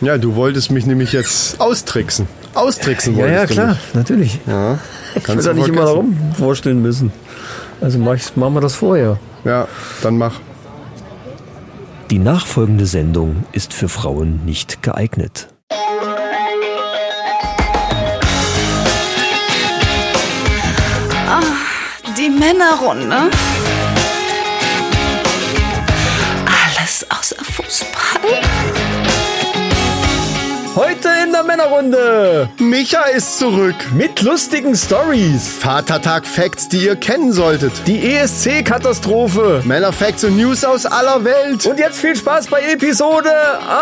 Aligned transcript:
Ja, 0.00 0.16
du 0.16 0.34
wolltest 0.36 0.70
mich 0.70 0.86
nämlich 0.86 1.12
jetzt 1.12 1.60
austricksen. 1.60 2.28
Austricksen 2.54 3.16
Ja, 3.16 3.24
wolltest 3.24 3.40
ja, 3.40 3.46
du 3.46 3.52
klar, 3.54 3.68
mich. 3.68 3.94
natürlich. 3.94 4.40
Ja, 4.46 4.78
Ich 5.10 5.14
will 5.16 5.22
kannst 5.24 5.46
da 5.46 5.52
du 5.52 5.58
nicht 5.58 5.68
immer 5.68 5.84
darum 5.84 6.16
vorstellen 6.38 6.80
müssen. 6.82 7.12
Also 7.80 7.98
mach 7.98 8.14
ich, 8.14 8.36
machen 8.36 8.54
wir 8.54 8.60
das 8.60 8.74
vorher. 8.74 9.18
Ja, 9.44 9.66
dann 10.02 10.18
mach. 10.18 10.40
Die 12.10 12.18
nachfolgende 12.18 12.86
Sendung 12.86 13.44
ist 13.52 13.74
für 13.74 13.88
Frauen 13.88 14.44
nicht 14.44 14.82
geeignet. 14.82 15.48
Die 22.16 22.30
Männerrunde. 22.30 23.30
Heute 30.78 31.08
in 31.24 31.32
der 31.32 31.42
Männerrunde 31.42 32.50
Micha 32.58 33.02
ist 33.06 33.36
zurück. 33.40 33.74
mit 33.94 34.22
lustigen 34.22 34.76
Stories. 34.76 35.48
Vatertag 35.48 36.24
Facts, 36.24 36.68
die 36.68 36.84
ihr 36.84 36.94
kennen 36.94 37.32
solltet. 37.32 37.72
Die 37.88 38.14
ESC-Katastrophe. 38.14 39.62
Männer 39.64 39.92
Facts 39.92 40.22
und 40.22 40.36
News 40.36 40.64
aus 40.64 40.86
aller 40.86 41.24
Welt. 41.24 41.66
Und 41.66 41.80
jetzt 41.80 41.98
viel 41.98 42.14
Spaß 42.14 42.46
bei 42.46 42.60
Episode 42.62 43.28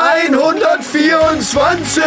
124. 0.09 2.03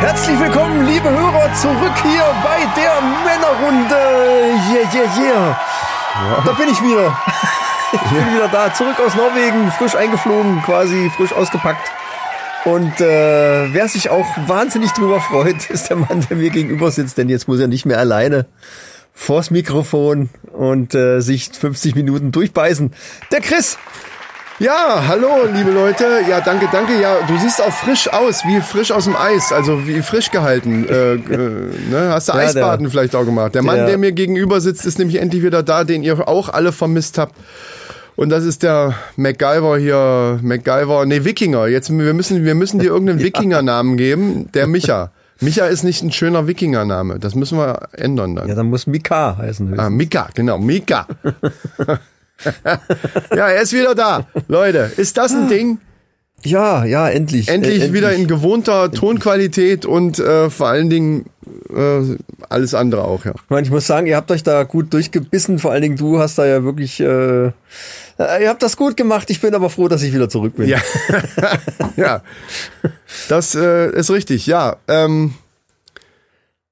Herzlich 0.00 0.38
willkommen, 0.38 0.86
liebe 0.86 1.08
Hörer, 1.08 1.50
zurück 1.54 1.94
hier 2.02 2.26
bei 2.44 2.58
der 2.76 3.00
Männerrunde. 3.24 3.96
Yeah, 4.70 4.84
yeah, 4.92 5.18
yeah. 5.18 5.56
Da 6.44 6.52
bin 6.52 6.68
ich 6.68 6.82
wieder. 6.82 7.16
Ich 7.94 8.10
bin 8.10 8.34
wieder 8.34 8.48
da, 8.48 8.72
zurück 8.74 8.96
aus 9.04 9.14
Norwegen, 9.14 9.70
frisch 9.78 9.94
eingeflogen, 9.94 10.62
quasi 10.64 11.10
frisch 11.16 11.32
ausgepackt. 11.32 11.90
Und 12.64 13.00
äh, 13.00 13.72
wer 13.72 13.88
sich 13.88 14.10
auch 14.10 14.26
wahnsinnig 14.46 14.90
drüber 14.92 15.20
freut, 15.20 15.68
ist 15.70 15.90
der 15.90 15.96
Mann, 15.98 16.26
der 16.28 16.36
mir 16.36 16.50
gegenüber 16.50 16.90
sitzt, 16.90 17.18
denn 17.18 17.28
jetzt 17.28 17.46
muss 17.46 17.60
er 17.60 17.68
nicht 17.68 17.86
mehr 17.86 17.98
alleine 17.98 18.46
vors 19.12 19.50
Mikrofon 19.50 20.28
und 20.52 20.94
äh, 20.94 21.20
sich 21.20 21.50
50 21.58 21.94
Minuten 21.94 22.32
durchbeißen. 22.32 22.92
Der 23.30 23.40
Chris. 23.40 23.78
Ja, 24.60 25.04
hallo, 25.08 25.46
liebe 25.52 25.70
Leute. 25.72 26.04
Ja, 26.28 26.40
danke, 26.40 26.68
danke. 26.70 27.00
Ja, 27.00 27.16
du 27.26 27.36
siehst 27.38 27.60
auch 27.60 27.72
frisch 27.72 28.08
aus, 28.12 28.44
wie 28.44 28.60
frisch 28.60 28.92
aus 28.92 29.04
dem 29.04 29.16
Eis, 29.16 29.52
also 29.52 29.86
wie 29.86 30.00
frisch 30.00 30.30
gehalten. 30.30 30.88
Äh, 30.88 31.14
äh, 31.14 31.18
ne? 31.90 32.10
Hast 32.12 32.28
du 32.28 32.32
Ja, 32.32 32.38
Eisbaden 32.38 32.84
der- 32.84 32.90
vielleicht 32.90 33.14
auch 33.16 33.24
gemacht? 33.24 33.54
Der 33.54 33.62
Mann, 33.62 33.76
der- 33.78 33.86
der 33.86 33.98
mir 33.98 34.12
gegenüber 34.12 34.60
sitzt, 34.60 34.86
ist 34.86 34.98
nämlich 34.98 35.20
endlich 35.20 35.42
wieder 35.42 35.62
da, 35.64 35.82
den 35.84 36.02
ihr 36.04 36.26
auch 36.28 36.48
alle 36.48 36.70
vermisst 36.72 37.18
habt. 37.18 37.34
Und 38.16 38.28
das 38.28 38.44
ist 38.44 38.62
der 38.62 38.94
MacGyver 39.16 39.78
hier, 39.78 40.38
MacGyver, 40.42 41.04
nee, 41.06 41.24
Wikinger. 41.24 41.66
Jetzt, 41.66 41.90
wir 41.90 42.14
müssen, 42.14 42.44
wir 42.44 42.54
müssen 42.54 42.78
dir 42.78 42.86
irgendeinen 42.86 43.18
Wikinger-Namen 43.24 43.96
geben. 43.96 44.50
Der 44.52 44.66
Micha. 44.66 45.10
Micha 45.40 45.66
ist 45.66 45.82
nicht 45.82 46.02
ein 46.02 46.12
schöner 46.12 46.46
Wikinger-Name. 46.46 47.18
Das 47.18 47.34
müssen 47.34 47.58
wir 47.58 47.88
ändern 47.92 48.36
dann. 48.36 48.48
Ja, 48.48 48.54
dann 48.54 48.70
muss 48.70 48.86
Mika 48.86 49.36
heißen. 49.36 49.78
Ah, 49.78 49.90
Mika, 49.90 50.28
genau, 50.34 50.58
Mika. 50.58 51.08
ja, 53.34 53.48
er 53.48 53.62
ist 53.62 53.72
wieder 53.72 53.94
da. 53.94 54.26
Leute, 54.46 54.92
ist 54.96 55.16
das 55.16 55.32
ein 55.32 55.48
Ding? 55.48 55.78
Ja, 56.44 56.84
ja, 56.84 57.08
endlich. 57.08 57.48
Endlich, 57.48 57.82
Äh, 57.82 57.92
wieder 57.92 58.12
in 58.12 58.26
gewohnter 58.26 58.92
Tonqualität 58.92 59.86
und 59.86 60.18
äh, 60.18 60.50
vor 60.50 60.68
allen 60.68 60.90
Dingen 60.90 61.26
äh, 61.74 62.16
alles 62.48 62.74
andere 62.74 63.04
auch, 63.04 63.24
ja. 63.24 63.32
Ich 63.34 63.50
meine, 63.50 63.66
ich 63.66 63.72
muss 63.72 63.86
sagen, 63.86 64.06
ihr 64.06 64.16
habt 64.16 64.30
euch 64.30 64.42
da 64.42 64.62
gut 64.64 64.92
durchgebissen. 64.92 65.58
Vor 65.58 65.72
allen 65.72 65.82
Dingen 65.82 65.96
du 65.96 66.18
hast 66.18 66.36
da 66.38 66.44
ja 66.46 66.62
wirklich, 66.62 67.00
äh, 67.00 67.50
ihr 68.18 68.48
habt 68.48 68.62
das 68.62 68.76
gut 68.76 68.96
gemacht. 68.96 69.30
Ich 69.30 69.40
bin 69.40 69.54
aber 69.54 69.70
froh, 69.70 69.88
dass 69.88 70.02
ich 70.02 70.14
wieder 70.14 70.28
zurück 70.28 70.56
bin. 70.56 70.68
Ja, 70.68 70.78
ja. 71.96 72.22
das 73.28 73.54
äh, 73.54 73.90
ist 73.90 74.10
richtig, 74.10 74.46
ja. 74.46 74.76
Ähm, 74.88 75.34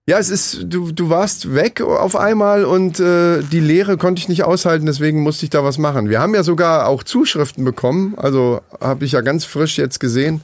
ja, 0.04 0.18
es 0.18 0.30
ist, 0.30 0.64
du, 0.64 0.90
du 0.90 1.10
warst 1.10 1.54
weg 1.54 1.80
auf 1.80 2.16
einmal 2.16 2.64
und 2.64 2.98
äh, 2.98 3.40
die 3.40 3.60
Lehre 3.60 3.96
konnte 3.96 4.18
ich 4.18 4.28
nicht 4.28 4.42
aushalten, 4.42 4.84
deswegen 4.84 5.22
musste 5.22 5.46
ich 5.46 5.50
da 5.50 5.62
was 5.62 5.78
machen. 5.78 6.10
Wir 6.10 6.20
haben 6.20 6.34
ja 6.34 6.42
sogar 6.42 6.88
auch 6.88 7.04
Zuschriften 7.04 7.64
bekommen, 7.64 8.14
also 8.16 8.60
habe 8.80 9.04
ich 9.04 9.12
ja 9.12 9.20
ganz 9.20 9.44
frisch 9.44 9.78
jetzt 9.78 10.00
gesehen. 10.00 10.40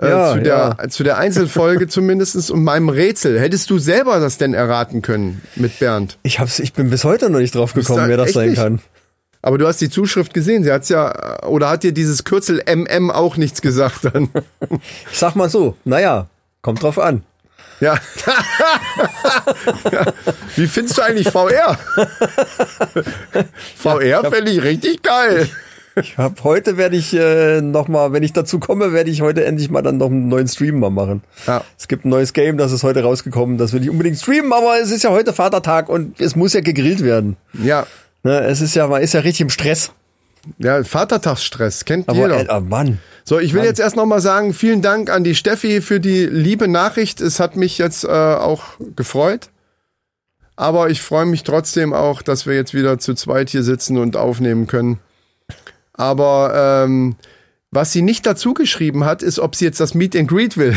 Äh, 0.00 0.10
Ja, 0.10 0.34
zu, 0.34 0.40
der, 0.40 0.76
zu 0.90 1.02
der 1.02 1.16
Einzelfolge 1.16 1.88
zumindestens 1.88 2.50
und 2.50 2.62
meinem 2.62 2.90
Rätsel. 2.90 3.40
Hättest 3.40 3.70
du 3.70 3.78
selber 3.78 4.20
das 4.20 4.36
denn 4.36 4.52
erraten 4.52 5.00
können 5.00 5.40
mit 5.56 5.78
Bernd? 5.78 6.18
Ich 6.22 6.38
hab's, 6.38 6.58
ich 6.58 6.74
bin 6.74 6.90
bis 6.90 7.04
heute 7.04 7.30
noch 7.30 7.40
nicht 7.40 7.54
drauf 7.54 7.72
gekommen, 7.72 8.08
wer 8.08 8.18
das 8.18 8.32
sein 8.34 8.50
nicht? 8.50 8.58
kann. 8.58 8.80
Aber 9.42 9.58
du 9.58 9.66
hast 9.66 9.80
die 9.80 9.90
Zuschrift 9.90 10.34
gesehen, 10.34 10.64
sie 10.64 10.72
hat's 10.72 10.88
ja, 10.88 11.44
oder 11.44 11.68
hat 11.70 11.82
dir 11.82 11.92
dieses 11.92 12.24
Kürzel 12.24 12.62
MM 12.66 13.10
auch 13.10 13.36
nichts 13.36 13.62
gesagt 13.62 14.04
dann? 14.04 14.30
Ich 15.10 15.18
sag 15.18 15.36
mal 15.36 15.48
so, 15.48 15.76
naja, 15.84 16.26
kommt 16.62 16.82
drauf 16.82 16.98
an. 16.98 17.22
Ja. 17.80 17.98
Ja. 19.92 20.12
Wie 20.56 20.66
findest 20.66 20.98
du 20.98 21.02
eigentlich 21.02 21.30
VR? 21.30 21.78
VR 23.76 24.30
fände 24.30 24.50
ich 24.50 24.62
richtig 24.62 25.02
geil. 25.02 25.48
Ich 25.96 26.18
hab, 26.18 26.44
heute 26.44 26.76
werde 26.76 26.96
ich 26.96 27.14
äh, 27.14 27.60
noch 27.60 27.88
mal, 27.88 28.12
wenn 28.12 28.22
ich 28.22 28.32
dazu 28.32 28.58
komme, 28.58 28.92
werde 28.92 29.10
ich 29.10 29.20
heute 29.22 29.44
endlich 29.44 29.70
mal 29.70 29.82
dann 29.82 29.98
noch 29.98 30.06
einen 30.06 30.28
neuen 30.28 30.46
Stream 30.48 30.78
mal 30.80 30.90
machen. 30.90 31.22
Ja. 31.46 31.64
Es 31.78 31.88
gibt 31.88 32.04
ein 32.04 32.10
neues 32.10 32.32
Game, 32.32 32.58
das 32.58 32.72
ist 32.72 32.82
heute 32.82 33.02
rausgekommen, 33.02 33.58
das 33.58 33.72
will 33.72 33.82
ich 33.82 33.90
unbedingt 33.90 34.18
streamen, 34.18 34.52
aber 34.52 34.78
es 34.80 34.90
ist 34.90 35.02
ja 35.02 35.10
heute 35.10 35.32
Vatertag 35.32 35.88
und 35.88 36.20
es 36.20 36.36
muss 36.36 36.52
ja 36.52 36.60
gegrillt 36.60 37.02
werden. 37.02 37.36
Ja, 37.52 37.86
Ne, 38.22 38.40
es 38.40 38.60
ist 38.60 38.74
ja, 38.74 38.86
man 38.86 39.02
ist 39.02 39.14
ja 39.14 39.20
richtig 39.20 39.42
im 39.42 39.50
Stress. 39.50 39.92
ja 40.58 40.82
Vatertagsstress, 40.82 41.84
kennt 41.84 42.08
Aber 42.08 42.18
jeder. 42.18 42.48
äh, 42.48 42.60
Mann. 42.60 42.98
So, 43.24 43.38
ich 43.38 43.52
will 43.52 43.62
jetzt 43.62 43.78
erst 43.78 43.96
noch 43.96 44.06
mal 44.06 44.20
sagen, 44.20 44.54
vielen 44.54 44.80
Dank 44.80 45.10
an 45.10 45.22
die 45.22 45.34
Steffi 45.34 45.82
für 45.82 46.00
die 46.00 46.24
liebe 46.24 46.66
Nachricht. 46.66 47.20
Es 47.20 47.40
hat 47.40 47.56
mich 47.56 47.76
jetzt 47.76 48.04
äh, 48.04 48.08
auch 48.08 48.64
gefreut. 48.96 49.50
Aber 50.56 50.90
ich 50.90 51.02
freue 51.02 51.26
mich 51.26 51.44
trotzdem 51.44 51.92
auch, 51.92 52.22
dass 52.22 52.46
wir 52.46 52.54
jetzt 52.54 52.74
wieder 52.74 52.98
zu 52.98 53.14
zweit 53.14 53.50
hier 53.50 53.62
sitzen 53.62 53.98
und 53.98 54.16
aufnehmen 54.16 54.66
können. 54.66 54.98
Aber 55.92 56.84
ähm, 56.84 57.16
was 57.70 57.92
sie 57.92 58.02
nicht 58.02 58.24
dazu 58.24 58.54
geschrieben 58.54 59.04
hat, 59.04 59.22
ist, 59.22 59.38
ob 59.38 59.54
sie 59.54 59.66
jetzt 59.66 59.78
das 59.78 59.94
Meet 59.94 60.16
and 60.16 60.28
Greet 60.28 60.56
will. 60.56 60.76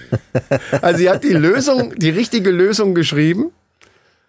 also 0.80 0.98
sie 0.98 1.10
hat 1.10 1.22
die 1.22 1.34
Lösung, 1.34 1.94
die 1.96 2.10
richtige 2.10 2.50
Lösung 2.50 2.94
geschrieben. 2.94 3.52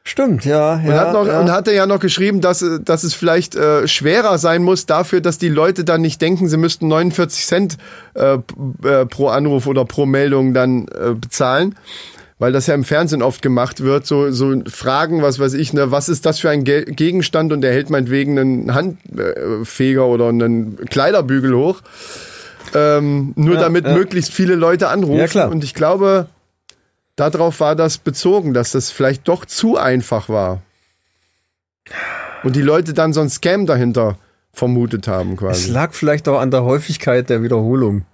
Stimmt, 0.04 0.46
ja. 0.46 0.76
Und, 0.76 0.86
ja, 0.86 0.98
hat 0.98 1.14
noch, 1.14 1.28
ja. 1.28 1.40
und 1.40 1.52
hatte 1.52 1.74
ja 1.74 1.86
noch 1.86 2.00
geschrieben, 2.00 2.42
dass, 2.42 2.62
äh, 2.62 2.80
dass 2.80 3.04
es 3.04 3.14
vielleicht 3.14 3.56
äh, 3.56 3.88
schwerer 3.88 4.38
sein 4.38 4.64
muss 4.64 4.86
dafür, 4.86 5.22
dass 5.22 5.38
die 5.38 5.50
Leute 5.50 5.84
dann 5.84 6.02
nicht 6.02 6.22
denken, 6.22 6.48
sie 6.48 6.58
müssten 6.58 6.88
49 6.88 7.46
Cent 7.46 7.78
äh, 8.16 8.38
äh, 8.84 9.06
pro 9.06 9.28
Anruf 9.28 9.68
oder 9.68 9.86
pro 9.86 10.06
Meldung 10.06 10.54
dann 10.54 10.88
äh, 10.88 11.14
bezahlen. 11.14 11.76
Weil 12.42 12.54
das 12.54 12.68
ja 12.68 12.74
im 12.74 12.86
Fernsehen 12.86 13.22
oft 13.22 13.42
gemacht 13.42 13.82
wird, 13.82 14.08
so, 14.08 14.32
so 14.32 14.56
Fragen, 14.68 15.22
was 15.22 15.40
weiß 15.40 15.56
ich, 15.56 15.74
ne, 15.74 15.92
was 15.92 16.08
ist 16.08 16.26
das 16.26 16.40
für 16.40 16.50
ein 16.50 16.64
Ge 16.64 16.86
Gegenstand 16.86 17.52
und 17.52 17.66
er 17.66 17.74
hält 17.74 17.90
meinetwegen 17.90 18.40
einen 18.40 18.74
Handfeger 18.74 20.06
oder 20.06 20.30
einen 20.30 20.78
Kleiderbügel 20.86 21.54
hoch. 21.54 21.82
Ähm, 22.74 23.34
nur 23.36 23.56
Ja, 23.56 23.62
damit 23.62 23.84
möglichst 23.86 24.32
viele 24.32 24.56
Leute 24.56 24.88
anrufen. 24.88 25.20
Ja, 25.20 25.28
klar. 25.28 25.52
Und 25.52 25.66
ich 25.66 25.74
glaube, 25.74 26.28
darauf 27.20 27.60
war 27.60 27.76
das 27.76 27.98
bezogen, 27.98 28.54
dass 28.54 28.72
das 28.72 28.92
vielleicht 28.92 29.28
doch 29.28 29.46
zu 29.46 29.78
einfach 29.78 30.30
war. 30.30 30.62
Und 32.44 32.56
die 32.56 32.62
Leute 32.62 32.94
dann 32.94 33.14
so 33.14 33.22
ein 33.22 33.30
Scam 33.30 33.66
dahinter 33.66 34.18
vermutet 34.54 35.08
haben 35.08 35.34
Es 35.34 35.38
quasi. 35.40 35.72
lag 35.72 35.94
vielleicht 35.94 36.28
auch 36.28 36.40
an 36.40 36.52
der 36.52 36.64
Häufigkeit 36.64 37.30
der 37.30 37.44
Wiederholung. 37.44 38.06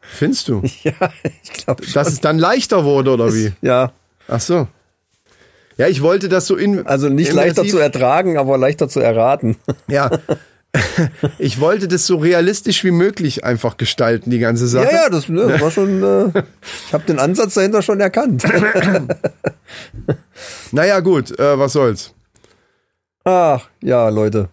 Findest 0.00 0.48
du? 0.48 0.62
Ja, 0.82 0.92
ich 1.42 1.52
glaube 1.52 1.84
schon. 1.84 1.94
Dass 1.94 2.08
es 2.08 2.20
dann 2.20 2.38
leichter 2.38 2.84
wurde 2.84 3.10
oder 3.12 3.32
wie? 3.34 3.52
ja, 3.62 3.92
Ach 4.28 4.40
so. 4.40 4.68
Ja, 5.76 5.88
ich 5.88 6.02
wollte 6.02 6.28
das 6.28 6.46
so 6.46 6.54
in 6.56 6.86
also 6.86 7.08
nicht 7.08 7.32
leichter 7.32 7.64
zu 7.66 7.78
ertragen, 7.78 8.38
aber 8.38 8.56
leichter 8.56 8.88
zu 8.88 9.00
erraten. 9.00 9.56
Ja. 9.88 10.10
Ich 11.38 11.60
wollte 11.60 11.88
das 11.88 12.06
so 12.06 12.16
realistisch 12.16 12.84
wie 12.84 12.90
möglich 12.90 13.44
einfach 13.44 13.76
gestalten, 13.76 14.30
die 14.30 14.38
ganze 14.38 14.66
Sache. 14.66 14.86
Ja, 14.86 15.04
ja, 15.04 15.08
das, 15.10 15.28
ne, 15.28 15.46
das 15.46 15.60
war 15.60 15.70
schon. 15.70 16.02
Äh, 16.02 16.42
ich 16.86 16.92
habe 16.92 17.04
den 17.04 17.18
Ansatz 17.18 17.54
dahinter 17.54 17.82
schon 17.82 18.00
erkannt. 18.00 18.44
Naja, 20.72 21.00
gut, 21.00 21.36
äh, 21.38 21.58
was 21.58 21.72
soll's. 21.72 22.12
Ach, 23.24 23.68
ja, 23.80 24.08
Leute. 24.08 24.48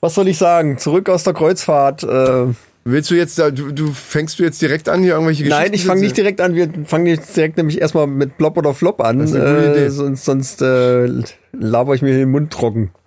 Was 0.00 0.14
soll 0.14 0.28
ich 0.28 0.36
sagen? 0.36 0.78
Zurück 0.78 1.08
aus 1.08 1.22
der 1.22 1.32
Kreuzfahrt. 1.32 2.02
Äh, 2.02 2.46
Willst 2.84 3.10
du 3.10 3.14
jetzt 3.14 3.38
da, 3.38 3.50
du, 3.52 3.70
du 3.70 3.92
fängst 3.92 4.38
du 4.40 4.42
jetzt 4.42 4.60
direkt 4.60 4.88
an, 4.88 5.02
hier 5.02 5.12
irgendwelche 5.12 5.44
Geschichten 5.44 5.62
nein, 5.62 5.72
ich 5.72 5.84
fange 5.84 6.00
nicht 6.00 6.16
direkt 6.16 6.40
an. 6.40 6.56
Wir 6.56 6.68
fangen 6.84 7.06
jetzt 7.06 7.36
direkt 7.36 7.56
nämlich 7.56 7.80
erstmal 7.80 8.08
mit 8.08 8.36
Blop 8.38 8.56
oder 8.56 8.74
Flop 8.74 9.00
an. 9.00 9.20
Das 9.20 9.30
ist 9.30 9.36
eine 9.36 9.44
gute 9.54 9.70
Idee. 9.70 9.84
Äh, 9.84 9.90
sonst 9.90 10.24
sonst 10.24 10.62
äh, 10.62 11.08
laber 11.52 11.94
ich 11.94 12.02
mir 12.02 12.12
den 12.14 12.30
Mund 12.30 12.52
trocken. 12.52 12.90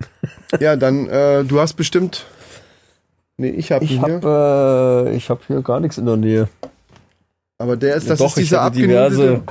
Ja, 0.59 0.75
dann, 0.75 1.07
äh, 1.09 1.43
du 1.43 1.59
hast 1.59 1.73
bestimmt. 1.73 2.25
Nee, 3.37 3.49
ich 3.49 3.71
hab 3.71 3.81
Ich 3.81 3.91
ihn 3.91 4.05
hier. 4.05 4.21
habe 4.21 5.09
äh, 5.11 5.15
ich 5.15 5.29
hab 5.29 5.45
hier 5.47 5.61
gar 5.61 5.79
nichts 5.81 5.97
in 5.97 6.05
der 6.05 6.15
Nähe. 6.17 6.47
Aber 7.57 7.75
der 7.75 7.95
ist, 7.95 8.09
das 8.09 8.19
Doch, 8.19 8.27
ist 8.27 8.37
ich 8.37 8.43
dieser 8.49 8.61
habe 8.61 8.75
abgenudelte. 8.77 9.43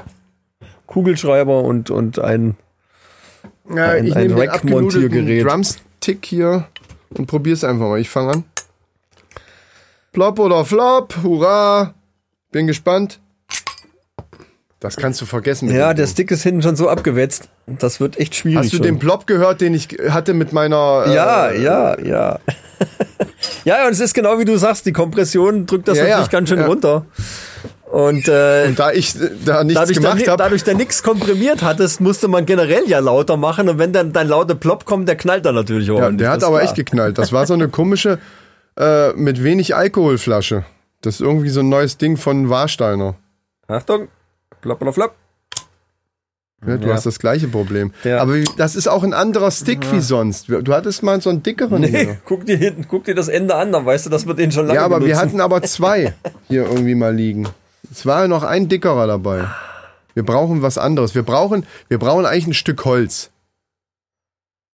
Kugelschreiber 0.86 1.62
und, 1.62 1.90
und 1.90 2.18
ein 2.18 2.56
Ja, 3.74 3.90
ein- 3.90 4.06
ich 4.06 4.16
ein 4.16 4.30
Rack-Montiergerät. 4.32 5.44
abgenudelten 5.46 5.80
Tick 6.00 6.24
hier 6.24 6.66
und 7.10 7.26
probier's 7.26 7.64
einfach 7.64 7.88
mal. 7.88 8.00
Ich 8.00 8.08
fange 8.08 8.32
an. 8.32 8.44
Plop 10.14 10.38
oder 10.38 10.64
Flop, 10.64 11.14
hurra. 11.24 11.92
Bin 12.52 12.68
gespannt. 12.68 13.20
Das 14.78 14.96
kannst 14.96 15.20
du 15.20 15.26
vergessen. 15.26 15.74
Ja, 15.74 15.92
der. 15.92 16.06
Stick 16.06 16.30
ist 16.30 16.44
hinten 16.44 16.62
schon 16.62 16.76
so 16.76 16.88
abgewetzt. 16.88 17.48
Das 17.66 17.98
wird 18.00 18.18
echt 18.20 18.36
schwierig. 18.36 18.58
Hast 18.58 18.72
du 18.72 18.76
schon. 18.76 18.84
den 18.84 18.98
Plop 19.00 19.26
gehört, 19.26 19.60
den 19.60 19.74
ich 19.74 19.88
hatte 20.08 20.32
mit 20.32 20.52
meiner... 20.52 21.06
Ja, 21.08 21.48
äh, 21.48 21.62
ja, 21.62 21.98
ja. 22.04 22.38
ja, 23.64 23.86
und 23.86 23.92
es 23.92 24.00
ist 24.00 24.14
genau 24.14 24.38
wie 24.38 24.44
du 24.44 24.56
sagst, 24.56 24.86
die 24.86 24.92
Kompression 24.92 25.66
drückt 25.66 25.88
das 25.88 25.98
Ja, 25.98 26.04
natürlich 26.04 26.26
ja, 26.26 26.30
ganz 26.30 26.48
schön 26.48 26.58
ja. 26.60 26.66
runter. 26.66 27.06
Und, 27.90 28.28
äh, 28.28 28.66
Und 28.68 28.78
da 28.78 28.92
ich 28.92 29.16
äh, 29.16 29.30
da 29.44 29.64
nichts 29.64 29.80
dadurch, 29.80 29.96
gemacht 29.98 30.28
habe... 30.28 30.36
dadurch 30.36 30.62
der 30.62 30.74
nix 30.74 31.02
komprimiert 31.02 31.62
hattest, 31.62 32.00
musste 32.00 32.28
man 32.28 32.46
generell 32.46 32.86
ja 32.86 33.00
lauter 33.00 33.36
machen. 33.36 33.68
Und 33.68 33.78
wenn 33.78 33.92
dann 33.92 34.12
dein 34.12 34.28
lauter 34.28 34.54
Plop 34.54 34.84
kommt, 34.84 35.08
der 35.08 35.16
knallt 35.16 35.44
dann 35.44 35.56
natürlich 35.56 35.90
auch. 35.90 35.98
Ja, 35.98 36.10
der 36.12 36.30
hat 36.30 36.44
aber 36.44 36.62
echt 36.62 36.76
geknallt. 36.76 37.18
Das 37.18 37.32
war 37.32 37.46
so 37.46 37.54
eine 37.54 37.68
komische 37.68 38.20
äh, 38.78 39.12
mit 39.14 39.42
wenig 39.42 39.74
Alkoholflasche. 39.74 40.64
Das 41.00 41.16
ist 41.16 41.20
irgendwie 41.20 41.48
so 41.50 41.60
ein 41.60 41.68
neues 41.68 41.98
Ding 41.98 42.16
von 42.16 42.48
Warsteiner. 42.48 43.14
Achtung. 43.68 44.08
Plop 44.60 44.80
oder 44.82 44.92
flop. 44.92 45.14
Ja, 46.66 46.78
du 46.78 46.88
Ja. 46.88 46.94
hast 46.94 47.04
das 47.04 47.18
gleiche 47.18 47.46
Problem. 47.48 47.92
Ja. 48.04 48.22
Aber 48.22 48.38
das 48.56 48.74
ist 48.74 48.88
auch 48.88 49.02
ein 49.02 49.12
anderer 49.12 49.50
Stick 49.50 49.90
wie 49.92 50.00
sonst. 50.00 50.48
Du 50.48 50.72
hattest 50.72 51.02
mal 51.02 51.20
so 51.20 51.28
einen 51.28 51.42
dickeren 51.42 51.82
Nee, 51.82 51.88
hier. 51.88 52.16
guck 52.24 52.46
dir 52.46 52.56
hinten, 52.56 52.86
guck 52.88 53.04
dir 53.04 53.14
das 53.14 53.28
Ende 53.28 53.54
an, 53.54 53.70
dann 53.70 53.84
weißt 53.84 54.06
du, 54.06 54.10
dass 54.10 54.26
wir 54.26 54.32
den 54.32 54.50
schon 54.50 54.66
lange 54.66 54.78
Ja, 54.78 54.84
aber 54.86 54.96
wir 55.00 55.08
benutzen. 55.08 55.20
hatten 55.20 55.40
aber 55.42 55.60
zwei 55.62 56.14
hier 56.48 56.64
irgendwie 56.64 56.94
mal 56.94 57.14
liegen. 57.14 57.46
Es 57.92 58.06
war 58.06 58.26
noch 58.28 58.42
ein 58.44 58.68
dickerer 58.70 59.06
dabei. 59.06 59.44
Wir 60.14 60.24
brauchen 60.24 60.62
was 60.62 60.78
anderes. 60.78 61.14
Wir 61.14 61.22
brauchen, 61.22 61.66
wir 61.88 61.98
brauchen 61.98 62.24
eigentlich 62.24 62.46
ein 62.46 62.54
Stück 62.54 62.84
Holz. 62.86 63.30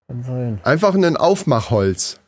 Kann 0.07 0.23
sein. 0.23 0.59
Einfach 0.63 0.93
ein 0.93 1.17
Aufmachholz. 1.17 2.19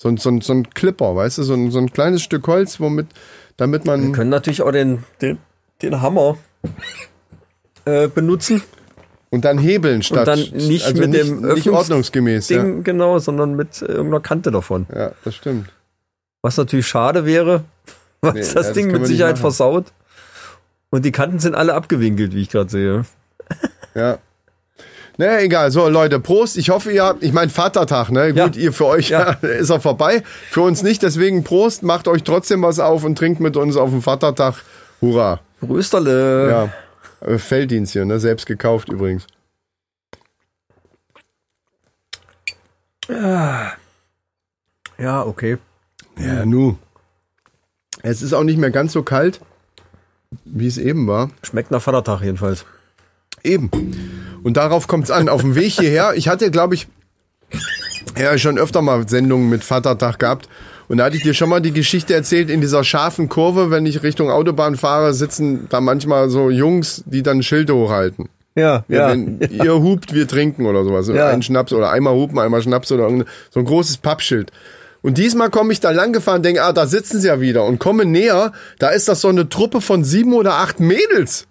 So, 0.00 0.08
ein- 0.08 0.16
so, 0.16 0.30
ein- 0.30 0.40
so 0.40 0.52
ein 0.52 0.70
Clipper, 0.70 1.14
weißt 1.16 1.38
du, 1.38 1.42
so 1.42 1.54
ein, 1.54 1.70
so 1.70 1.78
ein 1.78 1.92
kleines 1.92 2.22
Stück 2.22 2.46
Holz, 2.46 2.78
womit, 2.80 3.08
damit 3.56 3.84
Wir 3.84 3.96
man. 3.96 4.12
können 4.12 4.30
natürlich 4.30 4.62
auch 4.62 4.70
den, 4.70 5.04
den, 5.20 5.38
den 5.82 6.00
Hammer 6.00 6.36
äh, 7.84 8.08
benutzen. 8.08 8.62
Und 9.30 9.44
dann 9.44 9.58
hebeln 9.58 10.02
statt. 10.02 10.26
dann 10.26 10.38
nicht 10.38 10.86
also 10.86 11.00
mit 11.00 11.10
nicht, 11.10 11.22
dem 11.28 11.42
nicht 11.42 11.66
Öffnungs- 11.66 11.72
ordnungsgemäß. 11.72 12.48
Ja. 12.48 12.62
Ding, 12.62 12.82
genau, 12.84 13.18
sondern 13.18 13.54
mit 13.56 13.82
äh, 13.82 13.86
irgendeiner 13.86 14.20
Kante 14.20 14.50
davon. 14.50 14.86
ja, 14.94 15.12
das 15.24 15.34
stimmt. 15.34 15.68
Was 16.42 16.56
natürlich 16.56 16.86
schade 16.86 17.26
wäre, 17.26 17.64
weil 18.20 18.34
Nee, 18.34 18.40
das 18.54 18.68
ja, 18.68 18.72
Ding 18.72 18.86
mit 18.86 18.94
wir 18.94 18.98
nicht 19.00 19.08
Sicherheit 19.08 19.38
versaut. 19.38 19.86
Und 20.90 21.04
die 21.04 21.12
Kanten 21.12 21.40
sind 21.40 21.54
alle 21.54 21.74
abgewinkelt, 21.74 22.32
wie 22.34 22.40
ich 22.40 22.48
gerade 22.48 22.70
sehe. 22.70 23.04
Ja. 23.94 24.18
Naja, 25.18 25.40
egal. 25.40 25.70
So, 25.72 25.88
Leute, 25.88 26.20
Prost. 26.20 26.56
Ich 26.56 26.70
hoffe, 26.70 26.92
ihr 26.92 27.02
habt, 27.04 27.24
ich 27.24 27.32
meine, 27.32 27.50
Vatertag, 27.50 28.10
ne? 28.10 28.30
Ja. 28.30 28.46
Gut, 28.46 28.56
ihr 28.56 28.72
für 28.72 28.86
euch 28.86 29.10
Ja. 29.10 29.32
ist 29.42 29.68
er 29.68 29.80
vorbei. 29.80 30.22
Für 30.50 30.62
uns 30.62 30.82
nicht, 30.82 31.02
deswegen 31.02 31.42
Prost, 31.42 31.82
macht 31.82 32.06
euch 32.06 32.22
trotzdem 32.22 32.62
was 32.62 32.78
auf 32.78 33.02
und 33.02 33.18
trinkt 33.18 33.40
mit 33.40 33.56
uns 33.56 33.76
auf 33.76 33.90
dem 33.90 34.00
Vatertag. 34.00 34.62
Hurra. 35.00 35.40
Rösterle. 35.60 36.48
Ja. 36.48 37.28
Äh, 37.28 37.38
Felddienst 37.38 37.92
hier, 37.92 38.04
ne? 38.04 38.20
Selbst 38.20 38.46
gekauft 38.46 38.88
übrigens. 38.88 39.26
Ja, 44.98 45.24
okay. 45.24 45.58
Ja, 46.18 46.44
nu. 46.44 46.76
Es 48.02 48.22
ist 48.22 48.32
auch 48.34 48.44
nicht 48.44 48.58
mehr 48.58 48.70
ganz 48.70 48.92
so 48.92 49.02
kalt, 49.02 49.40
wie 50.44 50.66
es 50.66 50.78
eben 50.78 51.08
war. 51.08 51.30
Schmeckt 51.42 51.70
nach 51.70 51.82
Vatertag 51.82 52.20
jedenfalls. 52.22 52.64
Eben. 53.44 53.70
Und 54.42 54.56
darauf 54.56 54.86
kommt 54.86 55.04
es 55.04 55.10
an. 55.10 55.28
Auf 55.28 55.42
dem 55.42 55.54
Weg 55.54 55.72
hierher, 55.72 56.12
ich 56.14 56.28
hatte, 56.28 56.50
glaube 56.50 56.74
ich, 56.74 56.86
ja, 58.18 58.36
schon 58.38 58.58
öfter 58.58 58.82
mal 58.82 59.08
Sendungen 59.08 59.48
mit 59.48 59.64
Vatertag 59.64 60.18
gehabt. 60.18 60.48
Und 60.88 60.98
da 60.98 61.04
hatte 61.04 61.16
ich 61.16 61.22
dir 61.22 61.34
schon 61.34 61.50
mal 61.50 61.60
die 61.60 61.72
Geschichte 61.72 62.14
erzählt, 62.14 62.48
in 62.48 62.60
dieser 62.60 62.82
scharfen 62.82 63.28
Kurve, 63.28 63.70
wenn 63.70 63.84
ich 63.84 64.02
Richtung 64.02 64.30
Autobahn 64.30 64.76
fahre, 64.76 65.12
sitzen 65.12 65.66
da 65.68 65.80
manchmal 65.80 66.30
so 66.30 66.50
Jungs, 66.50 67.04
die 67.06 67.22
dann 67.22 67.42
Schilde 67.42 67.74
hochhalten. 67.74 68.28
Ja, 68.54 68.84
ja. 68.88 69.10
Wenn 69.10 69.38
ihr 69.50 69.74
hupt, 69.74 70.14
wir 70.14 70.26
trinken 70.26 70.66
oder 70.66 70.84
sowas. 70.84 71.08
Ja. 71.08 71.28
Ein 71.28 71.42
Schnaps 71.42 71.72
oder 71.72 71.90
einmal 71.90 72.14
hupen, 72.14 72.38
einmal 72.38 72.62
Schnaps 72.62 72.90
oder 72.90 73.08
so 73.50 73.60
ein 73.60 73.64
großes 73.66 73.98
Pappschild. 73.98 74.50
Und 75.02 75.18
diesmal 75.18 75.50
komme 75.50 75.72
ich 75.72 75.80
da 75.80 75.92
lang 75.92 76.12
gefahren, 76.12 76.42
denke, 76.42 76.62
ah, 76.64 76.72
da 76.72 76.86
sitzen 76.86 77.20
sie 77.20 77.28
ja 77.28 77.40
wieder 77.40 77.64
und 77.64 77.78
komme 77.78 78.04
näher, 78.04 78.52
da 78.78 78.88
ist 78.88 79.08
das 79.08 79.20
so 79.20 79.28
eine 79.28 79.48
Truppe 79.48 79.80
von 79.80 80.02
sieben 80.02 80.32
oder 80.32 80.54
acht 80.54 80.80
Mädels. 80.80 81.46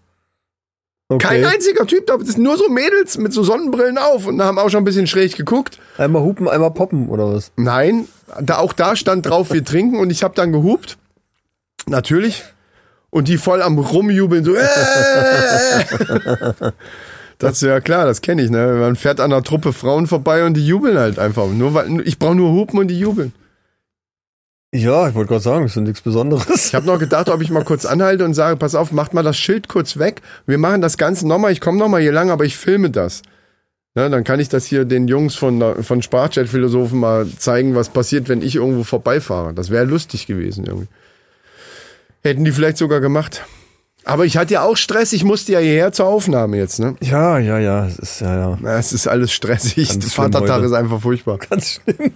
Okay. 1.10 1.28
Kein 1.28 1.46
einziger 1.46 1.86
Typ, 1.86 2.08
da 2.08 2.18
sind 2.20 2.40
nur 2.40 2.58
so 2.58 2.70
Mädels 2.70 3.18
mit 3.18 3.34
so 3.34 3.44
Sonnenbrillen 3.44 3.98
auf 3.98 4.26
und 4.26 4.42
haben 4.42 4.60
auch 4.60 4.70
schon 4.70 4.82
ein 4.82 4.86
bisschen 4.86 5.08
schräg 5.08 5.36
geguckt. 5.36 5.80
Einmal 5.98 6.24
hupen, 6.24 6.48
einmal 6.48 6.72
poppen 6.72 7.10
oder 7.10 7.34
was? 7.34 7.52
Nein, 7.56 8.08
da, 8.42 8.58
auch 8.58 8.74
da 8.74 8.96
stand 8.96 9.26
drauf, 9.26 9.52
wir 9.52 9.64
trinken 9.64 10.00
und 10.00 10.10
ich 10.10 10.24
habe 10.24 10.36
dann 10.36 10.52
gehupt. 10.52 10.98
Natürlich. 11.88 12.44
Und 13.10 13.30
die 13.30 13.38
voll 13.38 13.62
am 13.62 13.80
Rumjubeln, 13.80 14.44
so. 14.44 14.56
Äh, 16.60 16.72
das 17.40 17.54
ist 17.54 17.62
ja 17.62 17.80
klar, 17.82 18.06
das 18.06 18.22
kenne 18.22 18.42
ich. 18.42 18.50
Ne? 18.50 18.78
Man 18.80 18.96
fährt 18.96 19.20
an 19.20 19.32
einer 19.32 19.44
Truppe 19.44 19.72
Frauen 19.72 20.08
vorbei 20.08 20.44
und 20.44 20.56
die 20.56 20.66
jubeln 20.66 20.98
halt 20.98 21.20
einfach. 21.20 21.48
Nur 21.48 21.74
weil, 21.76 22.02
ich 22.02 22.18
brauche 22.18 22.36
nur 22.36 22.52
hupen 22.52 22.80
und 22.80 22.88
die 22.88 23.00
jubeln. 23.00 23.32
Ja, 24.74 25.08
ich 25.08 25.16
wollte 25.16 25.30
gerade 25.30 25.44
sagen, 25.44 25.66
ist 25.66 25.78
nichts 25.78 26.02
Besonderes. 26.02 26.68
Ich 26.68 26.76
habe 26.76 26.86
noch 26.86 27.00
gedacht, 27.00 27.30
ob 27.30 27.42
ich 27.42 27.50
mal 27.50 27.64
kurz 27.64 27.86
anhalte 27.86 28.26
und 28.26 28.34
sage, 28.34 28.58
pass 28.58 28.76
auf, 28.76 28.92
macht 28.92 29.14
mal 29.14 29.24
das 29.24 29.38
Schild 29.38 29.70
kurz 29.70 29.98
weg. 29.98 30.22
Wir 30.46 30.58
machen 30.58 30.82
das 30.82 30.98
Ganze 30.98 31.28
nochmal. 31.28 31.54
Ich 31.54 31.62
komme 31.62 31.78
nochmal 31.78 32.02
hier 32.02 32.12
lang, 32.12 32.32
aber 32.32 32.44
ich 32.44 32.58
filme 32.58 32.90
das. 32.90 33.22
Ne, 33.96 34.10
dann 34.10 34.24
kann 34.24 34.40
ich 34.40 34.50
das 34.50 34.66
hier 34.66 34.86
den 34.86 35.08
Jungs 35.08 35.36
von, 35.36 35.84
von 35.84 36.02
Sprachchat-Philosophen 36.02 37.00
mal 37.00 37.28
zeigen, 37.40 37.76
was 37.76 37.90
passiert, 37.90 38.30
wenn 38.30 38.42
ich 38.42 38.56
irgendwo 38.56 38.84
vorbeifahre. 38.84 39.54
Das 39.54 39.70
wäre 39.70 39.86
lustig 39.86 40.28
gewesen 40.28 40.66
irgendwie. 40.66 40.88
Hätten 42.22 42.44
die 42.44 42.52
vielleicht 42.52 42.78
sogar 42.78 43.00
gemacht. 43.00 43.46
Aber 44.04 44.26
ich 44.26 44.38
hatte 44.38 44.54
ja 44.54 44.64
auch 44.64 44.78
Stress. 44.78 45.14
Ich 45.14 45.24
musste 45.24 45.54
ja 45.54 45.60
hierher 45.60 45.94
zur 45.94 46.08
Aufnahme 46.08 46.58
jetzt. 46.58 46.80
Ne? 46.80 46.96
Ja, 47.02 47.40
ja, 47.40 47.58
ja, 47.58 47.88
es 47.88 47.98
ist 47.98 48.22
ja, 48.22 48.38
ja. 48.38 48.58
Na, 48.62 48.78
es 48.78 48.94
ist 48.94 49.08
alles 49.08 49.32
stressig. 49.32 49.90
Ganz 49.90 50.14
Vatertag 50.14 50.58
heute. 50.58 50.66
ist 50.66 50.74
einfach 50.74 51.02
furchtbar. 51.02 51.38
Ganz 51.38 51.80
schlimm. 51.82 52.12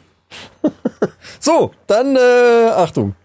so, 1.39 1.71
dann 1.87 2.15
äh, 2.15 2.69
Achtung. 2.75 3.15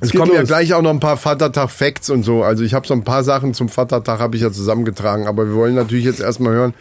Es 0.00 0.10
geht 0.10 0.20
kommen 0.20 0.32
ja 0.34 0.40
los. 0.40 0.48
gleich 0.48 0.74
auch 0.74 0.82
noch 0.82 0.90
ein 0.90 1.00
paar 1.00 1.16
Vatertag-Facts 1.16 2.10
und 2.10 2.22
so. 2.22 2.42
Also 2.42 2.62
ich 2.64 2.74
habe 2.74 2.86
so 2.86 2.92
ein 2.94 3.02
paar 3.04 3.24
Sachen 3.24 3.54
zum 3.54 3.68
Vatertag 3.68 4.20
habe 4.20 4.36
ich 4.36 4.42
ja 4.42 4.52
zusammengetragen. 4.52 5.26
Aber 5.26 5.46
wir 5.48 5.54
wollen 5.54 5.74
natürlich 5.74 6.04
jetzt 6.04 6.20
erstmal 6.20 6.52
hören, 6.52 6.74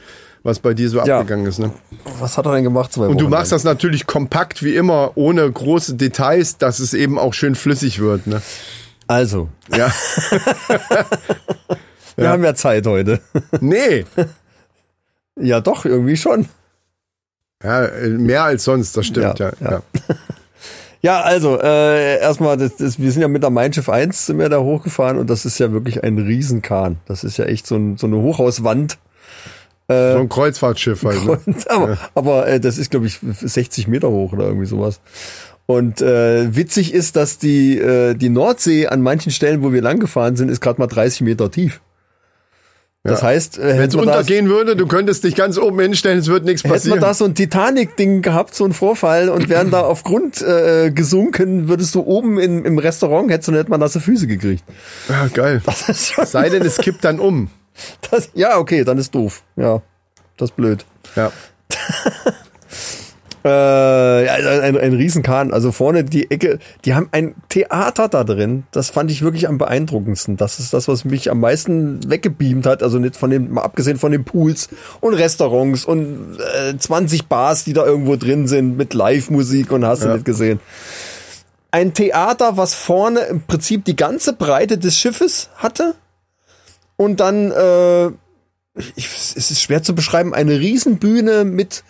was 0.44 0.60
bei 0.60 0.74
dir 0.74 0.90
so 0.90 0.98
Ja. 1.04 1.20
abgegangen 1.20 1.46
ist. 1.46 1.58
Ne? 1.60 1.72
Was 2.20 2.38
hat 2.38 2.46
er 2.46 2.54
denn 2.56 2.66
gemacht? 2.66 2.92
Zwei 2.92 3.08
Und 3.08 3.20
du 3.22 3.30
machst 3.30 3.52
lang? 3.52 3.56
das 3.58 3.64
natürlich 3.64 4.06
kompakt 4.06 4.64
wie 4.64 4.76
immer, 4.76 5.14
ohne 5.16 5.50
große 5.50 5.96
Details, 5.96 6.58
dass 6.58 6.80
es 6.80 6.94
eben 6.94 7.18
auch 7.18 7.34
schön 7.34 7.56
flüssig 7.56 8.00
wird. 8.00 8.28
Ne? 8.28 8.42
Also, 9.08 9.48
Ja. 9.76 9.92
wir 12.18 12.30
haben 12.30 12.44
ja 12.44 12.54
Zeit 12.54 12.86
heute. 12.86 13.22
nee. 13.62 14.06
ja, 15.40 15.62
doch, 15.62 15.86
irgendwie 15.86 16.18
schon. 16.18 16.48
Ja, 17.64 17.86
äh, 17.86 18.10
mehr 18.10 18.44
als 18.44 18.64
sonst, 18.64 18.96
das 18.98 19.08
stimmt. 19.08 19.40
Ja, 19.40 19.52
Ja, 19.60 19.70
ja. 19.70 19.72
ja. 19.72 19.82
Ja, 21.06 21.22
also, 21.22 21.62
äh, 21.62 22.20
erstmal, 22.20 22.58
das, 22.58 22.78
das, 22.78 23.00
wir 23.00 23.12
sind 23.12 23.22
ja 23.22 23.28
mit 23.28 23.44
der 23.44 23.52
Mein 23.52 23.72
Schiff 23.72 23.90
1 23.90 24.26
sind 24.26 24.40
wir 24.40 24.50
da 24.50 24.58
hochgefahren 24.58 25.20
und 25.20 25.30
das 25.30 25.46
ist 25.46 25.60
ja 25.60 25.72
wirklich 25.72 26.04
ein 26.04 26.18
Riesenkahn. 26.18 26.98
Das 27.06 27.24
ist 27.24 27.38
ja 27.38 27.46
echt 27.46 27.68
so, 27.68 27.76
ein, 27.76 27.98
so 27.98 28.08
eine 28.08 28.18
Hochhauswand. 28.18 28.98
So 29.88 29.94
ein 29.94 30.30
Kreuzfahrtschiff 30.30 31.04
halt. 31.04 31.24
Und, 31.28 31.70
aber 31.70 32.00
aber 32.16 32.48
äh, 32.48 32.60
das 32.60 32.80
ist, 32.80 32.90
glaube 32.90 33.06
ich, 33.06 33.20
60 33.22 33.88
Meter 33.88 34.10
hoch 34.10 34.34
oder 34.34 34.46
irgendwie 34.46 34.66
sowas. 34.66 35.00
Und 35.68 36.02
äh, 36.02 36.56
witzig 36.56 36.92
ist, 36.92 37.16
dass 37.16 37.38
die, 37.38 37.78
äh, 37.78 38.16
die 38.16 38.30
Nordsee 38.30 38.88
an 38.88 39.02
manchen 39.04 39.32
Stellen, 39.32 39.62
wo 39.62 39.72
wir 39.72 39.84
lang 39.84 40.00
gefahren 40.00 40.36
sind, 40.36 40.50
ist 40.50 40.60
gerade 40.60 40.80
mal 40.80 40.88
30 40.88 41.22
Meter 41.22 41.52
tief. 41.52 41.82
Das 43.12 43.22
heißt, 43.22 43.60
äh, 43.60 43.78
Wenn 43.78 43.88
es 43.88 43.96
untergehen 43.96 44.50
würde, 44.50 44.76
du 44.76 44.88
könntest 44.88 45.24
dich 45.24 45.36
ganz 45.36 45.60
oben 45.60 45.80
hinstellen, 45.80 46.18
es 46.18 46.28
wird 46.28 46.44
nichts 46.44 46.64
Hätten 46.64 46.72
wir 46.72 46.76
passieren. 46.76 47.00
da 47.02 47.14
so 47.14 47.26
ein 47.26 47.36
Titanic-Ding 47.36 48.24
gehabt, 48.24 48.56
so 48.56 48.66
ein 48.66 48.74
Vorfall 48.74 49.30
und 49.30 49.48
wären 49.48 49.70
da 49.70 49.82
auf 49.82 50.04
Grund 50.04 50.42
äh, 50.42 50.90
gesunken, 50.90 51.68
würdest 51.68 51.94
du 51.94 52.02
oben 52.02 52.40
in, 52.40 52.66
im 52.66 52.80
Restaurant, 52.80 53.30
hättest 53.30 53.50
du 53.50 53.52
nicht 53.52 53.70
mal 53.70 53.78
nasse 53.78 54.00
Füße 54.00 54.26
gekriegt. 54.26 54.64
Ja, 55.08 55.28
geil. 55.28 55.62
Sei 55.94 56.50
denn, 56.50 56.64
es 56.64 56.78
kippt 56.78 57.04
dann 57.04 57.20
um. 57.20 57.50
das, 58.10 58.30
ja, 58.34 58.58
okay, 58.58 58.84
dann 58.84 58.98
ist 58.98 59.14
doof. 59.14 59.44
Ja, 59.56 59.84
das 60.38 60.50
ist 60.50 60.56
blöd. 60.56 60.84
Ja. 61.16 61.32
Äh, 63.46 64.26
ja, 64.26 64.34
ein, 64.34 64.76
ein, 64.76 64.94
Riesenkahn. 64.94 65.54
Also 65.54 65.72
vorne 65.72 66.04
die 66.04 66.32
Ecke, 66.32 66.58
die 66.84 66.96
haben 66.96 67.10
ein 67.12 67.36
Theater 67.48 68.10
da 68.10 68.24
drin. 68.24 68.64
Das 68.72 68.90
fand 68.90 69.12
ich 69.12 69.22
wirklich 69.22 69.48
am 69.48 69.60
beeindruckendsten. 69.60 70.36
Das 70.36 70.58
ist 70.58 70.74
das, 70.74 70.88
was 70.88 71.06
mich 71.06 71.30
am 71.30 71.42
meisten 71.42 72.10
weggebeamt 72.10 72.66
hat. 72.66 72.82
Also 72.82 72.98
nicht 72.98 73.16
von 73.16 73.30
dem, 73.30 73.52
mal 73.52 73.62
abgesehen 73.62 74.00
von 74.00 74.12
den 74.12 74.26
Pools 74.26 74.70
und 75.00 75.14
Restaurants 75.14 75.86
und 75.86 76.40
äh, 76.58 76.76
20 76.76 77.28
Bars, 77.28 77.64
die 77.64 77.74
da 77.74 77.86
irgendwo 77.86 78.16
drin 78.16 78.48
sind 78.48 78.78
mit 78.78 78.96
Live-Musik 78.96 79.72
und 79.72 79.86
hast 79.86 80.04
du 80.04 80.10
nicht 80.10 80.26
gesehen. 80.26 80.60
Ein 81.70 81.94
Theater, 81.94 82.58
was 82.58 82.74
vorne 82.74 83.20
im 83.26 83.42
Prinzip 83.42 83.86
die 83.86 83.96
ganze 83.96 84.34
Breite 84.34 84.80
des 84.80 84.98
Schiffes 84.98 85.50
hatte 85.58 85.94
und 86.96 87.20
dann, 87.20 87.52
äh, 87.52 88.08
ich, 88.96 89.06
es 89.36 89.52
ist 89.52 89.62
schwer 89.62 89.84
zu 89.84 89.94
beschreiben, 89.94 90.34
eine 90.34 90.60
Riesenbühne 90.60 91.46
mit 91.46 91.84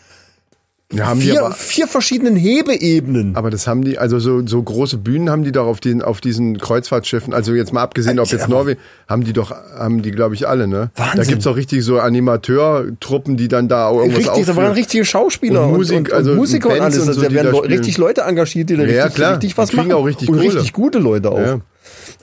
Ja, 0.94 1.08
haben 1.08 1.20
die 1.20 1.32
vier, 1.32 1.44
aber- 1.46 1.56
vier 1.56 1.88
verschiedenen 1.88 2.36
Hebeebenen. 2.36 3.36
Aber 3.36 3.50
das 3.50 3.66
haben 3.66 3.84
die, 3.84 3.98
also 3.98 4.20
so, 4.20 4.46
so 4.46 4.62
große 4.62 4.98
Bühnen 4.98 5.32
haben 5.32 5.44
die 5.44 5.52
doch 5.52 5.66
auf, 5.66 5.80
den, 5.80 6.04
auf 6.04 6.22
diesen 6.22 6.60
Kreuzfahrtschiffen, 6.60 7.34
also 7.34 7.54
jetzt 7.56 7.74
mal 7.74 7.82
abgesehen, 7.82 8.20
ob 8.20 8.28
jetzt 8.28 8.48
Norwegen, 8.48 8.80
haben 9.08 9.24
die 9.24 9.34
doch, 9.34 9.52
haben 9.52 10.04
die, 10.04 10.12
glaube 10.12 10.36
ich, 10.36 10.48
alle, 10.48 10.68
ne? 10.68 10.92
Wahnsinn. 10.96 11.18
Da 11.18 11.24
gibt's 11.24 11.48
auch 11.48 11.56
richtig 11.56 11.84
so 11.84 12.00
Animateurtruppen, 12.00 13.36
die 13.38 13.48
dann 13.48 13.68
da 13.68 13.88
auch 13.88 13.98
irgendwas 14.00 14.20
Richtig, 14.28 14.46
da 14.46 14.48
waren 14.56 14.58
aufführen. 14.58 14.72
richtige 14.74 15.06
Schauspieler 15.06 15.64
Und 15.64 15.72
und, 15.72 15.78
Musik, 15.78 15.98
und, 15.98 16.08
und 16.10 16.14
also 16.14 16.36
Musiker 16.36 16.70
und 16.70 16.80
alles. 16.82 16.96
und 17.00 17.08
Also 17.08 17.14
so, 17.14 17.22
da 17.22 17.28
die 17.30 17.36
werden 17.36 17.52
da 17.52 17.60
richtig 17.60 17.98
Leute 17.98 18.22
engagiert, 18.22 18.70
die 18.70 18.76
da 18.78 18.84
Ja, 18.84 19.04
richtig, 19.04 19.16
klar. 19.16 19.32
richtig 19.34 19.58
was 19.58 19.70
Die 19.72 19.76
machen. 19.78 19.92
auch 19.94 20.06
richtig 20.06 20.30
und 20.30 20.38
Kohle. 20.38 20.54
richtig 20.54 20.74
gute 20.74 21.00
Leute 21.00 21.32
auch. 21.32 21.40
Ja. 21.40 21.60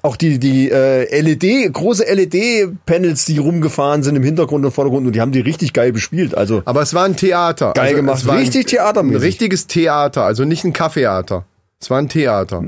Auch 0.03 0.17
die, 0.17 0.39
die 0.39 0.71
äh, 0.71 1.21
LED, 1.21 1.73
große 1.73 2.05
LED-Panels, 2.13 3.25
die 3.25 3.39
rumgefahren 3.39 4.03
sind 4.03 4.17
im 4.17 4.23
Hintergrund 4.23 4.65
und 4.65 4.73
Vordergrund 4.73 5.07
und 5.07 5.13
die 5.15 5.21
haben 5.21 5.33
die 5.33 5.41
richtig 5.41 5.73
geil 5.73 5.93
bespielt. 5.93 6.37
Also 6.37 6.63
Aber 6.65 6.83
es 6.83 6.93
war 6.95 7.05
ein 7.05 7.17
Theater. 7.17 7.73
Geil 7.75 7.85
also, 7.87 7.97
gemacht. 7.97 8.27
war 8.27 8.35
ein- 8.35 8.41
Richtig 8.41 8.67
theatermäßig. 8.67 9.17
Ein 9.21 9.23
richtiges 9.27 9.67
Theater, 9.67 10.25
also 10.25 10.45
nicht 10.45 10.65
ein 10.65 10.73
Kaffeetheater. 10.73 11.45
Es 11.81 11.91
war 11.91 11.99
ein 11.99 12.09
Theater. 12.09 12.65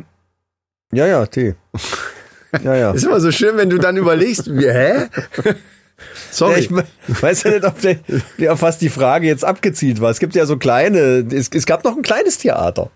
ja, 0.92 1.06
ja, 1.06 1.26
Tee. 1.26 1.54
Ja, 2.62 2.74
ja. 2.76 2.90
Ist 2.94 3.04
immer 3.04 3.20
so 3.20 3.30
schön, 3.32 3.56
wenn 3.56 3.70
du 3.70 3.78
dann 3.78 3.96
überlegst, 3.96 4.46
wie, 4.56 4.66
hä? 4.70 5.06
Ja, 5.96 6.04
Sorry. 6.32 6.58
ich 6.60 6.70
me- 6.70 6.84
weiß 7.06 7.44
ja 7.44 7.50
nicht, 7.52 7.64
ob 7.64 7.80
der, 7.80 8.52
auf 8.52 8.62
was 8.62 8.78
die 8.78 8.88
Frage 8.88 9.28
jetzt 9.28 9.44
abgezielt 9.44 10.00
war. 10.00 10.10
Es 10.10 10.18
gibt 10.18 10.34
ja 10.34 10.44
so 10.44 10.56
kleine, 10.56 11.24
es, 11.32 11.48
es 11.54 11.66
gab 11.66 11.84
noch 11.84 11.96
ein 11.96 12.02
kleines 12.02 12.36
Theater. 12.38 12.90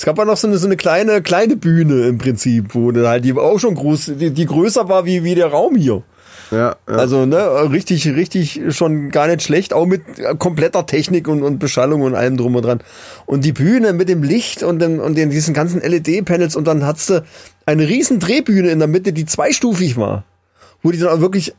Es 0.00 0.06
gab 0.06 0.16
ja 0.16 0.24
noch 0.24 0.38
so 0.38 0.46
eine, 0.46 0.56
so 0.56 0.66
eine 0.66 0.78
kleine, 0.78 1.20
kleine 1.20 1.56
Bühne 1.56 2.06
im 2.06 2.16
Prinzip, 2.16 2.74
wo 2.74 2.90
dann 2.90 3.06
halt 3.06 3.22
die 3.22 3.34
auch 3.34 3.58
schon 3.60 3.74
groß, 3.74 4.12
die, 4.18 4.30
die 4.30 4.46
größer 4.46 4.88
war 4.88 5.04
wie, 5.04 5.24
wie 5.24 5.34
der 5.34 5.48
Raum 5.48 5.76
hier. 5.76 6.02
ja, 6.50 6.74
ja. 6.88 6.94
Also, 6.94 7.26
ne, 7.26 7.70
richtig, 7.70 8.08
richtig 8.08 8.62
schon 8.70 9.10
gar 9.10 9.26
nicht 9.26 9.42
schlecht, 9.42 9.74
auch 9.74 9.84
mit 9.84 10.00
kompletter 10.38 10.86
Technik 10.86 11.28
und, 11.28 11.42
und 11.42 11.58
Beschallung 11.58 12.00
und 12.00 12.14
allem 12.14 12.38
drum 12.38 12.56
und 12.56 12.64
dran. 12.64 12.80
Und 13.26 13.44
die 13.44 13.52
Bühne 13.52 13.92
mit 13.92 14.08
dem 14.08 14.22
Licht 14.22 14.62
und, 14.62 14.78
dem, 14.78 15.00
und 15.00 15.18
den, 15.18 15.28
diesen 15.28 15.52
ganzen 15.52 15.82
LED-Panels 15.82 16.56
und 16.56 16.66
dann 16.66 16.86
hattest 16.86 17.10
du 17.10 17.24
eine 17.66 17.86
riesen 17.86 18.20
Drehbühne 18.20 18.70
in 18.70 18.78
der 18.78 18.88
Mitte, 18.88 19.12
die 19.12 19.26
zweistufig 19.26 19.98
war. 19.98 20.24
Wo 20.82 20.92
die 20.92 20.98
dann 20.98 21.10
auch 21.10 21.20
wirklich 21.20 21.52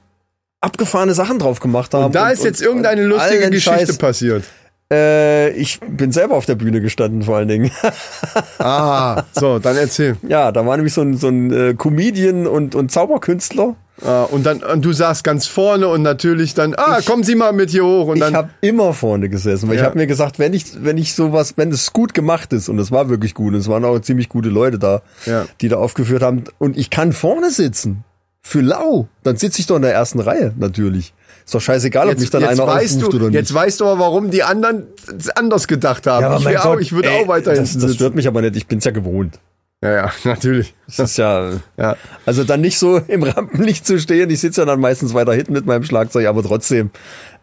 abgefahrene 0.61 1.13
Sachen 1.13 1.37
drauf 1.37 1.59
gemacht 1.59 1.93
haben. 1.93 2.05
Und 2.05 2.15
da 2.15 2.31
ist 2.31 2.43
jetzt 2.43 2.59
irgendeine 2.59 3.03
lustige 3.03 3.51
Geschichte 3.51 3.85
Scheiß. 3.85 3.97
passiert. 3.99 4.45
Äh, 4.91 5.51
ich 5.51 5.79
bin 5.79 6.11
selber 6.11 6.35
auf 6.35 6.45
der 6.45 6.55
Bühne 6.55 6.81
gestanden, 6.81 7.21
vor 7.23 7.37
allen 7.37 7.47
Dingen. 7.47 7.71
Ah, 8.59 9.23
so, 9.33 9.57
dann 9.59 9.75
erzähl. 9.77 10.17
ja, 10.27 10.51
da 10.51 10.65
war 10.65 10.75
nämlich 10.77 10.93
so 10.93 11.01
ein, 11.01 11.17
so 11.17 11.29
ein 11.29 11.51
äh, 11.51 11.73
Comedian 11.73 12.45
und, 12.45 12.75
und 12.75 12.91
Zauberkünstler. 12.91 13.75
Ah, 14.05 14.23
und 14.23 14.45
dann, 14.45 14.61
und 14.63 14.83
du 14.83 14.93
saßt 14.93 15.23
ganz 15.23 15.47
vorne 15.47 15.87
und 15.87 16.01
natürlich 16.01 16.53
dann, 16.53 16.73
ah, 16.75 17.01
kommen 17.05 17.23
Sie 17.23 17.35
mal 17.35 17.53
mit 17.53 17.69
hier 17.69 17.85
hoch 17.85 18.07
und 18.07 18.17
ich 18.17 18.21
dann. 18.23 18.35
habe 18.35 18.49
immer 18.61 18.93
vorne 18.93 19.29
gesessen, 19.29 19.67
weil 19.67 19.75
ich 19.75 19.81
Ja. 19.81 19.87
habe 19.87 19.97
mir 19.97 20.07
gesagt, 20.07 20.39
wenn 20.39 20.53
ich 20.53 20.65
wenn 20.83 20.97
ich 20.97 21.13
sowas, 21.15 21.53
wenn 21.57 21.71
es 21.71 21.93
gut 21.93 22.13
gemacht 22.13 22.51
ist 22.53 22.67
und 22.69 22.79
es 22.79 22.91
war 22.91 23.09
wirklich 23.09 23.33
gut, 23.33 23.53
und 23.53 23.59
es 23.59 23.67
waren 23.67 23.85
auch 23.85 23.97
ziemlich 23.99 24.27
gute 24.29 24.49
Leute 24.49 24.77
da, 24.79 25.01
Ja. 25.25 25.45
die 25.61 25.69
da 25.69 25.77
aufgeführt 25.77 26.23
haben 26.23 26.43
und 26.59 26.77
ich 26.77 26.89
kann 26.89 27.13
vorne 27.13 27.51
sitzen 27.51 28.03
für 28.43 28.61
lau, 28.61 29.07
dann 29.23 29.37
sitze 29.37 29.59
ich 29.59 29.67
doch 29.67 29.75
in 29.75 29.83
der 29.83 29.93
ersten 29.93 30.19
Reihe 30.19 30.51
natürlich. 30.57 31.13
Ist 31.45 31.53
doch 31.55 31.61
scheißegal, 31.61 32.07
ob 32.07 32.13
mich 32.13 32.21
Jetzt, 32.23 32.33
dann 32.33 32.41
jetzt, 32.41 32.51
einer 32.59 32.67
weißt 32.67 33.01
du, 33.01 33.07
oder 33.07 33.25
nicht. 33.25 33.33
jetzt 33.33 33.53
weißt 33.53 33.79
du 33.79 33.85
aber, 33.87 33.99
warum 33.99 34.31
die 34.31 34.43
anderen 34.43 34.87
anders 35.35 35.67
gedacht 35.67 36.07
haben. 36.07 36.23
aber 36.25 36.37
ich 36.37 36.43
mein 36.43 36.57
auch, 36.57 36.79
ich 36.79 36.91
würde 36.93 37.09
ey, 37.09 37.23
auch 37.23 37.27
weiter 37.27 37.53
das, 37.53 37.77
das 37.77 37.95
stört 37.95 38.15
mich 38.15 38.27
aber 38.27 38.41
nicht, 38.41 38.55
ich 38.55 38.67
bin's 38.67 38.85
ja 38.85 38.91
gewohnt. 38.91 39.39
Ja, 39.83 39.91
ja, 39.91 40.11
natürlich. 40.23 40.75
Das 40.85 41.11
ist 41.11 41.17
ja, 41.17 41.53
Ja. 41.77 41.95
also 42.25 42.43
dann 42.43 42.61
nicht 42.61 42.77
so 42.77 42.97
im 43.07 43.23
Rampenlicht 43.23 43.85
zu 43.85 43.99
stehen. 43.99 44.29
Ich 44.29 44.39
sitze 44.39 44.61
ja 44.61 44.65
dann 44.65 44.79
meistens 44.79 45.13
weiter 45.13 45.33
hinten 45.33 45.53
mit 45.53 45.65
meinem 45.65 45.83
Schlagzeug, 45.83 46.27
aber 46.27 46.43
trotzdem 46.43 46.91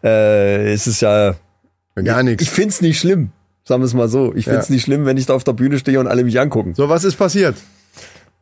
äh, 0.03 0.73
ist 0.73 0.87
es 0.87 1.01
ja 1.01 1.35
Gar 1.95 2.19
Ich 2.19 2.25
nichts. 2.25 2.47
find's 2.47 2.79
nicht 2.81 2.97
schlimm. 2.99 3.31
Sagen 3.65 3.81
wir 3.81 3.85
es 3.85 3.93
mal 3.93 4.07
so. 4.07 4.33
Ich 4.33 4.45
find's 4.45 4.69
Ja. 4.69 4.73
nicht 4.75 4.83
schlimm, 4.85 5.05
wenn 5.05 5.17
ich 5.17 5.25
da 5.25 5.33
auf 5.33 5.43
der 5.43 5.51
Bühne 5.53 5.77
stehe 5.77 5.99
und 5.99 6.07
alle 6.07 6.23
mich 6.23 6.39
angucken. 6.39 6.73
So, 6.75 6.87
was 6.87 7.03
ist 7.03 7.17
passiert? 7.17 7.55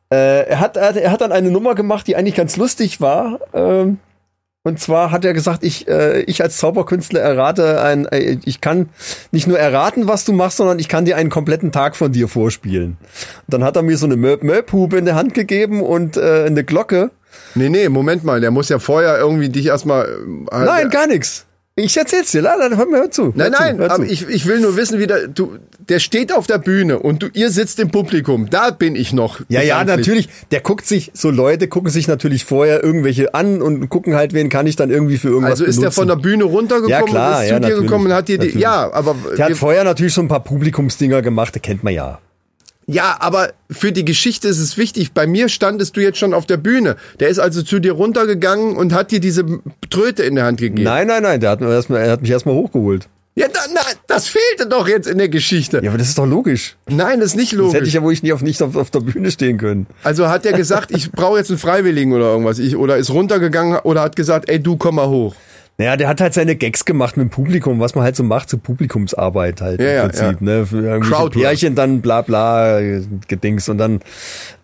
Äh, 0.10 0.44
er, 0.48 0.60
hat, 0.60 0.78
er, 0.78 0.90
hat- 0.90 0.96
er 0.98 1.12
hat 1.12 1.22
dann 1.22 1.32
eine 1.32 1.50
Nummer 1.52 1.76
gemacht, 1.76 2.08
die 2.08 2.16
eigentlich 2.16 2.36
ganz 2.36 2.56
lustig 2.56 3.02
war. 3.02 3.40
Ähm, 3.54 3.98
und 4.68 4.80
zwar 4.80 5.12
hat 5.12 5.26
er 5.26 5.34
gesagt, 5.34 5.64
ich, 5.64 5.88
äh, 5.88 6.22
ich 6.24 6.44
als 6.44 6.58
Zauberkünstler 6.58 7.22
errate 7.22 7.82
ein, 7.82 8.06
äh, 8.06 8.38
ich 8.44 8.62
kann 8.62 8.90
nicht 9.32 9.48
nur 9.48 9.58
erraten, 9.58 10.08
was 10.08 10.26
du 10.26 10.34
machst, 10.34 10.58
sondern 10.58 10.78
ich 10.78 10.90
kann 10.90 11.06
dir 11.06 11.16
einen 11.16 11.30
kompletten 11.30 11.72
Tag 11.72 11.96
von 11.96 12.12
dir 12.12 12.28
vorspielen. 12.28 12.98
Und 13.00 13.48
dann 13.48 13.64
hat 13.64 13.76
er 13.76 13.82
mir 13.82 13.98
so 13.98 14.06
eine 14.06 14.18
Möb 14.18 14.44
Möb-Hupe 14.44 14.98
in 14.98 15.06
der 15.06 15.16
Hand 15.16 15.34
gegeben 15.34 15.82
und 15.82 16.18
äh, 16.18 16.44
eine 16.46 16.64
Glocke. 16.64 17.12
Nee, 17.56 17.70
nee, 17.70 17.90
Moment 17.90 18.24
mal, 18.24 18.42
der 18.42 18.52
muss 18.52 18.70
ja 18.70 18.78
vorher 18.78 19.18
irgendwie 19.18 19.50
dich 19.50 19.66
erstmal. 19.66 20.06
äh, 20.52 20.66
Nein, 20.66 20.90
gar 20.90 21.08
nichts. 21.08 21.47
Ich 21.80 21.96
erzähl's 21.96 22.32
dir. 22.32 22.42
Nein, 22.42 22.76
hör 22.76 22.88
mir 22.88 22.98
hör 22.98 23.12
zu. 23.12 23.32
Nein, 23.36 23.54
hör 23.54 23.60
nein, 23.60 23.76
zu, 23.76 23.82
hör 23.84 23.92
aber 23.92 24.06
zu. 24.06 24.12
ich, 24.12 24.28
ich 24.28 24.48
will 24.48 24.60
nur 24.62 24.76
wissen, 24.78 24.98
wie 24.98 25.06
der, 25.06 25.28
du, 25.28 25.58
der 25.88 26.00
steht 26.00 26.34
auf 26.34 26.48
der 26.48 26.58
Bühne 26.58 26.98
und 26.98 27.22
du, 27.22 27.28
ihr 27.34 27.52
sitzt 27.52 27.80
im 27.80 27.92
Publikum. 27.92 28.50
Da 28.50 28.72
bin 28.72 28.96
ich 28.96 29.14
noch. 29.14 29.42
Ja, 29.48 29.62
ja, 29.62 29.84
natürlich. 29.84 30.28
Der 30.50 30.62
guckt 30.62 30.88
sich, 30.88 31.12
so 31.14 31.30
Leute 31.30 31.68
gucken 31.68 31.92
sich 31.92 32.08
natürlich 32.08 32.46
vorher 32.46 32.84
irgendwelche 32.84 33.36
an 33.36 33.62
und 33.62 33.90
gucken 33.90 34.16
halt, 34.16 34.34
wen 34.34 34.50
kann 34.50 34.66
ich 34.66 34.76
dann 34.76 34.90
irgendwie 34.90 35.18
für 35.18 35.28
irgendwas 35.28 35.52
Also 35.52 35.66
ist 35.66 35.76
der 35.76 35.82
benutzen. 35.82 35.96
von 36.00 36.08
der 36.08 36.16
Bühne 36.16 36.46
runtergekommen 36.46 36.90
Ja, 36.90 37.02
klar, 37.04 37.38
und 37.38 37.44
ist 37.46 37.50
ja, 37.52 37.62
zu 37.62 37.68
dir 37.68 37.82
gekommen 37.82 38.06
und 38.08 38.14
hat 38.14 38.28
dir 38.28 38.40
die, 38.40 38.46
natürlich. 38.48 38.64
ja, 38.64 38.92
aber 38.92 39.16
Der 39.38 39.46
hat 39.46 39.54
vorher 39.54 39.84
natürlich 39.84 40.14
schon 40.14 40.26
ein 40.26 40.30
paar 40.30 40.44
Publikumsdinger 40.44 41.22
gemacht, 41.22 41.54
der 41.54 41.62
kennt 41.62 41.84
man 41.84 41.94
ja. 41.94 42.18
Ja, 42.90 43.18
aber 43.20 43.52
für 43.70 43.92
die 43.92 44.06
Geschichte 44.06 44.48
ist 44.48 44.60
es 44.60 44.78
wichtig. 44.78 45.12
Bei 45.14 45.28
mir 45.28 45.50
standest 45.50 45.98
du 45.98 46.02
jetzt 46.02 46.18
schon 46.18 46.34
auf 46.34 46.46
der 46.46 46.58
Bühne. 46.58 46.96
Der 47.20 47.28
ist 47.28 47.38
also 47.40 47.62
zu 47.62 47.80
dir 47.80 47.92
runtergegangen 47.92 48.78
und 48.78 48.94
hat 48.94 49.12
dir 49.12 49.20
diese 49.20 49.44
Tröte 49.90 50.24
in 50.24 50.36
der 50.36 50.46
Hand 50.46 50.60
gegeben. 50.60 50.84
Nein, 50.84 51.08
nein, 51.08 51.22
nein, 51.24 51.40
der 51.42 51.50
hat, 51.52 51.62
erstmal, 51.62 52.02
er 52.02 52.12
hat 52.12 52.22
mich 52.22 52.32
erstmal 52.32 52.56
hochgeholt. 52.56 53.10
Ja, 53.36 53.48
da, 53.50 53.60
na, 53.72 53.82
das 54.08 54.28
fehlte 54.30 54.68
doch 54.68 54.88
jetzt 54.88 55.08
in 55.08 55.20
der 55.20 55.30
Geschichte. 55.30 55.80
Ja, 55.84 55.90
aber 55.92 56.00
das 56.00 56.08
ist 56.08 56.18
doch 56.18 56.26
logisch. 56.26 56.76
Nein, 56.90 57.20
das 57.20 57.32
ist 57.32 57.36
nicht 57.36 57.52
Das 57.52 57.60
logisch. 57.60 57.74
hätte 57.76 57.88
ich 57.88 57.94
ja 57.94 58.02
wohl 58.02 58.14
nicht 58.14 58.34
auf, 58.34 58.42
nicht 58.42 58.64
auf, 58.64 58.76
auf 58.76 58.90
der 58.90 59.02
Bühne 59.02 59.30
stehen 59.30 59.60
können. 59.60 59.86
Also 60.04 60.28
hat 60.28 60.44
er 60.48 60.54
gesagt, 60.54 60.90
ich 60.90 61.12
brauche 61.12 61.38
jetzt 61.38 61.52
einen 61.52 61.60
Freiwilligen 61.60 62.14
oder 62.14 62.32
irgendwas. 62.32 62.58
Ich, 62.58 62.76
oder 62.76 62.98
ist 62.98 63.12
runtergegangen 63.12 63.78
oder 63.84 64.02
hat 64.02 64.16
gesagt, 64.16 64.50
ey, 64.50 64.60
du 64.60 64.76
komm 64.78 64.96
mal 64.96 65.08
hoch. 65.08 65.36
Naja, 65.80 65.96
der 65.96 66.08
hat 66.08 66.22
halt 66.22 66.34
seine 66.34 66.56
Gags 66.56 66.86
gemacht 66.86 67.18
mit 67.18 67.28
dem 67.28 67.30
Publikum, 67.30 67.80
was 67.80 67.94
man 67.94 68.04
halt 68.04 68.16
so 68.16 68.24
macht, 68.24 68.50
so 68.50 68.58
Publikumsarbeit 68.58 69.62
halt 69.62 69.80
Ja, 69.80 69.88
ja, 69.88 70.04
im 70.04 70.10
Prinzip, 70.10 70.42
ja. 70.42 70.60
ne? 70.60 70.66
Für. 70.66 71.30
Pärchen 71.30 71.76
dann 71.76 72.02
bla 72.02 72.24
bla 72.24 72.80
äh, 72.80 73.04
gedings 73.28 73.70
und 73.70 73.78
dann 73.78 74.00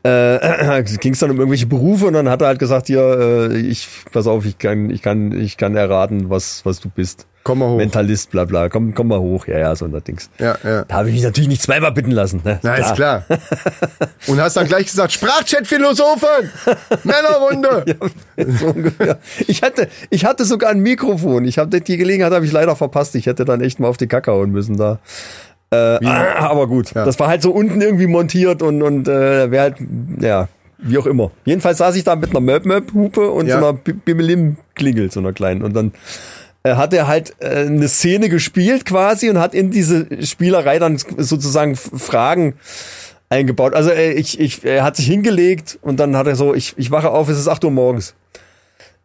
äh, 0.02 0.84
ging 1.00 1.14
es 1.14 1.20
dann 1.20 1.30
um 1.30 1.38
irgendwelche 1.38 1.68
Berufe 1.68 2.08
und 2.08 2.14
dann 2.14 2.30
hat 2.30 2.42
er 2.42 2.48
halt 2.48 2.58
gesagt, 2.60 2.88
hier, 2.88 3.52
äh, 3.52 3.58
ich, 3.58 3.88
pass 4.12 4.26
auf, 4.26 4.44
ich 4.46 4.58
kann, 4.58 4.90
ich 4.90 5.04
kann, 5.04 5.40
ich 5.40 5.58
kann 5.58 5.76
erraten, 5.76 6.32
was, 6.32 6.66
was 6.66 6.80
du 6.80 6.90
bist. 6.90 7.28
Komm 7.44 7.60
mal 7.60 7.70
hoch. 7.72 7.78
Mentalist, 7.78 8.32
bla 8.32 8.46
bla, 8.46 8.70
komm, 8.70 8.94
komm 8.94 9.10
mal 9.10 9.20
hoch, 9.20 9.48
ja, 9.48 9.60
ja, 9.60 9.76
so 9.76 9.84
ein 9.84 10.04
Dings. 10.08 10.30
Ja, 10.40 10.56
ja. 10.64 10.86
Da 10.86 10.96
habe 10.96 11.10
ich 11.10 11.16
mich 11.16 11.24
natürlich 11.24 11.50
nicht 11.50 11.62
zweimal 11.62 11.92
bitten 11.92 12.12
lassen. 12.12 12.40
Ne? 12.46 12.58
Na, 12.64 12.76
ist 12.76 12.96
klar. 12.96 13.26
Und 14.28 14.40
hast 14.40 14.56
dann 14.56 14.66
gleich 14.70 14.86
gesagt, 14.86 15.12
Sprachchat-Philosophen, 15.12 16.50
Männerrunde. 17.04 17.86
So 18.60 18.68
ungefähr. 18.68 19.20
Ich 19.48 19.62
hatte, 19.62 19.88
ich 20.10 20.26
hatte 20.26 20.46
sogar 20.46 20.72
ein 20.72 20.80
Mikrofon. 20.80 21.46
Ich 21.46 21.58
habe 21.58 21.82
die 21.82 21.98
Gelegenheit 21.98 22.32
habe 22.34 22.46
ich 22.46 22.52
leider 22.52 22.76
verpasst. 22.76 23.14
Ich 23.16 23.26
hätte 23.26 23.46
dann 23.46 23.62
echt 23.62 23.80
mal 23.80 23.88
auf 23.90 23.98
die 23.98 24.08
Kacke 24.08 24.32
hauen 24.32 24.52
müssen 24.52 24.78
da. 24.78 25.00
Äh, 25.72 26.06
aber 26.06 26.68
gut, 26.68 26.96
das 26.96 27.20
war 27.20 27.28
halt 27.28 27.42
so 27.42 27.52
unten 27.52 27.82
irgendwie 27.82 28.08
montiert 28.08 28.62
und 28.62 28.82
und 28.84 29.08
äh, 29.08 29.50
wäre 29.52 29.64
halt 29.64 29.76
ja 30.20 30.48
wie 30.78 30.98
auch 30.98 31.06
immer. 31.08 31.32
Jedenfalls 31.46 31.78
saß 31.80 31.96
ich 31.96 32.04
da 32.04 32.16
mit 32.16 32.30
einer 32.32 32.42
Möb 32.42 32.66
Möb 32.66 32.94
Hupe 32.94 33.30
und 33.32 33.48
Ja. 33.48 33.60
so 33.60 33.66
einer 33.66 33.74
Bi- 33.78 33.94
Bimelim 33.94 34.58
Klingel 34.76 35.12
so 35.12 35.20
einer 35.20 35.34
kleinen 35.34 35.64
und 35.64 35.74
dann 35.76 35.92
hat 36.64 36.94
er 36.94 37.08
halt 37.08 37.36
äh, 37.40 37.66
eine 37.66 37.88
Szene 37.88 38.30
gespielt 38.30 38.86
quasi 38.86 39.30
und 39.30 39.38
hat 39.38 39.54
in 39.54 39.72
diese 39.72 40.08
Spielerei 40.26 40.80
dann 40.80 40.98
sozusagen 40.98 41.76
Fragen 41.76 42.56
eingebaut. 43.30 43.74
Also 43.74 43.90
äh, 43.90 44.14
ich, 44.14 44.40
ich, 44.40 44.64
er 44.64 44.84
hat 44.84 44.96
sich 44.96 45.08
hingelegt 45.08 45.78
und 45.82 46.00
dann 46.00 46.16
hat 46.16 46.28
er 46.28 46.36
so, 46.36 46.54
ich, 46.54 46.74
ich 46.78 46.92
wache 46.92 47.10
auf, 47.10 47.28
es 47.30 47.38
ist 47.38 47.48
8 47.48 47.66
Uhr 47.66 47.72
morgens. 47.72 48.16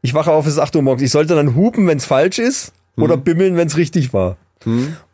Ich 0.03 0.15
wache 0.15 0.31
auf, 0.31 0.47
es 0.47 0.53
ist 0.53 0.59
8 0.61 0.77
Uhr 0.77 0.83
morgens. 0.83 1.03
Ich 1.03 1.11
sollte 1.11 1.35
dann 1.35 1.57
hupen, 1.57 1.87
wenn 1.89 1.99
es 1.99 2.05
falsch 2.05 2.39
ist 2.39 2.73
oder 2.97 3.17
bimmeln, 3.17 3.57
wenn 3.57 3.67
es 3.67 3.77
richtig 3.77 4.13
war. 4.13 4.37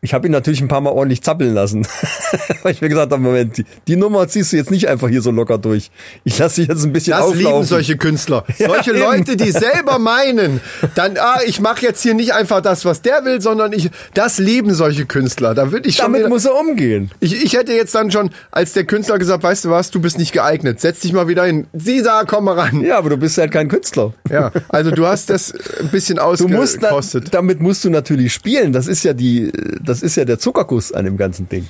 Ich 0.05 0.13
habe 0.13 0.27
ihn 0.27 0.31
natürlich 0.31 0.61
ein 0.61 0.67
paar 0.67 0.81
Mal 0.81 0.91
ordentlich 0.91 1.21
zappeln 1.21 1.53
lassen. 1.53 1.85
Weil 2.63 2.71
ich 2.73 2.81
mir 2.81 2.89
gesagt 2.89 3.11
habe, 3.11 3.21
Moment, 3.21 3.57
die, 3.57 3.65
die 3.87 3.95
Nummer 3.95 4.27
ziehst 4.27 4.53
du 4.53 4.57
jetzt 4.57 4.71
nicht 4.71 4.87
einfach 4.87 5.09
hier 5.09 5.21
so 5.21 5.31
locker 5.31 5.57
durch. 5.57 5.91
Ich 6.23 6.37
lasse 6.37 6.61
dich 6.61 6.69
jetzt 6.69 6.83
ein 6.85 6.93
bisschen 6.93 7.11
Das 7.11 7.21
auflaufen. 7.21 7.45
lieben 7.45 7.63
solche 7.63 7.97
Künstler. 7.97 8.43
solche 8.57 8.91
eben. 8.91 8.99
Leute, 8.99 9.35
die 9.35 9.51
selber 9.51 9.99
meinen, 9.99 10.61
dann, 10.95 11.17
ah, 11.17 11.39
ich 11.45 11.59
mache 11.59 11.81
jetzt 11.85 12.01
hier 12.01 12.13
nicht 12.13 12.33
einfach 12.33 12.61
das, 12.61 12.85
was 12.85 13.01
der 13.01 13.25
will, 13.25 13.41
sondern 13.41 13.73
ich, 13.73 13.89
das 14.13 14.37
lieben 14.37 14.73
solche 14.73 15.05
Künstler. 15.05 15.53
Da 15.55 15.71
würde 15.71 15.89
ich 15.89 15.95
schon 15.95 16.05
Damit 16.05 16.19
wieder, 16.21 16.29
muss 16.29 16.45
er 16.45 16.55
umgehen. 16.59 17.11
ich, 17.19 17.43
ich 17.43 17.53
hätte 17.53 17.73
jetzt 17.73 17.93
dann 17.95 18.11
schon, 18.11 18.29
als 18.51 18.73
der 18.73 18.85
Künstler 18.85 19.17
gesagt, 19.17 19.43
weißt 19.43 19.65
du 19.65 19.69
was, 19.69 19.91
du 19.91 19.99
bist 19.99 20.17
nicht 20.17 20.31
geeignet, 20.31 20.79
setz 20.79 20.99
dich 20.99 21.13
mal 21.13 21.27
wieder 21.27 21.45
hin. 21.45 21.67
Sie 21.73 22.01
da, 22.03 22.23
komm 22.25 22.45
mal 22.45 22.57
ran. 22.59 22.81
Ja, 22.81 22.97
aber 22.97 23.09
du 23.09 23.17
bist 23.17 23.37
halt 23.37 23.51
kein 23.51 23.67
Künstler. 23.67 24.13
Ja, 24.29 24.51
also 24.69 24.91
du 24.91 25.05
hast 25.07 25.29
das 25.29 25.53
ein 25.81 25.89
bisschen 25.89 26.17
Du 26.17 26.47
musst 26.47 26.81
da, 26.83 26.89
ausgekostet. 26.89 27.33
damit 27.33 27.61
musst 27.61 27.83
du 27.83 27.89
natürlich 27.89 28.33
spielen. 28.33 28.71
Das 28.73 28.87
ist 28.87 29.03
ja 29.03 29.13
die, 29.13 29.51
das 29.83 29.94
ist 30.01 30.15
ja 30.15 30.25
der 30.25 30.39
Zuckerkuss 30.39 30.91
an 30.91 31.05
dem 31.05 31.17
ganzen 31.17 31.49
Ding. 31.49 31.67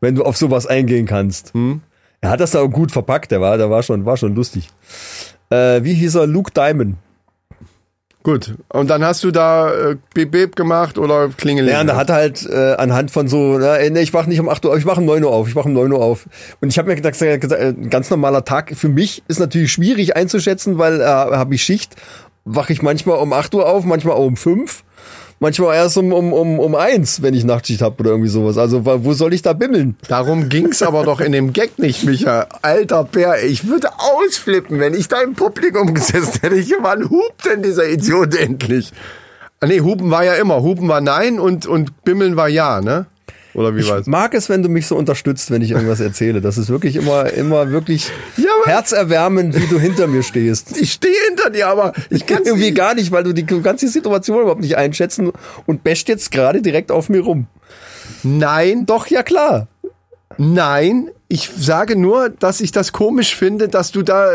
Wenn 0.00 0.14
du 0.14 0.24
auf 0.24 0.36
sowas 0.36 0.66
eingehen 0.66 1.06
kannst. 1.06 1.52
Hm. 1.54 1.82
Er 2.20 2.30
hat 2.30 2.40
das 2.40 2.50
da 2.50 2.60
auch 2.60 2.68
gut 2.68 2.92
verpackt. 2.92 3.30
Der 3.30 3.40
war, 3.40 3.56
der 3.56 3.70
war 3.70 3.82
schon, 3.82 4.04
war 4.04 4.16
schon 4.16 4.34
lustig. 4.34 4.68
Äh, 5.50 5.82
wie 5.82 5.94
hieß 5.94 6.16
er? 6.16 6.26
Luke 6.26 6.52
Diamond. 6.52 6.96
Gut. 8.22 8.54
Und 8.68 8.90
dann 8.90 9.02
hast 9.02 9.24
du 9.24 9.30
da 9.30 9.72
äh, 9.72 9.96
Bip 10.12 10.54
gemacht 10.54 10.98
oder 10.98 11.28
Klingeling? 11.28 11.72
Ja, 11.72 11.80
und 11.80 11.86
da 11.86 11.96
hat 11.96 12.10
halt 12.10 12.46
äh, 12.46 12.74
anhand 12.74 13.10
von 13.10 13.28
so, 13.28 13.56
na, 13.58 13.76
ey, 13.76 13.90
nee, 13.90 14.00
ich 14.00 14.12
wach 14.12 14.26
nicht 14.26 14.40
um 14.40 14.48
8 14.50 14.66
Uhr 14.66 14.72
auf, 14.72 14.78
ich 14.78 14.84
wach 14.84 14.98
um 14.98 15.06
9 15.06 15.24
Uhr 15.24 15.32
auf, 15.32 15.48
ich 15.48 15.56
wach 15.56 15.64
um 15.64 15.72
9 15.72 15.90
Uhr 15.90 16.02
auf. 16.02 16.28
Und 16.60 16.68
ich 16.68 16.78
habe 16.78 16.88
mir 16.88 16.96
gedacht, 16.96 17.20
äh, 17.22 17.36
äh, 17.36 17.68
ein 17.68 17.88
ganz 17.88 18.10
normaler 18.10 18.44
Tag 18.44 18.72
für 18.76 18.90
mich 18.90 19.22
ist 19.28 19.40
natürlich 19.40 19.72
schwierig 19.72 20.16
einzuschätzen, 20.16 20.76
weil 20.76 21.00
äh, 21.00 21.04
habe 21.04 21.54
ich 21.54 21.62
Schicht, 21.62 21.96
wache 22.44 22.74
ich 22.74 22.82
manchmal 22.82 23.18
um 23.18 23.32
8 23.32 23.54
Uhr 23.54 23.66
auf, 23.66 23.86
manchmal 23.86 24.16
auch 24.16 24.26
um 24.26 24.36
5. 24.36 24.84
Manchmal 25.42 25.76
erst 25.76 25.96
um, 25.96 26.12
um, 26.12 26.34
um, 26.34 26.58
um 26.58 26.74
eins, 26.74 27.22
wenn 27.22 27.32
ich 27.32 27.44
Nachtschicht 27.44 27.80
hab 27.80 27.98
oder 27.98 28.10
irgendwie 28.10 28.28
sowas. 28.28 28.58
Also 28.58 28.84
wo 28.84 29.14
soll 29.14 29.32
ich 29.32 29.40
da 29.40 29.54
bimmeln? 29.54 29.96
Darum 30.06 30.50
ging's 30.50 30.82
aber 30.82 31.02
doch 31.02 31.18
in 31.18 31.32
dem 31.32 31.54
Gag 31.54 31.78
nicht, 31.78 32.04
Micha. 32.04 32.46
Alter 32.60 33.04
Bär, 33.04 33.42
ich 33.42 33.66
würde 33.66 33.88
ausflippen, 33.96 34.78
wenn 34.80 34.92
ich 34.92 35.08
da 35.08 35.22
im 35.22 35.32
Publikum 35.32 35.94
gesessen 35.94 36.40
hätte. 36.42 36.56
Ich, 36.56 36.70
wann 36.82 37.08
hupt 37.08 37.46
denn 37.46 37.62
dieser 37.62 37.88
Idiot 37.88 38.34
endlich? 38.34 38.92
Ah, 39.60 39.66
nee, 39.66 39.80
Hupen 39.80 40.10
war 40.10 40.24
ja 40.24 40.34
immer. 40.34 40.62
Hupen 40.62 40.88
war 40.88 41.00
nein 41.00 41.40
und, 41.40 41.66
und 41.66 42.04
Bimmeln 42.04 42.36
war 42.36 42.50
ja, 42.50 42.82
ne? 42.82 43.06
Oder 43.54 43.74
wie 43.74 43.80
Ich 43.80 44.06
mag 44.06 44.34
es, 44.34 44.48
wenn 44.48 44.62
du 44.62 44.68
mich 44.68 44.86
so 44.86 44.96
unterstützt, 44.96 45.50
wenn 45.50 45.62
ich 45.62 45.72
irgendwas 45.72 46.00
erzähle. 46.00 46.40
Das 46.40 46.58
ist 46.58 46.68
wirklich 46.68 46.96
immer, 46.96 47.32
immer 47.32 47.70
wirklich 47.70 48.10
Ja, 48.36 48.50
herzerwärmend, 48.64 49.60
wie 49.60 49.66
du 49.66 49.78
hinter 49.78 50.06
mir 50.06 50.22
stehst. 50.22 50.76
Ich 50.80 50.92
stehe 50.92 51.14
hinter 51.28 51.50
dir, 51.50 51.68
aber 51.68 51.92
ich 52.08 52.26
kann 52.26 52.44
Irgendwie 52.44 52.72
gar 52.72 52.94
nicht, 52.94 53.12
weil 53.12 53.24
du 53.24 53.32
die, 53.32 53.44
die 53.44 53.86
Situation 53.86 54.40
überhaupt 54.40 54.62
nicht 54.62 54.76
einschätzen 54.76 55.32
und 55.66 55.84
basht 55.84 56.08
jetzt 56.08 56.30
gerade 56.30 56.62
direkt 56.62 56.90
auf 56.90 57.08
mir 57.08 57.20
rum. 57.20 57.46
Nein, 58.22 58.86
Doch, 58.86 59.06
ja 59.08 59.22
klar. 59.22 59.68
Nein, 60.38 61.10
ich 61.28 61.50
sage 61.56 61.96
nur, 61.96 62.30
dass 62.30 62.60
ich 62.60 62.72
das 62.72 62.92
komisch 62.92 63.36
finde, 63.36 63.68
dass 63.68 63.92
du 63.92 64.02
da 64.02 64.30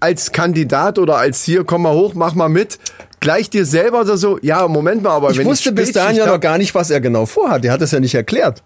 als 0.00 0.32
Kandidat 0.32 0.98
oder 0.98 1.16
als 1.16 1.44
hier, 1.44 1.64
komm 1.64 1.82
mal 1.82 1.94
hoch, 1.94 2.14
mach 2.14 2.34
mal 2.34 2.48
mit, 2.48 2.78
gleich 3.22 3.48
dir 3.48 3.64
selber 3.64 4.04
so, 4.04 4.16
so 4.16 4.38
ja, 4.42 4.68
Moment 4.68 5.02
mal, 5.02 5.12
aber 5.12 5.30
Ich 5.30 5.38
wenn 5.38 5.46
wusste 5.46 5.70
ich 5.70 5.74
bis 5.74 5.92
dahin 5.92 6.16
ja 6.16 6.26
noch 6.26 6.40
gar 6.40 6.58
nicht, 6.58 6.74
was 6.74 6.90
er 6.90 7.00
genau 7.00 7.24
vorhat. 7.24 7.64
Der 7.64 7.72
hat 7.72 7.80
es 7.80 7.92
ja 7.92 8.00
nicht 8.00 8.14
erklärt. 8.14 8.62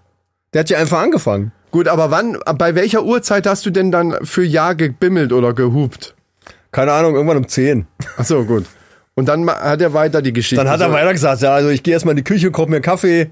Der 0.52 0.60
hat 0.60 0.70
ja 0.70 0.78
einfach 0.78 1.00
angefangen. 1.00 1.52
Gut, 1.70 1.86
aber 1.86 2.10
wann, 2.10 2.38
bei 2.56 2.74
welcher 2.74 3.04
Uhrzeit 3.04 3.46
hast 3.46 3.66
du 3.66 3.70
denn 3.70 3.92
dann 3.92 4.16
für 4.24 4.42
Ja 4.42 4.72
gebimmelt 4.72 5.32
oder 5.32 5.52
gehupt? 5.52 6.14
Keine 6.72 6.92
Ahnung, 6.92 7.14
irgendwann 7.14 7.36
um 7.36 7.46
10. 7.46 7.86
Ach 8.16 8.24
so, 8.24 8.44
gut. 8.44 8.64
Und 9.14 9.28
dann 9.28 9.48
hat 9.48 9.80
er 9.80 9.92
weiter 9.92 10.20
die 10.22 10.32
Geschichte. 10.32 10.56
Dann 10.62 10.70
hat 10.70 10.80
er 10.80 10.92
weiter 10.92 11.12
gesagt, 11.12 11.42
ja, 11.42 11.54
also 11.54 11.68
ich 11.68 11.82
gehe 11.82 11.94
erstmal 11.94 12.12
in 12.12 12.16
die 12.16 12.24
Küche, 12.24 12.50
koche 12.50 12.70
mir 12.70 12.80
Kaffee. 12.80 13.30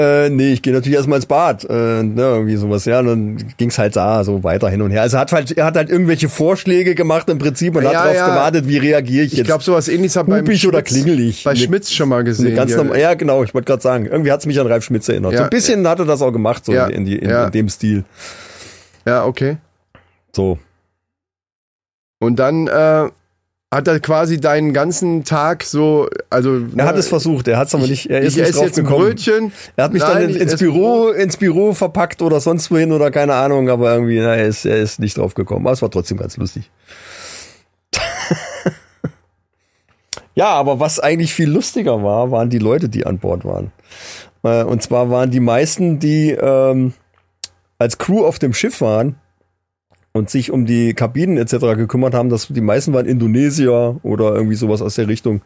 Äh, 0.00 0.30
nee, 0.30 0.52
ich 0.52 0.62
gehe 0.62 0.72
natürlich 0.72 0.96
erstmal 0.96 1.16
ins 1.16 1.26
Bad. 1.26 1.64
Äh, 1.68 1.72
ne, 2.02 2.22
irgendwie 2.22 2.56
sowas, 2.56 2.84
ja. 2.86 3.00
Und 3.00 3.06
dann 3.06 3.36
ging's 3.58 3.76
halt 3.78 3.96
da 3.96 4.24
so 4.24 4.42
weiter 4.42 4.70
hin 4.70 4.80
und 4.82 4.90
her. 4.90 5.02
Also 5.02 5.16
er 5.16 5.20
hat 5.20 5.32
halt, 5.32 5.50
er 5.56 5.64
hat 5.66 5.76
halt 5.76 5.90
irgendwelche 5.90 6.28
Vorschläge 6.28 6.94
gemacht 6.94 7.28
im 7.28 7.38
Prinzip 7.38 7.76
und 7.76 7.84
hat 7.84 7.92
Ja, 7.92 8.02
darauf 8.04 8.16
ja. 8.16 8.28
gewartet, 8.28 8.66
wie 8.68 8.78
reagiere 8.78 9.24
ich 9.26 9.32
Ich 9.32 9.38
jetzt. 9.38 9.46
glaube, 9.46 9.62
sowas 9.62 9.88
ähnliches 9.88 10.16
hat 10.16 10.26
beim 10.28 10.48
ich 10.48 10.66
oder 10.66 10.78
Schmitz- 10.86 11.06
ich? 11.06 11.44
Bei 11.44 11.50
Mit- 11.50 11.58
Schmitz 11.60 11.90
schon 11.92 12.08
mal 12.08 12.24
gesehen. 12.24 12.54
ganz 12.56 12.74
normal, 12.74 12.98
ja, 12.98 13.14
genau, 13.14 13.42
ich 13.44 13.52
wollte 13.52 13.66
gerade 13.66 13.82
sagen. 13.82 14.06
Irgendwie 14.06 14.32
hat's 14.32 14.46
mich 14.46 14.58
an 14.58 14.66
Ralf 14.66 14.84
Schmitz 14.84 15.08
erinnert. 15.08 15.32
so 15.32 15.38
Ja, 15.38 15.44
ein 15.44 15.50
bisschen 15.50 15.86
hat 15.86 15.98
er 15.98 16.06
das 16.06 16.22
auch 16.22 16.32
gemacht, 16.32 16.64
so 16.64 16.72
in, 16.72 17.04
die, 17.04 17.16
in, 17.18 17.28
in 17.28 17.50
dem 17.50 17.68
Stil. 17.68 18.04
Ja, 19.06 19.24
okay. 19.26 19.58
So. 20.34 20.58
Und 22.20 22.38
dann 22.38 22.66
äh, 22.68 23.08
hat 23.72 23.86
er 23.86 24.00
quasi 24.00 24.40
deinen 24.40 24.72
ganzen 24.72 25.24
Tag 25.24 25.62
so, 25.62 26.08
also 26.28 26.60
Er 26.76 26.86
hat 26.86 26.96
es 26.98 27.06
versucht, 27.06 27.46
er 27.46 27.56
hat's 27.56 27.72
aber 27.74 27.86
nicht, 27.86 28.10
er 28.10 28.20
ist 28.20 28.36
ich 28.36 28.42
nicht 28.42 28.56
drauf 28.56 28.64
jetzt 28.64 28.78
ein 28.78 28.84
gekommen. 28.84 29.04
Brötchen. 29.06 29.52
Er 29.76 29.84
hat 29.84 29.92
mich 29.92 30.02
Nein, 30.02 30.22
dann 30.22 30.30
in, 30.30 30.36
ins 30.36 30.56
Büro, 30.56 31.10
ins 31.10 31.36
Büro 31.36 31.72
verpackt 31.72 32.20
oder 32.20 32.40
sonst 32.40 32.70
wohin 32.72 32.90
oder 32.90 33.12
keine 33.12 33.34
Ahnung, 33.34 33.68
aber 33.68 33.92
irgendwie, 33.94 34.18
na, 34.18 34.34
er 34.34 34.46
ist, 34.46 34.64
er 34.64 34.78
ist 34.78 34.98
nicht 34.98 35.16
drauf 35.18 35.34
gekommen. 35.34 35.64
Aber 35.66 35.72
es 35.72 35.82
war 35.82 35.90
trotzdem 35.90 36.18
ganz 36.18 36.36
lustig. 36.36 36.68
ja, 40.34 40.48
aber 40.48 40.80
was 40.80 40.98
eigentlich 40.98 41.32
viel 41.32 41.48
lustiger 41.50 42.02
war, 42.02 42.32
waren 42.32 42.50
die 42.50 42.58
Leute, 42.58 42.88
die 42.88 43.06
an 43.06 43.18
Bord 43.18 43.44
waren. 43.44 43.70
Äh, 44.42 44.64
Und 44.64 44.82
zwar 44.82 45.10
waren 45.10 45.30
die 45.30 45.38
meisten, 45.40 46.00
die 46.00 46.30
ähm, 46.32 46.92
als 47.78 47.98
Crew 47.98 48.24
auf 48.26 48.40
dem 48.40 48.52
Schiff 48.52 48.80
waren 48.80 49.14
und 50.12 50.30
sich 50.30 50.50
um 50.50 50.66
die 50.66 50.94
Kabinen 50.94 51.36
etc. 51.36 51.76
gekümmert 51.76 52.14
haben, 52.14 52.28
dass 52.28 52.48
die 52.48 52.60
meisten 52.60 52.92
waren 52.92 53.06
Indonesier 53.06 53.96
oder 54.02 54.34
irgendwie 54.34 54.56
sowas 54.56 54.82
aus 54.82 54.96
der 54.96 55.08
Richtung. 55.08 55.42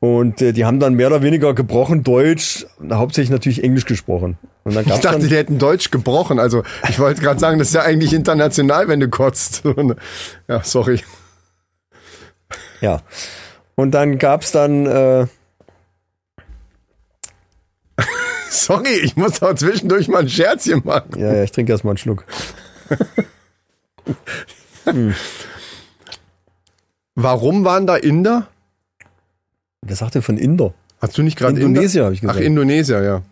Und 0.00 0.40
äh, 0.40 0.52
die 0.52 0.64
haben 0.64 0.80
dann 0.80 0.94
mehr 0.94 1.08
oder 1.08 1.22
weniger 1.22 1.52
gebrochen 1.54 2.02
Deutsch, 2.02 2.66
hauptsächlich 2.90 3.30
natürlich 3.30 3.62
Englisch 3.62 3.84
gesprochen. 3.84 4.38
Und 4.64 4.74
dann 4.74 4.84
Ich 4.84 4.90
dachte, 4.90 5.18
dann, 5.18 5.28
die 5.28 5.36
hätten 5.36 5.58
Deutsch 5.58 5.90
gebrochen. 5.90 6.38
Also 6.38 6.62
ich 6.88 6.98
wollte 6.98 7.20
gerade 7.20 7.38
sagen, 7.38 7.58
das 7.58 7.68
ist 7.68 7.74
ja 7.74 7.82
eigentlich 7.82 8.14
international, 8.14 8.88
wenn 8.88 9.00
du 9.00 9.08
kotzt. 9.08 9.62
ja, 10.48 10.64
sorry. 10.64 11.00
ja. 12.80 13.02
Und 13.74 13.92
dann 13.92 14.18
gab's 14.18 14.52
dann 14.52 14.86
äh, 14.86 15.26
Sorry, 18.50 18.94
ich 19.02 19.16
muss 19.16 19.42
auch 19.42 19.54
zwischendurch 19.54 20.08
mal 20.08 20.20
ein 20.20 20.28
Scherzchen 20.28 20.82
machen. 20.84 21.18
ja, 21.18 21.34
ja, 21.34 21.42
ich 21.44 21.52
trinke 21.52 21.72
erstmal 21.72 21.92
einen 21.92 21.98
Schluck. 21.98 22.24
Warum 27.14 27.64
waren 27.64 27.86
da 27.86 27.96
Inder? 27.96 28.48
Wer 29.82 29.96
sagte 29.96 30.22
von 30.22 30.36
Inder? 30.36 30.74
Hast 31.00 31.16
du 31.16 31.22
nicht 31.22 31.38
gerade 31.38 31.60
Indonesier, 31.60 32.04
habe 32.04 32.14
ich 32.14 32.20
gesagt. 32.20 32.38
Ach, 32.38 32.44
Indonesier, 32.44 33.02
ja. 33.02 33.22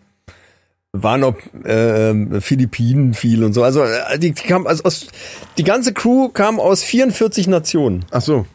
waren 0.93 1.23
auch 1.25 1.37
äh, 1.65 2.41
Philippinen 2.41 3.15
viel 3.15 3.45
und 3.45 3.53
so. 3.53 3.63
Also 3.63 3.83
äh, 3.83 4.19
die, 4.19 4.33
die 4.33 4.43
kam 4.43 4.67
also 4.67 4.85
aus 4.85 5.09
die 5.59 5.65
ganze 5.65 5.93
Crew 5.93 6.29
kam 6.29 6.61
aus 6.61 6.83
44 6.83 7.47
Nationen 7.47 8.05
Ach 8.11 8.23
so. 8.23 8.47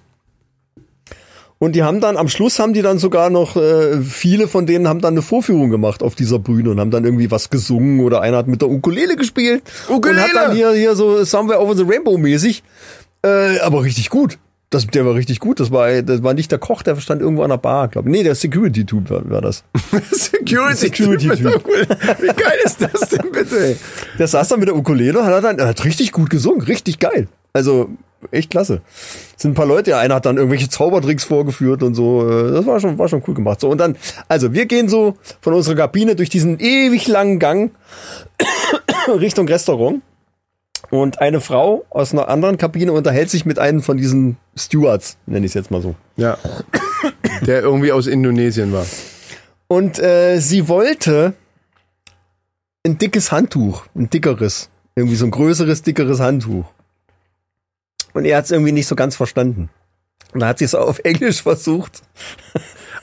Und 1.64 1.76
die 1.76 1.84
haben 1.84 2.02
dann 2.02 2.18
am 2.18 2.28
Schluss 2.28 2.60
haben 2.60 2.74
die 2.74 2.82
dann 2.82 3.00
sogar 3.00 3.30
noch 3.30 3.56
äh, 3.56 4.02
viele 4.02 4.48
von 4.48 4.66
denen 4.66 4.88
haben 4.88 5.00
dann 5.00 5.14
eine 5.14 5.22
Vorführung 5.22 5.70
gemacht 5.70 6.04
auf 6.04 6.14
dieser 6.14 6.38
Bühne 6.38 6.72
und 6.72 6.80
haben 6.80 6.92
dann 6.92 7.06
irgendwie 7.06 7.32
was 7.32 7.50
gesungen 7.50 8.02
oder 8.02 8.22
einer 8.22 8.38
hat 8.38 8.48
mit 8.48 8.62
der 8.62 8.70
Ukulele 8.70 9.16
gespielt 9.16 9.64
Ukulele! 9.88 10.22
und 10.22 10.28
hat 10.28 10.36
dann 10.36 10.56
hier 10.56 10.74
hier 10.74 10.96
so 10.96 11.24
Somewhere 11.24 11.62
Over 11.62 11.76
the 11.76 11.84
Rainbow 11.84 12.18
mäßig, 12.18 12.64
äh, 13.26 13.60
aber 13.60 13.84
richtig 13.84 14.10
gut. 14.10 14.38
Das, 14.74 14.88
der 14.88 15.06
war 15.06 15.14
richtig 15.14 15.40
gut. 15.40 15.60
Das 15.60 15.72
war, 15.72 16.02
das 16.02 16.24
war 16.24 16.34
nicht 16.34 16.52
der 16.52 16.58
Koch, 16.58 16.82
der 16.82 16.96
stand 16.96 17.22
irgendwo 17.22 17.44
an 17.44 17.50
der 17.52 17.58
Bar, 17.58 17.90
glaube 17.90 18.10
Nee, 18.10 18.24
der 18.24 18.34
Security-Typ 18.34 19.08
war, 19.08 19.30
war 19.30 19.42
das. 19.42 19.64
Security. 20.12 20.76
Security-Typ. 20.88 21.64
Wie 22.20 22.28
geil 22.28 22.58
ist 22.66 22.82
das 22.82 23.10
denn 23.10 23.32
bitte? 23.32 23.56
ey? 23.56 23.78
Der 24.18 24.28
saß 24.28 24.48
dann 24.48 24.60
mit 24.60 24.68
der 24.68 24.76
Ukulele 24.76 25.20
und 25.20 25.26
hat 25.26 25.44
dann 25.44 25.60
er 25.60 25.68
hat 25.68 25.86
richtig 25.86 26.12
gut 26.12 26.32
gesungen, 26.32 26.62
richtig 26.62 26.98
geil. 26.98 27.28
Also 27.54 27.90
echt 28.32 28.50
klasse. 28.50 28.82
Es 29.36 29.42
sind 29.42 29.52
ein 29.52 29.56
paar 29.56 29.66
Leute, 29.66 29.92
ja, 29.92 30.00
einer 30.00 30.16
hat 30.16 30.26
dann 30.26 30.38
irgendwelche 30.38 30.70
Zaubertricks 30.70 31.24
vorgeführt 31.24 31.84
und 31.84 31.96
so. 31.96 32.30
äh, 32.30 32.52
Das 32.52 32.66
war 32.66 32.80
schon, 32.80 32.98
war 32.98 33.08
schon 33.08 33.24
cool 33.28 33.34
gemacht. 33.34 33.60
So 33.60 33.70
und 33.70 33.78
dann, 33.78 33.96
also 34.28 34.54
wir 34.54 34.66
gehen 34.66 34.90
so 34.90 35.16
von 35.42 35.54
unserer 35.54 35.76
Kabine 35.76 36.16
durch 36.16 36.30
diesen 36.30 36.60
ewig 36.60 37.08
langen 37.08 37.40
Gang 37.40 37.72
Richtung 39.08 39.48
Restaurant. 39.48 40.02
Und 40.90 41.22
eine 41.22 41.42
Frau 41.42 41.86
aus 41.90 42.12
einer 42.12 42.28
anderen 42.28 42.58
Kabine 42.58 42.92
unterhält 42.94 43.30
sich 43.30 43.46
mit 43.46 43.58
einem 43.58 43.82
von 43.82 43.98
diesen 43.98 44.38
Stewards, 44.56 45.18
nenne 45.26 45.46
ich 45.46 45.52
es 45.52 45.54
jetzt 45.56 45.72
mal 45.72 45.82
so. 45.82 45.96
Ja. 46.18 46.38
Der 47.48 47.62
irgendwie 47.62 47.92
aus 47.92 48.06
Indonesien 48.06 48.72
war. 48.74 48.86
Und 49.68 49.98
äh, 49.98 50.38
sie 50.40 50.68
wollte 50.68 51.34
ein 52.86 52.98
dickes 53.00 53.32
Handtuch, 53.32 53.86
ein 53.96 54.10
dickeres, 54.10 54.70
irgendwie 54.96 55.16
so 55.16 55.26
ein 55.26 55.32
größeres, 55.32 55.82
dickeres 55.82 56.20
Handtuch. 56.20 56.66
Und 58.14 58.26
er 58.26 58.38
hat 58.38 58.46
es 58.46 58.52
irgendwie 58.52 58.72
nicht 58.72 58.88
so 58.88 58.96
ganz 58.96 59.16
verstanden. 59.16 59.70
Und 60.34 60.40
dann 60.40 60.50
hat 60.50 60.60
sie 60.60 60.66
es 60.66 60.74
auf 60.76 61.00
Englisch 61.00 61.42
versucht. 61.44 62.02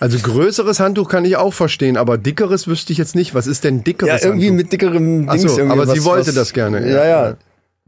Also 0.00 0.18
größeres 0.18 0.80
Handtuch 0.80 1.08
kann 1.08 1.24
ich 1.24 1.36
auch 1.36 1.52
verstehen, 1.52 1.96
aber 1.96 2.16
dickeres 2.18 2.66
wüsste 2.66 2.92
ich 2.92 2.98
jetzt 2.98 3.14
nicht. 3.14 3.34
Was 3.34 3.46
ist 3.46 3.64
denn 3.64 3.84
dickeres 3.84 4.22
Ja, 4.22 4.28
irgendwie 4.28 4.46
Handtuch? 4.48 4.64
mit 4.64 4.72
dickerem 4.72 5.28
Ach 5.28 5.32
Dings. 5.34 5.52
so, 5.52 5.58
irgendwie 5.58 5.72
aber 5.80 5.86
sie 5.92 5.98
was- 6.00 6.04
wollte 6.06 6.28
was- 6.28 6.34
das 6.34 6.52
gerne, 6.52 6.80
Ja, 6.88 7.04
ja. 7.04 7.28
ja. 7.30 7.36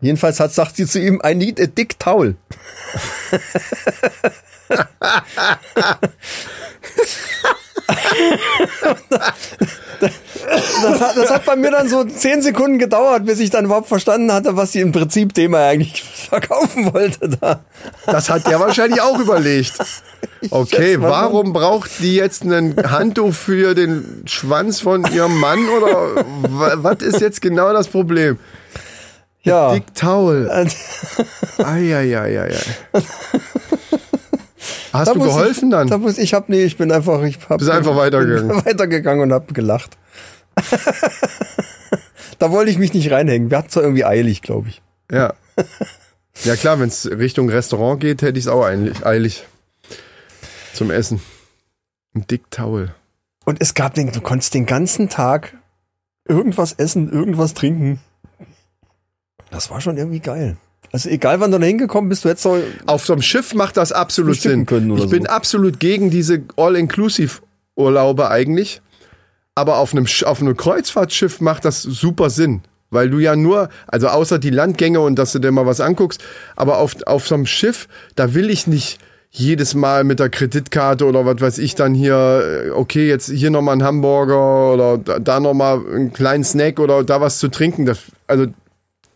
Jedenfalls 0.00 0.40
hat, 0.40 0.52
sagt 0.52 0.76
sie 0.76 0.86
zu 0.86 1.00
ihm, 1.00 1.20
I 1.24 1.34
need 1.34 1.60
a 1.60 1.66
dick 1.66 1.98
towel. 1.98 2.34
das, 10.00 11.00
hat, 11.00 11.16
das 11.16 11.30
hat 11.30 11.44
bei 11.44 11.56
mir 11.56 11.70
dann 11.70 11.88
so 11.88 12.04
zehn 12.04 12.42
Sekunden 12.42 12.78
gedauert, 12.78 13.24
bis 13.24 13.38
ich 13.40 13.50
dann 13.50 13.64
überhaupt 13.66 13.88
verstanden 13.88 14.32
hatte, 14.32 14.56
was 14.56 14.72
sie 14.72 14.80
im 14.80 14.92
Prinzip 14.92 15.34
dem 15.34 15.54
eigentlich 15.54 16.02
verkaufen 16.30 16.92
wollte 16.92 17.28
da. 17.40 17.60
Das 18.06 18.28
hat 18.30 18.46
der 18.46 18.60
wahrscheinlich 18.60 19.00
auch 19.00 19.18
überlegt. 19.18 19.74
Okay, 20.50 21.00
warum 21.00 21.52
braucht 21.52 21.90
die 22.00 22.14
jetzt 22.16 22.44
ein 22.44 22.76
Handtuch 22.90 23.32
für 23.34 23.74
den 23.74 24.22
Schwanz 24.26 24.80
von 24.80 25.04
ihrem 25.12 25.38
Mann 25.38 25.68
oder 25.68 26.24
wa- 26.48 26.74
was 26.76 27.02
ist 27.02 27.20
jetzt 27.20 27.40
genau 27.40 27.72
das 27.72 27.88
Problem? 27.88 28.38
Ja. 29.44 29.72
Dick 29.74 29.92
Towel. 29.94 30.48
Eieieiei. 31.58 32.54
Hast 34.92 35.08
Da 35.08 35.14
du 35.14 35.20
geholfen 35.20 35.68
ich, 35.68 35.70
dann? 35.70 35.88
Da 35.88 35.98
muss, 35.98 36.18
ich 36.18 36.34
hab 36.34 36.48
nee, 36.48 36.64
ich 36.64 36.76
bin 36.76 36.92
einfach, 36.92 37.22
ich 37.22 37.38
hab 37.48 37.58
Bist 37.58 37.70
einfach 37.70 37.96
weitergegangen. 37.96 38.48
bin 38.48 38.56
weitergegangen 38.66 39.22
und 39.22 39.32
hab 39.32 39.52
gelacht. 39.54 39.96
da 42.38 42.50
wollte 42.50 42.70
ich 42.70 42.78
mich 42.78 42.92
nicht 42.92 43.10
reinhängen. 43.10 43.50
Wir 43.50 43.58
hatten 43.58 43.68
es 43.70 43.76
irgendwie 43.76 44.04
eilig, 44.04 44.42
glaube 44.42 44.68
ich. 44.68 44.82
Ja. 45.10 45.34
Ja 46.44 46.56
klar, 46.56 46.78
wenn 46.80 46.88
es 46.88 47.10
Richtung 47.10 47.48
Restaurant 47.48 48.00
geht, 48.00 48.22
hätte 48.22 48.38
ich 48.38 48.44
es 48.44 48.48
auch 48.48 48.64
eilig. 48.64 49.04
eilig. 49.06 49.46
zum 50.74 50.90
Essen. 50.90 51.20
Ein 52.14 52.26
Dicktaul. 52.26 52.94
Und 53.44 53.60
es 53.60 53.74
gab 53.74 53.94
den, 53.94 54.12
du 54.12 54.20
konntest 54.20 54.54
den 54.54 54.66
ganzen 54.66 55.08
Tag 55.08 55.56
irgendwas 56.28 56.72
essen, 56.74 57.10
irgendwas 57.10 57.54
trinken. 57.54 58.00
Das 59.50 59.70
war 59.70 59.80
schon 59.80 59.96
irgendwie 59.96 60.20
geil. 60.20 60.56
Also 60.92 61.08
egal, 61.08 61.40
wann 61.40 61.50
du 61.50 61.58
da 61.58 61.64
hingekommen 61.64 62.10
bist, 62.10 62.24
du 62.24 62.28
hättest 62.28 62.44
doch 62.44 62.58
Auf 62.86 63.06
so 63.06 63.14
einem 63.14 63.22
Schiff 63.22 63.54
macht 63.54 63.78
das 63.78 63.92
absolut 63.92 64.38
Sinn. 64.38 64.66
können 64.66 64.90
oder 64.90 65.04
ich 65.04 65.10
bin 65.10 65.24
so. 65.24 65.30
absolut 65.30 65.80
gegen 65.80 66.10
diese 66.10 66.42
All-Inclusive-Urlaube 66.56 68.30
eigentlich. 68.30 68.82
Aber 69.54 69.78
auf 69.78 69.92
einem, 69.92 70.06
auf 70.24 70.40
einem 70.40 70.56
Kreuzfahrtschiff 70.56 71.40
macht 71.40 71.64
das 71.64 71.82
super 71.82 72.30
Sinn. 72.30 72.62
Weil 72.90 73.08
du 73.08 73.20
ja 73.20 73.36
nur, 73.36 73.70
also 73.86 74.08
außer 74.08 74.38
die 74.38 74.50
Landgänge 74.50 75.00
und 75.00 75.18
dass 75.18 75.32
du 75.32 75.38
dir 75.38 75.50
mal 75.50 75.64
was 75.64 75.80
anguckst, 75.80 76.22
aber 76.56 76.76
auf, 76.76 76.94
auf 77.06 77.26
so 77.26 77.34
einem 77.34 77.46
Schiff, 77.46 77.88
da 78.16 78.34
will 78.34 78.50
ich 78.50 78.66
nicht 78.66 78.98
jedes 79.30 79.72
Mal 79.72 80.04
mit 80.04 80.20
der 80.20 80.28
Kreditkarte 80.28 81.06
oder 81.06 81.24
was 81.24 81.40
weiß 81.40 81.58
ich 81.58 81.74
dann 81.74 81.94
hier, 81.94 82.66
äh, 82.66 82.70
okay, 82.70 83.08
jetzt 83.08 83.30
hier 83.30 83.50
nochmal 83.50 83.76
ein 83.76 83.82
Hamburger 83.82 84.74
oder 84.74 84.98
da, 84.98 85.18
da 85.18 85.40
nochmal 85.40 85.80
einen 85.86 86.12
kleinen 86.12 86.44
Snack 86.44 86.78
oder 86.78 87.02
da 87.02 87.22
was 87.22 87.38
zu 87.38 87.48
trinken. 87.48 87.86
Das, 87.86 87.98
also 88.26 88.48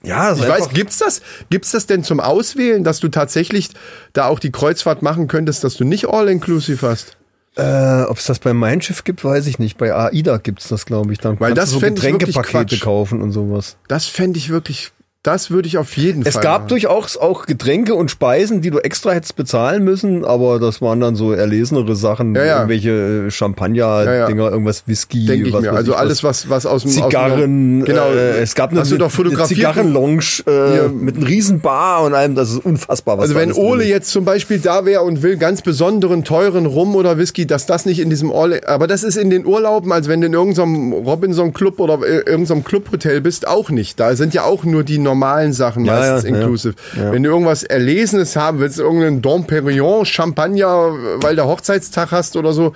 Ja, 0.06 0.32
ich 0.34 0.46
weiß, 0.46 0.70
gibt's 0.70 0.98
das? 0.98 1.20
Gibt's 1.50 1.72
das 1.72 1.86
denn 1.86 2.04
zum 2.04 2.20
Auswählen, 2.20 2.84
dass 2.84 3.00
du 3.00 3.08
tatsächlich 3.08 3.70
da 4.12 4.26
auch 4.26 4.38
die 4.38 4.52
Kreuzfahrt 4.52 5.02
machen 5.02 5.26
könntest, 5.26 5.64
dass 5.64 5.74
du 5.74 5.84
nicht 5.84 6.08
all-inclusive 6.08 6.86
hast? 6.86 7.16
Äh, 7.56 8.02
Ob 8.02 8.18
es 8.18 8.26
das 8.26 8.38
bei 8.38 8.52
Mein 8.52 8.82
Schiff 8.82 9.04
gibt, 9.04 9.24
weiß 9.24 9.46
ich 9.46 9.58
nicht. 9.58 9.78
Bei 9.78 9.94
AIDA 9.94 10.36
gibt's 10.36 10.68
das, 10.68 10.84
glaube 10.84 11.12
ich. 11.12 11.18
Dann 11.18 11.40
Weil 11.40 11.54
kannst 11.54 11.62
das 11.62 11.80
du 11.80 11.80
so 11.80 11.86
Getränkepakete 11.86 12.78
kaufen 12.78 13.22
und 13.22 13.32
sowas. 13.32 13.76
Das 13.88 14.06
fände 14.06 14.38
ich 14.38 14.50
wirklich, 14.50 14.92
das 15.26 15.50
würde 15.50 15.68
ich 15.68 15.78
auf 15.78 15.96
jeden 15.96 16.22
Es 16.26 16.34
Fall. 16.34 16.42
gab 16.42 16.60
machen. 16.62 16.68
durchaus 16.68 17.16
auch 17.16 17.46
Getränke 17.46 17.94
und 17.94 18.10
Speisen, 18.10 18.60
die 18.60 18.70
du 18.70 18.78
extra 18.78 19.12
hättest 19.12 19.36
bezahlen 19.36 19.84
müssen, 19.84 20.24
aber 20.24 20.58
das 20.60 20.80
waren 20.80 21.00
dann 21.00 21.16
so 21.16 21.32
erlesenere 21.32 21.96
Sachen, 21.96 22.34
Ja, 22.34 22.44
ja. 22.44 22.56
irgendwelche 22.56 23.26
äh, 23.26 23.30
Champagner-Dinger, 23.30 24.44
ja. 24.44 24.50
irgendwas 24.50 24.84
Whisky, 24.86 25.26
denke 25.26 25.48
ich 25.48 25.58
mir. 25.60 25.72
Also 25.72 25.92
ich, 25.92 25.98
alles, 25.98 26.22
was, 26.24 26.48
was 26.48 26.66
aus 26.66 26.82
dem 26.82 26.90
Zigarren, 26.92 27.32
aus 27.32 27.40
dem, 27.40 27.84
genau. 27.84 28.10
äh, 28.12 28.40
es 28.40 28.54
gab 28.54 28.70
eine, 28.70 28.80
Hast 28.80 28.92
du 28.92 28.96
doch 28.98 29.06
eine 29.06 29.10
fotografiert? 29.10 29.58
Zigarrenlounge 29.58 30.22
äh, 30.46 30.88
mit 30.88 31.16
einem 31.16 31.26
riesen 31.26 31.60
Bar 31.60 32.04
und 32.04 32.14
allem, 32.14 32.34
das 32.34 32.50
ist 32.52 32.64
unfassbar. 32.64 33.18
Was 33.18 33.24
Also 33.24 33.34
wenn 33.34 33.50
drin 33.50 33.58
Ole 33.62 33.84
ist. 33.84 33.90
jetzt 33.90 34.10
zum 34.10 34.24
Beispiel 34.24 34.58
da 34.58 34.84
wäre 34.84 35.02
und 35.02 35.22
will 35.22 35.36
ganz 35.36 35.62
besonderen, 35.62 36.24
teuren 36.24 36.66
Rum 36.66 36.94
oder 36.94 37.18
Whisky, 37.18 37.46
dass 37.46 37.66
das 37.66 37.86
nicht 37.86 37.98
in 38.00 38.10
diesem 38.10 38.30
All, 38.32 38.60
aber 38.66 38.86
das 38.86 39.02
ist 39.02 39.16
in 39.16 39.30
den 39.30 39.46
Urlauben, 39.46 39.92
als 39.92 40.08
wenn 40.08 40.20
du 40.20 40.26
in 40.28 40.32
irgendeinem 40.34 40.92
Robinson-Club 40.92 41.80
oder 41.80 41.98
äh, 42.06 42.18
irgendeinem 42.30 42.64
Clubhotel 42.64 43.20
bist, 43.20 43.46
auch 43.48 43.70
nicht. 43.70 43.98
Da 43.98 44.14
sind 44.16 44.34
ja 44.34 44.44
auch 44.44 44.64
nur 44.64 44.84
die 44.84 44.98
normalen 44.98 45.15
Sachen 45.52 45.84
Ja, 45.84 45.94
meistens 45.98 46.30
ja, 46.30 46.36
inclusive. 46.36 46.74
Ja. 46.96 47.12
Wenn 47.12 47.22
du 47.22 47.30
irgendwas 47.30 47.62
Erlesenes 47.62 48.36
haben 48.36 48.60
willst, 48.60 48.78
irgendeinen 48.78 49.22
Dom 49.22 49.46
Perignon, 49.46 50.04
Champagner, 50.04 50.92
weil 51.22 51.36
du 51.36 51.44
Hochzeitstag 51.44 52.10
hast 52.12 52.36
oder 52.36 52.52
so, 52.52 52.74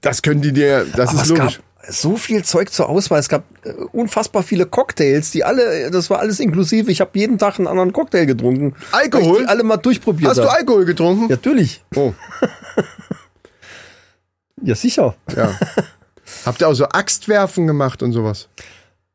das 0.00 0.22
können 0.22 0.40
die 0.42 0.52
dir, 0.52 0.86
das 0.96 1.10
Aber 1.10 1.18
ist 1.18 1.22
es 1.24 1.28
logisch. 1.30 1.56
gab 1.56 1.64
so 1.88 2.16
viel 2.16 2.44
Zeug 2.44 2.70
zur 2.70 2.88
Auswahl. 2.88 3.18
Es 3.18 3.28
gab 3.28 3.42
äh, 3.64 3.70
unfassbar 3.92 4.42
viele 4.42 4.66
Cocktails, 4.66 5.30
die 5.30 5.44
alle, 5.44 5.90
das 5.90 6.10
war 6.10 6.20
alles 6.20 6.38
inklusive. 6.38 6.90
Ich 6.92 7.00
habe 7.00 7.10
jeden 7.18 7.38
Tag 7.38 7.58
einen 7.58 7.66
anderen 7.66 7.92
Cocktail 7.92 8.26
getrunken. 8.26 8.74
Alkohol? 8.92 9.46
Alle 9.46 9.62
mal 9.64 9.78
durchprobiert 9.78 10.30
Hast 10.30 10.38
du. 10.38 10.48
Alkohol 10.48 10.84
getrunken? 10.84 11.22
Ja, 11.24 11.30
Natürlich. 11.36 11.82
Oh, 11.96 12.12
Ja, 14.62 14.74
sicher. 14.74 15.14
ja. 15.34 15.52
Habt 16.46 16.60
ihr 16.60 16.68
auch 16.68 16.74
so 16.74 16.84
Axtwerfen 16.86 17.66
gemacht 17.66 18.02
und 18.02 18.12
sowas? 18.12 18.48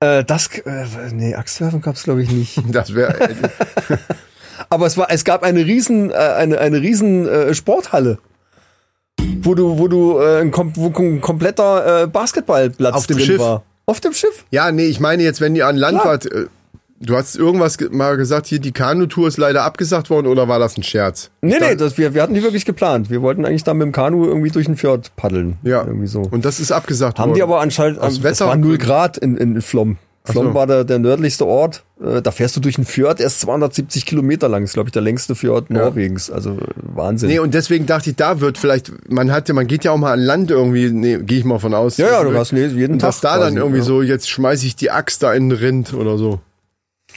Äh, 0.06 0.24
das, 0.24 0.48
äh, 0.60 0.86
nee, 1.14 1.36
Axtwerfen 1.36 1.82
gab's 1.82 2.04
glaube 2.04 2.22
ich 2.24 2.32
nicht. 2.32 2.62
Das 2.72 2.94
wäre 2.94 3.16
Aber 4.70 4.86
es 4.86 4.98
war, 4.98 5.08
es 5.10 5.24
gab 5.26 5.44
eine 5.44 5.66
riesen, 5.66 6.12
äh, 6.12 6.14
eine, 6.14 6.60
eine 6.60 6.82
riesen 6.82 7.28
äh, 7.28 7.54
Sporthalle. 7.54 8.20
Wo 9.42 9.54
du, 9.56 9.78
wo 9.78 9.88
du, 9.88 10.20
äh, 10.20 10.42
ein, 10.42 10.52
kom 10.52 10.76
wo 10.76 10.92
ein 10.98 11.22
kompletter 11.22 12.04
äh, 12.04 12.08
Basketballplatz 12.08 12.96
Auf 12.96 13.08
dem 13.08 13.18
drin 13.18 13.26
Schiff? 13.26 13.40
war. 13.40 13.64
Auf 13.86 14.00
dem 14.00 14.14
Schiff? 14.14 14.46
Ja, 14.52 14.72
nee, 14.72 14.86
ich 14.86 15.00
meine 15.00 15.24
jetzt, 15.24 15.42
wenn 15.42 15.56
ihr 15.56 15.68
an 15.68 15.78
Land 15.78 16.00
Klar. 16.02 16.14
wart, 16.14 16.26
äh, 16.26 16.46
du 17.00 17.16
hast 17.16 17.36
irgendwas 17.36 17.78
ge- 17.78 17.90
mal 17.92 18.18
gesagt, 18.18 18.48
hier 18.48 18.60
die 18.60 18.72
Kanutour 18.72 19.28
ist 19.28 19.38
leider 19.38 19.64
abgesagt 19.64 20.10
worden 20.10 20.28
oder 20.28 20.48
war 20.48 20.60
das 20.60 20.78
ein 20.78 20.84
Scherz? 20.84 21.30
Nee, 21.42 21.56
nee, 21.60 21.76
das, 21.76 21.98
wir, 21.98 22.14
wir 22.14 22.22
hatten 22.22 22.34
die 22.34 22.44
wirklich 22.44 22.66
geplant. 22.66 23.10
Wir 23.10 23.22
wollten 23.22 23.46
eigentlich 23.46 23.64
da 23.64 23.74
mit 23.74 23.84
dem 23.86 23.92
Kanu 23.92 24.26
irgendwie 24.26 24.50
durch 24.52 24.66
den 24.66 24.76
Fjord 24.78 25.16
paddeln. 25.16 25.58
Ja, 25.64 25.84
Irgendwie 25.86 26.08
so. 26.08 26.22
und 26.22 26.46
das 26.46 26.60
ist 26.60 26.72
abgesagt 26.72 27.20
Haben 27.20 27.30
worden. 27.30 27.36
die 27.36 27.44
aber 27.44 27.60
anscheinend, 27.62 28.00
Aus 28.00 28.14
es 28.14 28.24
Wetter- 28.24 28.48
war 28.48 28.56
0 28.56 28.78
Grad 28.78 29.18
in, 29.18 29.38
in 29.38 29.62
Flom. 29.62 29.98
Flom 30.28 30.48
so. 30.48 30.54
war 30.56 30.66
der, 30.66 30.86
der 30.86 30.98
nördlichste 30.98 31.46
Ort. 31.46 31.84
Äh, 32.04 32.20
Da 32.24 32.32
fährst 32.32 32.56
du 32.56 32.60
durch 32.60 32.78
einen 32.80 32.86
Fjord, 32.88 33.20
der 33.20 33.28
ist 33.28 33.42
270 33.42 34.08
Kilometer 34.08 34.50
lang. 34.50 34.64
ist, 34.64 34.74
glaube 34.74 34.90
ich, 34.90 34.92
der 34.94 35.04
längste 35.04 35.36
Fjord 35.36 35.70
Norwegens. 35.70 36.32
Also 36.32 36.58
Wahnsinn. 36.82 37.30
Nee, 37.30 37.38
und 37.38 37.54
deswegen 37.54 37.86
dachte 37.86 38.10
ich, 38.10 38.16
da 38.16 38.40
wird 38.42 38.58
vielleicht, 38.58 38.92
man 39.12 39.32
hatte, 39.32 39.54
man 39.54 39.68
geht 39.68 39.84
ja 39.84 39.92
auch 39.92 39.98
mal 40.00 40.14
an 40.14 40.20
Land 40.22 40.50
irgendwie, 40.50 40.90
nee, 40.90 41.18
gehe 41.20 41.38
ich 41.38 41.46
mal 41.46 41.60
von 41.60 41.76
aus. 41.76 41.98
ja, 41.98 42.08
ja, 42.08 42.24
du 42.24 42.36
hast 42.36 42.54
nee, 42.54 42.66
jeden 42.66 42.94
und 42.94 43.00
Tag. 43.00 43.10
dass 43.10 43.22
da 43.22 43.34
dann 43.38 43.42
quasi, 43.50 43.58
irgendwie 43.58 43.78
ja. 43.78 43.84
so, 43.84 44.02
jetzt 44.02 44.28
schmeiße 44.28 44.66
ich 44.66 44.76
die 44.76 44.90
Axt 44.90 45.22
da 45.22 45.32
in 45.32 45.50
den 45.50 45.60
Rind 45.60 45.94
oder 45.94 46.18
so. 46.18 46.40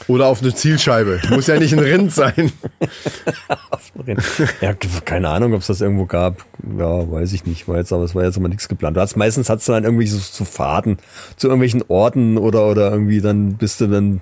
Oder 0.07 0.27
auf 0.27 0.43
eine 0.43 0.55
Zielscheibe. 0.55 1.21
Muss 1.31 1.49
ja 1.49 1.59
nicht 1.59 1.73
ein 1.73 1.81
Rind 1.81 2.13
sein. 2.13 2.53
Ja, 4.61 4.75
keine 4.75 5.29
Ahnung, 5.29 5.55
ob 5.55 5.61
es 5.61 5.67
das 5.67 5.81
irgendwo 5.81 6.07
gab. 6.07 6.45
Ja, 6.79 7.11
weiß 7.11 7.33
ich 7.33 7.47
nicht. 7.47 7.69
War 7.69 7.79
jetzt, 7.79 7.93
aber 7.93 8.05
es 8.05 8.15
war 8.15 8.25
jetzt 8.25 8.37
aber 8.37 8.49
nichts 8.49 8.69
geplant. 8.69 8.97
Du 8.97 9.01
hast 9.01 9.17
meistens 9.17 9.51
hast 9.51 9.67
du 9.69 9.73
dann 9.73 9.85
irgendwie 9.85 10.07
so, 10.07 10.19
so 10.19 10.45
Fahrten 10.45 10.99
zu 11.37 11.49
irgendwelchen 11.49 11.83
Orten 11.89 12.39
oder 12.39 12.69
oder 12.69 12.91
irgendwie 12.93 13.21
dann 13.21 13.55
bist 13.55 13.81
du 13.81 13.89
dann. 13.89 14.21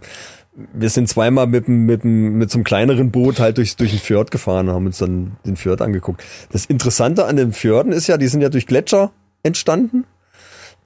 Wir 0.73 0.89
sind 0.89 1.09
zweimal 1.09 1.47
mit 1.47 1.69
mit 1.69 2.05
mit 2.05 2.51
so 2.51 2.57
einem 2.57 2.65
kleineren 2.65 3.11
Boot 3.11 3.39
halt 3.39 3.59
durch 3.59 3.77
durch 3.77 3.91
den 3.91 4.01
Fjord 4.01 4.31
gefahren 4.31 4.69
und 4.69 4.75
haben 4.75 4.87
uns 4.87 4.99
dann 4.99 5.37
den 5.45 5.57
Fjord 5.57 5.83
angeguckt. 5.83 6.25
Das 6.51 6.65
Interessante 6.65 7.27
an 7.27 7.37
den 7.37 7.53
Fjorden 7.53 7.93
ist 7.93 8.07
ja, 8.07 8.17
die 8.17 8.29
sind 8.29 8.41
ja 8.41 8.49
durch 8.49 8.67
Gletscher 8.67 9.13
entstanden, 9.43 10.05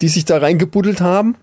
die 0.02 0.08
sich 0.08 0.24
da 0.24 0.38
reingebuddelt 0.38 1.00
haben 1.00 1.36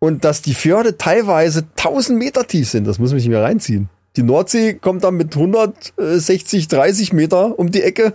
und 0.00 0.24
dass 0.24 0.42
die 0.42 0.54
Fjorde 0.54 0.98
teilweise 0.98 1.64
1000 1.76 2.18
Meter 2.18 2.46
tief 2.48 2.68
sind. 2.68 2.86
Das 2.86 2.98
muss 2.98 3.10
man 3.10 3.20
sich 3.20 3.28
mehr 3.28 3.42
reinziehen. 3.42 3.88
Die 4.16 4.24
Nordsee 4.24 4.74
kommt 4.74 5.04
dann 5.04 5.14
mit 5.14 5.36
160, 5.36 6.66
30 6.66 7.12
Meter 7.12 7.56
um 7.58 7.70
die 7.70 7.82
Ecke. 7.82 8.14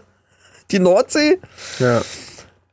Die 0.72 0.80
Nordsee. 0.80 1.40
Ja. 1.80 2.02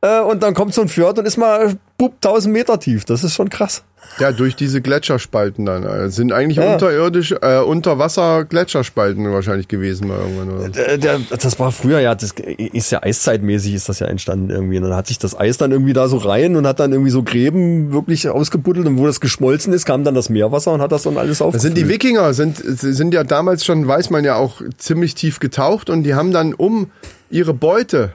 Äh, 0.03 0.19
und 0.19 0.43
dann 0.43 0.53
kommt 0.53 0.73
so 0.73 0.81
ein 0.81 0.89
Fjord 0.89 1.17
und 1.17 1.25
ist 1.25 1.37
mal 1.37 1.75
bub, 1.97 2.15
1000 2.21 2.51
Meter 2.53 2.77
tief. 2.77 3.05
Das 3.05 3.23
ist 3.23 3.35
schon 3.35 3.49
krass. 3.49 3.83
Ja, 4.19 4.33
durch 4.33 4.53
diese 4.57 4.81
Gletscherspalten 4.81 5.65
dann. 5.65 5.83
äh, 5.83 6.09
sind 6.09 6.33
eigentlich 6.33 6.57
Ja. 6.57 6.73
unterirdisch, 6.73 7.31
äh, 7.41 7.59
Unterwasser-Gletscherspalten 7.61 9.31
wahrscheinlich 9.31 9.67
gewesen 9.69 10.09
mal 10.09 10.17
irgendwann. 10.19 10.49
Oder 10.49 10.63
so. 10.65 10.97
Der, 10.97 11.19
das 11.29 11.57
war 11.59 11.71
früher 11.71 11.99
ja, 12.01 12.13
das 12.15 12.31
ist 12.73 12.91
ja 12.91 13.01
eiszeitmäßig 13.01 13.73
ist 13.75 13.87
das 13.87 13.99
ja 13.99 14.07
entstanden 14.07 14.49
irgendwie. 14.49 14.77
Und 14.77 14.83
dann 14.83 14.95
hat 14.95 15.07
sich 15.07 15.19
das 15.19 15.39
Eis 15.39 15.57
dann 15.57 15.71
irgendwie 15.71 15.93
da 15.93 16.07
so 16.09 16.17
rein 16.17 16.55
und 16.57 16.67
hat 16.67 16.79
dann 16.81 16.91
irgendwie 16.91 17.11
so 17.11 17.23
Gräben 17.23 17.93
wirklich 17.93 18.27
ausgebuddelt 18.29 18.85
und 18.87 18.97
wo 18.97 19.05
das 19.07 19.21
geschmolzen 19.21 19.71
ist, 19.73 19.85
kam 19.85 20.03
dann 20.03 20.15
das 20.15 20.29
Meerwasser 20.29 20.73
und 20.73 20.81
hat 20.81 20.91
das 20.91 21.03
dann 21.03 21.17
alles 21.17 21.37
Das 21.37 21.41
aufgefüllt. 21.47 21.75
sind 21.75 21.77
die 21.77 21.89
Wikinger, 21.89 22.33
sind, 22.33 22.57
sind 22.57 23.13
ja 23.13 23.23
damals 23.23 23.63
schon, 23.63 23.87
weiß 23.87 24.09
man 24.09 24.25
ja 24.25 24.35
auch, 24.35 24.61
ziemlich 24.77 25.15
tief 25.15 25.39
getaucht 25.39 25.89
und 25.89 26.03
die 26.03 26.13
haben 26.13 26.31
dann, 26.31 26.53
um 26.53 26.91
ihre 27.29 27.53
Beute 27.53 28.13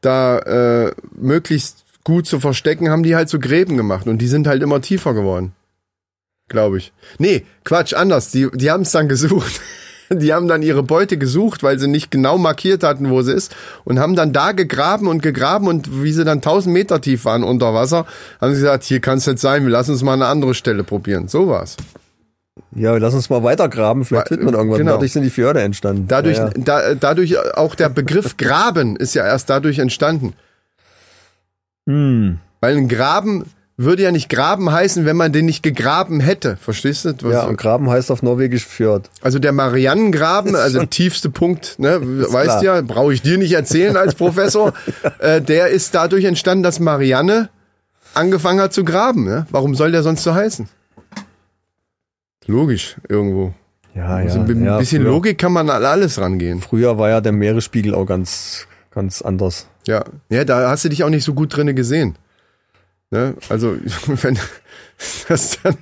da 0.00 0.38
äh, 0.38 0.92
möglichst 1.12 1.84
gut 2.04 2.26
zu 2.26 2.40
verstecken, 2.40 2.90
haben 2.90 3.02
die 3.02 3.16
halt 3.16 3.28
so 3.28 3.38
Gräben 3.38 3.76
gemacht 3.76 4.06
und 4.06 4.18
die 4.18 4.28
sind 4.28 4.46
halt 4.46 4.62
immer 4.62 4.80
tiefer 4.80 5.14
geworden. 5.14 5.52
Glaube 6.48 6.78
ich. 6.78 6.92
Nee, 7.18 7.44
Quatsch, 7.64 7.92
anders. 7.92 8.30
Die, 8.30 8.48
die 8.54 8.70
haben 8.70 8.82
es 8.82 8.92
dann 8.92 9.08
gesucht. 9.08 9.60
Die 10.10 10.32
haben 10.32 10.48
dann 10.48 10.62
ihre 10.62 10.82
Beute 10.82 11.18
gesucht, 11.18 11.62
weil 11.62 11.78
sie 11.78 11.86
nicht 11.86 12.10
genau 12.10 12.38
markiert 12.38 12.82
hatten, 12.82 13.10
wo 13.10 13.20
sie 13.20 13.34
ist 13.34 13.54
und 13.84 13.98
haben 13.98 14.16
dann 14.16 14.32
da 14.32 14.52
gegraben 14.52 15.06
und 15.06 15.22
gegraben 15.22 15.68
und 15.68 16.02
wie 16.02 16.12
sie 16.12 16.24
dann 16.24 16.38
1000 16.38 16.72
Meter 16.72 17.02
tief 17.02 17.26
waren 17.26 17.44
unter 17.44 17.74
Wasser, 17.74 18.06
haben 18.40 18.54
sie 18.54 18.62
gesagt, 18.62 18.84
hier 18.84 19.00
kann 19.00 19.18
es 19.18 19.26
nicht 19.26 19.38
sein, 19.38 19.64
wir 19.64 19.70
lassen 19.70 19.90
uns 19.90 20.02
mal 20.02 20.14
eine 20.14 20.24
andere 20.24 20.54
Stelle 20.54 20.82
probieren. 20.82 21.28
So 21.28 21.48
war's. 21.48 21.76
Ja, 22.74 22.96
lass 22.96 23.14
uns 23.14 23.30
mal 23.30 23.42
weitergraben, 23.42 24.04
vielleicht 24.04 24.28
findet 24.28 24.44
man 24.46 24.54
irgendwas. 24.54 24.78
genau. 24.78 24.92
Dadurch 24.92 25.12
sind 25.12 25.22
die 25.22 25.30
Fjorde 25.30 25.60
entstanden. 25.62 26.06
Dadurch, 26.08 26.38
ja, 26.38 26.46
ja. 26.46 26.52
Da, 26.56 26.94
dadurch 26.94 27.38
auch 27.56 27.74
der 27.74 27.88
Begriff 27.88 28.36
Graben 28.36 28.96
ist 28.96 29.14
ja 29.14 29.24
erst 29.26 29.50
dadurch 29.50 29.78
entstanden. 29.78 30.34
Hm. 31.86 32.38
Weil 32.60 32.76
ein 32.76 32.88
Graben 32.88 33.44
würde 33.76 34.02
ja 34.02 34.10
nicht 34.10 34.28
Graben 34.28 34.72
heißen, 34.72 35.04
wenn 35.04 35.16
man 35.16 35.32
den 35.32 35.46
nicht 35.46 35.62
gegraben 35.62 36.18
hätte. 36.18 36.56
Verstehst 36.56 37.04
du? 37.04 37.14
Was- 37.22 37.32
ja, 37.32 37.44
und 37.44 37.56
Graben 37.56 37.88
heißt 37.88 38.10
auf 38.10 38.22
Norwegisch 38.22 38.66
Fjord. 38.66 39.08
also 39.22 39.38
der 39.38 39.52
Mariannengraben, 39.52 40.56
also 40.56 40.80
der 40.80 40.90
tiefste 40.90 41.30
Punkt, 41.30 41.78
ne, 41.78 42.00
weißt 42.02 42.60
klar. 42.60 42.62
ja, 42.64 42.80
brauche 42.82 43.14
ich 43.14 43.22
dir 43.22 43.38
nicht 43.38 43.52
erzählen 43.52 43.96
als 43.96 44.16
Professor, 44.16 44.72
äh, 45.20 45.40
der 45.40 45.68
ist 45.68 45.94
dadurch 45.94 46.24
entstanden, 46.24 46.64
dass 46.64 46.80
Marianne 46.80 47.50
angefangen 48.14 48.60
hat 48.60 48.72
zu 48.72 48.84
graben. 48.84 49.24
Ne? 49.24 49.46
Warum 49.50 49.76
soll 49.76 49.92
der 49.92 50.02
sonst 50.02 50.24
so 50.24 50.34
heißen? 50.34 50.68
Logisch, 52.48 52.96
irgendwo. 53.08 53.52
Ja, 53.94 54.06
Also 54.06 54.38
ja. 54.38 54.44
mit 54.44 54.56
ein 54.56 54.64
ja, 54.64 54.78
bisschen 54.78 55.02
früher, 55.02 55.12
Logik 55.12 55.38
kann 55.38 55.52
man 55.52 55.68
an 55.70 55.84
alles 55.84 56.18
rangehen. 56.18 56.60
Früher 56.60 56.98
war 56.98 57.10
ja 57.10 57.20
der 57.20 57.32
Meeresspiegel 57.32 57.94
auch 57.94 58.06
ganz, 58.06 58.66
ganz 58.90 59.22
anders. 59.22 59.68
Ja. 59.86 60.04
ja, 60.30 60.44
da 60.44 60.70
hast 60.70 60.84
du 60.84 60.88
dich 60.88 61.04
auch 61.04 61.10
nicht 61.10 61.24
so 61.24 61.34
gut 61.34 61.54
drinne 61.54 61.74
gesehen. 61.74 62.16
Ne? 63.10 63.34
Also, 63.48 63.76
wenn 64.06 64.38
das 65.28 65.58
dann, 65.62 65.76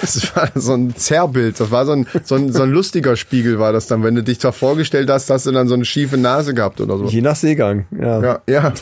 das 0.00 0.34
war 0.34 0.48
so 0.54 0.72
ein 0.72 0.96
Zerrbild, 0.96 1.60
das 1.60 1.70
war 1.70 1.84
so 1.84 1.92
ein, 1.92 2.06
so 2.24 2.34
ein, 2.34 2.50
so 2.50 2.62
ein 2.62 2.70
lustiger 2.70 3.16
Spiegel 3.16 3.58
war 3.58 3.72
das 3.74 3.86
dann, 3.86 4.02
wenn 4.02 4.14
du 4.14 4.22
dich 4.22 4.38
da 4.38 4.52
vorgestellt 4.52 5.10
hast, 5.10 5.28
hast 5.28 5.44
du 5.46 5.52
dann 5.52 5.68
so 5.68 5.74
eine 5.74 5.84
schiefe 5.84 6.16
Nase 6.16 6.54
gehabt 6.54 6.80
oder 6.80 6.96
so. 6.96 7.04
Je 7.06 7.20
nach 7.20 7.36
Seegang, 7.36 7.86
ja. 7.98 8.22
Ja, 8.22 8.42
ja. 8.48 8.72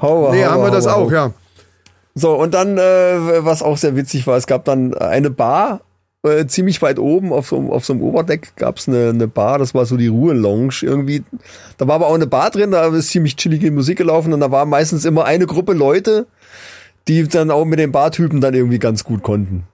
Hauer, 0.00 0.32
Nee, 0.32 0.44
hauer, 0.44 0.50
haben 0.50 0.62
wir 0.62 0.70
das 0.70 0.86
hauer, 0.86 1.06
auch, 1.06 1.12
ja. 1.12 1.32
So, 2.14 2.34
und 2.34 2.52
dann, 2.54 2.76
äh, 2.78 3.44
was 3.44 3.62
auch 3.62 3.76
sehr 3.76 3.96
witzig 3.96 4.26
war, 4.26 4.36
es 4.36 4.46
gab 4.46 4.64
dann 4.64 4.94
eine 4.94 5.30
Bar, 5.30 5.80
äh, 6.24 6.46
ziemlich 6.46 6.80
weit 6.82 6.98
oben 6.98 7.32
auf 7.32 7.48
so, 7.48 7.72
auf 7.72 7.84
so 7.84 7.94
einem 7.94 8.02
Oberdeck 8.02 8.54
gab's 8.56 8.86
eine, 8.88 9.08
eine 9.10 9.26
Bar, 9.28 9.58
das 9.58 9.74
war 9.74 9.86
so 9.86 9.96
die 9.96 10.08
Ruhe-Lounge 10.08 10.74
irgendwie. 10.82 11.24
Da 11.78 11.88
war 11.88 11.96
aber 11.96 12.08
auch 12.08 12.14
eine 12.14 12.26
Bar 12.26 12.50
drin, 12.50 12.70
da 12.72 12.86
ist 12.88 13.08
ziemlich 13.08 13.36
chillige 13.36 13.70
Musik 13.70 13.98
gelaufen 13.98 14.32
und 14.32 14.40
da 14.40 14.50
war 14.50 14.66
meistens 14.66 15.04
immer 15.04 15.24
eine 15.24 15.46
Gruppe 15.46 15.72
Leute, 15.72 16.26
die 17.08 17.26
dann 17.26 17.50
auch 17.50 17.64
mit 17.64 17.78
den 17.78 17.92
Bartypen 17.92 18.40
dann 18.40 18.54
irgendwie 18.54 18.78
ganz 18.78 19.04
gut 19.04 19.22
konnten. 19.22 19.64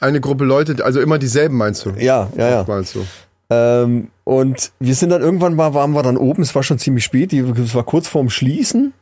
Eine 0.00 0.20
Gruppe 0.20 0.44
Leute, 0.44 0.84
also 0.84 1.00
immer 1.00 1.18
dieselben 1.18 1.56
meinst 1.56 1.86
du? 1.86 1.90
Ja, 1.98 2.28
ja, 2.36 2.50
ja. 2.50 2.64
Meinst 2.68 2.94
du? 2.96 3.06
Ähm, 3.48 4.08
und 4.24 4.72
wir 4.80 4.94
sind 4.94 5.10
dann 5.10 5.22
irgendwann 5.22 5.54
mal, 5.54 5.72
waren 5.72 5.92
wir 5.92 6.02
dann 6.02 6.16
oben, 6.18 6.42
es 6.42 6.54
war 6.54 6.62
schon 6.64 6.78
ziemlich 6.78 7.04
spät, 7.04 7.32
die- 7.32 7.38
es 7.38 7.74
war 7.74 7.84
kurz 7.84 8.08
vorm 8.08 8.28
Schließen. 8.28 8.92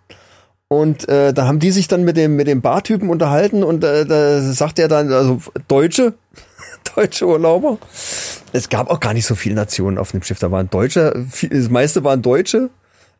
Und 0.74 1.08
äh, 1.08 1.32
da 1.32 1.46
haben 1.46 1.60
die 1.60 1.70
sich 1.70 1.86
dann 1.86 2.02
mit 2.02 2.16
dem, 2.16 2.34
mit 2.34 2.48
dem 2.48 2.60
Bartypen 2.60 3.08
unterhalten 3.08 3.62
und 3.62 3.84
äh, 3.84 4.04
da 4.04 4.40
sagt 4.40 4.80
er 4.80 4.88
dann, 4.88 5.12
also 5.12 5.40
Deutsche, 5.68 6.14
deutsche 6.96 7.26
Urlauber. 7.26 7.78
Es 8.52 8.68
gab 8.68 8.90
auch 8.90 8.98
gar 8.98 9.14
nicht 9.14 9.24
so 9.24 9.36
viele 9.36 9.54
Nationen 9.54 9.98
auf 9.98 10.10
dem 10.10 10.22
Schiff. 10.22 10.40
Da 10.40 10.50
waren 10.50 10.68
Deutsche, 10.70 11.24
viel, 11.30 11.50
das 11.50 11.70
meiste 11.70 12.02
waren 12.02 12.22
Deutsche, 12.22 12.70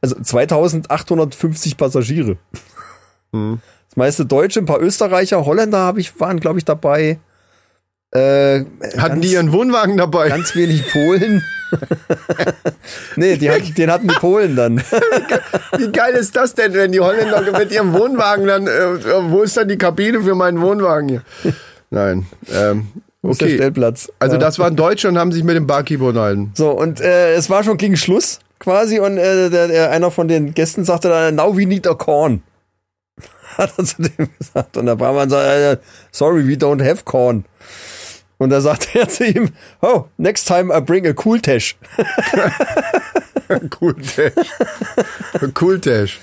also 0.01 0.17
2850 0.21 1.77
Passagiere. 1.77 2.39
Das 3.31 3.97
meiste 3.97 4.27
Deutsche, 4.27 4.59
ein 4.59 4.67
paar 4.67 4.81
Österreicher, 4.81 5.47
Holländer 5.47 5.79
habe 5.79 6.01
ich, 6.01 6.19
waren, 6.19 6.41
glaube 6.41 6.59
ich, 6.59 6.65
dabei. 6.65 7.19
Äh, 8.15 8.61
Hatten 8.61 8.97
ganz- 8.97 9.21
die 9.23 9.33
ihren 9.33 9.53
Wohnwagen 9.53 9.97
dabei? 9.97 10.29
Ganz 10.29 10.55
wenig 10.55 10.89
Polen. 10.93 11.43
nee, 13.17 13.37
die 13.37 13.51
hatten, 13.51 13.75
den 13.75 13.91
hatten 13.91 14.07
die 14.07 14.15
Polen 14.15 14.55
dann. 14.55 14.79
Wie 15.79 15.91
geil 15.91 16.15
ist 16.15 16.37
das 16.37 16.55
denn, 16.55 16.73
wenn 16.75 16.93
die 16.93 17.01
Holländer 17.01 17.43
mit 17.59 17.73
ihrem 17.73 17.93
Wohnwagen 17.93 18.47
dann, 18.47 18.69
äh, 18.69 19.31
wo 19.31 19.43
ist 19.43 19.57
dann 19.57 19.67
die 19.67 19.79
Kabine 19.79 20.23
für 20.23 20.37
meinen 20.37 20.61
Wohnwagen 20.61 21.09
hier? 21.09 21.23
Nein. 21.91 22.27
Ähm, 22.53 22.89
Wo 23.23 23.31
ist 23.31 23.41
der 23.41 23.49
okay. 23.49 23.57
Stellplatz? 23.57 24.13
Also 24.21 24.37
das 24.37 24.61
waren 24.61 24.77
Deutsche 24.77 25.09
und 25.09 25.19
haben 25.19 25.33
sich 25.33 25.43
mit 25.43 25.57
dem 25.57 25.67
Barkeeper 25.67 26.05
unterhalten. 26.07 26.53
So, 26.55 26.71
und 26.71 27.01
äh, 27.01 27.35
es 27.35 27.51
war 27.51 27.65
schon 27.65 27.77
gegen 27.79 27.97
Schluss 27.97 28.39
quasi 28.61 29.01
und 29.01 29.19
äh, 29.19 29.51
der, 29.51 29.69
der, 29.69 29.91
einer 29.91 30.11
von 30.13 30.29
den 30.29 30.55
Gästen 30.55 30.85
sagte 30.85 31.09
dann, 31.09 31.35
now 31.35 31.57
we 31.57 31.67
need 31.67 31.87
a 31.89 31.95
corn. 31.95 32.43
Hat 33.59 33.73
er 33.77 33.85
zu 33.85 34.03
dem 34.03 34.29
gesagt. 34.39 34.77
Und 34.77 34.87
der 34.87 34.97
Barmann 34.97 35.31
sagt, 35.31 35.47
äh, 35.49 35.77
sorry, 36.13 36.47
we 36.47 36.53
don't 36.53 36.85
have 36.85 37.03
corn. 37.05 37.45
Und 38.39 38.51
da 38.51 38.61
sagte 38.61 38.99
er 38.99 39.09
zu 39.09 39.25
ihm, 39.25 39.51
oh, 39.81 40.05
next 40.17 40.47
time 40.47 40.77
I 40.77 40.81
bring 40.81 41.07
a 41.07 41.15
cool 41.25 41.41
tash. 41.41 41.77
Cool 43.81 43.95
Dash. 43.95 44.33
cool 45.61 45.79
Dash. 45.79 46.19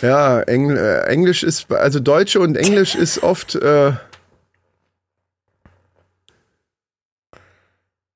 Ja, 0.00 0.40
Engl 0.40 0.76
äh, 0.76 1.02
Englisch 1.06 1.42
ist, 1.42 1.70
also 1.70 2.00
Deutsche 2.00 2.40
und 2.40 2.56
Englisch 2.56 2.94
ist 2.94 3.22
oft, 3.22 3.54
äh, 3.56 3.92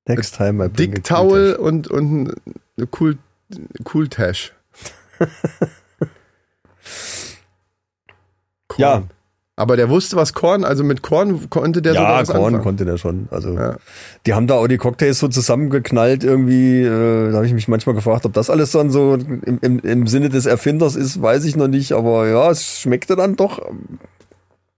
Next 0.07 0.35
time 0.35 0.65
I 0.65 0.69
bring 0.69 0.93
Dick 0.93 0.93
a 0.93 0.97
cool 0.97 1.03
Towel 1.03 1.53
tash. 1.53 1.61
und, 1.61 1.89
und 1.89 2.35
eine 2.77 2.89
cool, 2.99 3.19
cool 3.93 4.09
Tash. 4.09 4.53
Korn. 8.69 8.81
Ja. 8.81 9.03
Aber 9.63 9.77
der 9.77 9.89
wusste 9.89 10.17
was 10.17 10.33
Korn, 10.33 10.65
also 10.65 10.83
mit 10.83 11.03
Korn 11.03 11.49
konnte 11.49 11.83
der 11.83 11.93
sogar 11.95 12.11
Ja, 12.15 12.21
was 12.21 12.29
Korn 12.29 12.47
anfangen. 12.47 12.63
konnte 12.63 12.85
der 12.85 12.97
schon. 12.99 13.29
Also 13.31 13.55
Ja. 13.55 13.77
die 14.27 14.35
haben 14.35 14.49
da 14.49 14.55
auch 14.55 14.67
die 14.67 14.77
Cocktails 14.77 15.21
so 15.21 15.29
zusammengeknallt 15.29 16.25
irgendwie. 16.25 16.83
Äh, 16.83 17.31
da 17.31 17.37
habe 17.37 17.47
ich 17.47 17.53
mich 17.55 17.69
manchmal 17.69 17.95
gefragt, 17.95 18.27
ob 18.27 18.33
das 18.33 18.51
alles 18.51 18.73
dann 18.73 18.91
so 18.91 19.15
im, 19.15 19.59
im, 19.63 19.79
im 19.79 20.07
Sinne 20.09 20.29
des 20.31 20.47
Erfinders 20.47 20.97
ist, 20.97 21.23
weiß 21.23 21.45
ich 21.45 21.55
noch 21.55 21.69
nicht. 21.69 21.93
Aber 21.93 22.27
ja, 22.27 22.51
es 22.51 22.81
schmeckte 22.81 23.15
dann 23.15 23.37
doch 23.37 23.61
ähm, 23.69 23.99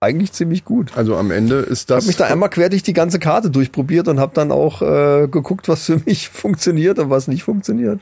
eigentlich 0.01 0.33
ziemlich 0.33 0.67
gut. 0.67 0.93
Also 0.97 1.17
am 1.17 1.31
Ende 1.31 1.61
ist 1.61 1.81
Ich 1.81 1.87
das. 1.87 1.97
habe 1.97 2.07
mich 2.09 2.17
da 2.19 2.25
einmal 2.27 2.51
quer 2.51 2.69
durch 2.69 2.83
die 2.83 2.93
ganze 2.93 3.19
Karte 3.19 3.51
durchprobiert 3.51 4.07
und 4.09 4.21
habe 4.21 4.33
dann 4.35 4.53
auch 4.53 4.83
äh, 4.83 5.29
geguckt, 5.29 5.69
was 5.69 5.87
für 5.87 5.99
mich 6.07 6.29
funktioniert 6.29 6.99
und 6.99 7.09
was 7.09 7.27
nicht 7.27 7.43
funktioniert. 7.43 8.01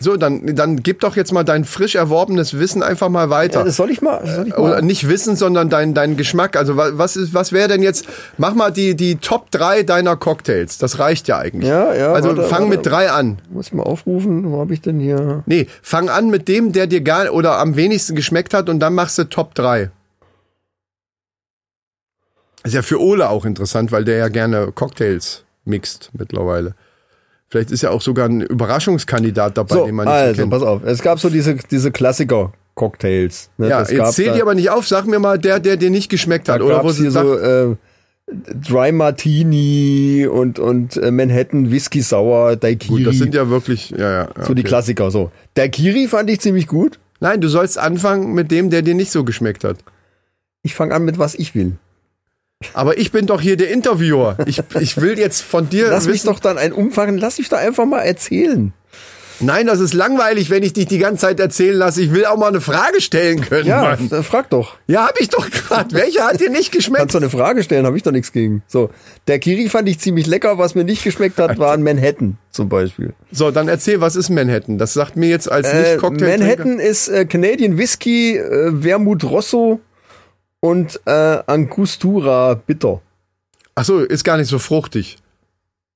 So, 0.00 0.16
dann, 0.16 0.54
dann 0.54 0.82
gib 0.82 1.00
doch 1.00 1.16
jetzt 1.16 1.32
mal 1.32 1.44
dein 1.44 1.64
frisch 1.64 1.94
erworbenes 1.94 2.58
Wissen 2.58 2.82
einfach 2.82 3.08
mal 3.08 3.24
Ja, 3.24 3.30
weiter. 3.30 3.64
das 3.64 3.76
soll 3.76 3.90
ich 3.90 4.02
mal. 4.02 4.26
Soll 4.26 4.48
ich 4.48 4.54
Oder 4.56 4.74
mal. 4.76 4.82
nicht 4.82 5.08
Wissen, 5.08 5.36
sondern 5.36 5.68
dein, 5.70 5.94
dein 5.94 6.16
Geschmack. 6.16 6.56
Also 6.56 6.76
wa- 6.76 6.90
was 6.92 7.16
ist, 7.16 7.34
was 7.34 7.52
wäre 7.52 7.68
denn 7.68 7.82
jetzt? 7.82 8.06
Mach 8.38 8.54
mal 8.54 8.70
die, 8.70 8.94
die 8.94 9.16
Top 9.16 9.50
3 9.50 9.82
deiner 9.82 10.16
Cocktails. 10.16 10.78
Das 10.78 10.98
reicht 10.98 11.28
ja 11.28 11.38
eigentlich. 11.38 11.68
Ja, 11.70 11.94
ja, 11.94 12.12
Also 12.12 12.28
warte, 12.30 12.42
fang 12.42 12.64
warte. 12.64 12.76
mit 12.76 12.86
drei 12.86 13.10
an. 13.10 13.38
Muss 13.50 13.68
ich 13.68 13.72
mal 13.72 13.82
aufrufen. 13.84 14.50
Wo 14.50 14.60
habe 14.60 14.74
ich 14.74 14.80
denn 14.80 15.00
hier? 15.00 15.42
Nee, 15.46 15.66
fang 15.82 16.08
an 16.08 16.28
mit 16.30 16.48
dem, 16.48 16.72
der 16.72 16.86
dir 16.86 17.00
gar 17.00 17.32
oder 17.32 17.58
am 17.58 17.76
wenigsten 17.76 18.14
geschmeckt 18.14 18.54
hat 18.54 18.68
und 18.68 18.80
dann 18.80 18.94
machst 18.94 19.18
du 19.18 19.24
Top 19.24 19.54
3. 19.54 19.90
Ist 22.64 22.74
ja 22.74 22.82
für 22.82 23.00
Ole 23.00 23.28
auch 23.28 23.44
interessant, 23.44 23.92
weil 23.92 24.04
der 24.04 24.16
ja 24.16 24.28
gerne 24.28 24.72
Cocktails 24.72 25.44
mixt 25.64 26.10
mittlerweile. 26.12 26.74
Vielleicht 27.48 27.70
ist 27.70 27.82
ja 27.82 27.90
auch 27.90 28.02
sogar 28.02 28.28
ein 28.28 28.40
Überraschungskandidat 28.40 29.56
dabei, 29.56 29.74
So, 29.74 29.86
den 29.86 29.94
man 29.94 30.06
nicht 30.06 30.14
also, 30.14 30.40
kennt. 30.42 30.50
pass 30.50 30.62
auf. 30.62 30.82
Es 30.84 31.00
gab 31.02 31.20
so 31.20 31.30
diese, 31.30 31.54
diese 31.70 31.92
Klassiker-Cocktails. 31.92 33.50
Ne? 33.58 33.68
Ja, 33.68 33.80
Das 33.80 33.90
jetzt 33.90 34.12
zähl 34.14 34.32
die 34.32 34.42
aber 34.42 34.54
nicht 34.54 34.70
auf. 34.70 34.86
Sag 34.88 35.06
mir 35.06 35.18
mal 35.20 35.38
der, 35.38 35.60
der 35.60 35.76
dir 35.76 35.90
nicht 35.90 36.08
geschmeckt 36.10 36.48
hat. 36.48 36.60
Oder 36.60 36.82
wo 36.82 36.90
sie 36.90 37.02
hier 37.02 37.10
so 37.12 37.38
äh, 37.38 37.76
Dry 38.28 38.90
Martini 38.90 40.26
und, 40.30 40.58
und 40.58 40.96
äh, 40.96 41.12
Manhattan 41.12 41.70
Whisky 41.70 42.02
Sour, 42.02 42.56
Daiquiri. 42.56 43.04
gut, 43.04 43.06
das 43.06 43.18
sind 43.18 43.34
ja 43.34 43.48
wirklich, 43.48 43.90
ja, 43.90 44.10
ja. 44.10 44.28
so 44.40 44.52
die 44.54 44.62
okay. 44.62 44.68
Klassiker. 44.68 45.10
So. 45.12 45.30
Daiquiri 45.54 46.08
fand 46.08 46.28
ich 46.30 46.40
ziemlich 46.40 46.66
gut. 46.66 46.98
Nein, 47.20 47.40
du 47.40 47.48
sollst 47.48 47.78
anfangen 47.78 48.34
mit 48.34 48.50
dem, 48.50 48.70
der 48.70 48.82
dir 48.82 48.94
nicht 48.94 49.12
so 49.12 49.22
geschmeckt 49.24 49.62
hat. 49.62 49.78
Ich 50.62 50.74
fange 50.74 50.94
an 50.94 51.04
mit 51.04 51.18
was 51.18 51.36
ich 51.36 51.54
will. 51.54 51.76
Aber 52.72 52.96
ich 52.98 53.12
bin 53.12 53.26
doch 53.26 53.40
hier 53.40 53.56
der 53.56 53.70
Interviewer. 53.70 54.36
Ich, 54.46 54.62
ich 54.80 54.98
will 55.00 55.18
jetzt 55.18 55.42
von 55.42 55.68
dir 55.68 55.88
Lass 55.90 56.06
mich 56.06 56.14
wissen. 56.14 56.28
doch 56.28 56.38
dann 56.40 56.56
ein 56.56 56.72
Umfang, 56.72 57.18
lass 57.18 57.38
mich 57.38 57.48
doch 57.50 57.58
einfach 57.58 57.84
mal 57.84 58.00
erzählen. 58.00 58.72
Nein, 59.40 59.66
das 59.66 59.80
ist 59.80 59.92
langweilig, 59.92 60.48
wenn 60.48 60.62
ich 60.62 60.72
dich 60.72 60.86
die 60.86 60.96
ganze 60.96 61.20
Zeit 61.26 61.38
erzählen 61.38 61.76
lasse. 61.76 62.00
Ich 62.00 62.10
will 62.14 62.24
auch 62.24 62.38
mal 62.38 62.48
eine 62.48 62.62
Frage 62.62 63.02
stellen 63.02 63.42
können, 63.42 63.66
Ja, 63.66 63.82
Mann. 63.82 64.08
dann 64.08 64.24
frag 64.24 64.48
doch. 64.48 64.76
Ja, 64.86 65.06
hab 65.08 65.20
ich 65.20 65.28
doch 65.28 65.50
gerade. 65.50 65.94
Welcher 65.94 66.24
hat 66.24 66.40
dir 66.40 66.48
nicht 66.48 66.72
geschmeckt? 66.72 67.00
Kannst 67.00 67.14
du 67.14 67.18
eine 67.18 67.28
Frage 67.28 67.62
stellen, 67.62 67.84
habe 67.84 67.98
ich 67.98 68.02
doch 68.02 68.12
nichts 68.12 68.32
gegen. 68.32 68.62
So, 68.66 68.88
der 69.28 69.38
Kiri 69.38 69.68
fand 69.68 69.90
ich 69.90 69.98
ziemlich 69.98 70.26
lecker. 70.26 70.56
Was 70.56 70.74
mir 70.74 70.84
nicht 70.84 71.04
geschmeckt 71.04 71.36
hat, 71.38 71.58
war 71.58 71.74
ein 71.74 71.82
Manhattan 71.82 72.38
zum 72.50 72.70
Beispiel. 72.70 73.12
So, 73.30 73.50
dann 73.50 73.68
erzähl, 73.68 74.00
was 74.00 74.16
ist 74.16 74.30
Manhattan? 74.30 74.78
Das 74.78 74.94
sagt 74.94 75.16
mir 75.16 75.28
jetzt 75.28 75.52
als 75.52 75.68
Äh, 75.70 75.82
nicht 75.82 75.98
cocktail 75.98 76.38
Manhattan 76.38 76.78
ist 76.78 77.08
äh, 77.08 77.26
Canadian 77.26 77.76
Whisky, 77.76 78.38
äh, 78.38 78.70
Wermut 78.82 79.22
Rosso 79.24 79.80
und 80.66 81.00
äh, 81.04 81.42
Angostura 81.46 82.54
Bitter. 82.54 83.00
Ach 83.76 83.84
so, 83.84 84.00
ist 84.00 84.24
gar 84.24 84.36
nicht 84.36 84.48
so 84.48 84.58
fruchtig. 84.58 85.18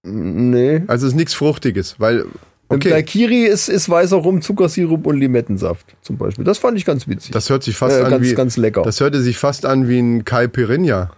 Nee. 0.02 0.82
Also 0.86 1.06
ist 1.06 1.14
nichts 1.14 1.34
Fruchtiges, 1.34 1.96
weil 1.98 2.26
Okay. 2.72 2.86
okay, 2.86 2.90
Daiquiri 2.90 3.46
ist, 3.46 3.68
ist 3.68 3.90
weißer 3.90 4.18
Rum, 4.18 4.42
Zuckersirup 4.42 5.04
und 5.04 5.18
Limettensaft 5.18 5.96
zum 6.02 6.16
Beispiel. 6.16 6.44
Das 6.44 6.58
fand 6.58 6.78
ich 6.78 6.84
ganz 6.84 7.08
witzig. 7.08 7.32
das 7.32 7.50
hört 7.50 7.64
sich 7.64 7.76
fast 7.76 7.98
äh, 7.98 8.04
an 8.04 8.10
ganz, 8.12 8.24
wie 8.24 8.34
ganz 8.34 8.56
lecker. 8.56 8.82
das 8.82 9.00
hörte 9.00 9.20
sich 9.20 9.38
fast 9.38 9.66
an 9.66 9.88
wie 9.88 9.98
ein 9.98 10.24
Caipirinha. 10.24 11.10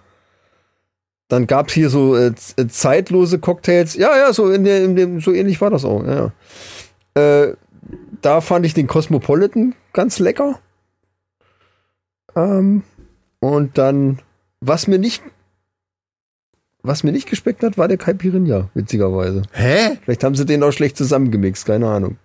Dann 1.28 1.46
gab's 1.46 1.74
hier 1.74 1.90
so 1.90 2.16
äh, 2.16 2.32
äh, 2.56 2.68
zeitlose 2.68 3.38
Cocktails. 3.38 3.96
Ja, 3.96 4.16
ja, 4.16 4.32
so 4.32 4.50
in, 4.50 4.64
der, 4.64 4.82
in 4.82 4.96
dem, 4.96 5.20
so 5.20 5.30
ähnlich 5.30 5.60
war 5.60 5.68
das 5.68 5.84
auch. 5.84 6.02
Ja. 6.06 6.32
Äh, 7.20 7.54
da 8.22 8.40
fand 8.40 8.64
ich 8.64 8.72
den 8.72 8.86
Cosmopolitan 8.86 9.74
ganz 9.92 10.18
lecker. 10.20 10.58
Ähm, 12.34 12.82
und 13.42 13.76
dann, 13.76 14.20
was 14.60 14.86
mir 14.86 15.00
nicht, 15.00 15.20
was 16.84 17.02
mir 17.02 17.10
nicht 17.10 17.28
geschmeckt 17.28 17.64
hat, 17.64 17.76
war 17.76 17.88
der 17.88 17.96
Caipirinha, 17.96 18.70
witzigerweise. 18.74 19.42
Hä? 19.50 19.98
Vielleicht 20.04 20.22
haben 20.22 20.36
sie 20.36 20.46
den 20.46 20.62
auch 20.62 20.70
schlecht 20.70 20.96
zusammengemixt, 20.96 21.66
keine 21.66 21.88
Ahnung. 21.88 22.18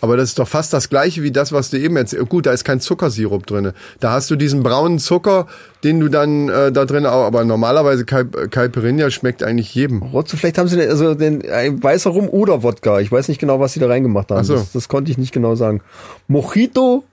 Aber 0.00 0.16
das 0.16 0.30
ist 0.30 0.40
doch 0.40 0.48
fast 0.48 0.72
das 0.72 0.88
gleiche 0.88 1.22
wie 1.22 1.30
das, 1.30 1.52
was 1.52 1.70
du 1.70 1.78
eben 1.78 1.96
erzählt. 1.96 2.28
Gut, 2.28 2.46
da 2.46 2.52
ist 2.52 2.64
kein 2.64 2.80
Zuckersirup 2.80 3.46
drin. 3.46 3.72
Da 4.00 4.10
hast 4.10 4.28
du 4.28 4.34
diesen 4.34 4.64
braunen 4.64 4.98
Zucker, 4.98 5.46
den 5.84 6.00
du 6.00 6.08
dann 6.08 6.48
äh, 6.48 6.72
da 6.72 6.84
drin 6.84 7.06
auch. 7.06 7.26
Aber 7.26 7.44
normalerweise 7.44 8.04
Caip 8.04 8.50
Caipirinha 8.50 9.10
schmeckt 9.10 9.44
eigentlich 9.44 9.72
jedem. 9.72 10.02
Rotze, 10.02 10.36
vielleicht 10.36 10.58
haben 10.58 10.66
sie 10.66 10.78
den, 10.78 10.88
also 10.88 11.14
den 11.14 11.48
ein 11.48 11.80
weißer 11.80 12.10
Rum 12.10 12.28
oder 12.28 12.64
Wodka. 12.64 12.98
Ich 12.98 13.12
weiß 13.12 13.28
nicht 13.28 13.38
genau, 13.38 13.60
was 13.60 13.74
sie 13.74 13.80
da 13.80 13.86
reingemacht 13.86 14.32
haben. 14.32 14.40
Ach 14.40 14.44
so. 14.44 14.54
das, 14.54 14.72
das 14.72 14.88
konnte 14.88 15.12
ich 15.12 15.18
nicht 15.18 15.32
genau 15.32 15.54
sagen. 15.54 15.80
Mojito 16.26 17.04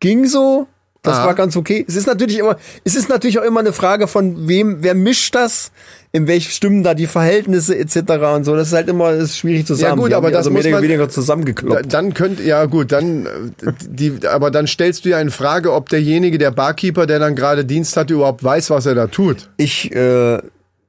ging 0.00 0.24
so. 0.24 0.66
Das 1.06 1.18
Ah. 1.18 1.26
war 1.26 1.34
ganz 1.34 1.56
okay. 1.56 1.84
Es 1.88 1.96
ist 1.96 2.06
natürlich 2.06 2.38
immer, 2.38 2.56
es 2.84 2.94
ist 2.96 3.08
natürlich 3.08 3.38
auch 3.38 3.44
immer 3.44 3.60
eine 3.60 3.72
Frage 3.72 4.06
von 4.08 4.46
wem, 4.48 4.78
wer 4.80 4.94
mischt 4.94 5.34
das, 5.34 5.70
in 6.12 6.26
welchen 6.26 6.50
Stimmen 6.50 6.82
da 6.82 6.94
die 6.94 7.06
Verhältnisse 7.06 7.76
etc. 7.76 7.96
und 8.34 8.44
so. 8.44 8.56
Das 8.56 8.68
ist 8.68 8.74
halt 8.74 8.88
immer 8.88 9.10
ist 9.12 9.36
schwierig 9.38 9.66
zusammen. 9.66 10.00
gut, 10.00 10.10
Die 10.10 10.14
haben 10.14 10.24
aber 10.24 10.30
das 10.30 10.38
also 10.46 10.50
muss 10.50 10.66
man- 10.68 10.82
weniger 10.82 11.08
zusammengekloppt. 11.08 11.92
dann 11.92 12.14
könnt, 12.14 12.40
ja 12.44 12.64
gut, 12.66 12.92
dann, 12.92 13.26
äh, 13.26 13.72
die, 13.88 14.18
aber 14.26 14.50
dann 14.50 14.66
stellst 14.66 15.04
du 15.04 15.10
ja 15.10 15.20
in 15.20 15.30
Frage, 15.30 15.72
ob 15.72 15.88
derjenige, 15.88 16.38
der 16.38 16.50
Barkeeper, 16.50 17.06
der 17.06 17.18
dann 17.18 17.34
gerade 17.36 17.64
Dienst 17.64 17.96
hat, 17.96 18.10
überhaupt 18.10 18.42
weiß, 18.42 18.70
was 18.70 18.86
er 18.86 18.94
da 18.94 19.06
tut. 19.06 19.48
Ich, 19.58 19.94
äh, 19.94 20.38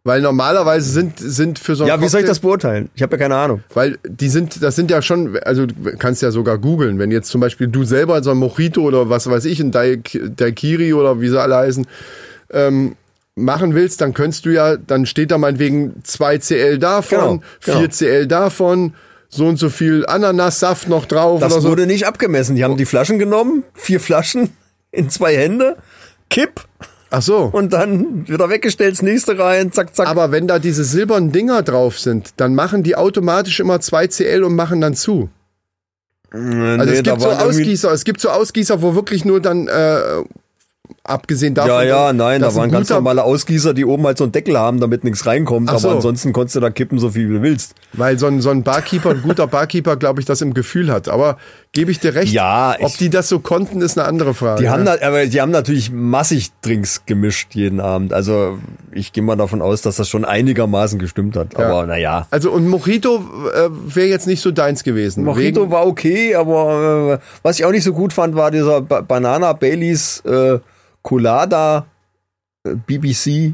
Weil 0.08 0.22
normalerweise 0.22 0.90
sind, 0.90 1.20
sind 1.20 1.60
für 1.60 1.76
so 1.76 1.84
einen 1.84 1.90
ja, 1.90 2.02
wie 2.02 2.08
soll 2.08 2.22
ich 2.22 2.26
Cocktail- 2.26 2.28
das 2.30 2.40
beurteilen? 2.40 2.90
Ich 2.96 3.02
habe 3.04 3.12
ja 3.16 3.18
keine 3.20 3.36
Ahnung. 3.36 3.62
Weil 3.74 3.98
die 4.08 4.30
sind, 4.30 4.64
das 4.64 4.78
sind 4.78 4.90
ja 4.90 5.02
schon, 5.02 5.38
also 5.44 5.66
du 5.66 5.76
kannst 6.00 6.22
ja 6.22 6.32
sogar 6.32 6.58
googeln, 6.58 6.98
wenn 6.98 7.12
jetzt 7.12 7.28
zum 7.30 7.42
Beispiel 7.42 7.68
du 7.68 7.84
selber 7.84 8.24
so 8.24 8.32
ein 8.32 8.38
Mojito 8.38 8.82
oder 8.84 9.10
was 9.10 9.30
weiß 9.30 9.44
ich, 9.46 9.60
ein 9.60 9.72
Daik- 9.72 10.20
Daiquiri 10.38 10.94
oder 10.94 11.20
wie 11.20 11.28
sie 11.28 11.40
alle 11.42 11.58
heißen, 11.58 11.86
ähm, 12.52 12.96
machen 13.36 13.76
willst, 13.76 14.00
dann 14.00 14.14
könntest 14.14 14.46
du 14.46 14.50
ja, 14.54 14.78
dann 14.78 15.06
steht 15.06 15.30
da 15.32 15.38
meinetwegen 15.38 15.96
2 16.04 16.38
CL 16.38 16.78
davon, 16.80 17.20
Genau, 17.20 17.42
4 17.60 17.74
genau. 17.76 17.88
CL 17.94 18.28
davon, 18.28 18.94
so 19.30 19.46
und 19.46 19.58
so 19.60 19.70
viel 19.70 20.06
Ananassaft 20.06 20.88
noch 20.88 21.06
drauf 21.06 21.42
Das 21.42 21.52
oder 21.52 21.62
so. 21.64 21.70
wurde 21.70 21.86
nicht 21.86 22.08
abgemessen. 22.08 22.56
Die 22.56 22.64
haben 22.64 22.78
die 22.78 22.86
Flaschen 22.86 23.20
genommen, 23.20 23.64
vier 23.74 24.00
Flaschen 24.00 24.52
in 24.92 25.10
zwei 25.10 25.36
Hände, 25.36 25.76
Kipp 26.30 26.62
Ach 27.10 27.22
so. 27.22 27.50
und 27.54 27.74
dann 27.74 28.28
wieder 28.28 28.50
weggestellt, 28.50 28.94
das 28.94 29.02
nächste 29.02 29.38
rein, 29.40 29.72
zack, 29.72 29.96
zack. 29.96 30.08
Aber 30.08 30.32
wenn 30.32 30.48
da 30.48 30.60
diese 30.60 30.84
silbernen 30.84 31.32
Dinger 31.32 31.64
drauf 31.64 32.00
sind, 32.00 32.32
dann 32.38 32.56
machen 32.56 32.84
die 32.84 32.96
automatisch 32.96 33.60
immer 33.60 33.80
2 33.80 34.08
CL 34.08 34.44
und 34.44 34.56
machen 34.56 34.82
dann 34.82 34.94
zu. 34.94 35.30
Also 36.32 36.94
es 36.94 37.04
gibt 37.04 37.22
so 37.22 37.30
Ausgießer, 37.30 37.92
es 37.92 38.04
gibt 38.04 38.20
so 38.20 38.30
Ausgießer, 38.30 38.82
wo 38.82 38.96
wirklich 38.96 39.24
nur 39.24 39.40
dann 39.40 39.68
äh, 39.68 40.24
abgesehen 41.04 41.54
davon. 41.54 41.72
Ja, 41.72 41.84
ja, 41.84 42.14
nein, 42.14 42.42
da 42.42 42.54
waren 42.56 42.70
ganz 42.72 42.90
normale 42.90 43.24
Ausgießer, 43.24 43.74
die 43.74 43.86
oben 43.86 44.06
halt 44.06 44.18
so 44.18 44.24
einen 44.26 44.32
Deckel 44.34 44.58
haben, 44.58 44.80
damit 44.80 45.04
nichts 45.04 45.26
reinkommt. 45.26 45.70
Ach 45.70 45.74
aber 45.74 45.80
so. 45.80 45.90
ansonsten 45.90 46.34
konntest 46.34 46.56
du 46.56 46.60
da 46.60 46.70
kippen, 46.70 47.00
so 47.00 47.10
viel 47.12 47.30
du 47.30 47.42
willst. 47.42 47.76
Weil 47.94 48.20
so 48.20 48.28
ein, 48.28 48.42
so 48.42 48.50
ein 48.50 48.64
Barkeeper, 48.64 49.12
ein 49.12 49.22
guter 49.22 49.48
Barkeeper, 49.48 49.96
glaube 49.96 50.20
ich, 50.20 50.26
das 50.26 50.42
im 50.42 50.54
Gefühl 50.54 50.92
hat. 50.92 51.08
Aber 51.08 51.38
gebe 51.72 51.92
ich 51.92 52.00
dir 52.00 52.16
recht, 52.16 52.34
Ja, 52.34 52.76
ob 52.80 52.90
ich- 52.90 52.98
die 52.98 53.10
das 53.10 53.30
so 53.30 53.40
konnten, 53.40 53.82
ist 53.82 53.98
eine 53.98 54.08
andere 54.08 54.34
Frage. 54.34 54.62
Die 54.62 54.70
haben 54.70 54.86
ja. 54.86 54.98
da, 54.98 55.08
aber 55.08 55.26
die 55.26 55.40
haben 55.42 55.52
natürlich 55.52 55.92
massig 55.92 56.52
Drinks 56.62 57.04
gemischt 57.06 57.56
jeden 57.56 57.80
Abend. 57.80 58.14
Also 58.14 58.58
ich 58.92 59.14
gehe 59.14 59.24
mal 59.24 59.36
davon 59.36 59.62
aus, 59.62 59.82
dass 59.82 59.96
das 59.98 60.10
schon 60.10 60.26
einigermaßen 60.26 61.00
gestimmt 61.00 61.36
hat. 61.38 61.56
Aber 61.56 61.86
naja. 61.86 62.28
Also 62.32 62.52
und 62.52 62.68
Mojito 62.68 63.18
äh, 63.54 63.70
wäre 63.72 64.08
jetzt 64.08 64.28
nicht 64.28 64.42
so 64.42 64.52
deins 64.52 64.84
gewesen. 64.84 65.24
Mojito 65.24 65.62
Wegen- 65.62 65.72
war 65.72 65.86
okay, 65.88 66.36
aber 66.36 67.20
äh, 67.22 67.26
was 67.44 67.60
ich 67.60 67.66
auch 67.66 67.72
nicht 67.72 67.84
so 67.84 67.94
gut 67.94 68.12
fand, 68.14 68.36
war 68.36 68.52
dieser 68.52 68.82
ba 68.82 69.02
Banana 69.02 69.54
Baileys 69.54 70.22
äh, 70.26 70.60
Colada 71.08 71.86
äh, 72.66 72.76
BBC 72.76 73.54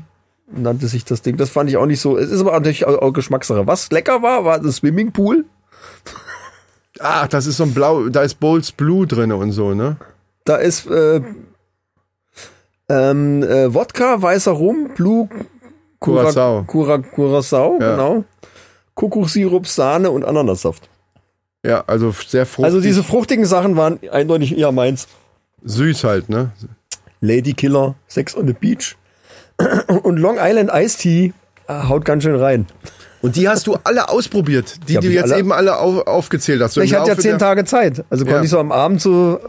nannte 0.52 0.88
sich 0.88 1.06
das 1.06 1.22
Ding. 1.22 1.38
Das 1.38 1.52
fand 1.52 1.70
ich 1.70 1.78
auch 1.78 1.86
nicht 1.86 2.02
so. 2.02 2.18
Es 2.18 2.32
ist 2.32 2.42
aber 2.42 2.54
natürlich 2.54 2.86
auch, 2.88 2.98
auch 3.00 3.12
Geschmackssache. 3.14 3.68
Was 3.68 3.92
lecker 3.92 4.24
war, 4.24 4.44
war 4.44 4.60
das 4.60 4.78
Swimmingpool. 4.78 5.46
Ach, 7.00 7.28
das 7.34 7.46
ist 7.46 7.58
so 7.58 7.64
ein 7.66 7.74
Blau, 7.76 8.10
da 8.10 8.22
ist 8.24 8.40
Bowls 8.40 8.72
Blue 8.72 9.06
drin 9.06 9.32
und 9.32 9.52
so, 9.52 9.76
ne? 9.76 9.98
Da 10.46 10.56
ist 10.56 10.88
äh, 10.88 11.22
ähm, 12.90 13.44
äh, 13.44 13.72
Wodka, 13.72 14.20
weißer 14.22 14.52
Rum, 14.52 14.90
Blue 14.96 15.30
Cura- 16.00 16.24
Curacao. 16.34 16.64
Cura, 16.64 16.98
Curacao, 16.98 17.78
Ja. 17.80 17.92
genau. 17.92 18.24
Kuckuckssirup, 18.96 19.68
Sahne 19.68 20.10
und 20.12 20.26
Ananassaft. 20.26 20.90
Ja, 21.64 21.84
also 21.88 22.12
sehr 22.12 22.46
fruchtig. 22.48 22.66
Also 22.66 22.82
diese 22.82 23.04
fruchtigen 23.04 23.46
Sachen 23.46 23.78
waren 23.78 24.00
eindeutig 24.12 24.58
eher 24.58 24.72
meins. 24.72 25.08
süß 25.64 26.04
halt, 26.04 26.30
ne? 26.30 26.52
Lady 27.24 27.54
Killer, 27.54 27.96
Sex 28.08 28.36
on 28.36 28.48
the 28.48 28.54
Beach 28.54 28.96
und 30.04 30.18
Long 30.18 30.38
Island 30.40 30.70
Iced 30.74 31.00
Tea 31.00 31.34
äh, 31.68 31.74
haut 31.88 32.04
ganz 32.06 32.24
schön 32.24 32.36
rein. 32.36 32.68
Und 33.22 33.38
die 33.38 33.48
hast 33.48 33.68
du 33.68 33.78
alle 33.86 34.10
ausprobiert, 34.10 34.76
die 34.90 34.96
Die 34.96 35.08
du 35.08 35.08
jetzt 35.14 35.32
alle- 35.32 35.40
eben 35.40 35.54
alle 35.54 35.78
auf, 35.78 36.06
aufgezählt 36.08 36.62
hast. 36.62 36.74
So 36.74 36.82
ich 36.82 36.94
hatte 36.94 37.12
ja 37.12 37.18
zehn 37.18 37.38
Tage 37.40 37.64
Zeit, 37.64 38.04
also 38.10 38.26
konnte 38.26 38.40
Ja. 38.40 38.44
ich 38.44 38.50
so 38.50 38.60
am 38.60 38.72
Abend 38.74 39.02
so 39.02 39.40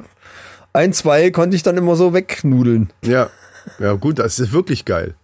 ein, 0.72 0.92
zwei 0.92 1.30
konnte 1.30 1.56
ich 1.56 1.62
dann 1.64 1.76
immer 1.76 1.96
so 1.96 2.14
wegnudeln. 2.14 2.90
Ja. 3.04 3.30
Ja, 3.80 3.94
gut, 3.94 4.18
das 4.20 4.38
ist 4.38 4.52
wirklich 4.52 4.84
geil. 4.84 5.14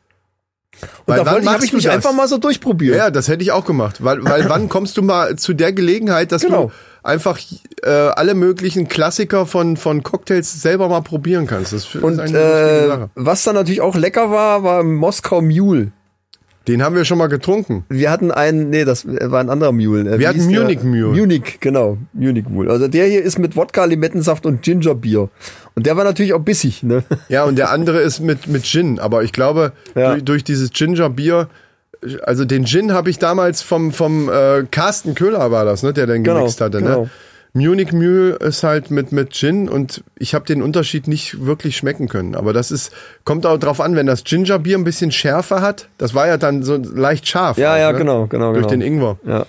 Und 1.04 1.16
da 1.16 1.26
wollte 1.26 1.42
ich, 1.42 1.48
habe 1.52 1.64
ich 1.64 1.72
mich 1.72 1.84
das? 1.84 1.94
einfach 1.94 2.12
mal 2.12 2.26
so 2.26 2.38
durchprobiert. 2.38 2.96
Ja, 2.96 3.10
das 3.10 3.28
hätte 3.28 3.42
ich 3.42 3.52
auch 3.52 3.64
gemacht. 3.66 4.02
Weil, 4.02 4.24
weil 4.24 4.48
wann 4.48 4.68
kommst 4.68 4.96
du 4.96 5.02
mal 5.02 5.36
zu 5.36 5.52
der 5.52 5.72
Gelegenheit, 5.72 6.32
dass 6.32 6.42
Genau. 6.42 6.66
du 6.66 6.72
einfach 7.02 7.38
äh, 7.82 7.88
alle 7.90 8.34
möglichen 8.34 8.88
Klassiker 8.88 9.46
von, 9.46 9.76
von 9.76 10.02
Cocktails 10.02 10.60
selber 10.62 10.88
mal 10.88 11.00
probieren 11.02 11.46
kannst? 11.46 11.72
Das 11.72 11.94
Und 11.94 12.18
äh, 12.18 12.86
Sache. 12.88 13.10
was 13.14 13.42
dann 13.44 13.54
natürlich 13.54 13.80
auch 13.80 13.96
lecker 13.96 14.30
war, 14.30 14.62
war 14.62 14.82
Moskau 14.82 15.40
Mule. 15.40 15.92
Den 16.68 16.82
haben 16.84 16.94
wir 16.94 17.06
schon 17.06 17.16
mal 17.16 17.26
getrunken. 17.28 17.84
Wir 17.88 18.10
hatten 18.10 18.30
einen, 18.30 18.68
nee, 18.68 18.84
das 18.84 19.06
war 19.08 19.40
ein 19.40 19.48
anderer 19.48 19.72
Mule. 19.72 20.02
Äh, 20.02 20.04
Wir 20.04 20.18
wie 20.18 20.26
hatten? 20.28 20.44
Munich 20.46 20.82
Mule. 20.82 21.18
Munich, 21.18 21.58
genau. 21.58 21.96
Munich 22.12 22.44
Mule. 22.48 22.70
Also 22.70 22.86
der 22.86 23.06
hier 23.06 23.22
ist 23.22 23.38
mit 23.38 23.56
Wodka, 23.56 23.86
Limettensaft 23.86 24.44
und 24.44 24.60
Gingerbier. 24.62 25.30
Und 25.74 25.86
der 25.86 25.96
war 25.96 26.04
natürlich 26.04 26.34
auch 26.34 26.40
bissig, 26.40 26.82
ne? 26.82 27.02
Ja, 27.28 27.44
und 27.44 27.56
der 27.56 27.70
andere 27.70 28.00
ist 28.00 28.20
mit, 28.20 28.46
mit 28.46 28.64
Gin. 28.66 28.98
Aber 29.00 29.24
ich 29.24 29.32
glaube, 29.32 29.72
Ja. 29.94 30.10
durch, 30.12 30.24
durch 30.24 30.44
dieses 30.44 30.70
Ginger-Bier, 30.70 31.48
also 32.22 32.44
den 32.44 32.64
Gin 32.66 32.92
habe 32.92 33.10
ich 33.10 33.18
damals 33.18 33.62
vom, 33.62 33.92
vom 33.92 34.28
äh, 34.28 34.64
Carsten 34.70 35.14
Köhler 35.14 35.50
war 35.50 35.64
das, 35.64 35.82
ne, 35.82 35.92
der 35.92 36.06
den 36.06 36.24
Genau, 36.24 36.38
gemixt 36.38 36.60
hatte. 36.60 36.78
genau. 36.78 37.02
Ne? 37.02 37.10
Munich 37.52 37.92
Mule 37.92 38.36
ist 38.36 38.62
halt 38.62 38.92
mit, 38.92 39.10
mit 39.10 39.32
Gin 39.32 39.68
und 39.68 40.04
ich 40.16 40.34
habe 40.36 40.44
den 40.44 40.62
Unterschied 40.62 41.08
nicht 41.08 41.44
wirklich 41.44 41.76
schmecken 41.76 42.06
können. 42.08 42.36
Aber 42.36 42.52
das 42.52 42.70
ist, 42.70 42.92
kommt 43.24 43.44
auch 43.44 43.58
drauf 43.58 43.80
an, 43.80 43.96
wenn 43.96 44.06
das 44.06 44.22
Gingerbier 44.22 44.78
ein 44.78 44.84
bisschen 44.84 45.10
schärfer 45.10 45.60
hat. 45.60 45.88
Das 45.98 46.14
war 46.14 46.28
ja 46.28 46.36
dann 46.36 46.62
so 46.62 46.76
leicht 46.76 47.26
scharf. 47.26 47.58
Ja, 47.58 47.74
auch, 47.74 47.78
ja, 47.78 47.90
ne? 47.92 47.98
genau, 47.98 48.26
genau, 48.28 48.52
Durch 48.52 48.68
genau. 48.68 48.68
den 48.68 48.80
Ingwer. 48.82 49.18
Ja. 49.26 49.46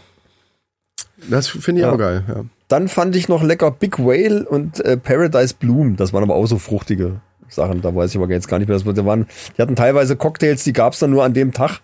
Das 1.29 1.47
finde 1.47 1.81
ich 1.81 1.85
Ja. 1.87 1.93
auch 1.93 1.97
geil. 1.99 2.23
Ja. 2.27 2.43
Dann 2.67 2.87
fand 2.87 3.15
ich 3.15 3.29
noch 3.29 3.43
lecker 3.43 3.69
Big 3.69 3.99
Whale 3.99 4.47
und 4.49 4.83
äh, 4.83 4.97
Paradise 4.97 5.53
Bloom. 5.57 5.95
Das 5.95 6.11
waren 6.11 6.23
aber 6.23 6.33
auch 6.35 6.47
so 6.47 6.57
fruchtige 6.57 7.21
Sachen. 7.49 7.81
Da 7.81 7.93
weiß 7.95 8.11
ich 8.11 8.17
aber 8.17 8.27
jetzt 8.31 8.47
gar 8.47 8.57
nicht 8.59 8.67
mehr. 8.67 8.77
Das 8.79 9.05
waren, 9.05 9.27
die 9.57 9.61
hatten 9.61 9.75
teilweise 9.75 10.15
Cocktails, 10.15 10.63
die 10.63 10.73
gab's 10.73 10.97
dann 10.99 11.11
nur 11.11 11.23
an 11.23 11.33
dem 11.35 11.51
Tag. 11.53 11.81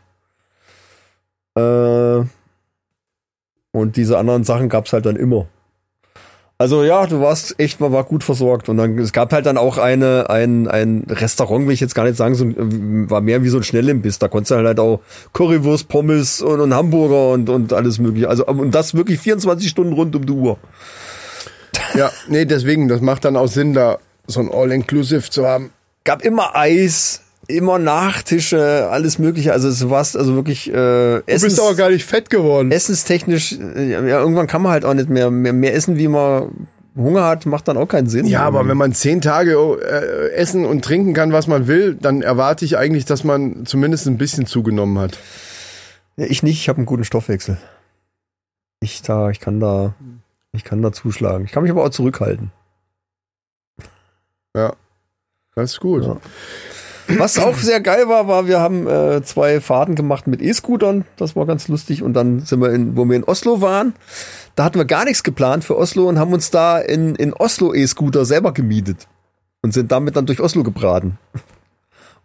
Äh, 1.57 2.25
und 3.71 3.95
diese 3.95 4.17
anderen 4.17 4.43
Sachen 4.43 4.69
gab's 4.69 4.93
halt 4.93 5.05
dann 5.05 5.15
immer. 5.15 5.47
Also 6.59 6.83
ja, 6.83 7.05
du 7.05 7.21
warst 7.21 7.59
echt, 7.59 7.79
man 7.79 7.91
war 7.91 8.03
gut 8.03 8.23
versorgt. 8.23 8.67
Und 8.67 8.77
dann, 8.77 8.97
es 8.97 9.13
gab 9.13 9.31
halt 9.31 9.45
dann 9.45 9.57
auch 9.57 9.77
eine, 9.77 10.27
ein, 10.31 10.67
ein 10.67 11.03
Restaurant, 11.07 11.67
will 11.67 11.73
ich 11.75 11.79
jetzt 11.81 11.93
gar 11.93 12.03
nicht 12.05 12.17
sagen, 12.17 12.33
so, 12.33 12.45
ein- 12.45 13.09
war 13.11 13.21
mehr 13.21 13.43
wie 13.43 13.49
so 13.49 13.57
ein 13.57 13.63
Schnellimbiss. 13.63 14.17
Da 14.17 14.27
konntest 14.27 14.51
du 14.51 14.55
halt 14.55 14.79
auch 14.79 15.01
Currywurst, 15.33 15.87
Pommes 15.87 16.41
und, 16.41 16.59
und 16.59 16.73
Hamburger 16.73 17.29
und, 17.29 17.49
und 17.49 17.73
alles 17.73 17.99
mögliche. 17.99 18.27
Also, 18.29 18.47
und 18.47 18.71
das 18.73 18.95
wirklich 18.95 19.19
24 19.19 19.69
Stunden 19.69 19.93
rund 19.93 20.15
um 20.15 20.25
die 20.25 20.33
Uhr. 20.33 20.57
ja, 21.93 22.09
nee, 22.27 22.45
deswegen, 22.45 22.87
das 22.87 23.01
macht 23.01 23.25
dann 23.25 23.35
auch 23.37 23.47
Sinn, 23.47 23.73
da 23.73 23.99
so 24.25 24.39
ein 24.39 24.49
All-Inclusive 24.51 25.29
zu 25.29 25.45
haben. 25.45 25.69
gab 26.05 26.23
immer 26.23 26.55
Eis, 26.55 27.21
immer 27.47 27.79
Nachtische, 27.79 28.89
alles 28.89 29.19
mögliche. 29.19 29.53
Also 29.53 29.67
es 29.69 29.89
war 29.89 29.99
also 29.99 30.35
wirklich 30.35 30.69
äh, 30.69 30.73
Du 30.73 31.23
Essens, 31.25 31.55
bist 31.55 31.59
aber 31.61 31.75
gar 31.75 31.89
nicht 31.89 32.05
fett 32.05 32.29
geworden. 32.29 32.71
essenstechnisch, 32.71 33.53
äh, 33.53 33.91
ja, 33.91 34.19
irgendwann 34.19 34.47
kann 34.47 34.61
man 34.61 34.71
halt 34.71 34.85
auch 34.85 34.93
nicht 34.93 35.09
mehr, 35.09 35.31
mehr, 35.31 35.53
mehr 35.53 35.73
essen, 35.73 35.97
wie 35.97 36.07
man 36.07 36.67
Hunger 36.95 37.25
hat, 37.25 37.45
macht 37.45 37.67
dann 37.67 37.77
auch 37.77 37.87
keinen 37.87 38.07
Sinn. 38.07 38.25
Ja, 38.25 38.41
aber 38.41 38.67
wenn 38.67 38.77
man 38.77 38.91
zehn 38.93 39.21
Tage 39.21 39.53
äh, 39.53 40.31
essen 40.33 40.65
und 40.65 40.83
trinken 40.83 41.13
kann, 41.13 41.31
was 41.31 41.47
man 41.47 41.67
will, 41.67 41.95
dann 41.95 42.21
erwarte 42.21 42.65
ich 42.65 42.77
eigentlich, 42.77 43.05
dass 43.05 43.23
man 43.23 43.65
zumindest 43.65 44.07
ein 44.07 44.17
bisschen 44.17 44.45
zugenommen 44.45 44.97
hat. 44.97 45.17
Ja, 46.17 46.25
ich 46.25 46.41
nicht, 46.41 46.59
ich 46.59 46.69
habe 46.69 46.77
einen 46.77 46.85
guten 46.87 47.03
Stoffwechsel. 47.03 47.57
Ich 48.79 49.03
da, 49.03 49.29
ich 49.29 49.39
kann 49.39 49.59
da, 49.59 49.93
ich 50.53 50.63
kann 50.63 50.81
da 50.81 50.91
zuschlagen. 50.91 51.45
Ich 51.45 51.51
kann 51.51 51.63
mich 51.63 51.71
aber 51.71 51.83
auch 51.83 51.89
zurückhalten. 51.89 52.51
Ja, 54.55 54.73
das 55.55 55.73
ist 55.73 55.79
gut. 55.79 56.03
Ja. 56.03 56.17
Was 57.07 57.39
auch 57.39 57.55
sehr 57.55 57.79
geil 57.79 58.07
war, 58.07 58.27
war, 58.27 58.47
wir 58.47 58.59
haben 58.59 58.87
äh, 58.87 59.23
zwei 59.23 59.61
Fahrten 59.61 59.95
gemacht 59.95 60.27
mit 60.27 60.41
E-Scootern. 60.41 61.05
Das 61.15 61.35
war 61.35 61.45
ganz 61.45 61.67
lustig. 61.67 62.03
Und 62.03 62.13
dann 62.13 62.41
sind 62.41 62.61
wir 62.61 62.71
in, 62.71 62.97
wo 62.97 63.05
wir 63.05 63.15
in 63.15 63.23
Oslo 63.23 63.61
waren, 63.61 63.93
da 64.55 64.63
hatten 64.63 64.77
wir 64.77 64.85
gar 64.85 65.05
nichts 65.05 65.23
geplant 65.23 65.63
für 65.63 65.77
Oslo 65.77 66.07
und 66.09 66.19
haben 66.19 66.33
uns 66.33 66.51
da 66.51 66.79
in, 66.79 67.15
in 67.15 67.33
Oslo 67.33 67.73
E-Scooter 67.73 68.25
selber 68.25 68.51
gemietet. 68.53 69.07
Und 69.61 69.73
sind 69.73 69.91
damit 69.91 70.15
dann 70.15 70.25
durch 70.25 70.39
Oslo 70.39 70.63
gebraten. 70.63 71.17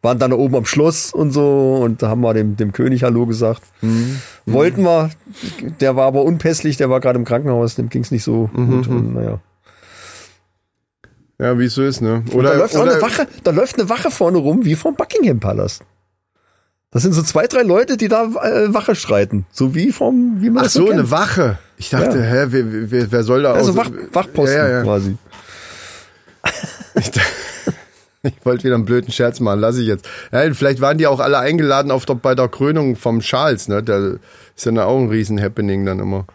Waren 0.02 0.18
dann 0.18 0.32
da 0.32 0.36
oben 0.36 0.56
am 0.56 0.64
Schloss 0.64 1.12
und 1.14 1.30
so 1.30 1.80
und 1.82 2.02
da 2.02 2.08
haben 2.08 2.20
wir 2.22 2.34
dem, 2.34 2.56
dem 2.56 2.72
König 2.72 3.04
Hallo 3.04 3.24
gesagt. 3.24 3.62
Wollten 4.46 4.82
wir, 4.82 5.10
der 5.80 5.94
war 5.94 6.06
aber 6.06 6.24
unpässlich, 6.24 6.76
der 6.76 6.90
war 6.90 6.98
gerade 7.00 7.18
im 7.18 7.24
Krankenhaus, 7.24 7.76
dem 7.76 7.88
ging's 7.88 8.10
nicht 8.10 8.24
so 8.24 8.50
gut. 8.52 8.88
Und, 8.88 9.14
naja. 9.14 9.38
Ja, 11.38 11.58
wie 11.58 11.64
es 11.64 11.74
so 11.74 11.82
ist, 11.82 12.00
ne? 12.00 12.22
Und 12.32 12.44
da 12.44 12.54
läuft 12.54 12.76
auch 12.76 12.82
eine 12.82 13.00
Wache, 13.02 13.26
da 13.42 13.50
läuft 13.50 13.78
eine 13.78 13.88
Wache 13.88 14.10
vorne 14.10 14.38
rum, 14.38 14.64
wie 14.64 14.74
vom 14.76 14.94
Buckingham 14.94 15.40
Palast. 15.40 15.82
Das 16.90 17.02
sind 17.02 17.12
so 17.14 17.22
zwei, 17.22 17.46
drei 17.46 17.62
Leute, 17.62 17.96
die 17.96 18.08
da 18.08 18.24
äh, 18.24 18.72
Wache 18.74 18.94
streiten. 18.94 19.46
So 19.50 19.74
wie 19.74 19.92
vom, 19.92 20.36
wie 20.40 20.50
man 20.50 20.58
Ach 20.60 20.64
das 20.64 20.74
so, 20.74 20.84
kennt. 20.84 20.98
eine 20.98 21.10
Wache. 21.10 21.58
Ich 21.78 21.90
dachte, 21.90 22.18
Ja. 22.18 22.24
hä, 22.24 22.44
wer, 22.48 22.90
wer, 22.90 23.10
wer 23.12 23.22
soll 23.24 23.42
da 23.42 23.54
Also 23.54 23.74
Wach, 23.76 23.90
Wachposten 24.12 24.56
Ja, 24.58 24.68
ja, 24.68 24.74
ja. 24.78 24.82
quasi. 24.84 25.16
Ich, 26.96 27.10
Ich 28.24 28.34
wollte 28.44 28.62
wieder 28.64 28.76
einen 28.76 28.84
blöden 28.84 29.10
Scherz 29.10 29.40
machen, 29.40 29.58
lass 29.58 29.78
ich 29.78 29.86
jetzt. 29.86 30.08
Ja, 30.30 30.42
vielleicht 30.54 30.80
waren 30.80 30.96
die 30.96 31.08
auch 31.08 31.18
alle 31.18 31.38
eingeladen 31.38 31.90
auf 31.90 32.06
der, 32.06 32.14
bei 32.14 32.36
der 32.36 32.46
Krönung 32.48 32.94
vom 32.94 33.18
Charles, 33.20 33.66
ne? 33.66 33.82
Da 33.82 34.12
ist 34.54 34.64
ja 34.64 34.84
auch 34.84 34.98
ein 35.00 35.08
Riesen-Happening 35.08 35.84
dann 35.84 35.98
immer. 35.98 36.26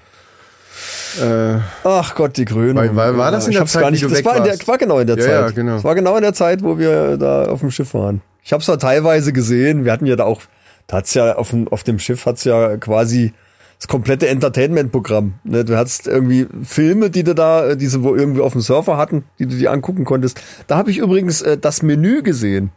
Äh, 1.22 1.60
Ach 1.84 2.16
Gott, 2.16 2.38
die 2.38 2.46
Krönung. 2.46 2.76
Weil- 2.76 2.96
weil- 2.96 3.18
war 3.18 3.32
das 3.32 3.46
in 3.46 3.52
ich 3.54 3.58
der 3.58 3.66
Zeit, 3.68 3.82
gar 3.82 3.92
nicht, 3.92 4.04
das 4.04 4.24
war, 4.26 4.38
in 4.38 4.44
der, 4.44 4.56
war 4.68 4.78
genau 4.78 5.00
in 5.00 5.08
der 5.08 5.18
Ja, 5.18 5.24
Zeit. 5.24 5.32
ja, 5.34 5.50
genau. 5.52 5.74
Das 5.76 5.84
war 5.84 5.96
genau 5.96 6.16
in 6.16 6.22
der 6.22 6.34
Zeit, 6.34 6.64
wo 6.64 6.78
wir 6.78 7.18
da 7.18 7.46
auf 7.46 7.62
dem 7.62 7.72
Schiff 7.72 7.94
waren. 7.94 8.22
Ich 8.44 8.54
habe 8.54 8.62
es 8.62 8.68
ja 8.68 8.78
teilweise 8.78 9.34
gesehen. 9.34 9.84
Wir 9.86 9.92
hatten 9.92 10.06
ja 10.06 10.16
da 10.16 10.24
auch, 10.26 10.42
da 10.88 10.98
hat's 10.98 11.14
ja 11.14 11.36
auf 11.36 11.50
dem, 11.50 11.68
auf 11.68 11.84
dem 11.84 12.00
Schiff 12.00 12.26
hat's 12.26 12.44
ja 12.44 12.78
quasi 12.78 13.34
das 13.80 13.88
komplette 13.88 14.28
Entertainment-Programm. 14.28 15.34
Ne? 15.44 15.64
Du 15.66 15.78
hattest 15.78 16.08
irgendwie 16.08 16.48
Filme, 16.64 17.10
die 17.10 17.24
du 17.24 17.36
da, 17.36 17.68
äh, 17.70 17.78
diese 17.78 18.04
wo 18.04 18.16
irgendwie 18.16 18.42
auf 18.42 18.54
dem 18.54 18.62
Surfer 18.62 18.98
hatten, 18.98 19.24
die 19.40 19.46
du 19.48 19.56
dir 19.56 19.72
angucken 19.72 20.04
konntest. 20.06 20.42
Da 20.68 20.78
habe 20.78 20.90
ich 20.92 20.98
übrigens 20.98 21.42
äh, 21.42 21.58
das 21.58 21.82
Menü 21.84 22.22
gesehen. 22.24 22.72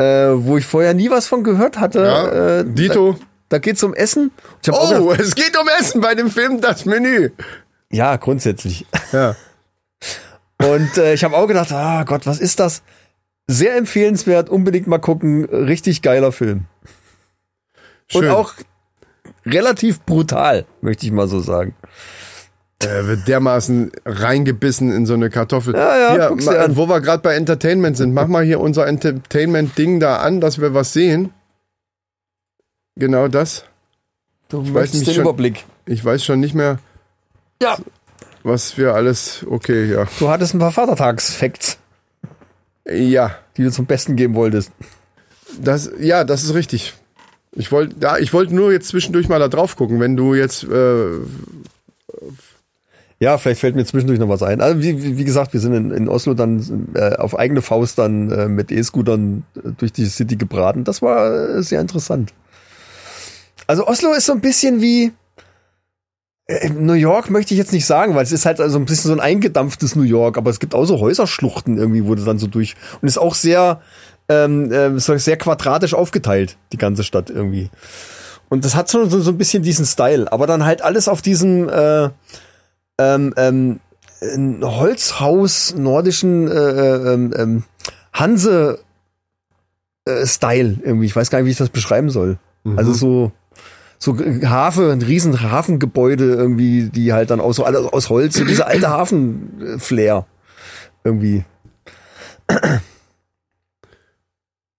Äh, 0.00 0.30
wo 0.34 0.56
ich 0.56 0.66
vorher 0.66 0.92
nie 0.94 1.10
was 1.10 1.26
von 1.26 1.44
gehört 1.44 1.78
hatte. 1.78 2.00
ja, 2.02 2.58
äh, 2.60 2.64
Dito. 2.64 3.16
Da, 3.54 3.58
geht's 3.58 3.82
um 3.84 3.94
Essen. 3.94 4.32
Oh, 4.68 4.88
gedacht, 4.88 5.20
es 5.20 5.34
geht 5.36 5.56
um 5.56 5.68
Essen 5.80 6.00
bei 6.00 6.16
dem 6.16 6.28
Film 6.28 6.60
Das 6.60 6.84
Menü. 6.84 7.30
ja, 7.90 8.16
grundsätzlich. 8.16 8.84
Ja. 9.12 9.36
Und 10.58 10.98
äh, 10.98 11.14
ich 11.14 11.22
habe 11.22 11.36
auch 11.36 11.46
gedacht, 11.46 11.70
ah 11.72 12.02
Gott, 12.04 12.26
was 12.26 12.40
ist 12.40 12.58
das? 12.58 12.82
Sehr 13.46 13.76
empfehlenswert, 13.76 14.48
unbedingt 14.48 14.86
mal 14.88 14.98
gucken. 14.98 15.44
Richtig 15.44 16.02
geiler 16.02 16.32
Film. 16.32 16.64
Schön. 18.08 18.24
Und 18.24 18.30
auch 18.30 18.54
relativ 19.46 20.00
brutal, 20.00 20.64
möchte 20.80 21.06
ich 21.06 21.12
mal 21.12 21.28
so 21.28 21.40
sagen. 21.40 21.76
Er 22.80 23.06
wird 23.06 23.28
dermaßen 23.28 23.92
reingebissen 24.04 24.92
in 24.92 25.06
so 25.06 25.14
eine 25.14 25.30
Kartoffel. 25.30 25.74
Ja, 25.74 26.16
ja, 26.16 26.34
hier, 26.36 26.76
wo 26.76 26.88
wir 26.88 27.00
gerade 27.00 27.22
bei 27.22 27.34
Entertainment 27.34 27.96
sind, 27.96 28.14
mach 28.14 28.26
mal 28.26 28.44
hier 28.44 28.58
unser 28.58 28.86
Entertainment-Ding 28.86 30.00
da 30.00 30.16
an, 30.18 30.40
dass 30.40 30.60
wir 30.60 30.74
was 30.74 30.92
sehen. 30.92 31.32
Genau 32.96 33.28
das. 33.28 33.64
Du 34.48 34.62
weiß 34.62 34.70
möchtest 34.72 34.94
nicht 34.94 35.06
den 35.08 35.14
schon- 35.14 35.22
Überblick. 35.24 35.64
Ich 35.86 36.04
weiß 36.04 36.24
schon 36.24 36.40
nicht 36.40 36.54
mehr, 36.54 36.78
Ja. 37.60 37.76
was 38.42 38.76
wir 38.78 38.94
alles. 38.94 39.44
Okay, 39.48 39.90
ja. 39.92 40.06
Du 40.18 40.28
hattest 40.28 40.54
ein 40.54 40.58
paar 40.60 40.72
Vatertagsfacts, 40.72 41.78
Ja, 42.86 43.34
die 43.56 43.64
du 43.64 43.70
zum 43.72 43.86
Besten 43.86 44.16
geben 44.16 44.34
wolltest. 44.34 44.70
das, 45.60 45.90
ja, 45.98 46.24
das 46.24 46.44
ist 46.44 46.54
richtig. 46.54 46.94
Ich 47.52 47.70
wollte, 47.72 47.94
ja, 48.00 48.18
ich 48.18 48.32
wollte 48.32 48.54
nur 48.54 48.72
jetzt 48.72 48.88
zwischendurch 48.88 49.28
mal 49.28 49.38
da 49.38 49.48
drauf 49.48 49.76
gucken, 49.76 50.00
wenn 50.00 50.16
du 50.16 50.34
jetzt, 50.34 50.64
äh, 50.64 51.06
Ja, 53.20 53.38
vielleicht 53.38 53.60
fällt 53.60 53.76
mir 53.76 53.84
zwischendurch 53.86 54.18
noch 54.18 54.28
was 54.28 54.42
ein. 54.42 54.60
Also 54.60 54.82
wie, 54.82 55.02
wie 55.02 55.16
wie 55.16 55.24
gesagt, 55.24 55.52
wir 55.52 55.60
sind 55.60 55.72
in, 55.72 55.90
in 55.92 56.08
Oslo 56.08 56.34
dann 56.34 56.88
äh, 56.94 57.14
auf 57.16 57.38
eigene 57.38 57.62
Faust 57.62 57.96
dann 57.98 58.30
äh, 58.30 58.48
mit 58.48 58.72
E-Scootern 58.72 59.44
äh, 59.56 59.68
durch 59.78 59.92
die 59.92 60.04
City 60.06 60.36
gebraten. 60.36 60.82
Das 60.84 61.00
war 61.00 61.32
äh, 61.56 61.62
sehr 61.62 61.80
interessant. 61.80 62.32
Also 63.66 63.86
Oslo 63.86 64.12
ist 64.12 64.26
so 64.26 64.32
ein 64.32 64.40
bisschen 64.40 64.80
wie 64.80 65.12
äh, 66.46 66.68
New 66.68 66.94
York 66.94 67.30
möchte 67.30 67.54
ich 67.54 67.58
jetzt 67.58 67.72
nicht 67.72 67.86
sagen, 67.86 68.14
weil 68.14 68.24
es 68.24 68.32
ist 68.32 68.46
halt 68.46 68.60
also 68.60 68.78
ein 68.78 68.84
bisschen 68.84 69.08
so 69.08 69.12
ein 69.14 69.20
eingedampftes 69.20 69.96
New 69.96 70.02
York, 70.02 70.36
aber 70.36 70.50
es 70.50 70.60
gibt 70.60 70.74
auch 70.74 70.84
so 70.84 71.00
Häuserschluchten 71.00 71.78
irgendwie, 71.78 72.06
wo 72.06 72.14
du 72.14 72.24
dann 72.24 72.38
so 72.38 72.46
durch 72.46 72.74
und 73.00 73.08
ist 73.08 73.18
auch 73.18 73.34
sehr 73.34 73.80
ähm, 74.28 74.70
äh, 74.72 74.98
sehr 74.98 75.36
quadratisch 75.36 75.94
aufgeteilt, 75.94 76.56
die 76.72 76.78
ganze 76.78 77.04
Stadt 77.04 77.30
irgendwie. 77.30 77.70
Und 78.48 78.64
das 78.64 78.74
hat 78.74 78.88
so, 78.88 79.06
so, 79.06 79.20
so 79.20 79.30
ein 79.30 79.38
bisschen 79.38 79.62
diesen 79.62 79.86
Style, 79.86 80.30
aber 80.30 80.46
dann 80.46 80.64
halt 80.64 80.82
alles 80.82 81.08
auf 81.08 81.22
diesem 81.22 81.68
äh, 81.68 82.10
ähm, 82.98 83.34
ähm, 83.36 83.80
Holzhaus 84.62 85.74
nordischen 85.76 86.48
äh, 86.48 87.12
ähm, 87.12 87.34
ähm, 87.36 87.62
Hanse 88.12 88.78
äh, 90.04 90.26
Style 90.26 90.78
irgendwie. 90.82 91.06
Ich 91.06 91.16
weiß 91.16 91.30
gar 91.30 91.38
nicht, 91.38 91.46
wie 91.46 91.50
ich 91.50 91.56
das 91.56 91.70
beschreiben 91.70 92.10
soll. 92.10 92.38
Also 92.76 92.94
so 92.94 93.32
so 94.04 94.18
Hafen, 94.18 94.90
ein 94.90 95.02
riesen 95.02 95.40
Hafengebäude 95.40 96.34
irgendwie, 96.34 96.90
die 96.90 97.14
halt 97.14 97.30
dann 97.30 97.40
aus 97.40 97.56
so 97.56 97.64
alle 97.64 97.92
aus 97.92 98.10
Holz, 98.10 98.36
so 98.36 98.44
diese 98.44 98.66
alte 98.66 98.90
Hafen 98.90 99.78
Flair 99.78 100.26
irgendwie. 101.04 101.44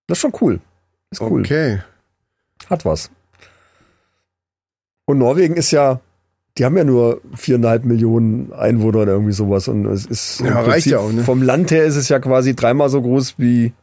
Das 0.07 0.17
ist 0.17 0.19
schon 0.19 0.33
cool. 0.41 0.59
Ist 1.09 1.21
cool. 1.21 1.41
okay. 1.41 1.81
Hat 2.69 2.85
was. 2.85 3.09
Und 5.05 5.17
Norwegen 5.17 5.55
ist 5.55 5.71
ja, 5.71 5.99
die 6.57 6.65
haben 6.65 6.77
ja 6.77 6.83
nur 6.83 7.21
viereinhalb 7.33 7.83
Millionen 7.83 8.53
Einwohner 8.53 8.99
oder 8.99 9.13
irgendwie 9.13 9.33
sowas. 9.33 9.67
Und 9.67 9.87
es 9.87 10.05
ist 10.05 10.41
Ja, 10.41 10.61
reicht 10.61 10.85
ja 10.85 10.99
auch, 10.99 11.11
ne? 11.11 11.23
vom 11.23 11.41
Land 11.41 11.71
her 11.71 11.83
ist 11.83 11.95
es 11.95 12.09
ja 12.09 12.19
quasi 12.19 12.55
dreimal 12.55 12.89
so 12.89 13.01
groß 13.01 13.35
wie, 13.39 13.73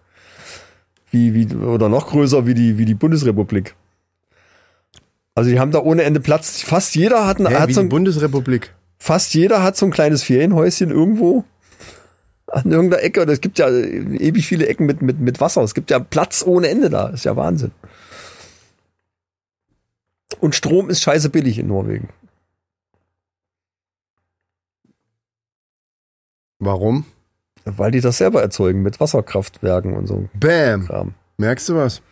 wie, 1.11 1.35
wie, 1.35 1.55
oder 1.57 1.89
noch 1.89 2.09
größer 2.11 2.47
wie 2.47 2.55
die, 2.55 2.79
wie 2.79 2.85
die 2.85 2.95
Bundesrepublik. 2.95 3.75
Also 5.35 5.51
die 5.51 5.59
haben 5.59 5.71
da 5.71 5.81
ohne 5.81 6.03
Ende 6.03 6.21
Platz. 6.21 6.63
Fast 6.63 6.95
jeder 6.95 7.27
hat, 7.27 7.39
ein, 7.39 7.47
Hä, 7.47 7.55
hat 7.55 7.73
so 7.73 7.81
ein, 7.81 7.89
Bundesrepublik. 7.89 8.75
fast 8.99 9.35
jeder 9.35 9.63
hat 9.63 9.77
so 9.77 9.87
ein 9.87 9.93
kleines 9.93 10.23
Ferienhäuschen 10.23 10.91
irgendwo 10.91 11.45
an 12.47 12.71
irgendeiner 12.71 13.03
Ecke. 13.03 13.23
Und 13.23 13.31
es 13.31 13.41
gibt 13.41 13.59
ja 13.59 13.69
ewig 13.69 14.47
viele 14.47 14.67
Ecken 14.67 14.87
mit, 14.87 15.01
mit, 15.01 15.21
mit 15.21 15.41
Wasser. 15.41 15.63
Es 15.63 15.75
gibt 15.75 15.91
ja 15.91 15.99
Platz 15.99 16.45
ohne 16.47 16.69
Ende 16.69 16.91
da. 16.91 17.09
ist 17.09 17.25
ja 17.25 17.35
Wahnsinn. 17.37 17.73
Und 20.41 20.55
Strom 20.55 20.91
ist 20.91 21.03
scheiße 21.03 21.31
billig 21.31 21.59
in 21.59 21.69
Norwegen. 21.69 22.09
Warum? 26.59 27.07
Weil 27.65 27.91
die 27.91 28.01
das 28.01 28.19
selber 28.19 28.43
erzeugen 28.43 28.83
mit 28.83 29.01
Wasserkraftwerken 29.01 29.95
und 29.95 30.07
so 30.07 30.29
Bam. 30.35 30.87
Kram. 30.87 31.15
Merkst 31.39 31.69
du 31.69 31.77
was? 31.77 32.03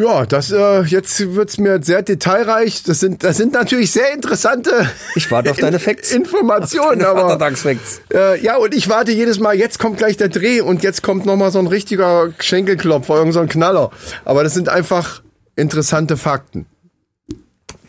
Ja, 0.00 0.24
das 0.24 0.50
äh, 0.50 0.80
jetzt 0.82 1.34
wird's 1.34 1.58
mir 1.58 1.82
sehr 1.82 2.00
detailreich. 2.02 2.82
Das 2.84 3.00
sind 3.00 3.22
das 3.22 3.36
sind 3.36 3.52
natürlich 3.52 3.90
sehr 3.92 4.14
interessante 4.14 4.70
Ich 5.14 5.30
warte 5.30 5.50
auf 5.50 5.58
deine 5.58 5.78
Facts. 5.78 6.10
Informationen, 6.12 7.02
aber 7.04 7.22
Vatertagsfacts. 7.28 8.00
äh, 8.14 8.40
ja 8.42 8.56
und 8.56 8.74
ich 8.74 8.88
warte 8.88 9.12
jedes 9.12 9.40
Mal. 9.40 9.54
Jetzt 9.56 9.78
kommt 9.78 9.98
gleich 9.98 10.16
der 10.16 10.30
Dreh 10.30 10.62
und 10.62 10.82
jetzt 10.82 11.02
kommt 11.02 11.26
noch 11.26 11.36
mal 11.36 11.50
so 11.50 11.58
ein 11.58 11.66
richtiger 11.66 12.32
Schenkelklopfer, 12.38 13.16
irgend 13.16 13.34
so 13.34 13.40
ein 13.40 13.48
Knaller. 13.48 13.90
Aber 14.24 14.42
das 14.42 14.54
sind 14.54 14.70
einfach 14.70 15.22
interessante 15.54 16.16
Fakten 16.16 16.64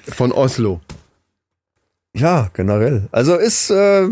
von 0.10 0.34
Oslo. 0.34 0.82
Ja, 2.14 2.50
generell. 2.54 3.08
Also 3.14 3.38
ist, 3.38 3.70
äh, 3.70 4.10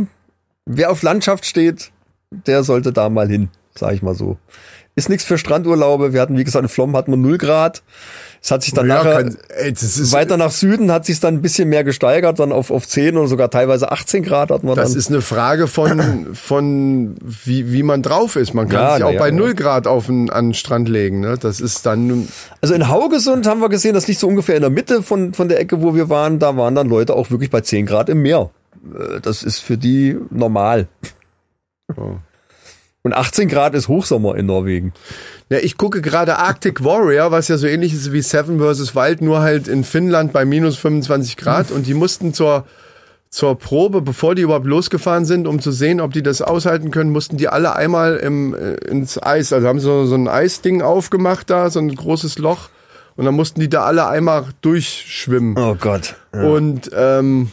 wer 0.66 0.92
auf 0.92 1.02
Landschaft 1.02 1.46
steht, 1.46 1.92
der 2.32 2.64
sollte 2.64 2.94
da 2.94 3.10
mal 3.10 3.28
hin, 3.28 3.50
sag 3.76 3.94
ich 3.94 4.02
mal 4.02 4.16
so. 4.16 4.38
Ist 5.00 5.08
nichts 5.10 5.24
für 5.24 5.38
Strandurlaube. 5.38 6.12
Wir 6.12 6.20
hatten, 6.22 6.38
wie 6.38 6.44
gesagt, 6.44 6.62
in 6.64 6.68
Flom 6.70 6.94
hatten 6.98 7.12
wir 7.12 7.18
0 7.18 7.38
Grad. 7.38 7.84
Es 8.42 8.52
hat 8.52 8.64
sich 8.64 8.74
dann 8.74 8.88
Ja, 8.88 8.96
nachher, 9.04 9.24
kann- 9.24 9.38
ey, 9.50 9.74
weiter 10.12 10.36
nach 10.38 10.52
Süden 10.52 10.92
hat 10.92 11.06
sich 11.06 11.20
dann 11.22 11.36
ein 11.36 11.42
bisschen 11.42 11.70
mehr 11.70 11.84
gesteigert, 11.86 12.40
dann 12.40 12.52
auf, 12.52 12.70
auf 12.72 12.88
10 12.88 13.18
oder 13.18 13.28
sogar 13.28 13.50
teilweise 13.50 13.92
18 13.92 14.24
Grad 14.24 14.50
hatten 14.52 14.68
wir 14.68 14.76
Das 14.76 14.90
dann. 14.92 14.98
ist 15.00 15.10
eine 15.10 15.22
Frage 15.22 15.68
von, 15.68 16.28
von 16.34 17.16
wie, 17.22 17.72
wie 17.72 17.84
man 17.84 18.02
drauf 18.02 18.36
ist. 18.36 18.54
Man 18.54 18.68
kann 18.68 18.82
Ja, 18.82 18.96
sich 18.96 19.04
auch 19.06 19.12
ja, 19.14 19.20
bei 19.20 19.30
ja. 19.30 19.34
0 19.36 19.56
Grad 19.56 19.88
auf 19.88 20.08
den, 20.08 20.30
an 20.30 20.48
den 20.50 20.54
Strand 20.54 20.90
legen. 20.90 21.20
Ne? 21.22 21.38
Das 21.40 21.60
ist 21.62 21.86
dann. 21.86 22.28
Also 22.62 22.74
in 22.74 22.88
Haugesund 22.90 23.48
haben 23.48 23.62
wir 23.62 23.70
gesehen, 23.70 23.94
das 23.94 24.08
liegt 24.08 24.20
so 24.20 24.28
ungefähr 24.28 24.56
in 24.56 24.62
der 24.62 24.70
Mitte 24.70 25.02
von, 25.02 25.34
von 25.34 25.48
der 25.50 25.60
Ecke, 25.60 25.82
wo 25.82 25.96
wir 25.96 26.10
waren. 26.10 26.40
Da 26.40 26.56
waren 26.58 26.76
dann 26.76 26.88
Leute 26.90 27.16
auch 27.16 27.32
wirklich 27.32 27.50
bei 27.50 27.62
10 27.62 27.86
Grad 27.86 28.10
im 28.10 28.22
Meer. 28.22 28.50
Äh, 28.98 29.20
Das 29.22 29.44
ist 29.44 29.60
für 29.60 29.78
die 29.78 30.18
normal. 30.30 30.88
Oh. 31.98 32.16
Und 33.02 33.14
18 33.14 33.48
Grad 33.48 33.76
ist 33.76 33.88
Hochsommer 33.88 34.36
in 34.36 34.46
Norwegen. 34.46 34.94
Ja, 35.50 35.60
ich 35.60 35.78
gucke 35.78 36.02
gerade 36.02 36.38
Arctic 36.38 36.84
Warrior, 36.84 37.32
was 37.32 37.48
ja 37.48 37.58
so 37.58 37.66
ähnlich 37.66 37.94
ist 37.94 38.12
wie 38.12 38.22
Seven 38.22 38.60
vs. 38.60 38.94
Wild, 38.94 39.22
nur 39.22 39.40
halt 39.40 39.68
in 39.68 39.84
Finnland 39.84 40.34
bei 40.34 40.44
minus 40.44 40.78
25 40.78 41.38
Grad. 41.38 41.72
Und 41.72 41.88
die 41.88 41.94
mussten 41.94 42.34
zur, 42.34 42.66
zur 43.30 43.58
Probe, 43.58 44.02
bevor 44.02 44.36
die 44.36 44.42
überhaupt 44.42 44.66
losgefahren 44.66 45.24
sind, 45.24 45.48
um 45.48 45.62
zu 45.62 45.72
sehen, 45.72 46.02
ob 46.02 46.12
die 46.12 46.24
das 46.24 46.42
aushalten 46.42 46.92
können, 46.92 47.12
mussten 47.12 47.38
die 47.38 47.48
alle 47.48 47.74
einmal 47.74 48.18
im, 48.18 48.54
äh, 48.54 48.74
ins 48.90 49.22
Eis. 49.22 49.54
Also 49.54 49.68
haben 49.68 49.80
so, 49.80 50.06
so 50.06 50.16
ein 50.16 50.28
Eisding 50.28 50.82
aufgemacht 50.82 51.50
da, 51.50 51.70
so 51.70 51.80
ein 51.80 51.96
großes 51.96 52.38
Loch. 52.38 52.70
Und 53.16 53.26
dann 53.26 53.34
mussten 53.34 53.62
die 53.62 53.70
da 53.70 53.84
alle 53.84 54.08
einmal 54.08 54.46
durchschwimmen. 54.62 55.58
Oh 55.58 55.76
Gott. 55.76 56.16
Und 56.32 56.90
ähm, 56.94 57.50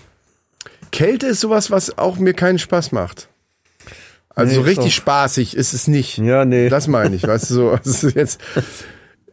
Kälte 0.90 1.26
ist 1.26 1.40
sowas, 1.40 1.70
was 1.70 1.99
auch 1.99 2.18
mir 2.18 2.34
keinen 2.34 2.59
Spaß 2.59 2.92
macht. 2.92 3.28
Also 4.37 4.51
Nee, 4.51 4.55
so 4.57 4.61
richtig 4.62 4.87
auch- 4.87 4.97
spaßig 4.97 5.57
ist 5.57 5.72
es 5.72 5.89
nicht. 5.89 6.18
Ja, 6.18 6.45
nee. 6.45 6.68
Das 6.68 6.87
meine 6.87 7.16
ich, 7.16 7.26
weißt 7.26 7.51
du, 7.51 7.55
so, 7.55 7.78
ist 7.82 8.03
jetzt 8.14 8.41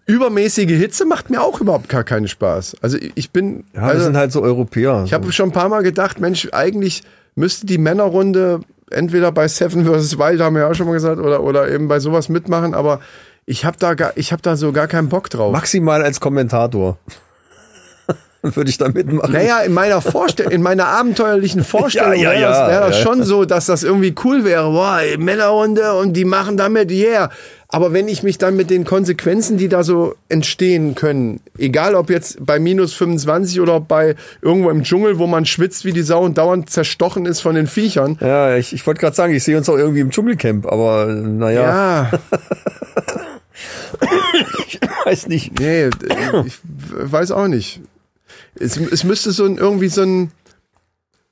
übermäßige 0.05 0.69
Hitze 0.71 1.05
macht 1.05 1.29
mir 1.29 1.41
auch 1.41 1.61
überhaupt 1.61 1.87
gar 1.89 2.03
keinen 2.03 2.27
Spaß. 2.27 2.77
Also 2.81 2.97
ich- 3.15 3.29
bin, 3.31 3.63
Ja, 3.73 3.81
wir 3.81 3.87
also, 3.89 4.03
sind 4.05 4.17
halt 4.17 4.31
so 4.31 4.41
Europäer. 4.41 5.03
ich 5.05 5.13
habe 5.13 5.31
schon 5.31 5.49
ein 5.49 5.53
paar 5.53 5.69
Mal 5.69 5.83
gedacht, 5.83 6.19
Mensch, 6.19 6.49
eigentlich 6.51 7.03
müsste 7.35 7.65
die 7.65 7.77
Männerrunde 7.77 8.61
entweder 8.91 9.31
bei 9.31 9.47
Seven 9.47 9.85
vs. 9.85 10.17
Wild, 10.17 10.41
haben 10.41 10.55
wir 10.55 10.63
ja 10.63 10.69
auch 10.69 10.75
schon 10.75 10.87
mal 10.87 10.93
gesagt, 10.93 11.19
oder, 11.19 11.41
oder 11.43 11.69
eben 11.69 11.87
bei 11.87 11.99
sowas 11.99 12.29
mitmachen, 12.29 12.73
aber 12.73 12.99
ich 13.45 13.65
habe 13.65 13.77
da 13.79 13.93
gar, 13.93 14.13
ich 14.15 14.31
habe 14.31 14.41
da 14.41 14.55
so 14.55 14.71
gar 14.71 14.87
keinen 14.87 15.09
Bock 15.09 15.29
drauf. 15.29 15.51
Maximal 15.51 16.01
als 16.03 16.19
Kommentator. 16.19 16.97
Würde 18.45 18.69
ich 18.69 18.77
da 18.77 18.89
mitmachen. 18.89 19.31
Naja, 19.31 19.59
in 19.61 19.71
meiner 19.73 20.01
Vorstellung, 20.01 20.51
in 20.51 20.61
meiner 20.61 20.87
abenteuerlichen 20.87 21.63
Vorstellung 21.73 22.11
Ja, 22.13 22.17
ja, 22.17 22.31
wäre 22.31 22.41
ja, 22.41 22.49
das, 22.49 22.69
wär 22.69 22.79
das 22.87 22.99
schon 22.99 23.23
so, 23.23 23.45
dass 23.45 23.67
das 23.67 23.83
irgendwie 23.83 24.13
cool 24.25 24.43
wäre. 24.43 24.69
Boah, 24.69 24.99
ey, 24.99 25.17
Männerrunde 25.17 25.93
und 25.93 26.11
die 26.11 26.25
machen 26.25 26.57
damit, 26.57 26.91
yeah. 26.91 27.29
Aber 27.69 27.93
wenn 27.93 28.09
ich 28.09 28.21
mich 28.21 28.37
dann 28.37 28.57
mit 28.57 28.69
den 28.69 28.83
Konsequenzen, 28.83 29.57
die 29.57 29.69
da 29.69 29.83
so 29.83 30.15
entstehen 30.27 30.93
können, 30.93 31.39
egal 31.57 31.95
ob 31.95 32.09
jetzt 32.09 32.45
bei 32.45 32.59
minus 32.59 32.93
25 32.93 33.61
oder 33.61 33.79
bei 33.79 34.15
irgendwo 34.41 34.69
im 34.69 34.83
Dschungel, 34.83 35.17
wo 35.19 35.25
man 35.25 35.45
schwitzt 35.45 35.85
wie 35.85 35.93
die 35.93 36.03
Sau 36.03 36.21
und 36.23 36.37
dauernd 36.37 36.69
zerstochen 36.69 37.25
ist 37.25 37.39
von 37.39 37.55
den 37.55 37.65
Viechern. 37.65 38.17
Ja, 38.19 38.57
ich, 38.57 38.73
ich 38.73 38.85
wollte 38.85 38.99
gerade 38.99 39.15
sagen, 39.15 39.33
ich 39.33 39.43
sehe 39.45 39.57
uns 39.57 39.69
auch 39.69 39.77
irgendwie 39.77 40.01
im 40.01 40.11
Dschungelcamp, 40.11 40.65
aber 40.67 41.05
naja, 41.05 41.61
Ja, 41.61 42.11
ich 44.67 44.79
weiß 45.05 45.27
nicht. 45.27 45.59
nee, 45.59 45.89
ich 46.45 46.59
weiß 46.63 47.31
auch 47.31 47.47
nicht. 47.47 47.81
Es, 48.59 48.77
es 48.77 49.03
müsste 49.03 49.31
so 49.31 49.45
ein, 49.45 49.57
irgendwie 49.57 49.89
so 49.89 50.03
ein, 50.03 50.31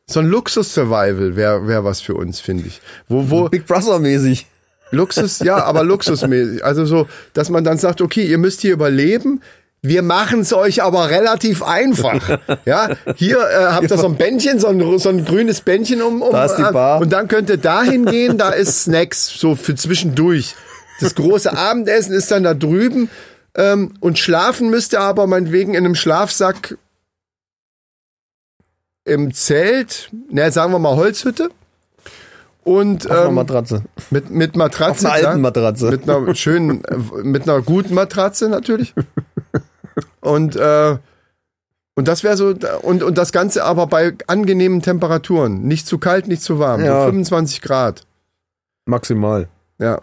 so 0.07 0.19
ein 0.19 0.27
Luxus-Survival 0.27 1.35
wäre 1.35 1.67
wär 1.67 1.83
was 1.83 2.01
für 2.01 2.15
uns, 2.15 2.39
finde 2.39 2.67
ich. 2.67 2.81
Wo, 3.07 3.29
wo, 3.29 3.49
Big 3.49 3.65
Brother 3.65 3.99
mäßig. 3.99 4.47
Luxus, 4.91 5.39
ja, 5.39 5.63
aber 5.63 5.83
luxusmäßig. 5.83 6.65
Also 6.65 6.85
so, 6.85 7.07
dass 7.33 7.49
man 7.49 7.63
dann 7.63 7.77
sagt, 7.77 8.01
okay, 8.01 8.25
ihr 8.25 8.37
müsst 8.37 8.61
hier 8.61 8.73
überleben. 8.73 9.41
Wir 9.81 10.03
machen 10.03 10.41
es 10.41 10.53
euch 10.53 10.83
aber 10.83 11.09
relativ 11.09 11.63
einfach. 11.63 12.39
Ja, 12.65 12.89
hier 13.15 13.37
äh, 13.39 13.65
habt 13.71 13.89
ihr 13.89 13.97
so 13.97 14.05
ein 14.05 14.15
Bändchen, 14.15 14.59
so 14.59 14.67
ein, 14.67 14.99
so 14.99 15.09
ein 15.09 15.25
grünes 15.25 15.61
Bändchen 15.61 16.03
um, 16.03 16.21
um 16.21 16.31
Da 16.31 16.45
ist 16.45 16.57
die 16.57 16.61
äh, 16.61 16.71
Bar. 16.71 17.01
und 17.01 17.11
dann 17.11 17.27
könnt 17.27 17.49
ihr 17.49 17.57
dahin 17.57 18.05
gehen, 18.05 18.37
da 18.37 18.49
ist 18.51 18.83
Snacks 18.83 19.27
so 19.27 19.55
für 19.55 19.73
zwischendurch. 19.73 20.55
Das 20.99 21.15
große 21.15 21.57
Abendessen 21.57 22.13
ist 22.13 22.29
dann 22.29 22.43
da 22.43 22.53
drüben 22.53 23.09
ähm, 23.55 23.93
und 24.01 24.19
schlafen 24.19 24.69
müsst 24.69 24.93
ihr 24.93 25.01
aber 25.01 25.25
meinetwegen 25.25 25.73
in 25.73 25.83
einem 25.83 25.95
Schlafsack 25.95 26.77
im 29.05 29.33
Zelt, 29.33 30.11
ne, 30.29 30.51
sagen 30.51 30.71
wir 30.71 30.79
mal 30.79 30.95
Holzhütte. 30.95 31.49
Und 32.63 33.09
Auf 33.09 33.17
einer 33.17 33.29
ähm, 33.29 33.35
Matratze. 33.35 33.83
mit, 34.11 34.29
mit 34.29 34.55
Matratze. 34.55 35.07
Auf 35.07 35.13
einer 35.13 35.27
alten. 35.27 35.41
Matratze. 35.41 35.89
Mit 35.89 36.07
einer 36.07 36.35
schönen, 36.35 36.83
mit 37.23 37.43
einer 37.43 37.61
guten 37.61 37.95
Matratze 37.95 38.49
natürlich. 38.49 38.93
Und, 40.19 40.55
äh, 40.55 40.97
und 41.95 42.07
das 42.07 42.23
wäre 42.23 42.37
so, 42.37 42.53
und, 42.83 43.01
und 43.01 43.17
das 43.17 43.31
Ganze 43.31 43.63
aber 43.63 43.87
bei 43.87 44.13
angenehmen 44.27 44.81
Temperaturen. 44.81 45.63
Nicht 45.63 45.87
zu 45.87 45.97
kalt, 45.97 46.27
nicht 46.27 46.43
zu 46.43 46.59
warm. 46.59 46.83
Ja. 46.85 47.01
So 47.01 47.09
25 47.09 47.61
Grad. 47.61 48.05
Maximal. 48.85 49.47
Ja. 49.79 49.99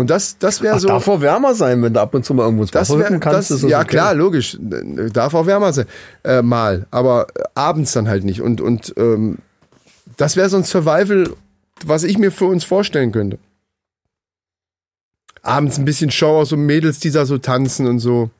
Und 0.00 0.10
das, 0.10 0.38
das 0.38 0.62
wäre 0.62 0.80
so. 0.80 0.88
darf 0.88 1.06
auch 1.06 1.20
wärmer 1.20 1.54
sein, 1.54 1.82
wenn 1.82 1.92
du 1.92 2.00
ab 2.00 2.14
und 2.14 2.24
zu 2.24 2.32
mal 2.34 2.44
irgendwo 2.44 2.62
ins 2.62 2.70
das 2.70 2.88
Wasser 2.88 2.98
wär, 2.98 3.20
kannst. 3.20 3.50
das, 3.50 3.62
ja 3.62 3.80
okay. 3.80 3.88
klar, 3.88 4.14
logisch. 4.14 4.56
Darf 4.60 5.34
auch 5.34 5.46
wärmer 5.46 5.72
sein. 5.72 5.86
Äh, 6.24 6.42
mal. 6.42 6.86
Aber 6.90 7.26
äh, 7.34 7.42
abends 7.54 7.92
dann 7.92 8.08
halt 8.08 8.24
nicht. 8.24 8.40
Und, 8.40 8.60
und 8.60 8.94
ähm, 8.96 9.38
das 10.16 10.36
wäre 10.36 10.48
so 10.48 10.56
ein 10.56 10.64
Survival, 10.64 11.30
was 11.84 12.02
ich 12.02 12.18
mir 12.18 12.32
für 12.32 12.46
uns 12.46 12.64
vorstellen 12.64 13.12
könnte. 13.12 13.38
Abends 15.42 15.78
ein 15.78 15.84
bisschen 15.84 16.10
Show 16.10 16.40
aus 16.40 16.48
so 16.48 16.56
Mädels, 16.56 16.98
die 16.98 17.10
da 17.10 17.26
so 17.26 17.38
tanzen 17.38 17.86
und 17.86 17.98
so. 17.98 18.30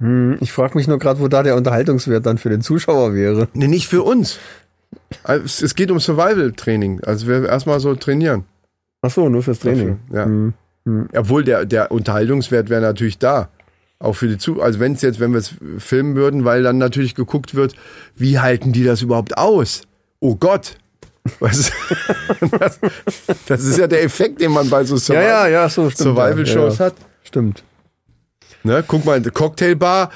Hm, 0.00 0.38
ich 0.40 0.52
frage 0.52 0.76
mich 0.76 0.88
nur 0.88 0.98
gerade, 0.98 1.20
wo 1.20 1.28
da 1.28 1.42
der 1.42 1.56
Unterhaltungswert 1.56 2.24
dann 2.24 2.38
für 2.38 2.48
den 2.48 2.62
Zuschauer 2.62 3.14
wäre. 3.14 3.48
Nee, 3.52 3.68
nicht 3.68 3.88
für 3.88 4.02
uns. 4.02 4.38
Also, 5.22 5.64
es 5.64 5.74
geht 5.74 5.90
um 5.90 6.00
Survival-Training. 6.00 7.00
Also 7.04 7.26
wir 7.26 7.46
erstmal 7.46 7.80
so 7.80 7.94
trainieren. 7.94 8.44
Ach 9.02 9.10
so, 9.10 9.28
nur 9.28 9.42
fürs 9.42 9.60
Training. 9.60 9.98
Dafür, 10.08 10.18
ja. 10.18 10.24
Hm. 10.24 10.54
Obwohl 11.14 11.44
der, 11.44 11.66
der 11.66 11.90
Unterhaltungswert 11.90 12.70
wäre 12.70 12.80
natürlich 12.80 13.18
da. 13.18 13.50
Auch 14.00 14.14
für 14.14 14.28
die 14.28 14.38
Zu 14.38 14.62
also 14.62 14.78
wenn 14.78 14.92
es 14.92 15.02
jetzt, 15.02 15.18
wenn 15.18 15.32
wir 15.32 15.38
es 15.38 15.54
filmen 15.78 16.14
würden, 16.14 16.44
weil 16.44 16.62
dann 16.62 16.78
natürlich 16.78 17.14
geguckt 17.14 17.54
wird, 17.54 17.74
wie 18.14 18.38
halten 18.38 18.72
die 18.72 18.84
das 18.84 19.02
überhaupt 19.02 19.36
aus? 19.36 19.82
Oh 20.20 20.36
Gott. 20.36 20.78
Was? 21.40 21.72
das, 22.58 22.78
das 23.46 23.64
ist 23.64 23.76
ja 23.76 23.86
der 23.86 24.02
Effekt, 24.02 24.40
den 24.40 24.52
man 24.52 24.70
bei 24.70 24.84
so 24.84 24.96
Ja, 25.12 25.20
ja, 25.20 25.48
ja, 25.48 25.68
so 25.68 25.88
ja, 25.88 26.30
ja. 26.32 26.78
hat. 26.78 26.94
Stimmt. 27.24 27.64
Ne? 28.62 28.84
Guck 28.86 29.04
mal, 29.04 29.20
die 29.20 29.30
Cocktailbar. 29.30 30.10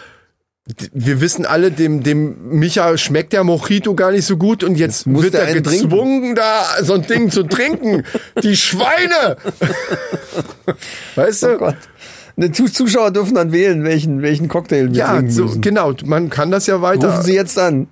Wir 0.93 1.21
wissen 1.21 1.45
alle, 1.45 1.73
dem, 1.73 2.05
dem 2.05 2.59
Micha 2.59 2.97
schmeckt 2.97 3.33
der 3.33 3.43
Mojito 3.43 3.95
gar 3.97 4.13
nicht 4.13 4.25
so 4.25 4.37
gut 4.37 4.63
und 4.63 4.77
jetzt 4.77 5.07
muss 5.09 5.25
wird 5.25 5.35
er 5.35 5.45
einen 5.47 5.65
trinken. 5.65 5.89
gezwungen, 5.89 6.35
da 6.37 6.65
so 6.83 6.95
ein 6.95 7.03
Ding 7.07 7.31
zu 7.33 7.43
trinken. 7.43 8.05
Die 8.45 8.57
Schweine! 8.57 9.37
weißt 11.17 11.43
du? 11.43 11.55
Oh 11.55 11.59
Gott. 11.59 11.77
Die 12.37 12.51
Zus- 12.53 12.73
Zuschauer 12.73 13.11
dürfen 13.11 13.35
dann 13.35 13.53
wählen, 13.53 13.85
welchen, 13.85 14.23
welchen 14.23 14.49
Cocktail 14.49 14.89
wir 14.91 14.97
ja, 14.99 15.13
trinken 15.15 15.31
so, 15.33 15.45
müssen. 15.47 15.61
genau. 15.61 15.93
Man 16.05 16.31
kann 16.31 16.51
das 16.51 16.67
ja 16.67 16.81
weiter. 16.81 17.11
Rufen 17.11 17.25
Sie 17.25 17.35
jetzt 17.35 17.59
an. 17.59 17.89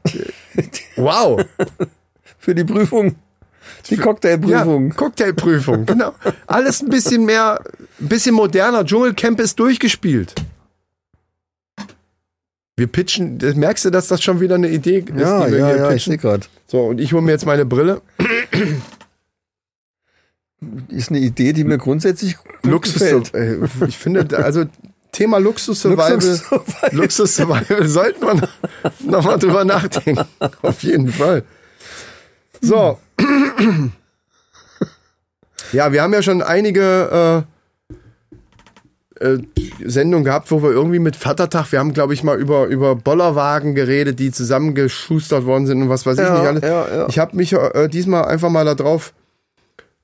wow. 0.96 1.44
Für 2.38 2.54
die 2.54 2.64
Prüfung. 2.64 3.16
Die 3.90 3.96
Ja, 3.96 4.02
Cocktailprüfung. 4.02 4.90
Cocktailprüfung, 4.94 5.86
genau. 5.86 6.12
Alles 6.46 6.82
ein 6.82 6.88
bisschen 6.88 7.24
mehr, 7.26 7.60
ein 8.00 8.08
bisschen 8.08 8.34
moderner. 8.34 8.84
Dschungelcamp 8.84 9.40
ist 9.40 9.58
durchgespielt. 9.58 10.34
Wir 12.80 12.86
pitchen, 12.86 13.36
merkst 13.56 13.84
du, 13.84 13.90
dass 13.90 14.08
das 14.08 14.22
schon 14.22 14.40
wieder 14.40 14.54
eine 14.54 14.70
Idee 14.70 15.00
ist, 15.00 15.10
Ja, 15.14 15.44
die 15.44 15.52
wir 15.52 15.58
ja, 15.58 15.66
hier 15.66 15.76
ja, 15.76 15.82
ich 15.88 15.92
pitchen? 15.96 16.12
sehe 16.12 16.18
gerade. 16.18 16.46
So, 16.66 16.86
und 16.86 16.98
ich 16.98 17.12
hole 17.12 17.20
mir 17.20 17.32
jetzt 17.32 17.44
meine 17.44 17.66
Brille. 17.66 18.00
Ist 20.88 21.10
eine 21.10 21.18
Idee, 21.18 21.52
die 21.52 21.64
mir 21.64 21.76
grundsätzlich 21.76 22.38
Luxus, 22.62 22.94
gefällt. 22.94 23.34
äh, 23.34 23.58
ich 23.86 23.98
finde, 23.98 24.34
also 24.42 24.64
Thema 25.12 25.36
Luxus 25.36 25.82
Survival, 25.82 26.12
Luxus 26.12 26.38
Survival. 26.48 26.90
Luxus 26.92 27.36
Survival 27.36 27.86
sollten 27.86 28.22
wir 28.22 28.34
noch, 28.34 28.48
noch 29.00 29.24
mal 29.24 29.36
drüber 29.36 29.66
nachdenken. 29.66 30.24
Auf 30.62 30.82
jeden 30.82 31.12
Fall. 31.12 31.42
So. 32.62 32.98
Ja, 35.72 35.92
wir 35.92 36.00
haben 36.00 36.14
ja 36.14 36.22
schon 36.22 36.40
einige 36.40 37.44
äh, 37.46 37.59
äh, 39.20 39.38
Sendungen 39.84 40.24
gehabt, 40.24 40.50
wo 40.50 40.62
wir 40.62 40.70
irgendwie 40.70 40.98
mit 40.98 41.16
Vatertag, 41.16 41.70
wir 41.72 41.78
haben, 41.78 41.92
glaube 41.92 42.14
ich, 42.14 42.22
mal 42.24 42.38
über, 42.38 42.66
über 42.66 42.96
Bollerwagen 42.96 43.74
geredet, 43.74 44.18
die 44.18 44.30
zusammengeschustert 44.32 45.44
worden 45.44 45.66
sind 45.66 45.82
und 45.82 45.88
was 45.88 46.06
weiß 46.06 46.18
ich 46.18 46.24
Ja, 46.24 46.38
nicht 46.38 46.46
alles. 46.46 46.62
ja, 46.62 46.96
ja. 46.96 47.06
Ich 47.08 47.18
habe 47.18 47.36
mich 47.36 47.52
äh, 47.52 47.88
diesmal 47.88 48.24
einfach 48.24 48.50
mal 48.50 48.64
darauf 48.74 49.12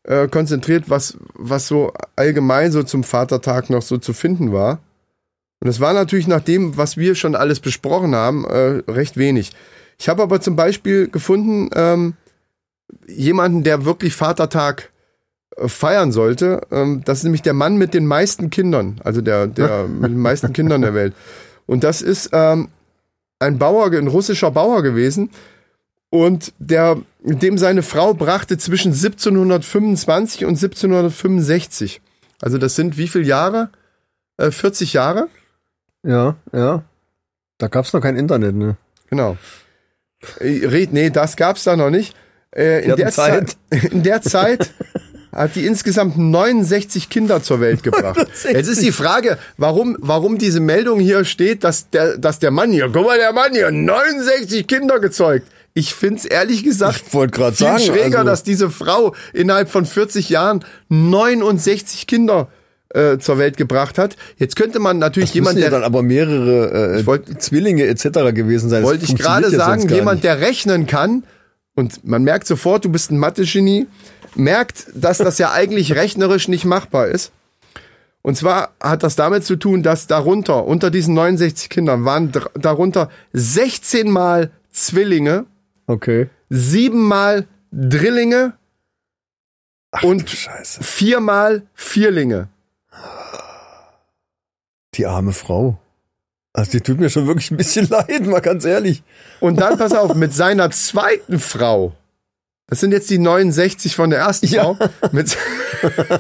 äh, 0.05 0.29
konzentriert, 0.29 0.89
was, 0.89 1.17
was 1.35 1.67
so 1.67 1.93
allgemein 2.14 2.73
so 2.73 2.83
zum 2.83 3.05
Vatertag 3.05 3.71
noch 3.71 3.83
so 3.83 3.99
zu 3.99 4.12
finden 4.12 4.53
war. 4.53 4.81
Und 5.61 5.69
es 5.69 5.81
war 5.81 5.93
natürlich 5.95 6.29
nach 6.29 6.43
dem, 6.43 6.77
was 6.77 6.97
wir 6.97 7.14
schon 7.14 7.35
alles 7.35 7.61
besprochen 7.61 8.14
haben, 8.14 8.45
äh, 8.45 8.83
recht 8.91 9.17
wenig. 9.17 9.53
Ich 9.99 10.09
habe 10.09 10.23
aber 10.23 10.41
zum 10.41 10.55
Beispiel 10.57 11.09
gefunden, 11.09 11.71
ähm, 11.75 12.14
jemanden, 13.09 13.64
der 13.64 13.85
wirklich 13.85 14.14
Vatertag 14.14 14.91
feiern 15.66 16.12
sollte. 16.12 16.61
Ähm, 16.70 17.03
das 17.05 17.18
ist 17.18 17.24
nämlich 17.24 17.42
der 17.42 17.55
Mann 17.55 17.76
mit 17.76 17.94
den 17.94 18.07
meisten 18.07 18.51
Kindern, 18.51 19.01
also 19.05 19.20
der, 19.20 19.47
der 19.47 19.86
mit 19.88 20.11
den 20.11 20.20
meisten 20.20 20.53
Kindern 20.53 20.82
der 20.82 20.94
Welt. 20.94 21.14
Und 21.66 21.84
das 21.84 22.03
ist 22.03 22.30
ähm, 22.32 22.68
ein 23.38 23.59
Bauer, 23.59 23.90
ein 23.92 24.07
russischer 24.07 24.51
Bauer 24.51 24.82
gewesen. 24.82 25.30
Und 26.11 26.53
der, 26.59 26.97
dem 27.20 27.59
seine 27.59 27.82
Frau 27.82 28.14
brachte 28.14 28.59
zwischen 28.59 28.92
1725 28.92 30.44
und 30.44 30.51
1765. 30.51 32.01
Also 32.40 32.59
das 32.59 32.76
sind 32.76 32.97
wie 32.97 33.09
viele 33.09 33.24
Jahre? 33.24 33.70
Äh, 34.36 34.51
40 34.51 34.92
Jahre? 34.92 35.28
Ja, 36.03 36.36
ja. 36.53 36.84
Da 37.59 37.68
gab's 37.68 37.92
noch 37.92 38.01
kein 38.01 38.16
Internet, 38.16 38.55
ne? 38.55 38.76
Genau. 39.09 39.36
Äh, 40.38 40.66
Red, 40.66 40.92
nee, 40.92 41.11
das 41.11 41.36
gab's 41.36 41.64
da 41.64 41.76
noch 41.76 41.90
nicht. 41.90 42.14
Äh, 42.55 42.84
in, 42.84 42.97
der 42.97 43.11
Zeit. 43.11 43.57
in 43.90 44.03
der 44.03 44.22
Zeit 44.22 44.70
hat 45.37 45.55
die 45.55 45.66
insgesamt 45.66 46.16
69 46.16 47.09
Kinder 47.11 47.43
zur 47.43 47.61
Welt 47.61 47.82
gebracht. 47.82 48.26
Jetzt 48.51 48.68
ist 48.68 48.82
die 48.82 48.93
Frage, 48.93 49.39
warum, 49.59 49.97
warum 50.01 50.39
diese 50.39 50.61
Meldung 50.61 50.99
hier 50.99 51.24
steht, 51.24 51.62
dass 51.62 51.91
der, 51.91 52.16
dass 52.18 52.39
der 52.39 52.51
Mann 52.51 52.70
hier, 52.72 52.89
guck 52.93 53.07
mal, 53.07 53.18
der 53.18 53.32
Mann 53.32 53.53
hier, 53.53 53.70
69 53.70 54.66
Kinder 54.66 54.99
gezeugt. 54.99 55.47
Ich 55.74 55.95
find's 55.95 56.24
ehrlich 56.24 56.64
gesagt 56.64 57.03
Ich 57.07 57.11
viel 57.11 57.30
sagen, 57.53 57.78
schräger, 57.80 58.18
also- 58.20 58.30
dass 58.30 58.43
diese 58.43 58.70
Frau 58.70 59.14
innerhalb 59.34 59.68
von 59.68 59.84
40 59.84 60.30
Jahren 60.30 60.64
69 60.89 62.07
Kinder 62.07 62.49
äh, 62.95 63.18
zur 63.18 63.37
Welt 63.37 63.57
gebracht 63.59 63.99
hat. 63.99 64.16
Jetzt 64.39 64.57
könnte 64.57 64.78
man 64.78 64.99
natürlich 64.99 65.34
Jemand, 65.34 65.57
jemand, 65.57 65.64
ja 65.64 65.70
der 65.70 65.80
dann 65.80 65.84
aber 65.87 66.03
mehrere 66.03 66.99
äh, 67.01 67.07
wollt- 67.07 67.43
Zwillinge 67.43 67.84
etc. 67.84 68.05
gewesen 68.32 68.70
sein. 68.70 68.82
Das 68.82 68.91
wollte 68.91 69.05
ich 69.05 69.16
gerade 69.16 69.51
sagen, 69.51 69.87
jemand, 69.89 70.24
der 70.24 70.41
rechnen 70.41 70.87
kann, 70.87 71.24
und 71.74 72.07
man 72.07 72.22
merkt 72.22 72.47
sofort, 72.47 72.87
du 72.87 72.89
bist 72.89 73.11
ein 73.11 73.18
Mathe-Genie, 73.18 73.87
merkt, 74.39 74.87
dass 74.95 75.18
das 75.18 75.39
ja 75.39 75.53
eigentlich 75.53 75.95
rechnerisch 75.95 76.49
nicht 76.49 76.64
machbar 76.64 77.09
ist. 77.09 77.32
Und 78.22 78.37
zwar 78.37 78.70
hat 78.80 79.03
das 79.03 79.14
damit 79.16 79.45
zu 79.45 79.57
tun, 79.57 79.82
dass 79.82 80.07
darunter, 80.09 80.64
unter 80.64 80.91
diesen 80.91 81.14
69 81.14 81.68
Kindern, 81.70 82.05
waren 82.05 82.32
darunter 82.55 83.09
16 83.32 84.11
Mal 84.11 84.51
Zwillinge, 84.70 85.47
Okay. 85.87 86.28
siebenmal 86.49 87.47
Drillinge 87.70 88.55
und 90.03 90.28
Scheiße. 90.28 90.82
viermal 90.82 91.62
Vierlinge. 91.74 92.49
Die 94.95 95.07
arme 95.07 95.32
Frau. 95.32 95.78
Also 96.53 96.70
die 96.72 96.80
tut 96.80 96.99
mir 96.99 97.11
schon 97.11 97.26
wirklich 97.26 97.51
ein 97.51 97.57
bisschen 97.57 97.87
leid, 97.91 98.26
mal 98.26 98.41
ganz 98.41 98.64
ehrlich. 98.64 99.03
Und 99.41 99.61
dann, 99.61 99.78
pass 99.78 99.93
auf, 99.93 100.14
mit 100.14 100.32
seiner 100.32 100.70
zweiten 100.70 101.39
Frau. 101.39 101.93
Das 102.69 102.81
sind 102.81 102.91
jetzt 102.93 103.09
die 103.11 103.19
69 103.19 103.95
von 103.95 104.11
der 104.11 104.19
ersten 104.21 104.47
Ja. 104.47 104.64
Frau. 104.75 104.79
Mit, 105.12 105.37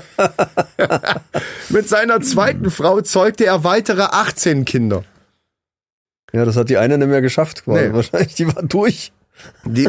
mit 1.70 1.88
seiner 1.88 2.20
zweiten 2.20 2.70
Frau 2.70 3.00
zeugte 3.00 3.44
er 3.46 3.64
weitere 3.64 4.02
18 4.02 4.64
Kinder. 4.64 5.04
Ja, 6.32 6.44
das 6.44 6.56
hat 6.56 6.68
die 6.68 6.76
eine 6.76 6.98
nicht 6.98 7.08
mehr 7.08 7.20
geschafft. 7.22 7.64
quasi. 7.64 7.88
Nee. 7.88 7.92
Wahrscheinlich, 7.94 8.34
die 8.34 8.46
war 8.54 8.62
durch. 8.62 9.12
Die, 9.64 9.88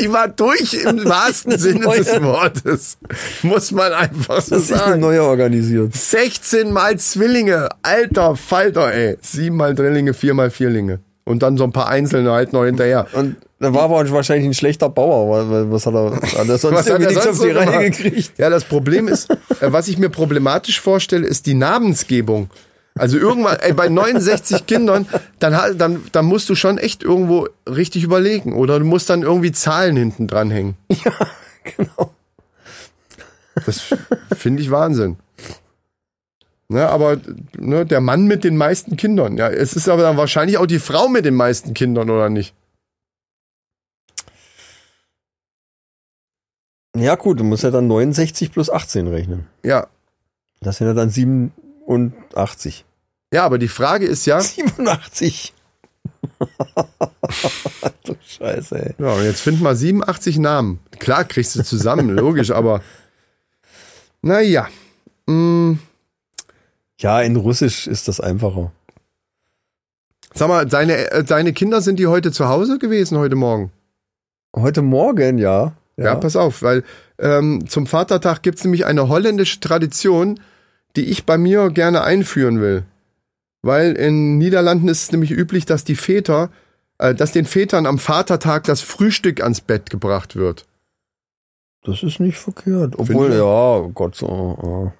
die 0.00 0.12
war 0.12 0.26
durch 0.28 0.74
im 0.74 1.04
wahrsten 1.08 1.56
Sinne 1.58 1.80
neue- 1.80 1.98
des 2.02 2.20
Wortes. 2.22 2.98
Muss 3.42 3.70
man 3.70 3.92
einfach 3.92 4.40
so 4.40 4.56
Das 4.56 4.62
ist 4.64 4.68
sagen. 4.68 5.00
neue 5.00 5.22
organisiert. 5.22 5.94
16 5.94 6.72
mal 6.72 6.98
Zwillinge. 6.98 7.68
Alter 7.82 8.34
Falter, 8.34 8.92
ey. 8.92 9.18
7 9.20 9.54
mal 9.56 9.74
Drillinge, 9.74 10.14
4 10.14 10.34
mal 10.34 10.50
Vierlinge. 10.50 11.00
Und 11.24 11.42
dann 11.44 11.56
so 11.56 11.64
ein 11.64 11.72
paar 11.72 11.88
Einzelne 11.88 12.32
halt 12.32 12.52
noch 12.52 12.64
hinterher. 12.64 13.06
Und 13.12 13.36
da 13.62 13.72
war 13.72 13.82
aber 13.82 14.10
wahrscheinlich 14.10 14.46
ein 14.46 14.54
schlechter 14.54 14.88
Bauer, 14.88 15.48
weil, 15.50 15.70
was 15.70 15.86
hat 15.86 15.94
er, 15.94 16.20
er 16.20 16.58
sonst 16.58 16.76
Was 16.76 16.90
hat 16.90 17.00
er 17.00 17.12
sonst 17.12 17.28
auf 17.28 17.46
die 17.46 17.52
so 17.52 17.58
Reihe 17.58 17.90
gekriegt? 17.90 18.32
Ja, 18.36 18.50
das 18.50 18.64
Problem 18.64 19.06
ist, 19.06 19.30
äh, 19.30 19.36
was 19.70 19.86
ich 19.86 19.98
mir 19.98 20.08
problematisch 20.08 20.80
vorstelle, 20.80 21.24
ist 21.28 21.46
die 21.46 21.54
Namensgebung. 21.54 22.50
Also 22.96 23.18
irgendwann, 23.18 23.58
ey, 23.60 23.72
bei 23.72 23.88
69 23.88 24.66
Kindern, 24.66 25.06
dann, 25.38 25.78
dann, 25.78 26.02
dann 26.10 26.24
musst 26.24 26.48
du 26.48 26.56
schon 26.56 26.76
echt 26.76 27.04
irgendwo 27.04 27.48
richtig 27.68 28.02
überlegen. 28.02 28.52
Oder 28.52 28.80
du 28.80 28.84
musst 28.84 29.08
dann 29.08 29.22
irgendwie 29.22 29.52
Zahlen 29.52 29.96
hinten 29.96 30.26
dranhängen. 30.26 30.76
Ja, 31.04 31.12
genau. 31.76 32.12
Das 33.64 33.94
finde 34.36 34.60
ich 34.60 34.72
Wahnsinn. 34.72 35.18
Ne, 36.68 36.88
aber 36.88 37.18
ne, 37.56 37.86
der 37.86 38.00
Mann 38.00 38.24
mit 38.24 38.42
den 38.42 38.56
meisten 38.56 38.96
Kindern. 38.96 39.36
Ja, 39.36 39.48
es 39.48 39.74
ist 39.74 39.88
aber 39.88 40.02
dann 40.02 40.16
wahrscheinlich 40.16 40.58
auch 40.58 40.66
die 40.66 40.80
Frau 40.80 41.06
mit 41.06 41.24
den 41.24 41.34
meisten 41.34 41.74
Kindern, 41.74 42.10
oder 42.10 42.28
nicht? 42.28 42.54
Ja, 47.02 47.16
gut, 47.16 47.40
du 47.40 47.44
musst 47.44 47.64
ja 47.64 47.70
dann 47.70 47.88
69 47.88 48.52
plus 48.52 48.70
18 48.70 49.08
rechnen. 49.08 49.46
Ja. 49.64 49.88
Das 50.60 50.76
sind 50.78 50.86
ja 50.86 50.94
dann 50.94 51.10
87. 51.10 52.84
Ja, 53.32 53.44
aber 53.44 53.58
die 53.58 53.68
Frage 53.68 54.06
ist 54.06 54.24
ja, 54.26 54.40
87. 54.40 55.52
du 58.04 58.14
Scheiße, 58.24 58.78
ey. 58.78 58.94
ja, 58.98 59.12
und 59.14 59.24
jetzt 59.24 59.40
find 59.40 59.60
mal 59.60 59.74
87 59.74 60.38
Namen. 60.38 60.78
Klar 60.98 61.24
kriegst 61.24 61.56
du 61.56 61.64
zusammen, 61.64 62.10
logisch, 62.16 62.50
aber 62.50 62.82
naja. 64.20 64.68
Mm, 65.26 65.74
Ja, 66.98 67.20
in 67.22 67.36
Russisch 67.36 67.86
ist 67.88 68.06
das 68.06 68.20
einfacher. 68.20 68.70
sag 70.34 70.48
mal, 70.48 70.66
deine, 70.66 71.10
äh, 71.10 71.24
deine 71.24 71.52
Kinder 71.52 71.80
sind 71.80 71.98
die 71.98 72.06
heute 72.06 72.30
zu 72.30 72.48
Hause 72.48 72.78
gewesen, 72.78 73.18
heute 73.18 73.34
Morgen? 73.36 73.72
Heute 74.54 74.82
Morgen, 74.82 75.38
ja. 75.38 75.72
Ja, 75.96 76.14
pass 76.14 76.36
auf, 76.36 76.62
weil 76.62 76.84
ähm, 77.18 77.68
zum 77.68 77.86
Vatertag 77.86 78.42
gibt's 78.42 78.64
nämlich 78.64 78.86
eine 78.86 79.08
holländische 79.08 79.60
Tradition, 79.60 80.40
die 80.96 81.04
ich 81.04 81.26
bei 81.26 81.38
mir 81.38 81.70
gerne 81.70 82.02
einführen 82.02 82.60
will. 82.60 82.84
Weil 83.62 83.92
in 83.92 84.38
Niederlanden 84.38 84.88
ist 84.88 85.02
es 85.04 85.12
nämlich 85.12 85.30
üblich, 85.30 85.66
dass 85.66 85.84
die 85.84 85.94
Väter, 85.94 86.50
äh, 86.98 87.14
dass 87.14 87.32
den 87.32 87.44
Vätern 87.44 87.86
am 87.86 87.98
Vatertag 87.98 88.64
das 88.64 88.80
Frühstück 88.80 89.42
ans 89.42 89.60
Bett 89.60 89.90
gebracht 89.90 90.34
wird. 90.34 90.66
Das 91.84 92.02
ist 92.02 92.20
nicht 92.20 92.38
verkehrt. 92.38 92.94
Obwohl, 92.98 93.26
Finde- 93.26 93.38
ja, 93.38 93.44
oh 93.76 93.90
Gott, 93.94 94.14
so. 94.16 94.92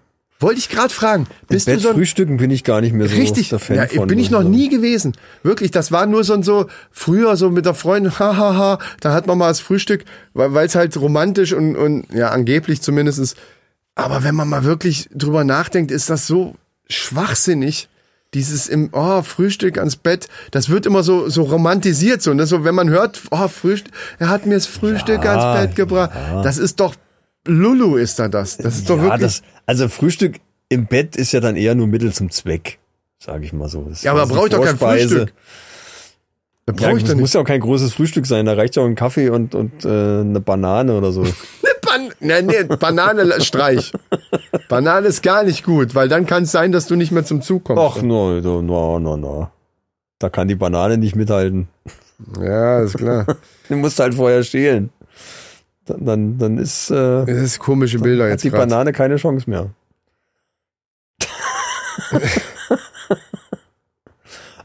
Wollte 0.42 0.58
ich 0.58 0.68
gerade 0.68 0.92
fragen, 0.92 1.26
Im 1.42 1.46
bist 1.48 1.66
Bett 1.66 1.76
du 1.76 1.80
so 1.80 1.88
ein 1.90 1.94
frühstücken 1.94 2.36
bin 2.36 2.50
ich 2.50 2.64
gar 2.64 2.80
nicht 2.80 2.92
mehr 2.92 3.08
so 3.08 3.14
Richtig, 3.16 3.50
der 3.50 3.60
Fan 3.60 3.76
ja, 3.76 3.86
von. 3.86 4.08
bin 4.08 4.18
ich 4.18 4.30
noch 4.30 4.42
nie 4.42 4.68
gewesen. 4.68 5.12
Wirklich, 5.44 5.70
das 5.70 5.92
war 5.92 6.06
nur 6.06 6.24
so 6.24 6.34
ein 6.34 6.42
so, 6.42 6.66
früher 6.90 7.36
so 7.36 7.50
mit 7.50 7.64
der 7.64 7.74
Freundin, 7.74 8.12
hahaha, 8.18 8.78
da 9.00 9.12
hat 9.12 9.26
man 9.26 9.38
mal 9.38 9.48
das 9.48 9.60
Frühstück, 9.60 10.04
weil 10.34 10.66
es 10.66 10.74
halt 10.74 10.96
romantisch 11.00 11.52
und, 11.52 11.76
und 11.76 12.06
ja, 12.12 12.30
angeblich 12.30 12.82
zumindest 12.82 13.20
ist. 13.20 13.36
Aber 13.94 14.24
wenn 14.24 14.34
man 14.34 14.48
mal 14.48 14.64
wirklich 14.64 15.08
drüber 15.14 15.44
nachdenkt, 15.44 15.90
ist 15.90 16.10
das 16.10 16.26
so 16.26 16.56
schwachsinnig. 16.88 17.88
Dieses 18.34 18.66
im, 18.66 18.88
oh, 18.92 19.20
Frühstück 19.20 19.76
ans 19.76 19.96
Bett, 19.96 20.26
das 20.52 20.70
wird 20.70 20.86
immer 20.86 21.02
so, 21.02 21.28
so 21.28 21.42
romantisiert, 21.42 22.22
so, 22.22 22.32
ne? 22.32 22.46
so, 22.46 22.64
wenn 22.64 22.74
man 22.74 22.88
hört, 22.88 23.20
oh, 23.30 23.46
Frühstück, 23.46 23.92
er 24.18 24.30
hat 24.30 24.46
mir 24.46 24.54
das 24.54 24.66
Frühstück 24.66 25.22
Ja, 25.22 25.36
ans 25.36 25.60
Bett 25.60 25.76
gebracht. 25.76 26.12
Das 26.42 26.56
ist 26.56 26.80
doch, 26.80 26.94
Lulu 27.46 27.96
ist 27.96 28.18
da 28.18 28.28
das. 28.28 28.56
Das 28.56 28.76
ist 28.76 28.88
doch 28.90 28.96
Ja, 28.98 29.04
wirklich. 29.04 29.20
das, 29.22 29.42
also 29.66 29.88
Frühstück 29.88 30.36
im 30.68 30.86
Bett 30.86 31.16
ist 31.16 31.32
ja 31.32 31.40
dann 31.40 31.56
eher 31.56 31.74
nur 31.74 31.86
Mittel 31.86 32.12
zum 32.12 32.30
Zweck, 32.30 32.78
sage 33.18 33.44
ich 33.44 33.52
mal 33.52 33.68
so. 33.68 33.82
Das 33.88 34.02
ja, 34.02 34.12
aber 34.12 34.22
quasi 34.22 34.34
brauche 34.34 34.46
ich 34.46 34.52
doch 34.52 34.64
kein. 34.64 34.98
Frühstück. 35.08 35.32
Da 36.66 36.72
Ja, 36.74 36.76
brauche 36.86 36.96
ich 36.96 37.02
das 37.02 37.10
doch 37.10 37.14
nicht. 37.16 37.20
muss 37.22 37.32
ja 37.32 37.40
auch 37.40 37.44
kein 37.44 37.60
großes 37.60 37.92
Frühstück 37.94 38.26
sein, 38.26 38.46
da 38.46 38.52
reicht 38.54 38.76
ja 38.76 38.82
auch 38.82 38.86
ein 38.86 38.94
Kaffee 38.94 39.28
und, 39.30 39.54
und 39.54 39.84
äh, 39.84 39.88
eine 39.88 40.40
Banane 40.40 40.96
oder 40.96 41.10
so. 41.12 41.22
Ban 41.82 42.12
nee, 42.20 42.40
nee, 42.42 42.62
Banane 42.64 43.40
streich. 43.40 43.92
Banane 44.68 45.08
ist 45.08 45.22
gar 45.22 45.42
nicht 45.42 45.64
gut, 45.64 45.94
weil 45.96 46.08
dann 46.08 46.24
kann 46.26 46.44
es 46.44 46.52
sein, 46.52 46.70
dass 46.72 46.86
du 46.86 46.94
nicht 46.94 47.10
mehr 47.10 47.24
zum 47.24 47.42
Zug 47.42 47.64
kommst. 47.64 47.82
Ach, 47.98 48.00
no, 48.02 48.40
no, 48.40 48.98
no, 49.00 49.16
no. 49.16 49.50
Da 50.20 50.30
kann 50.30 50.46
die 50.46 50.54
Banane 50.54 50.96
nicht 50.98 51.16
mithalten. 51.16 51.66
Ja, 52.40 52.80
ist 52.82 52.96
klar. 52.96 53.26
Du 53.68 53.76
musst 53.76 53.98
halt 53.98 54.14
vorher 54.14 54.44
stehlen. 54.44 54.90
Dann, 55.86 56.38
dann, 56.38 56.58
ist, 56.58 56.90
äh, 56.90 56.94
Das 56.94 57.28
ist 57.28 57.58
komische 57.58 57.98
Bilder 57.98 58.24
hat 58.24 58.30
jetzt 58.32 58.44
die 58.44 58.50
gerade. 58.50 58.66
Banane 58.68 58.92
keine 58.92 59.16
Chance 59.16 59.50
mehr. 59.50 59.70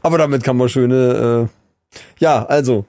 Aber 0.02 0.18
damit 0.18 0.44
kann 0.44 0.56
man 0.56 0.68
schöne, 0.68 1.48
äh, 1.48 1.94
ja, 2.18 2.46
also. 2.46 2.84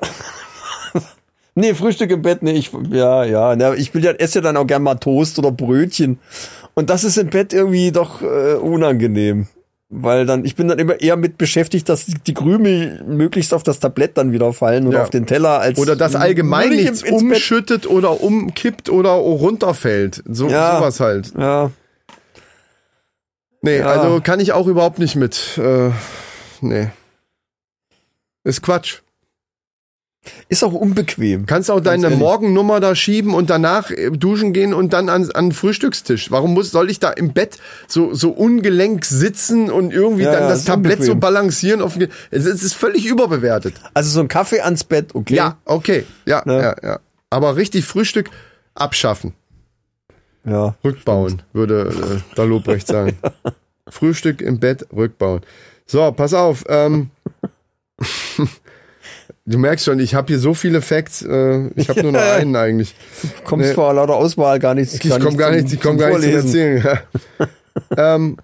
nee, 1.54 1.74
Frühstück 1.74 2.10
im 2.10 2.22
Bett, 2.22 2.42
nee, 2.42 2.52
ich, 2.52 2.72
ja, 2.90 3.22
ja, 3.24 3.74
ich 3.74 3.94
will 3.94 4.04
ja, 4.04 4.10
esse 4.12 4.40
ja 4.40 4.42
dann 4.42 4.56
auch 4.56 4.66
gern 4.66 4.82
mal 4.82 4.96
Toast 4.96 5.38
oder 5.38 5.52
Brötchen. 5.52 6.18
Und 6.74 6.90
das 6.90 7.04
ist 7.04 7.18
im 7.18 7.30
Bett 7.30 7.52
irgendwie 7.52 7.92
doch 7.92 8.20
äh, 8.20 8.54
unangenehm. 8.54 9.46
Weil 9.90 10.26
dann, 10.26 10.44
ich 10.44 10.54
bin 10.54 10.68
dann 10.68 10.78
immer 10.78 11.00
eher 11.00 11.16
mit 11.16 11.38
beschäftigt, 11.38 11.88
dass 11.88 12.04
die, 12.04 12.34
Krümel 12.34 13.02
möglichst 13.06 13.54
auf 13.54 13.62
das 13.62 13.80
Tablett 13.80 14.18
dann 14.18 14.32
wieder 14.32 14.52
fallen 14.52 14.86
oder 14.86 14.98
Ja. 14.98 15.02
auf 15.04 15.10
den 15.10 15.24
Teller 15.26 15.60
als 15.60 15.78
Oder 15.78 15.96
dass 15.96 16.14
allgemein 16.14 16.68
nichts 16.68 17.00
ins 17.00 17.02
Bett- 17.02 17.12
umschüttet 17.12 17.86
oder 17.86 18.20
umkippt 18.20 18.90
oder 18.90 19.12
runterfällt. 19.12 20.22
So, 20.28 20.48
Ja. 20.48 20.76
Sowas 20.78 21.00
halt. 21.00 21.32
Ja, 21.38 21.70
Nee, 23.60 23.78
Ja. 23.78 23.86
also 23.86 24.20
kann 24.20 24.38
ich 24.40 24.52
auch 24.52 24.66
überhaupt 24.68 24.98
nicht 25.00 25.16
mit. 25.16 25.58
Äh, 25.58 25.90
nee. 26.60 26.88
Ist 28.44 28.62
Quatsch. 28.62 28.98
Ist 30.48 30.62
auch 30.64 30.72
unbequem. 30.72 31.46
Kannst 31.46 31.70
auch 31.70 31.80
deine. 31.80 32.10
Morgennummer 32.10 32.80
da 32.80 32.94
schieben 32.94 33.32
und 33.34 33.48
danach 33.50 33.90
äh, 33.90 34.10
duschen 34.10 34.52
gehen 34.52 34.74
und 34.74 34.92
dann 34.92 35.08
an, 35.08 35.30
an 35.32 35.46
den 35.46 35.52
Frühstückstisch. 35.52 36.30
Warum 36.30 36.52
muss, 36.54 36.70
soll 36.70 36.90
ich 36.90 37.00
da 37.00 37.10
im 37.10 37.32
Bett 37.32 37.58
so, 37.86 38.12
so 38.12 38.30
ungelenk 38.30 39.04
sitzen 39.04 39.70
und 39.70 39.92
irgendwie 39.92 40.24
Ja, 40.24 40.32
dann 40.32 40.42
ja, 40.42 40.48
das 40.48 40.64
Tablett 40.64 40.98
so 40.98 41.12
unbequem. 41.12 41.20
balancieren? 41.20 41.82
Auf, 41.82 41.96
es 42.30 42.44
ist, 42.44 42.54
es 42.54 42.62
ist 42.62 42.74
völlig 42.74 43.06
überbewertet. 43.06 43.74
Also 43.94 44.10
so 44.10 44.20
ein 44.20 44.28
Kaffee 44.28 44.60
ans 44.60 44.84
Bett, 44.84 45.14
okay. 45.14 45.34
Ja, 45.36 45.56
okay. 45.64 46.04
Ja, 46.26 46.42
Ne? 46.44 46.60
ja, 46.82 46.88
ja. 46.88 46.98
Aber 47.30 47.56
richtig 47.56 47.84
Frühstück 47.84 48.30
abschaffen. 48.74 49.32
Ja. 50.44 50.74
Rückbauen, 50.84 51.42
würde 51.52 51.90
äh, 51.90 52.34
der 52.36 52.46
Lobrecht 52.46 52.86
sagen. 52.86 53.18
Frühstück 53.88 54.40
im 54.42 54.58
Bett, 54.60 54.86
rückbauen. 54.94 55.40
So, 55.86 56.10
pass 56.12 56.34
auf. 56.34 56.64
Ähm, 56.68 57.10
du 59.48 59.58
merkst 59.58 59.86
schon, 59.86 59.98
ich 59.98 60.14
habe 60.14 60.28
hier 60.28 60.38
so 60.38 60.54
viele 60.54 60.82
Facts. 60.82 61.22
Äh, 61.22 61.68
ich 61.74 61.88
habe 61.88 62.02
nur 62.02 62.12
noch 62.12 62.20
einen 62.38 62.54
eigentlich. 62.54 62.94
Kommst 63.44 63.68
Nee. 63.68 63.74
vor 63.74 63.92
lauter 63.94 64.14
Auswahl 64.14 64.58
gar 64.58 64.74
nicht. 64.74 64.92
Ich 64.92 65.10
komme 65.10 65.36
gar 65.36 65.50
nicht, 65.50 65.72
ich 65.72 65.80
komm 65.80 65.96
gar 65.98 66.10
nicht 66.10 66.22
zum 66.22 66.32
Erzählen. 66.34 66.84
Ja. 66.84 67.46
ähm, 68.16 68.36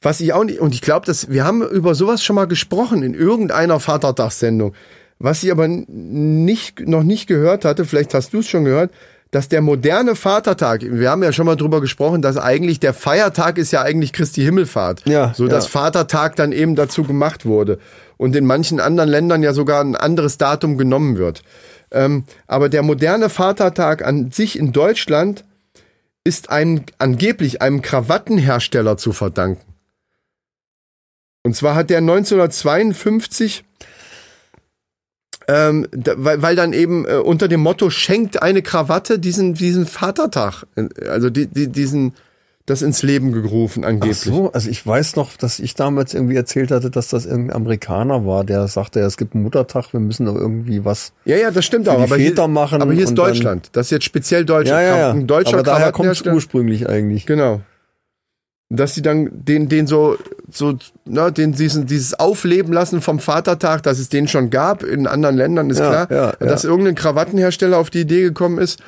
was 0.00 0.20
ich 0.20 0.32
auch 0.32 0.44
nicht, 0.44 0.60
und 0.60 0.74
ich 0.74 0.80
glaube, 0.80 1.06
dass 1.06 1.30
wir 1.30 1.44
haben 1.44 1.62
über 1.62 1.94
sowas 1.94 2.24
schon 2.24 2.34
mal 2.36 2.46
gesprochen 2.46 3.02
in 3.02 3.14
irgendeiner 3.14 3.78
Vatertagssendung. 3.78 4.74
Was 5.18 5.44
ich 5.44 5.52
aber 5.52 5.68
nicht, 5.68 6.80
noch 6.80 7.04
nicht 7.04 7.28
gehört 7.28 7.64
hatte, 7.64 7.84
vielleicht 7.84 8.12
hast 8.12 8.32
du 8.32 8.40
es 8.40 8.48
schon 8.48 8.64
gehört, 8.64 8.90
dass 9.32 9.48
der 9.48 9.62
moderne 9.62 10.14
Vatertag, 10.14 10.82
wir 10.82 11.10
haben 11.10 11.22
ja 11.22 11.32
schon 11.32 11.46
mal 11.46 11.56
drüber 11.56 11.80
gesprochen, 11.80 12.20
dass 12.20 12.36
eigentlich 12.36 12.80
der 12.80 12.92
Feiertag 12.92 13.56
ist 13.56 13.72
ja 13.72 13.80
eigentlich 13.80 14.12
Christi 14.12 14.42
Himmelfahrt. 14.42 15.02
Ja, 15.06 15.32
So 15.34 15.48
dass 15.48 15.64
ja. 15.64 15.70
Vatertag 15.70 16.36
dann 16.36 16.52
eben 16.52 16.76
dazu 16.76 17.02
gemacht 17.02 17.46
wurde. 17.46 17.78
Und 18.18 18.36
in 18.36 18.44
manchen 18.44 18.78
anderen 18.78 19.08
Ländern 19.08 19.42
ja 19.42 19.54
sogar 19.54 19.82
ein 19.82 19.96
anderes 19.96 20.36
Datum 20.36 20.76
genommen 20.76 21.16
wird. 21.16 21.42
Ähm, 21.90 22.24
aber 22.46 22.68
der 22.68 22.82
moderne 22.82 23.30
Vatertag 23.30 24.04
an 24.04 24.30
sich 24.30 24.58
in 24.58 24.72
Deutschland 24.72 25.44
ist 26.24 26.50
einem, 26.50 26.84
angeblich 26.98 27.62
einem 27.62 27.80
Krawattenhersteller 27.80 28.98
zu 28.98 29.12
verdanken. 29.12 29.64
Und 31.42 31.56
zwar 31.56 31.74
hat 31.74 31.88
der 31.88 31.98
1952, 31.98 33.64
ähm, 35.52 35.86
da, 35.90 36.14
weil, 36.16 36.40
weil 36.42 36.56
dann 36.56 36.72
eben 36.72 37.04
äh, 37.06 37.16
unter 37.16 37.48
dem 37.48 37.60
Motto 37.60 37.90
schenkt 37.90 38.42
eine 38.42 38.62
Krawatte 38.62 39.18
diesen, 39.18 39.54
diesen 39.54 39.86
Vatertag, 39.86 40.64
also 41.08 41.30
die, 41.30 41.46
die, 41.46 41.68
diesen, 41.68 42.14
das 42.64 42.80
ins 42.80 43.02
Leben 43.02 43.32
gerufen, 43.32 43.82
Ach 43.84 43.88
angeblich. 43.88 44.18
so, 44.18 44.52
also 44.52 44.70
ich 44.70 44.86
weiß 44.86 45.16
noch, 45.16 45.36
dass 45.36 45.58
ich 45.58 45.74
damals 45.74 46.14
irgendwie 46.14 46.36
erzählt 46.36 46.70
hatte, 46.70 46.90
dass 46.90 47.08
das 47.08 47.26
irgendein 47.26 47.56
Amerikaner 47.56 48.24
war, 48.24 48.44
der 48.44 48.68
sagte, 48.68 49.00
es 49.00 49.16
gibt 49.16 49.34
einen 49.34 49.42
Muttertag, 49.42 49.92
wir 49.92 50.00
müssen 50.00 50.26
doch 50.26 50.36
irgendwie 50.36 50.84
was. 50.84 51.12
Ja, 51.24 51.36
ja, 51.36 51.50
das 51.50 51.64
stimmt 51.64 51.88
auch. 51.88 51.94
aber 51.94 52.16
Väter 52.16 52.42
hier, 52.42 52.48
machen 52.48 52.80
aber 52.80 52.92
hier 52.92 53.04
ist 53.04 53.14
Deutschland. 53.14 53.70
Das 53.72 53.86
ist 53.86 53.90
jetzt 53.90 54.04
speziell 54.04 54.44
Deutschland. 54.44 54.80
Ja, 54.80 54.88
ja, 54.88 54.98
ja. 54.98 55.10
Ein 55.10 55.26
deutscher 55.26 55.54
Aber 55.54 55.62
daher 55.64 55.92
kommt 55.92 56.08
es 56.10 56.22
ursprünglich 56.22 56.88
eigentlich. 56.88 57.26
Genau. 57.26 57.60
Dass 58.76 58.94
sie 58.94 59.02
dann 59.02 59.28
den, 59.32 59.68
den 59.68 59.86
so, 59.86 60.16
so, 60.50 60.74
na, 61.04 61.30
den 61.30 61.52
diesen, 61.52 61.86
dieses 61.86 62.14
Aufleben 62.18 62.72
lassen 62.72 63.00
vom 63.02 63.18
Vatertag, 63.18 63.82
dass 63.82 63.98
es 63.98 64.08
den 64.08 64.28
schon 64.28 64.50
gab 64.50 64.82
in 64.82 65.06
anderen 65.06 65.36
Ländern, 65.36 65.70
ist 65.70 65.78
Ja, 65.78 66.06
klar. 66.06 66.06
ja, 66.10 66.32
ja. 66.40 66.46
Dass 66.46 66.64
irgendein 66.64 66.94
Krawattenhersteller 66.94 67.76
auf 67.78 67.90
die 67.90 68.00
Idee 68.00 68.22
gekommen 68.22 68.58
ist, 68.58 68.80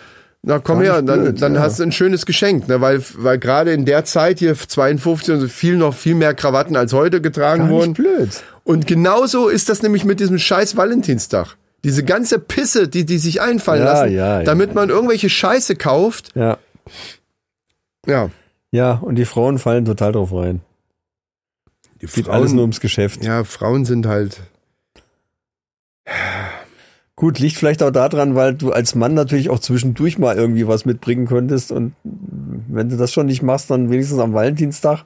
na 0.47 0.59
komm 0.59 0.83
her, 0.83 1.01
dann, 1.01 1.23
blöd, 1.23 1.43
dann 1.43 1.55
ja. 1.55 1.61
hast 1.63 1.79
du 1.79 1.85
ein 1.85 1.93
schönes 1.93 2.27
Geschenk, 2.27 2.69
ne? 2.69 2.81
weil, 2.81 3.03
weil 3.17 3.39
gerade 3.39 3.73
in 3.73 3.87
der 3.87 4.05
Zeit 4.05 4.39
hier 4.39 4.55
52 4.55 5.35
und 5.35 5.41
so 5.41 5.49
viel 5.49 5.77
noch 5.77 5.95
viel 5.95 6.15
mehr 6.15 6.35
Krawatten 6.35 6.77
als 6.77 6.93
heute 6.93 7.23
getragen 7.23 7.71
wurden. 7.71 7.95
blöd. 7.95 8.29
Und 8.63 8.87
genauso 8.87 9.49
ist 9.49 9.69
das 9.71 9.83
nämlich 9.83 10.05
mit 10.05 10.21
diesem 10.21 10.39
scheiß 10.39 10.77
Valentinstag. 10.77 11.57
Diese 11.83 12.03
ganze 12.05 12.39
Pisse, 12.39 12.89
die 12.89 13.05
die 13.05 13.19
sich 13.19 13.41
einfallen 13.41 13.85
lassen, 13.85 14.45
damit 14.45 14.75
man 14.75 14.89
irgendwelche 14.89 15.29
Scheiße 15.29 15.77
kauft. 15.77 16.31
Ja. 16.35 16.59
Ja, 18.07 18.31
Ja, 18.75 18.95
und 18.95 19.15
die 19.15 19.25
Frauen 19.25 19.59
fallen 19.61 19.85
total 19.85 20.11
drauf 20.11 20.33
rein. 20.33 20.61
die 22.03 22.07
Geht 22.07 22.29
alles 22.29 22.53
nur 22.53 22.63
ums 22.63 22.81
Geschäft. 22.81 23.23
ja, 23.23 23.45
Frauen 23.45 23.85
sind 23.85 24.07
halt 24.07 24.41
Gut, 27.15 27.39
liegt 27.39 27.57
vielleicht 27.57 27.85
auch 27.85 27.93
daran, 27.93 28.35
weil 28.35 28.55
du 28.55 28.73
als 28.73 28.97
Mann 28.97 29.15
natürlich 29.15 29.49
auch 29.49 29.61
zwischendurch 29.61 30.19
mal 30.19 30.35
irgendwie 30.37 30.67
was 30.67 30.85
mitbringen 30.85 31.27
könntest 31.29 31.71
und 31.71 31.95
wenn 32.03 32.89
du 32.89 32.97
das 32.97 33.13
schon 33.13 33.27
nicht 33.27 33.43
machst, 33.43 33.71
dann 33.71 33.91
wenigstens 33.91 34.19
am 34.19 34.35
Valentinstag. 34.35 35.05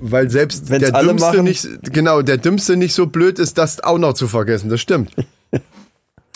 Weil 0.00 0.28
selbst 0.30 0.68
Wenn's 0.68 0.90
der 0.90 1.00
Dümmste 1.00 1.28
machen- 1.36 1.44
nicht, 1.44 1.68
genau, 1.92 2.22
der 2.22 2.36
Dümmste 2.38 2.76
nicht 2.76 2.94
so 2.94 3.06
blöd 3.06 3.38
ist, 3.38 3.58
das 3.58 3.78
auch 3.84 3.98
noch 3.98 4.14
zu 4.14 4.26
vergessen. 4.26 4.68
Das 4.70 4.80
stimmt. 4.80 5.14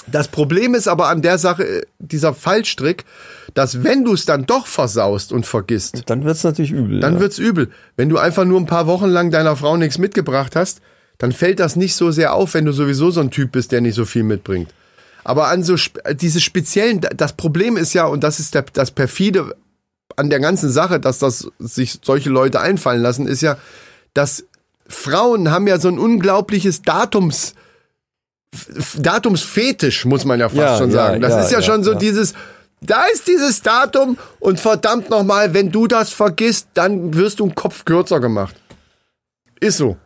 Das 0.07 0.29
Problem 0.29 0.75
ist 0.75 0.89
aber 0.89 1.09
an 1.09 1.23
der 1.23 1.39
Sache, 1.39 1.63
äh, 1.65 1.83
dieser 1.99 2.35
Fallstrick, 2.35 3.05
dass 3.55 3.83
wenn 3.85 4.05
du 4.05 4.15
es 4.15 4.25
dann 4.25 4.47
doch 4.47 4.67
versaust 4.67 5.33
und 5.33 5.47
vergisst, 5.47 6.03
Dann 6.07 6.25
wird's 6.25 6.45
natürlich 6.45 6.71
übel. 6.73 7.01
dann 7.01 7.15
ja. 7.15 7.21
wird's 7.21 7.39
übel. 7.39 7.71
Wenn 7.97 8.09
du 8.09 8.19
einfach 8.19 8.45
nur 8.45 8.59
ein 8.61 8.67
paar 8.67 8.87
Wochen 8.87 9.07
lang 9.09 9.31
deiner 9.31 9.57
Frau 9.57 9.77
nichts 9.77 9.99
mitgebracht 9.99 10.57
hast, 10.57 10.81
dann 11.19 11.33
fällt 11.33 11.61
das 11.61 11.77
nicht 11.77 11.95
so 11.97 12.11
sehr 12.11 12.33
auf, 12.35 12.55
wenn 12.55 12.65
du 12.65 12.73
sowieso 12.73 13.11
so 13.11 13.21
ein 13.21 13.31
Typ 13.31 13.53
bist, 13.53 13.73
der 13.73 13.81
nicht 13.83 13.95
so 13.95 14.05
viel 14.07 14.23
mitbringt. 14.23 14.73
Aber 15.23 15.49
an 15.49 15.63
so 15.63 15.75
sp- 15.77 16.01
diese 16.15 16.41
speziellen, 16.41 17.01
das 17.15 17.35
Problem 17.35 17.77
ist 17.77 17.93
ja, 17.93 18.07
und 18.07 18.25
das 18.25 18.41
ist 18.41 18.55
der, 18.55 18.65
das 18.73 18.91
perfide 18.91 19.55
an 20.17 20.31
der 20.31 20.41
ganzen 20.41 20.71
Sache, 20.71 20.99
dass 20.99 21.19
das 21.19 21.51
sich 21.59 21.99
solche 22.03 22.31
Leute 22.31 22.61
einfallen 22.61 23.03
lassen, 23.03 23.27
ist 23.27 23.43
ja, 23.43 23.59
dass 24.15 24.45
Frauen 24.89 25.51
haben 25.51 25.67
ja 25.67 25.79
so 25.79 25.89
ein 25.89 25.99
unglaubliches 25.99 26.83
Datums, 26.83 27.55
Datumsfetisch, 28.99 30.05
muss 30.05 30.25
man 30.25 30.41
ja 30.41 30.49
fast 30.49 30.59
Ja, 30.59 30.79
schon 30.79 30.91
ja, 30.91 30.97
sagen. 30.97 31.21
Das 31.21 31.33
ja, 31.33 31.41
ist 31.41 31.53
ja, 31.53 31.59
ja, 31.59 31.65
schon 31.65 31.85
so 31.85 31.93
ja. 31.93 31.99
dieses, 31.99 32.35
da 32.81 33.05
ist 33.13 33.27
dieses 33.29 33.63
Datum 33.63 34.19
und 34.41 34.59
verdammt 34.59 35.11
nochmal, 35.11 35.55
wenn 35.55 35.71
du 35.71 35.87
das 35.87 36.11
vergisst, 36.11 36.69
dann 36.75 37.15
wirst 37.15 37.41
du 37.41 37.45
einen 37.45 37.55
Kopf 37.55 37.85
kürzer 37.85 38.21
gemacht. 38.21 38.57
Ist 39.61 39.77
so. 39.77 39.97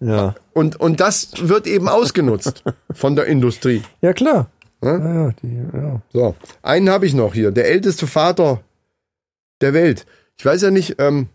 ja. 0.00 0.34
Und, 0.52 0.80
und 0.80 1.00
das 1.00 1.30
wird 1.36 1.66
eben 1.66 1.88
ausgenutzt 1.88 2.62
von 2.94 3.16
der 3.16 3.26
Industrie. 3.26 3.82
ja, 4.00 4.12
klar. 4.12 4.48
Ja? 4.82 4.98
Ja, 4.98 5.14
ja, 5.14 5.32
die, 5.42 5.56
ja. 5.72 6.02
So, 6.12 6.36
einen 6.62 6.90
habe 6.90 7.06
ich 7.06 7.14
noch 7.14 7.34
hier. 7.34 7.50
Der 7.50 7.68
älteste 7.68 8.06
Vater 8.06 8.60
der 9.60 9.72
Welt. 9.72 10.06
Ich 10.36 10.44
weiß 10.44 10.62
ja 10.62 10.70
nicht, 10.70 10.96
ähm, 10.98 11.28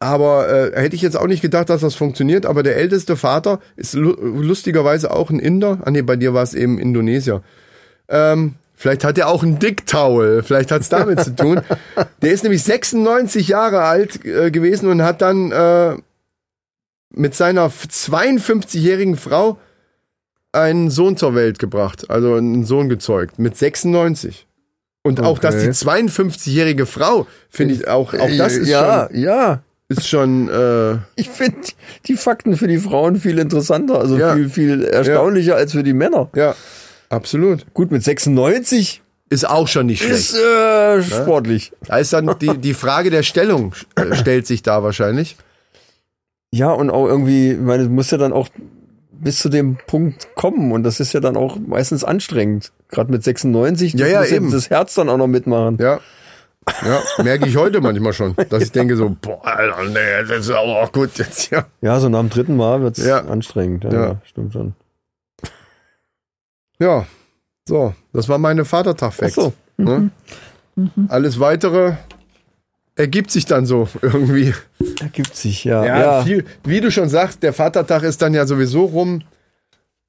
aber 0.00 0.48
äh, 0.48 0.80
hätte 0.80 0.96
ich 0.96 1.02
jetzt 1.02 1.16
auch 1.16 1.26
nicht 1.26 1.42
gedacht, 1.42 1.68
dass 1.68 1.82
das 1.82 1.94
funktioniert. 1.94 2.46
Aber 2.46 2.62
der 2.62 2.76
älteste 2.76 3.16
Vater 3.16 3.60
ist 3.76 3.92
lu 3.92 4.12
lustigerweise 4.12 5.10
auch 5.10 5.30
ein 5.30 5.38
Inder. 5.38 5.78
Ah 5.84 5.90
nee, 5.90 6.02
bei 6.02 6.16
dir 6.16 6.32
war 6.32 6.42
es 6.42 6.54
eben 6.54 6.78
Indonesier. 6.78 7.42
Ähm, 8.08 8.54
vielleicht 8.74 9.04
hat 9.04 9.18
er 9.18 9.28
auch 9.28 9.42
einen 9.42 9.58
Dicktowel. 9.58 10.42
Vielleicht 10.42 10.70
hat 10.70 10.80
es 10.80 10.88
damit 10.88 11.22
zu 11.22 11.36
tun. 11.36 11.60
Der 12.22 12.32
ist 12.32 12.42
nämlich 12.42 12.62
96 12.62 13.48
Jahre 13.48 13.82
alt 13.82 14.24
äh, 14.24 14.50
gewesen 14.50 14.88
und 14.88 15.02
hat 15.02 15.20
dann 15.20 15.52
äh, 15.52 15.96
mit 17.10 17.34
seiner 17.34 17.68
52-jährigen 17.68 19.16
Frau 19.16 19.58
einen 20.52 20.90
Sohn 20.90 21.18
zur 21.18 21.34
Welt 21.34 21.58
gebracht, 21.58 22.08
also 22.08 22.34
einen 22.34 22.64
Sohn 22.64 22.88
gezeugt, 22.88 23.38
mit 23.38 23.56
96. 23.56 24.46
Und 25.02 25.20
auch, 25.20 25.38
dass 25.38 25.56
die 25.56 25.68
Okay. 25.68 26.06
52-jährige 26.06 26.86
Frau, 26.86 27.26
finde 27.48 27.74
ich, 27.74 27.88
auch, 27.88 28.14
auch 28.14 28.30
das 28.36 28.56
ist 28.56 28.68
ja, 28.68 29.08
schon, 29.10 29.20
ja. 29.20 29.62
Ist 29.90 30.08
schon, 30.08 30.48
äh, 30.48 30.96
Ich 31.16 31.28
finde 31.28 31.58
die 32.06 32.14
Fakten 32.16 32.56
für 32.56 32.66
die 32.68 32.78
Frauen 32.78 33.16
viel 33.16 33.38
interessanter, 33.38 33.98
also 34.00 34.16
Ja. 34.16 34.34
viel, 34.34 34.48
viel 34.48 34.84
erstaunlicher 34.84 35.56
als 35.56 35.72
für 35.72 35.82
die 35.82 35.92
Männer. 35.92 36.30
ja, 36.34 36.54
absolut. 37.10 37.66
Gut, 37.74 37.90
mit 37.90 38.02
96 38.02 39.02
Ist 39.28 39.48
auch 39.48 39.68
schon 39.68 39.86
nicht 39.86 40.02
ist 40.02 40.30
schlecht. 40.30 40.44
äh, 40.44 41.02
sportlich. 41.02 41.72
Da 41.86 41.98
ist 41.98 42.12
dann 42.12 42.36
die, 42.40 42.56
die 42.58 42.74
Frage 42.74 43.10
der 43.10 43.22
Stellung, 43.22 43.74
äh, 43.96 44.14
stellt 44.16 44.46
sich 44.46 44.62
da 44.62 44.82
wahrscheinlich. 44.82 45.36
Ja, 46.52 46.70
und 46.72 46.90
auch 46.90 47.06
irgendwie, 47.06 47.52
ich 47.52 47.58
meine, 47.60 47.84
du 47.84 47.90
musst 47.90 48.10
ja 48.10 48.18
dann 48.18 48.32
auch 48.32 48.48
bis 49.12 49.38
zu 49.38 49.48
dem 49.50 49.76
Punkt 49.86 50.28
kommen 50.34 50.72
und 50.72 50.82
das 50.82 50.98
ist 50.98 51.12
ja 51.12 51.20
dann 51.20 51.36
auch 51.36 51.58
meistens 51.64 52.02
anstrengend. 52.04 52.72
Gerade 52.88 53.12
mit 53.12 53.22
96, 53.22 53.92
das 53.92 54.00
Ja, 54.00 54.06
ja, 54.08 54.20
muss 54.20 54.30
eben. 54.32 54.50
das 54.50 54.70
Herz 54.70 54.94
dann 54.94 55.08
auch 55.08 55.16
noch 55.18 55.26
mitmachen. 55.28 55.78
Ja. 55.80 56.00
Ja, 56.84 57.02
merke 57.22 57.46
ich 57.48 57.56
heute 57.56 57.80
manchmal 57.80 58.12
schon, 58.12 58.36
dass 58.50 58.62
ich 58.64 58.72
denke 58.72 58.96
so, 58.96 59.16
boah, 59.20 59.44
Alter, 59.46 59.82
nee, 59.88 60.28
das 60.28 60.40
ist 60.46 60.50
aber 60.50 60.82
auch 60.82 60.92
gut 60.92 61.16
jetzt, 61.18 61.50
ja. 61.50 61.64
Ja, 61.80 61.98
so 61.98 62.08
nach 62.08 62.20
dem 62.20 62.28
dritten 62.30 62.56
Mal 62.56 62.82
wird's 62.82 63.04
Ja. 63.04 63.20
anstrengend. 63.24 63.84
Ja, 63.84 63.92
Ja. 63.92 64.16
stimmt 64.24 64.52
schon. 64.52 64.74
Ja, 66.78 67.06
so, 67.68 67.94
das 68.12 68.28
war 68.28 68.38
meine 68.38 68.64
Vatertag-Facts. 68.64 69.38
Ach 69.38 69.42
so. 69.44 69.52
Ne? 69.76 70.10
Alles 71.08 71.40
weitere 71.40 71.94
ergibt 72.94 73.30
sich 73.30 73.46
dann 73.46 73.64
so 73.66 73.88
irgendwie. 74.02 74.54
Ergibt 75.00 75.34
sich, 75.36 75.64
ja. 75.64 75.84
Ja, 75.84 75.98
ja. 75.98 76.22
Viel, 76.24 76.44
wie 76.64 76.80
du 76.80 76.90
schon 76.90 77.08
sagst, 77.08 77.42
der 77.42 77.52
Vatertag 77.52 78.02
ist 78.02 78.20
dann 78.22 78.34
ja 78.34 78.46
sowieso 78.46 78.84
rum. 78.84 79.22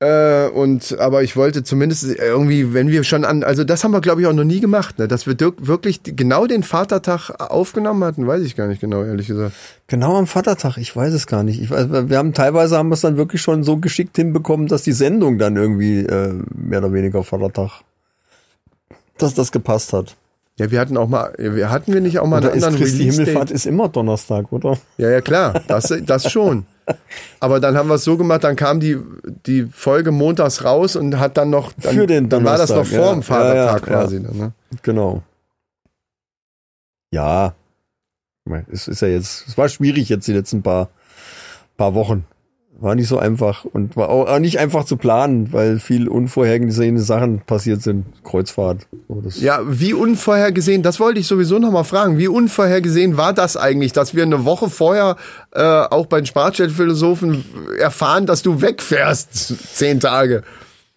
Äh, 0.04 0.48
und 0.50 0.98
aber 1.00 1.22
ich 1.22 1.36
wollte 1.36 1.64
zumindest 1.64 2.04
irgendwie, 2.06 2.74
wenn 2.74 2.88
wir 2.90 3.04
schon 3.04 3.24
an, 3.24 3.44
also 3.44 3.64
das 3.64 3.84
haben 3.84 3.92
wir 3.92 4.02
glaube 4.02 4.22
ich 4.22 4.26
auch 4.28 4.34
noch 4.34 4.44
nie 4.44 4.60
gemacht, 4.60 4.98
ne, 4.98 5.08
dass 5.08 5.28
wir 5.28 5.36
dirk- 5.36 5.68
wirklich 5.68 6.02
die- 6.02 6.16
genau 6.16 6.48
den 6.48 6.64
Vatertag 6.64 7.30
aufgenommen 7.40 8.04
hatten, 8.04 8.26
weiß 8.26 8.42
ich 8.42 8.56
gar 8.56 8.66
nicht 8.66 8.82
genau, 8.82 9.04
ehrlich 9.04 9.28
gesagt. 9.28 9.54
Genau 9.86 10.18
am 10.18 10.26
Vatertag, 10.26 10.78
ich 10.78 10.96
weiß 10.96 11.14
es 11.14 11.28
gar 11.28 11.44
nicht. 11.44 11.62
Ich 11.62 11.70
weiß, 11.70 12.10
wir 12.10 12.18
haben 12.18 12.34
teilweise 12.34 12.78
haben 12.80 12.90
wir 12.90 12.96
es 12.96 13.02
dann 13.02 13.16
wirklich 13.18 13.44
schon 13.44 13.64
so 13.64 13.78
geschickt 13.78 14.16
hinbekommen, 14.16 14.66
dass 14.68 14.82
die 14.82 14.92
Sendung 14.94 15.38
dann 15.38 15.56
irgendwie 15.56 16.00
äh, 16.00 16.34
mehr 16.56 16.80
oder 16.80 16.94
weniger 16.94 17.24
Vatertag, 17.24 17.82
dass 19.20 19.36
das 19.36 19.52
gepasst 19.52 19.94
hat. 19.94 20.16
Ja, 20.58 20.72
wir 20.72 20.80
hatten 20.80 20.98
auch 20.98 21.08
mal, 21.10 21.32
wir 21.38 21.70
hatten 21.70 21.94
wir 21.94 22.02
nicht 22.02 22.18
auch 22.18 22.26
mal 22.26 22.40
Oder 22.40 22.50
einen 22.50 22.58
ist 22.58 22.64
anderen 22.64 22.84
Christi 22.84 22.98
Release-Date? 23.04 23.28
Himmelfahrt 23.28 23.52
ist 23.52 23.68
immer 23.68 23.88
Donnerstag, 23.88 24.52
oder? 24.52 24.78
Ja, 24.98 25.12
ja, 25.12 25.22
klar, 25.22 25.62
das, 25.68 25.94
das 26.08 26.32
schon. 26.32 26.66
Aber 27.40 27.60
dann 27.60 27.78
haben 27.78 27.90
wir 27.90 27.96
es 27.96 28.04
so 28.04 28.18
gemacht, 28.18 28.44
dann 28.44 28.56
kam 28.56 28.80
die, 28.80 28.98
die 29.46 29.64
Folge 29.64 30.12
montags 30.12 30.64
raus 30.64 30.96
und 30.96 31.20
hat 31.20 31.38
dann 31.38 31.50
noch, 31.50 31.72
dann, 31.74 31.96
Für 31.96 32.08
den 32.08 32.30
dann 32.30 32.44
war 32.44 32.58
das 32.58 32.70
noch 32.70 32.88
Donnerstag, 32.88 32.98
vor 32.98 33.06
ja. 33.06 33.14
dem 33.14 33.24
Vatertag 33.24 33.56
Ja, 33.56 33.94
ja, 33.94 34.02
quasi. 34.02 34.24
Dann, 34.24 34.38
ne? 34.38 34.54
Genau. 34.82 35.24
Ja. 37.12 37.54
Es 38.72 38.88
ist 38.88 39.02
ja 39.02 39.08
jetzt, 39.08 39.48
es 39.48 39.58
war 39.58 39.70
schwierig 39.70 40.10
jetzt 40.10 40.28
die 40.28 40.34
letzten 40.34 40.62
paar, 40.62 40.90
paar 41.78 41.94
Wochen. 41.94 42.26
War 42.82 42.96
nicht 42.96 43.08
so 43.08 43.20
einfach 43.20 43.64
und 43.64 43.96
war 43.96 44.10
auch, 44.10 44.40
nicht 44.40 44.58
einfach 44.58 44.86
zu 44.86 44.98
planen, 44.98 45.54
weil 45.54 45.78
viel 45.80 46.08
unvorhergesehene 46.08 47.00
Sachen 47.00 47.42
passiert 47.42 47.84
sind. 47.84 48.06
Kreuzfahrt. 48.24 48.88
So, 49.08 49.22
Ja, 49.40 49.60
wie 49.64 49.94
unvorhergesehen, 49.94 50.82
das 50.82 51.00
wollte 51.00 51.20
ich 51.20 51.28
sowieso 51.28 51.60
noch 51.60 51.72
mal 51.72 51.84
fragen, 51.84 52.18
wie 52.18 52.28
unvorhergesehen 52.28 53.18
war 53.18 53.34
das 53.34 53.56
eigentlich, 53.56 53.94
dass 53.94 54.16
wir 54.16 54.24
eine 54.24 54.46
Woche 54.46 54.68
vorher 54.68 55.18
äh, 55.52 55.62
auch 55.62 56.08
bei 56.08 56.22
den 56.22 56.26
Sparchat-Philosophen 56.26 57.46
erfahren, 57.78 58.26
dass 58.26 58.42
du 58.42 58.62
wegfährst, 58.62 59.76
zehn 59.76 60.00
Tage. 60.00 60.42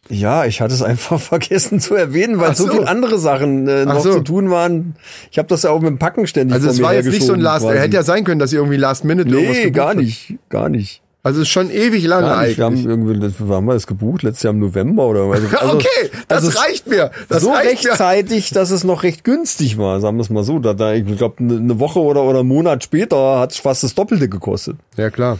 Ja, 0.09 0.47
ich 0.47 0.62
hatte 0.62 0.72
es 0.72 0.82
einfach 0.82 1.20
vergessen 1.20 1.80
zu 1.80 1.95
erwähnen, 1.95 2.41
weil 2.41 2.55
so, 2.55 2.64
so. 2.64 2.72
viele 2.72 2.89
andere 2.89 3.18
Sachen 3.18 3.68
äh, 3.68 3.85
noch 3.85 4.01
so. 4.01 4.14
zu 4.14 4.20
tun 4.20 4.51
waren. 4.51 4.97
Ich 5.30 5.37
habe 5.37 5.49
das 5.49 5.64
ja 5.64 5.70
auch 5.70 5.80
mit 5.80 5.91
dem 5.91 5.99
Packen 5.99 6.26
ständig 6.26 6.55
Also 6.55 6.70
es 6.70 6.80
war 6.80 6.95
jetzt 6.95 7.11
nicht 7.11 7.24
so 7.24 7.35
ein 7.35 7.41
Last, 7.41 7.66
quasi. 7.66 7.78
hätte 7.78 7.97
ja 7.97 8.03
sein 8.03 8.24
können, 8.24 8.39
dass 8.39 8.55
ihr 8.55 8.61
irgendwie 8.61 8.78
Last 8.78 9.05
Minute 9.05 9.28
irgendwas 9.28 9.57
Nee, 9.57 9.64
gebucht 9.64 9.76
gar 9.76 9.95
nicht, 9.95 10.39
gar 10.49 10.68
nicht. 10.70 11.03
Also 11.27 11.41
es 11.41 11.49
ist 11.49 11.53
schon 11.53 11.70
ewig 11.70 12.05
lange 12.05 12.27
Gar 12.29 12.43
nicht. 12.45 12.59
Wir 12.59 12.64
haben 12.66 12.77
irgendwie, 12.89 13.18
das- 13.18 13.33
wann 13.39 13.57
haben 13.57 13.64
wir 13.66 13.72
das 13.72 13.87
gebucht? 13.87 14.22
Letztes 14.22 14.43
Jahr 14.43 14.53
im 14.53 14.61
November 14.61 15.07
oder 15.07 15.22
also, 15.22 15.49
also- 15.61 15.75
okay, 15.77 16.11
das 16.29 16.45
also 16.45 16.61
reicht 16.61 16.87
mir. 16.87 17.11
Das 17.31 17.43
so 17.43 17.51
reicht 17.51 17.83
mir. 17.83 17.91
rechtzeitig, 17.91 18.51
dass 18.51 18.70
es 18.70 18.85
noch 18.85 19.03
recht 19.05 19.25
günstig 19.25 19.79
war, 19.79 20.01
sagen 20.01 20.18
wir 20.18 20.22
es 20.22 20.29
mal 20.31 20.45
so. 20.45 20.59
Da, 20.59 20.75
da 20.75 20.93
ich 20.93 21.05
glaube, 21.16 21.37
eine 21.39 21.81
Woche 21.81 21.99
oder, 21.99 22.22
oder 22.25 22.41
einen 22.41 22.49
Monat 22.49 22.85
später 22.85 23.39
hat 23.41 23.53
es 23.53 23.59
fast 23.59 23.83
das 23.83 23.95
Doppelte 23.95 24.29
gekostet. 24.29 24.77
Ja, 24.99 25.09
klar. 25.11 25.39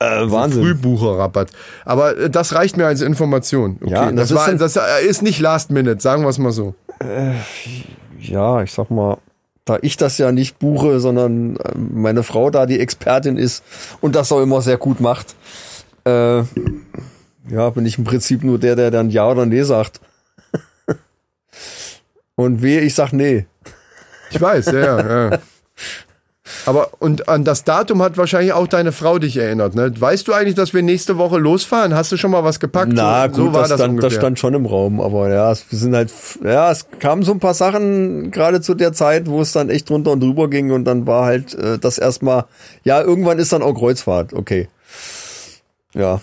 Äh, 0.00 0.06
Wahnsinn. 0.30 0.62
Frühbucherrabatt. 0.64 1.50
Aber 1.84 2.16
äh, 2.18 2.30
das 2.30 2.54
reicht 2.54 2.76
mir 2.78 2.86
als 2.86 3.02
Information. 3.02 3.76
Okay, 3.82 3.92
Ja, 3.92 4.10
das, 4.10 4.30
das 4.30 4.30
ist 4.30 4.36
war, 4.36 4.54
das 4.54 4.76
äh, 4.76 5.06
ist 5.06 5.22
nicht 5.22 5.38
Last 5.38 5.70
Minute, 5.70 6.00
sagen 6.00 6.22
wir 6.22 6.30
es 6.30 6.38
mal 6.38 6.50
so. 6.50 6.74
Ja, 8.20 8.62
ich 8.62 8.72
sag 8.72 8.90
mal, 8.90 9.18
da 9.64 9.78
ich 9.80 9.96
das 9.96 10.18
ja 10.18 10.32
nicht 10.32 10.58
buche, 10.58 11.00
sondern 11.00 11.56
äh, 11.56 11.72
meine 11.76 12.22
Frau 12.22 12.50
da 12.50 12.66
die 12.66 12.80
Expertin 12.80 13.36
ist 13.36 13.62
und 14.00 14.14
das 14.14 14.30
auch 14.32 14.40
immer 14.42 14.62
sehr 14.62 14.76
gut 14.76 15.00
macht, 15.00 15.34
äh, 16.04 16.38
ja, 17.48 17.70
bin 17.70 17.86
ich 17.86 17.98
im 17.98 18.04
Prinzip 18.04 18.42
nur 18.42 18.58
der, 18.58 18.76
der 18.76 18.90
dann 18.90 19.10
Ja 19.10 19.28
oder 19.28 19.46
Nee 19.46 19.62
sagt. 19.62 20.00
und 22.34 22.62
wehe, 22.62 22.80
ich 22.80 22.94
sag 22.94 23.12
Nee. 23.12 23.46
Ich 24.30 24.40
weiß, 24.40 24.66
ja, 24.66 25.30
ja. 25.30 25.38
Aber 26.66 26.90
und 26.98 27.28
an 27.28 27.44
das 27.44 27.64
Datum 27.64 28.02
hat 28.02 28.16
wahrscheinlich 28.16 28.52
auch 28.52 28.66
deine 28.66 28.92
Frau 28.92 29.18
dich 29.18 29.36
erinnert, 29.36 29.74
ne? 29.74 29.92
Weißt 29.98 30.26
du 30.26 30.32
eigentlich, 30.32 30.54
dass 30.54 30.72
wir 30.72 30.82
nächste 30.82 31.18
Woche 31.18 31.38
losfahren? 31.38 31.94
Hast 31.94 32.12
du 32.12 32.16
schon 32.16 32.30
mal 32.30 32.44
was 32.44 32.60
gepackt? 32.60 32.92
Na 32.94 33.24
so, 33.24 33.28
gut, 33.28 33.36
so 33.36 33.52
war 33.52 33.60
das, 33.62 33.70
das, 33.70 33.80
stand, 33.80 34.02
das 34.02 34.14
stand 34.14 34.38
schon 34.38 34.54
im 34.54 34.66
Raum, 34.66 35.00
aber 35.00 35.28
ja, 35.28 35.52
es 35.52 35.66
sind 35.70 35.94
halt, 35.94 36.12
ja, 36.42 36.70
es 36.70 36.86
kamen 36.98 37.22
so 37.22 37.32
ein 37.32 37.40
paar 37.40 37.54
Sachen 37.54 38.30
gerade 38.30 38.60
zu 38.60 38.74
der 38.74 38.92
Zeit, 38.92 39.28
wo 39.28 39.40
es 39.40 39.52
dann 39.52 39.70
echt 39.70 39.90
drunter 39.90 40.12
und 40.12 40.20
drüber 40.20 40.48
ging 40.48 40.70
und 40.70 40.84
dann 40.84 41.06
war 41.06 41.26
halt 41.26 41.54
äh, 41.54 41.78
das 41.78 41.98
erstmal, 41.98 42.44
ja, 42.84 43.00
irgendwann 43.00 43.38
ist 43.38 43.52
dann 43.52 43.62
auch 43.62 43.74
Kreuzfahrt, 43.74 44.32
okay. 44.32 44.68
Ja, 45.92 46.20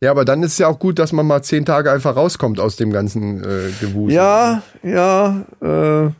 ja, 0.00 0.10
aber 0.10 0.24
dann 0.24 0.42
ist 0.42 0.52
es 0.52 0.58
ja 0.58 0.68
auch 0.68 0.78
gut, 0.78 0.98
dass 0.98 1.12
man 1.12 1.26
mal 1.26 1.42
zehn 1.42 1.64
Tage 1.64 1.90
einfach 1.90 2.14
rauskommt 2.14 2.60
aus 2.60 2.76
dem 2.76 2.92
ganzen 2.92 3.42
äh, 3.42 3.70
Gewusel. 3.80 4.14
ja, 4.14 4.62
ja, 4.82 5.44
äh, 5.62 6.10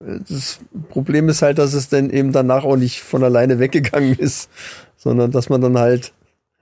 das 0.00 0.58
Problem 0.90 1.28
ist 1.28 1.42
halt, 1.42 1.58
dass 1.58 1.72
es 1.74 1.88
dann 1.88 2.10
eben 2.10 2.32
danach 2.32 2.64
auch 2.64 2.76
nicht 2.76 3.00
von 3.02 3.22
alleine 3.24 3.58
weggegangen 3.58 4.14
ist, 4.18 4.50
sondern 4.96 5.30
dass 5.30 5.48
man 5.48 5.60
dann 5.60 5.78
halt 5.78 6.12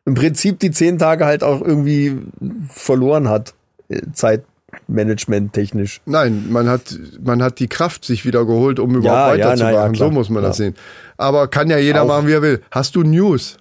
im 0.06 0.14
Prinzip 0.14 0.60
die 0.60 0.70
zehn 0.70 0.98
Tage 0.98 1.24
halt 1.24 1.42
auch 1.42 1.60
irgendwie 1.62 2.18
verloren 2.68 3.28
hat, 3.28 3.54
äh, 3.88 4.02
Zeitmanagement 4.12 5.52
technisch. 5.52 6.00
Nein, 6.06 6.46
man 6.50 6.68
hat, 6.68 6.96
man 7.22 7.42
hat 7.42 7.58
die 7.58 7.68
Kraft 7.68 8.04
sich 8.04 8.24
wieder 8.26 8.44
geholt, 8.44 8.78
um 8.78 8.94
überhaupt 8.94 9.04
Ja, 9.04 9.34
ja, 9.34 9.44
weiterzumachen. 9.48 9.74
ja, 9.74 9.88
klar. 9.88 9.94
so 9.94 10.10
muss 10.10 10.28
man 10.30 10.42
das 10.42 10.58
Ja. 10.58 10.64
sehen. 10.66 10.74
Aber 11.16 11.48
kann 11.48 11.70
ja 11.70 11.78
jeder 11.78 12.02
Auch. 12.02 12.08
machen, 12.08 12.26
wie 12.28 12.32
er 12.32 12.42
will. 12.42 12.62
Hast 12.70 12.96
du 12.96 13.02
News? 13.02 13.56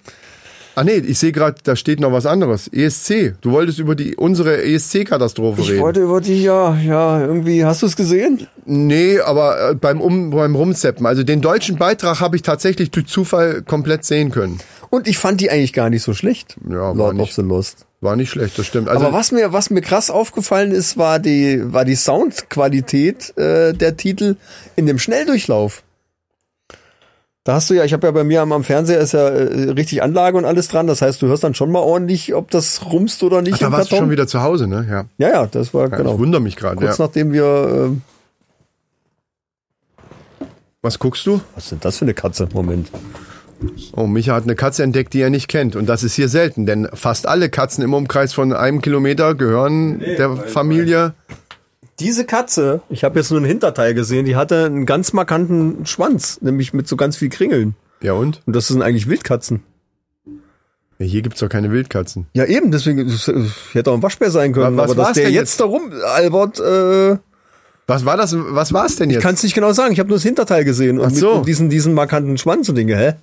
Ah 0.76 0.82
nee, 0.84 0.96
ich 0.96 1.18
sehe 1.20 1.30
gerade, 1.32 1.56
da 1.62 1.76
steht 1.76 2.00
noch 2.00 2.10
was 2.12 2.26
anderes. 2.26 2.68
ESC. 2.68 3.34
Du 3.40 3.52
wolltest 3.52 3.78
über 3.78 3.94
die 3.94 4.16
unsere 4.16 4.62
ESC-Katastrophe 4.64 5.60
Ich 5.60 5.70
reden. 5.70 5.80
wollte 5.82 6.00
über 6.00 6.20
die, 6.20 6.42
ja, 6.42 6.74
ja, 6.76 7.20
irgendwie, 7.20 7.64
hast 7.64 7.82
du 7.82 7.86
es 7.86 7.94
gesehen? 7.96 8.46
Nee, 8.66 9.20
aber 9.20 9.70
äh, 9.70 9.74
beim, 9.74 10.00
um, 10.00 10.30
beim 10.30 10.56
Rumzeppen. 10.56 11.06
Also 11.06 11.22
den 11.22 11.40
deutschen 11.40 11.76
Beitrag 11.76 12.20
habe 12.20 12.34
ich 12.36 12.42
tatsächlich 12.42 12.90
durch 12.90 13.06
Zufall 13.06 13.62
komplett 13.62 14.04
sehen 14.04 14.30
können. 14.32 14.58
Und 14.90 15.06
ich 15.06 15.18
fand 15.18 15.40
die 15.40 15.50
eigentlich 15.50 15.72
gar 15.72 15.90
nicht 15.90 16.02
so 16.02 16.12
schlecht. 16.14 16.56
Ja, 16.68 16.76
war 16.76 16.94
Lord 16.94 17.14
nicht- 17.16 17.22
of 17.28 17.32
the 17.34 17.42
Lost. 17.42 17.86
War 18.00 18.16
nicht 18.16 18.30
schlecht, 18.30 18.58
das 18.58 18.66
stimmt. 18.66 18.88
Also, 18.88 19.06
Aber 19.06 19.16
was 19.16 19.32
mir, 19.32 19.52
was 19.54 19.70
mir 19.70 19.80
krass 19.80 20.10
aufgefallen 20.10 20.72
ist, 20.72 20.98
war 20.98 21.18
die, 21.18 21.60
war 21.72 21.86
die 21.86 21.94
Soundqualität 21.94 23.36
äh, 23.38 23.72
der 23.72 23.96
Titel 23.96 24.36
in 24.76 24.86
dem 24.86 24.98
Schnelldurchlauf. 24.98 25.82
Da 27.44 27.54
hast 27.54 27.68
du 27.68 27.74
ja, 27.74 27.84
ich 27.84 27.92
habe 27.92 28.06
ja 28.06 28.10
bei 28.10 28.24
mir 28.24 28.40
am, 28.40 28.52
am 28.52 28.64
Fernseher 28.64 28.98
ist 29.00 29.12
ja 29.12 29.28
äh, 29.28 29.70
richtig 29.72 30.02
Anlage 30.02 30.38
und 30.38 30.46
alles 30.46 30.68
dran. 30.68 30.86
Das 30.86 31.02
heißt, 31.02 31.20
du 31.20 31.26
hörst 31.26 31.44
dann 31.44 31.54
schon 31.54 31.70
mal 31.70 31.80
ordentlich, 31.80 32.34
ob 32.34 32.50
das 32.50 32.86
rumst 32.90 33.22
oder 33.22 33.42
nicht. 33.42 33.56
Ach, 33.56 33.58
da 33.58 33.66
im 33.66 33.72
warst 33.72 33.86
du 33.86 33.90
Karton. 33.90 34.06
schon 34.06 34.10
wieder 34.10 34.26
zu 34.26 34.42
Hause, 34.42 34.66
ne? 34.66 34.86
Ja. 34.90 35.04
Ja, 35.18 35.28
ja, 35.42 35.46
das 35.46 35.74
war 35.74 35.90
ja 35.90 35.96
genau. 35.96 36.14
Ich 36.14 36.18
wundere 36.18 36.40
mich 36.40 36.56
gerade. 36.56 36.76
Kurz 36.76 36.96
Ja. 36.96 37.04
nachdem 37.04 37.32
wir, 37.34 37.92
äh, 37.92 37.96
Was 40.82 40.98
guckst 40.98 41.26
du? 41.26 41.40
was 41.54 41.64
ist 41.64 41.72
denn 41.72 41.80
das 41.80 41.98
für 41.98 42.04
eine 42.06 42.14
Katze? 42.14 42.48
Moment. 42.52 42.90
Oh, 43.96 44.06
Micha 44.06 44.34
hat 44.34 44.42
eine 44.44 44.56
Katze 44.56 44.82
entdeckt, 44.82 45.14
die 45.14 45.20
er 45.20 45.30
nicht 45.30 45.48
kennt. 45.48 45.76
Und 45.76 45.86
das 45.86 46.02
ist 46.02 46.14
hier 46.14 46.28
selten, 46.28 46.66
denn 46.66 46.88
fast 46.92 47.26
alle 47.26 47.48
Katzen 47.48 47.82
im 47.84 47.94
Umkreis 47.94 48.34
von 48.34 48.52
einem 48.52 48.82
Kilometer 48.82 49.34
gehören 49.34 50.00
der 50.00 50.36
Familie. 50.36 51.14
Diese 52.00 52.24
Katze, 52.24 52.82
ich 52.90 53.04
habe 53.04 53.18
jetzt 53.18 53.30
nur 53.30 53.38
einen 53.38 53.46
Hinterteil 53.46 53.94
gesehen, 53.94 54.24
die 54.26 54.34
hatte 54.36 54.64
einen 54.64 54.84
ganz 54.86 55.12
markanten 55.12 55.86
Schwanz, 55.86 56.40
nämlich 56.40 56.72
mit 56.72 56.88
so 56.88 56.96
ganz 56.96 57.16
viel 57.16 57.28
Kringeln. 57.28 57.76
Ja 58.02 58.14
und? 58.14 58.42
Und 58.46 58.56
das 58.56 58.68
sind 58.68 58.82
eigentlich 58.82 59.08
Wildkatzen. 59.08 59.62
Ja, 60.98 61.06
hier 61.06 61.22
gibt's 61.22 61.40
doch 61.40 61.48
keine 61.48 61.70
Wildkatzen. 61.70 62.26
Ja, 62.34 62.44
eben, 62.44 62.70
deswegen 62.70 63.00
es 63.08 63.30
hätte 63.72 63.90
auch 63.90 63.94
ein 63.94 64.02
Waschbär 64.02 64.30
sein 64.30 64.52
können. 64.52 64.76
Was 64.76 64.84
aber 64.90 64.94
dass 64.94 65.06
war's 65.06 65.14
der 65.14 65.24
denn 65.24 65.34
jetzt 65.34 65.60
darum, 65.60 65.90
Albert, 66.04 66.60
äh, 66.60 67.16
Was 67.86 68.04
war 68.04 68.16
das? 68.16 68.34
Was 68.36 68.72
war's 68.72 68.96
denn 68.96 69.10
ich 69.10 69.14
jetzt? 69.14 69.22
kann 69.22 69.34
es 69.34 69.42
nicht 69.42 69.54
genau 69.54 69.72
sagen. 69.72 69.92
Ich 69.92 69.98
habe 69.98 70.08
nur 70.08 70.16
das 70.16 70.24
Hinterteil 70.24 70.64
gesehen 70.64 70.98
und 70.98 71.14
so. 71.14 71.28
mit 71.30 71.38
und 71.38 71.46
diesen, 71.46 71.70
diesen 71.70 71.94
markanten 71.94 72.38
Schwanz 72.38 72.68
und 72.68 72.76
Dinge, 72.76 72.96
hä? 72.96 73.14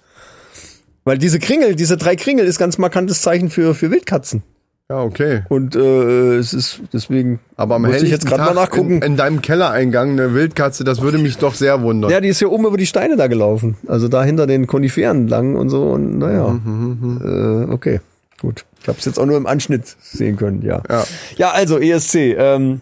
Weil 1.04 1.18
diese 1.18 1.40
Kringel, 1.40 1.76
diese 1.76 1.98
drei 1.98 2.16
Kringel 2.16 2.46
ist 2.46 2.60
ganz 2.60 2.78
markantes 2.78 3.22
Zeichen 3.22 3.50
für, 3.50 3.74
für 3.74 3.90
Wildkatzen. 3.90 4.44
Ja, 4.92 5.04
okay. 5.04 5.44
Und 5.48 5.76
äh, 5.76 6.36
es 6.36 6.54
ist 6.54 6.82
deswegen. 6.92 7.40
Aber 7.56 7.76
am 7.76 7.84
muss 7.84 8.02
ich 8.02 8.10
jetzt 8.10 8.26
gerade 8.26 8.44
mal 8.44 8.54
nachgucken. 8.54 8.98
in, 8.98 9.02
in 9.02 9.16
deinem 9.16 9.42
Kellereingang 9.42 10.12
eine 10.12 10.34
Wildkatze, 10.34 10.84
das 10.84 11.02
würde 11.02 11.18
mich 11.18 11.38
doch 11.38 11.54
sehr 11.54 11.82
wundern. 11.82 12.12
ja, 12.12 12.20
die 12.20 12.28
ist 12.28 12.42
ja 12.42 12.50
oben 12.50 12.66
über 12.66 12.76
die 12.76 12.86
Steine 12.86 13.16
da 13.16 13.28
gelaufen. 13.28 13.78
Also 13.88 14.10
da 14.10 14.22
hinter 14.22 14.48
den 14.48 14.68
Koniferen 14.68 15.30
lang 15.30 15.56
und 15.56 15.70
so. 15.70 15.84
Und 15.84 16.20
naja. 16.20 16.50
Mhm, 16.50 17.22
äh, 17.24 17.72
okay, 17.72 18.02
gut. 18.42 18.66
Ich 18.82 18.88
habe 18.90 18.98
es 19.00 19.06
jetzt 19.06 19.18
auch 19.18 19.26
nur 19.26 19.38
im 19.38 19.48
Anschnitt 19.48 19.96
sehen 20.02 20.36
können, 20.36 20.62
ja. 20.62 20.82
Ja. 20.90 21.06
Ja, 21.38 21.52
also 21.52 21.80
ESC. 21.80 22.36
Ähm, 22.38 22.82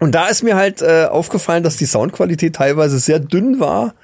und 0.00 0.14
da 0.14 0.26
ist 0.26 0.42
mir 0.42 0.56
halt 0.56 0.82
äh, 0.82 1.06
aufgefallen, 1.06 1.62
dass 1.62 1.78
die 1.78 1.86
Soundqualität 1.86 2.56
teilweise 2.56 2.98
sehr 2.98 3.18
dünn 3.18 3.60
war, 3.60 3.94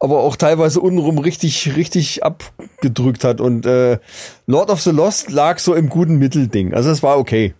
aber 0.00 0.20
auch 0.20 0.36
teilweise 0.36 0.80
untenrum 0.80 1.18
richtig, 1.18 1.76
richtig 1.76 2.22
abgedrückt 2.24 3.24
hat. 3.24 3.40
Und 3.40 3.66
äh, 3.66 3.98
Lord 4.46 4.70
of 4.70 4.80
the 4.80 4.90
Lost 4.90 5.30
lag 5.30 5.58
so 5.58 5.74
im 5.74 5.88
guten 5.88 6.18
Mittelding. 6.18 6.74
Also 6.74 6.90
es 6.90 7.02
war 7.02 7.18
okay, 7.18 7.54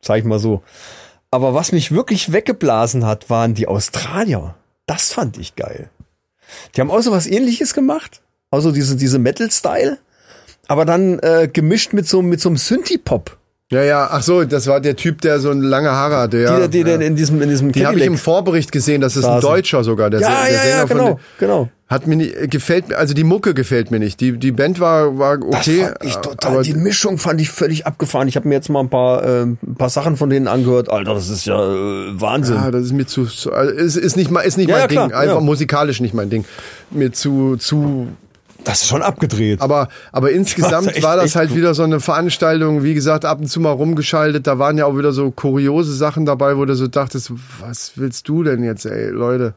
sag 0.00 0.18
ich 0.18 0.24
mal 0.24 0.38
so. 0.38 0.62
Aber 1.30 1.54
was 1.54 1.72
mich 1.72 1.92
wirklich 1.92 2.32
weggeblasen 2.32 3.06
hat, 3.06 3.30
waren 3.30 3.54
die 3.54 3.66
Australier. 3.66 4.54
Das 4.86 5.12
fand 5.12 5.38
ich 5.38 5.56
geil. 5.56 5.90
Die 6.74 6.80
haben 6.80 6.90
auch 6.90 7.00
so 7.00 7.10
was 7.10 7.26
ähnliches 7.26 7.74
gemacht. 7.74 8.20
Also 8.50 8.70
diese, 8.70 8.96
diese 8.96 9.18
Metal-Style. 9.18 9.98
Aber 10.68 10.84
dann 10.84 11.18
äh, 11.20 11.48
gemischt 11.52 11.92
mit 11.92 12.06
so, 12.06 12.22
mit 12.22 12.40
so 12.40 12.48
einem 12.48 12.58
Synthie-Pop. 12.58 13.38
Ja, 13.72 13.82
ja, 13.82 14.08
ach 14.10 14.22
so, 14.22 14.44
das 14.44 14.66
war 14.66 14.80
der 14.80 14.96
Typ, 14.96 15.22
der 15.22 15.40
so 15.40 15.48
eine 15.50 15.62
lange 15.66 15.90
Haare 15.90 16.16
hatte. 16.16 16.38
Ja, 16.38 16.66
die, 16.68 16.84
die, 16.84 16.90
ja. 16.90 16.98
die 16.98 17.06
in 17.06 17.16
diesem, 17.16 17.40
in 17.40 17.48
diesem 17.48 17.72
Die 17.72 17.86
habe 17.86 17.98
ich 17.98 18.04
im 18.04 18.18
Vorbericht 18.18 18.70
gesehen, 18.70 19.00
das 19.00 19.16
ist 19.16 19.24
ein. 19.24 19.40
Deutscher 19.40 19.82
sogar, 19.82 20.10
der, 20.10 20.20
Ja, 20.20 20.28
der 20.44 20.52
ja, 20.52 20.56
ja, 20.56 20.60
Sänger 20.62 20.88
von 20.88 20.96
genau, 20.98 21.08
den- 21.14 21.18
genau. 21.38 21.68
Hat 21.88 22.06
mir 22.06 22.16
nicht, 22.16 22.50
gefällt 22.50 22.88
mir, 22.88 22.96
also 22.96 23.12
die 23.12 23.24
Mucke 23.24 23.52
gefällt 23.52 23.90
mir 23.90 23.98
nicht. 23.98 24.18
Die, 24.20 24.32
die 24.38 24.52
Band 24.52 24.80
war, 24.80 25.18
war 25.18 25.36
Das 25.38 25.60
okay. 25.68 25.84
fand 25.84 25.96
ich 26.04 26.16
total, 26.16 26.52
aber 26.52 26.62
die 26.62 26.72
Mischung 26.74 27.18
fand 27.18 27.38
ich 27.40 27.50
völlig 27.50 27.86
abgefahren. 27.86 28.28
Ich 28.28 28.36
habe 28.36 28.48
mir 28.48 28.54
jetzt 28.54 28.70
mal 28.70 28.80
ein 28.80 28.88
paar, 28.88 29.22
äh, 29.24 29.42
ein 29.42 29.58
paar 29.76 29.90
Sachen 29.90 30.16
von 30.16 30.30
denen 30.30 30.48
angehört. 30.48 30.90
Alter, 30.90 31.12
das 31.14 31.28
ist 31.28 31.44
ja 31.44 31.54
äh, 31.56 32.18
Wahnsinn. 32.20 32.56
ja, 32.56 32.70
das 32.70 32.84
ist 32.84 32.92
mir 32.92 33.06
zu, 33.06 33.22
also 33.52 33.72
ist, 33.72 33.96
ist 33.96 34.16
nicht 34.16 34.30
ist 34.30 34.56
nicht 34.56 34.68
Ja, 34.70 34.74
mein 34.76 34.80
ja, 34.82 34.86
Ding. 34.86 35.08
klar, 35.08 35.20
Einfach 35.20 35.34
ja. 35.36 35.40
musikalisch 35.40 36.00
nicht 36.00 36.14
mein 36.14 36.30
Ding. 36.30 36.44
Mir 36.90 37.12
zu, 37.12 37.56
zu, 37.56 38.08
das 38.64 38.82
ist 38.82 38.88
schon 38.88 39.02
abgedreht. 39.02 39.60
aber, 39.60 39.88
aber 40.12 40.30
insgesamt 40.40 40.88
echt- 40.88 41.02
war 41.02 41.16
das 41.16 41.36
halt 41.36 41.48
gut. 41.50 41.58
wieder 41.58 41.74
so 41.74 41.82
eine 41.82 42.00
Veranstaltung, 42.00 42.82
wie 42.82 42.94
gesagt, 42.94 43.24
ab 43.24 43.40
und 43.40 43.48
zu 43.48 43.60
mal 43.60 43.70
rumgeschaltet. 43.72 44.46
Da 44.46 44.58
waren 44.58 44.78
ja 44.78 44.86
auch 44.86 44.96
wieder 44.96 45.12
so 45.12 45.30
kuriose 45.30 45.92
Sachen 45.94 46.26
dabei, 46.26 46.56
wo 46.56 46.64
du 46.64 46.74
so 46.74 46.86
dachtest, 46.86 47.32
was 47.60 47.92
willst 47.96 48.28
du 48.28 48.42
denn 48.42 48.62
jetzt, 48.64 48.86
ey, 48.86 49.08
Leute? 49.10 49.54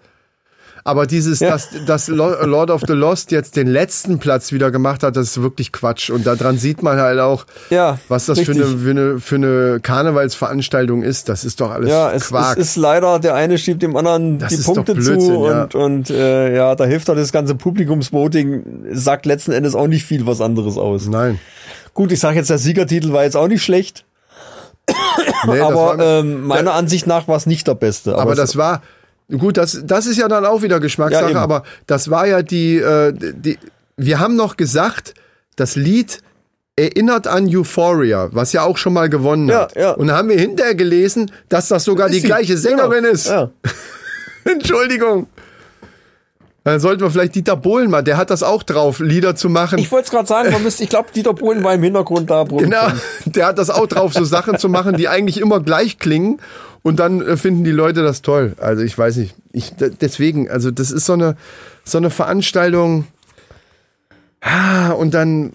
Aber 0.88 1.07
dieses, 1.07 1.39
Ja. 1.39 1.49
dass, 1.49 1.69
dass 1.88 2.07
Lo- 2.09 2.45
Lord 2.45 2.69
of 2.69 2.83
the 2.86 2.93
Lost 2.93 3.31
jetzt 3.31 3.55
den 3.55 3.65
letzten 3.65 4.19
Platz 4.19 4.51
wieder 4.51 4.69
gemacht 4.69 5.01
hat, 5.01 5.15
das 5.15 5.29
ist 5.29 5.41
wirklich 5.41 5.71
Quatsch. 5.71 6.11
Und 6.11 6.27
daran 6.27 6.59
sieht 6.59 6.83
man 6.83 6.99
halt 6.99 7.19
auch, 7.19 7.45
ja, 7.71 7.97
was 8.07 8.27
das 8.27 8.39
für 8.41 8.51
eine, 8.51 8.65
für 8.65 8.89
eine, 8.91 9.19
für 9.19 9.36
eine 9.36 9.79
Karnevalsveranstaltung 9.81 11.01
ist. 11.01 11.27
Das 11.27 11.43
ist 11.43 11.59
doch 11.59 11.71
alles 11.71 11.89
Ja, 11.89 12.11
es, 12.11 12.23
es 12.25 12.27
Quark. 12.29 12.57
ist 12.59 12.75
leider, 12.75 13.17
der 13.17 13.33
eine 13.33 13.57
schiebt 13.57 13.81
dem 13.81 13.97
anderen 13.97 14.38
Das 14.38 14.55
die 14.55 14.61
Punkte 14.61 14.93
zu 14.93 15.01
Blödsinn, 15.01 15.43
ja. 15.43 15.63
und, 15.63 15.73
und 15.75 16.09
äh, 16.11 16.55
ja, 16.55 16.75
da 16.75 16.86
hilft 16.86 17.09
doch 17.09 17.15
das 17.15 17.31
ganze 17.31 17.55
Publikumsvoting, 17.55 18.86
sagt 18.91 19.25
letzten 19.25 19.53
Endes 19.53 19.73
auch 19.73 19.88
nicht 19.88 20.05
viel 20.05 20.27
was 20.27 20.39
anderes 20.39 20.77
aus. 20.77 21.07
Nein. 21.07 21.39
Gut, 21.95 22.11
ich 22.11 22.19
sage 22.19 22.38
jetzt, 22.38 22.51
der 22.51 22.59
Siegertitel 22.59 23.11
war 23.11 23.23
jetzt 23.23 23.36
auch 23.38 23.47
nicht 23.47 23.63
schlecht, 23.63 24.05
Nee, 25.47 25.59
aber 25.61 25.97
war, 25.97 25.99
ähm, 25.99 26.43
meiner 26.45 26.73
Ansicht 26.75 27.07
nach 27.07 27.27
war 27.27 27.38
es 27.38 27.47
nicht 27.47 27.67
der 27.67 27.73
beste. 27.73 28.15
aber 28.17 28.33
es- 28.33 28.38
das 28.38 28.55
war, 28.55 28.83
gut, 29.38 29.57
das, 29.57 29.82
das 29.86 30.05
ist 30.05 30.17
ja 30.17 30.28
dann 30.28 30.45
auch 30.45 30.61
wieder 30.61 30.76
Ja, 30.76 30.80
Geschmackssache, 30.80 31.30
eben. 31.32 31.38
aber 31.38 31.63
das 31.88 32.09
war 32.09 32.28
ja 32.28 32.41
die, 32.41 32.78
äh, 32.78 33.13
die, 33.13 33.57
wir 33.97 34.19
haben 34.19 34.36
noch 34.36 34.57
gesagt, 34.57 35.13
das 35.55 35.76
Lied 35.76 36.19
erinnert 36.78 37.26
an 37.28 37.47
Euphoria, 37.47 38.28
was 38.34 38.51
ja 38.51 38.63
auch 38.63 38.78
schon 38.78 38.91
mal 38.93 39.07
gewonnen 39.09 39.47
Ja, 39.47 39.61
hat. 39.61 39.76
ja. 39.76 39.91
Und 39.91 40.07
da 40.07 40.17
haben 40.17 40.28
wir 40.30 40.38
hinterher 40.38 40.76
gelesen, 40.76 41.32
dass 41.47 41.69
das 41.69 41.86
sogar 41.86 42.09
die 42.09 42.17
Ist 42.17 42.21
sie. 42.23 42.28
gleiche 42.28 42.57
Sängerin 42.57 43.03
Genau. 43.03 43.13
ist. 43.13 43.28
Ja. 43.28 43.49
Entschuldigung. 44.45 45.28
Dann 46.66 46.80
sollten 46.80 47.03
wir 47.03 47.11
vielleicht 47.11 47.36
Dieter 47.36 47.55
Bohlen 47.55 47.91
mal, 47.91 48.01
der 48.01 48.18
hat 48.18 48.32
das 48.32 48.41
auch 48.41 48.63
drauf, 48.63 48.99
Lieder 48.99 49.36
zu 49.36 49.49
machen. 49.49 49.78
Ich 49.78 49.91
wollte 49.91 50.05
es 50.05 50.11
gerade 50.11 50.28
sagen, 50.28 50.51
man 50.51 50.63
müsste, 50.63 50.84
ich 50.84 50.89
glaube, 50.89 51.09
Dieter 51.16 51.36
Bohlen 51.36 51.63
war 51.63 51.76
im 51.76 51.84
Hintergrund 51.84 52.32
da. 52.32 52.43
Genau, 52.43 52.88
der 53.26 53.45
hat 53.45 53.59
das 53.59 53.70
auch 53.70 53.86
drauf, 53.86 54.13
so 54.13 54.24
Sachen 54.24 54.57
zu 54.57 54.68
machen, 54.68 54.97
die 54.97 55.07
eigentlich 55.07 55.39
immer 55.39 55.59
gleich 55.59 55.99
klingen. 55.99 56.41
Und 56.82 56.99
dann 56.99 57.22
äh, 57.22 57.38
finden 57.38 57.63
die 57.63 57.72
Leute 57.72 58.01
das 58.01 58.24
toll. 58.24 58.55
Also 58.57 58.82
ich 58.82 58.97
weiß 58.97 59.18
nicht. 59.18 59.36
Ich, 59.53 59.74
deswegen, 59.76 60.49
also 60.49 60.72
das 60.72 60.89
ist 60.89 61.05
so 61.05 61.13
eine, 61.13 61.38
so 61.84 61.99
eine 61.99 62.09
Veranstaltung. 62.09 63.05
Ah, 64.41 64.89
und 64.89 65.13
dann, 65.13 65.53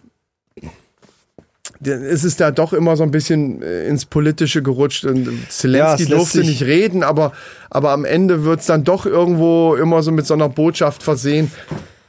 es 1.83 2.25
ist 2.25 2.41
da 2.41 2.51
doch 2.51 2.73
immer 2.73 2.97
so 2.97 3.03
ein 3.03 3.11
bisschen 3.11 3.63
äh, 3.63 3.87
ins 3.87 4.05
Politische 4.05 4.63
gerutscht 4.63 5.05
und 5.05 5.25
Ja, 5.27 5.33
Zelensky 5.49 6.03
lässt 6.05 6.13
durfte 6.13 6.41
nicht 6.41 6.63
reden, 6.63 7.03
aber, 7.03 7.33
aber 7.71 7.93
am 7.93 8.05
Ende 8.05 8.45
wird's 8.45 8.67
dann 8.67 8.85
doch 8.85 9.07
irgendwo 9.07 9.75
immer 9.77 10.03
so 10.03 10.13
mit 10.13 10.27
so 10.27 10.35
einer 10.35 10.49
Botschaft 10.49 11.03
versehen. 11.03 11.51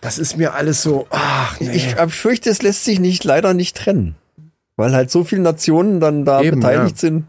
Das 0.01 0.17
ist 0.17 0.37
mir 0.37 0.53
alles 0.55 0.81
so, 0.81 1.07
ach 1.11 1.59
nee. 1.59 1.71
Ich 1.71 1.95
fürchte, 2.13 2.49
es 2.49 2.61
lässt 2.61 2.85
sich 2.85 2.99
nicht 2.99 3.23
leider 3.23 3.53
nicht 3.53 3.77
trennen. 3.77 4.15
Weil 4.75 4.93
halt 4.93 5.11
so 5.11 5.23
viele 5.23 5.41
Nationen 5.41 5.99
dann 5.99 6.25
da 6.25 6.41
Eben, 6.41 6.59
beteiligt 6.59 6.95
ja. 6.95 7.09
sind. 7.09 7.25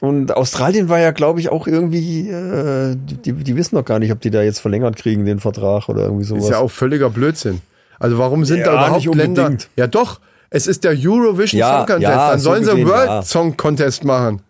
Und 0.00 0.32
Australien 0.36 0.88
war 0.88 0.98
ja, 1.00 1.10
glaube 1.10 1.40
ich, 1.40 1.48
auch 1.48 1.66
irgendwie, 1.66 2.28
äh, 2.28 2.96
die, 2.96 3.32
die 3.32 3.56
wissen 3.56 3.74
noch 3.74 3.84
gar 3.84 3.98
nicht, 3.98 4.12
ob 4.12 4.20
die 4.20 4.30
da 4.30 4.42
jetzt 4.42 4.60
verlängert 4.60 4.96
kriegen, 4.96 5.24
den 5.24 5.40
Vertrag 5.40 5.88
oder 5.88 6.04
irgendwie 6.04 6.24
sowas. 6.24 6.44
ist 6.44 6.50
ja 6.50 6.58
auch 6.58 6.70
völliger 6.70 7.10
Blödsinn. 7.10 7.60
Also 7.98 8.16
warum 8.18 8.44
sind 8.44 8.58
Ja, 8.58 8.66
da 8.66 8.72
überhaupt 8.74 9.06
nicht 9.06 9.14
Länder? 9.14 9.56
Ja 9.76 9.88
doch, 9.88 10.20
es 10.50 10.66
ist 10.66 10.84
der 10.84 10.92
Eurovision 10.96 11.58
Ja, 11.60 11.78
Song 11.78 11.86
Contest. 11.86 12.02
ja, 12.02 12.30
dann 12.30 12.38
so 12.38 12.44
sollen 12.50 12.64
sie 12.64 12.70
einen 12.70 12.80
gesehen, 12.80 12.94
World 12.96 13.08
ja. 13.08 13.22
Song 13.22 13.56
Contest 13.56 14.04
machen. 14.04 14.42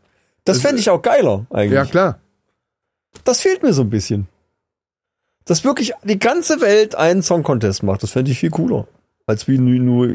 das 0.45 0.61
fände 0.61 0.81
ich 0.81 0.89
auch 0.91 1.03
geiler, 1.03 1.47
eigentlich. 1.51 1.73
Ja 1.77 1.85
klar. 1.85 2.19
Das 3.25 3.41
fehlt 3.41 3.63
mir 3.63 3.73
so 3.73 3.83
ein 3.83 3.91
bisschen. 3.91 4.29
Dass 5.45 5.65
wirklich 5.65 5.93
die 6.05 6.19
ganze 6.19 6.61
Welt 6.61 6.95
einen 6.95 7.23
Song 7.23 7.43
Contest 7.43 7.83
macht, 7.83 8.03
das 8.03 8.11
fände 8.11 8.31
ich 8.31 8.39
viel 8.39 8.51
cooler. 8.51 8.87
Als 9.27 9.49
wie 9.49 9.59
nur, 9.59 10.09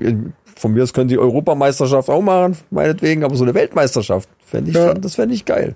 von 0.56 0.74
mir 0.74 0.84
aus 0.84 0.94
können 0.94 1.08
die 1.08 1.18
Europameisterschaft 1.20 2.10
auch 2.10 2.22
machen, 2.22 2.58
meinetwegen, 2.72 3.24
aber 3.24 3.36
so 3.36 3.44
eine 3.44 3.54
Weltmeisterschaft 3.54 4.30
fände 4.46 4.70
ich, 4.72 4.76
Ja. 4.76 4.94
das 4.94 5.16
fände 5.16 5.34
ich 5.36 5.46
geil. 5.46 5.76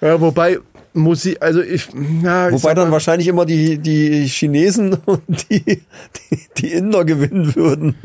Ja, 0.00 0.20
wobei 0.20 0.58
Musik, 0.92 1.38
also 1.40 1.60
ich, 1.60 1.88
na, 1.92 2.48
ich 2.48 2.52
Wobei 2.54 2.58
sag 2.68 2.74
dann 2.76 2.88
mal, 2.88 2.92
wahrscheinlich 2.94 3.26
immer 3.28 3.44
die, 3.46 3.78
die 3.78 4.26
Chinesen 4.28 4.94
und 5.06 5.22
die, 5.50 5.82
die, 6.30 6.40
die 6.58 6.72
Inder 6.72 7.04
gewinnen 7.04 7.54
würden. 7.56 7.96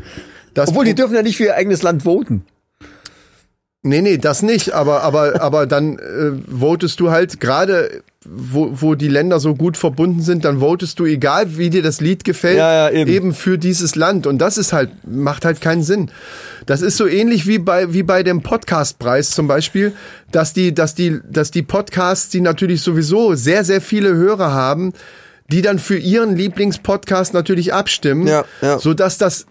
Das 0.54 0.70
Obwohl, 0.70 0.84
die 0.84 0.94
dürfen 0.94 1.14
ja 1.14 1.22
nicht 1.22 1.36
für 1.36 1.44
ihr 1.44 1.56
eigenes 1.56 1.82
Land 1.82 2.02
voten. 2.04 2.44
Nee, 3.82 4.02
nee, 4.02 4.18
das 4.18 4.42
nicht, 4.42 4.72
aber 4.74 5.02
aber 5.02 5.40
aber 5.40 5.66
dann 5.66 5.98
äh, 5.98 6.32
votest 6.50 7.00
du 7.00 7.10
halt 7.10 7.40
gerade 7.40 8.02
wo, 8.26 8.68
wo 8.82 8.94
die 8.94 9.08
Länder 9.08 9.40
so 9.40 9.54
gut 9.54 9.78
verbunden 9.78 10.20
sind, 10.20 10.44
dann 10.44 10.60
votest 10.60 10.98
du 10.98 11.06
egal 11.06 11.56
wie 11.56 11.70
dir 11.70 11.82
das 11.82 12.02
Lied 12.02 12.22
gefällt, 12.22 12.58
Ja, 12.58 12.90
ja, 12.90 13.06
eben. 13.06 13.32
für 13.32 13.56
dieses 13.56 13.96
Land 13.96 14.26
und 14.26 14.36
das 14.38 14.58
ist 14.58 14.74
halt 14.74 14.90
macht 15.06 15.46
halt 15.46 15.62
keinen 15.62 15.82
Sinn. 15.82 16.10
Das 16.66 16.82
ist 16.82 16.98
so 16.98 17.06
ähnlich 17.06 17.46
wie 17.46 17.58
bei 17.58 17.94
wie 17.94 18.02
bei 18.02 18.22
dem 18.22 18.42
Podcastpreis 18.42 19.30
zum 19.30 19.48
Beispiel, 19.48 19.94
dass 20.30 20.52
die 20.52 20.74
dass 20.74 20.94
die 20.94 21.18
dass 21.30 21.50
die 21.50 21.62
Podcasts, 21.62 22.28
die 22.28 22.42
natürlich 22.42 22.82
sowieso 22.82 23.34
sehr 23.34 23.64
sehr 23.64 23.80
viele 23.80 24.12
Hörer 24.14 24.52
haben, 24.52 24.92
die 25.50 25.62
dann 25.62 25.78
für 25.78 25.96
ihren 25.96 26.36
Lieblingspodcast 26.36 27.32
natürlich 27.32 27.72
abstimmen, 27.72 28.26
Ja, 28.26 28.44
ja. 28.60 28.78
so 28.78 28.92
dass 28.92 29.16
das 29.16 29.46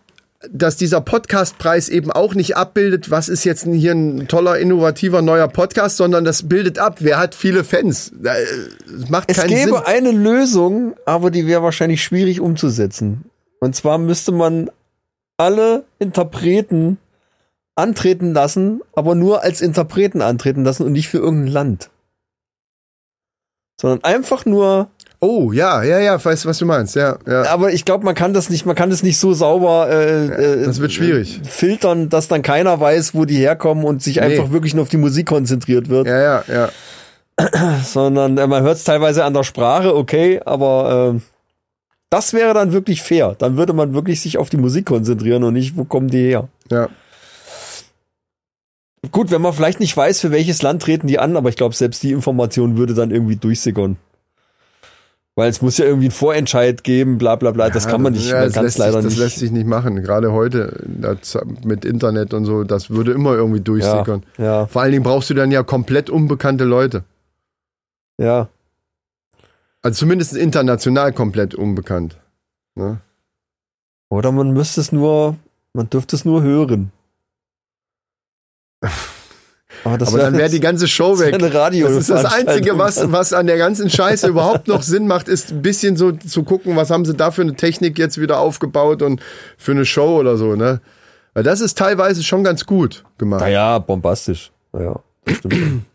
dass 0.49 0.77
dieser 0.77 1.01
Podcastpreis 1.01 1.89
eben 1.89 2.11
auch 2.11 2.33
nicht 2.33 2.55
abbildet, 2.55 3.11
was 3.11 3.27
ist 3.27 3.43
jetzt 3.43 3.65
hier 3.65 3.91
ein 3.91 4.27
toller, 4.29 4.57
innovativer 4.57 5.21
neuer 5.21 5.49
Podcast, 5.49 5.97
sondern 5.97 6.23
das 6.23 6.47
bildet 6.47 6.79
ab, 6.79 6.97
wer 6.99 7.19
hat 7.19 7.35
viele 7.35 7.65
Fans. 7.65 8.13
Äh, 8.23 8.29
Es 9.03 9.09
macht 9.09 9.29
Es 9.29 9.37
keinen 9.37 9.49
gäbe 9.49 9.71
Sinn. 9.71 9.81
eine 9.85 10.11
Lösung, 10.11 10.95
aber 11.05 11.29
die 11.29 11.45
wäre 11.45 11.61
wahrscheinlich 11.61 12.01
schwierig 12.03 12.39
umzusetzen. 12.39 13.25
Und 13.59 13.75
zwar 13.75 13.97
müsste 13.97 14.31
man 14.31 14.71
alle 15.35 15.83
Interpreten 15.99 16.97
antreten 17.75 18.33
lassen, 18.33 18.81
aber 18.93 19.15
nur 19.15 19.43
als 19.43 19.59
Interpreten 19.59 20.21
antreten 20.21 20.63
lassen 20.63 20.83
und 20.85 20.93
nicht 20.93 21.09
für 21.09 21.17
irgendein 21.17 21.51
Land. 21.51 21.89
Sondern 23.79 24.03
einfach 24.03 24.45
nur, 24.45 24.89
Oh, 25.21 25.51
ja, 25.51 25.83
ja, 25.83 25.99
ja, 25.99 26.23
weißt 26.23 26.45
was 26.45 26.59
du 26.59 26.65
meinst, 26.65 26.95
ja, 26.95 27.17
ja. 27.27 27.43
aber 27.51 27.73
ich 27.73 27.83
glaube, 27.83 28.05
man 28.05 28.15
kann 28.15 28.33
das 28.33 28.49
nicht, 28.49 28.65
man 28.65 28.75
kann 28.75 28.89
das 28.89 29.03
nicht 29.03 29.17
so 29.17 29.33
sauber 29.33 29.89
äh, 29.89 30.27
äh, 30.27 30.65
das 30.65 30.79
wird 30.79 30.93
schwierig. 30.93 31.41
filtern, 31.43 32.07
dass 32.07 32.29
dann 32.29 32.41
keiner 32.41 32.79
weiß, 32.79 33.13
wo 33.15 33.25
die 33.25 33.35
herkommen 33.35 33.83
und 33.83 34.01
sich 34.01 34.21
einfach 34.21 34.51
wirklich 34.51 34.73
nur 34.73 34.83
auf 34.83 34.89
die 34.89 34.97
Musik 34.97 35.27
konzentriert 35.27 35.89
wird. 35.89 36.07
Ja, 36.07 36.21
ja, 36.21 36.43
ja. 36.47 37.79
sondern 37.83 38.37
äh, 38.37 38.47
man 38.47 38.63
hört 38.63 38.77
es 38.77 38.85
teilweise 38.85 39.25
an 39.25 39.33
der 39.33 39.43
Sprache, 39.43 39.93
okay, 39.93 40.39
aber 40.45 41.15
äh, 41.15 41.19
das 42.09 42.33
wäre 42.33 42.53
dann 42.53 42.71
wirklich 42.71 43.01
fair. 43.01 43.35
Dann 43.37 43.57
würde 43.57 43.73
man 43.73 43.93
wirklich 43.93 44.21
sich 44.21 44.37
auf 44.37 44.49
die 44.49 44.57
Musik 44.57 44.85
konzentrieren 44.85 45.43
und 45.43 45.53
nicht, 45.53 45.75
wo 45.75 45.83
kommen 45.83 46.07
die 46.07 46.29
her. 46.29 46.47
ja. 46.71 46.87
Gut, 49.11 49.31
wenn 49.31 49.41
man 49.41 49.53
vielleicht 49.53 49.79
nicht 49.79 49.95
weiß, 49.95 50.19
für 50.19 50.31
welches 50.31 50.61
Land 50.61 50.81
treten 50.81 51.07
die 51.07 51.19
an, 51.19 51.37
aber 51.37 51.47
ich 51.47 51.55
glaube, 51.55 51.73
selbst 51.73 52.03
die 52.03 52.11
Information 52.11 52.75
würde 52.75 52.93
dann 52.93 53.11
irgendwie 53.11 53.37
durchsickern. 53.37 53.95
Weil 55.39 55.49
es 55.51 55.61
muss 55.61 55.77
ja 55.77 55.85
irgendwie 55.85 56.07
einen 56.07 56.11
Vorentscheid 56.11 56.83
geben, 56.83 57.17
bla 57.17 57.37
bla 57.37 57.51
bla. 57.51 57.69
Das 57.69 57.87
kann 57.87 58.01
man 58.01 58.11
nicht, 58.11 58.27
ja, 58.27 58.35
man 58.39 58.43
das 58.47 58.53
kann 58.55 58.65
lässt 58.65 58.75
es 58.75 58.79
leider 58.79 59.01
sich, 59.01 59.03
Das 59.05 59.13
nicht. 59.13 59.19
lässt 59.23 59.37
sich 59.39 59.51
nicht 59.51 59.67
machen. 59.67 60.01
Gerade 60.03 60.33
heute 60.33 60.83
das, 60.85 61.37
mit 61.63 61.85
Internet 61.85 62.33
und 62.33 62.43
so, 62.43 62.65
das 62.65 62.89
würde 62.89 63.13
immer 63.13 63.35
irgendwie 63.35 63.61
durchsickern. 63.61 64.23
ja, 64.37 64.43
ja, 64.43 64.65
Vor 64.67 64.81
allen 64.81 64.91
Dingen 64.91 65.05
brauchst 65.05 65.29
du 65.29 65.33
dann 65.35 65.49
ja 65.49 65.63
komplett 65.63 66.09
unbekannte 66.09 66.65
Leute. 66.65 67.03
ja. 68.17 68.49
Also 69.81 69.99
zumindest 69.99 70.35
international 70.35 71.13
komplett 71.13 71.55
unbekannt. 71.55 72.17
Ne? 72.75 72.99
Oder 74.09 74.33
man 74.33 74.51
müsste 74.51 74.81
es 74.81 74.91
nur, 74.91 75.37
man 75.71 75.89
dürfte 75.89 76.17
es 76.17 76.25
nur 76.25 76.41
hören. 76.43 76.91
Aber, 79.83 79.97
das 79.97 80.09
Aber 80.09 80.17
dann 80.19 80.37
wäre 80.37 80.49
die 80.49 80.59
ganze 80.59 80.87
Show 80.87 81.11
das 81.11 81.21
weg. 81.21 81.33
eine 81.35 81.53
Radio 81.53 81.87
Das 81.87 81.97
ist 81.97 82.09
das 82.09 82.25
Einzige, 82.25 82.77
was, 82.77 83.11
was 83.11 83.33
an 83.33 83.47
der 83.47 83.57
ganzen 83.57 83.89
Scheiße 83.89 84.27
überhaupt 84.29 84.67
noch 84.67 84.81
Sinn 84.83 85.07
macht, 85.07 85.27
ist 85.27 85.51
ein 85.51 85.61
bisschen 85.61 85.95
so 85.97 86.11
zu 86.11 86.43
gucken, 86.43 86.75
was 86.75 86.89
haben 86.89 87.05
sie 87.05 87.13
da 87.13 87.31
für 87.31 87.41
eine 87.41 87.55
Technik 87.55 87.97
jetzt 87.97 88.19
wieder 88.19 88.39
aufgebaut 88.39 89.01
und 89.01 89.21
für 89.57 89.71
eine 89.71 89.85
Show 89.85 90.19
oder 90.19 90.37
so, 90.37 90.55
ne? 90.55 90.81
Weil 91.33 91.43
das 91.43 91.61
ist 91.61 91.77
teilweise 91.77 92.23
schon 92.23 92.43
ganz 92.43 92.65
gut 92.65 93.03
gemacht. 93.17 93.41
Naja, 93.41 93.79
bombastisch. 93.79 94.51
Ja, 94.77 94.99
das 95.25 95.37
stimmt. 95.37 95.85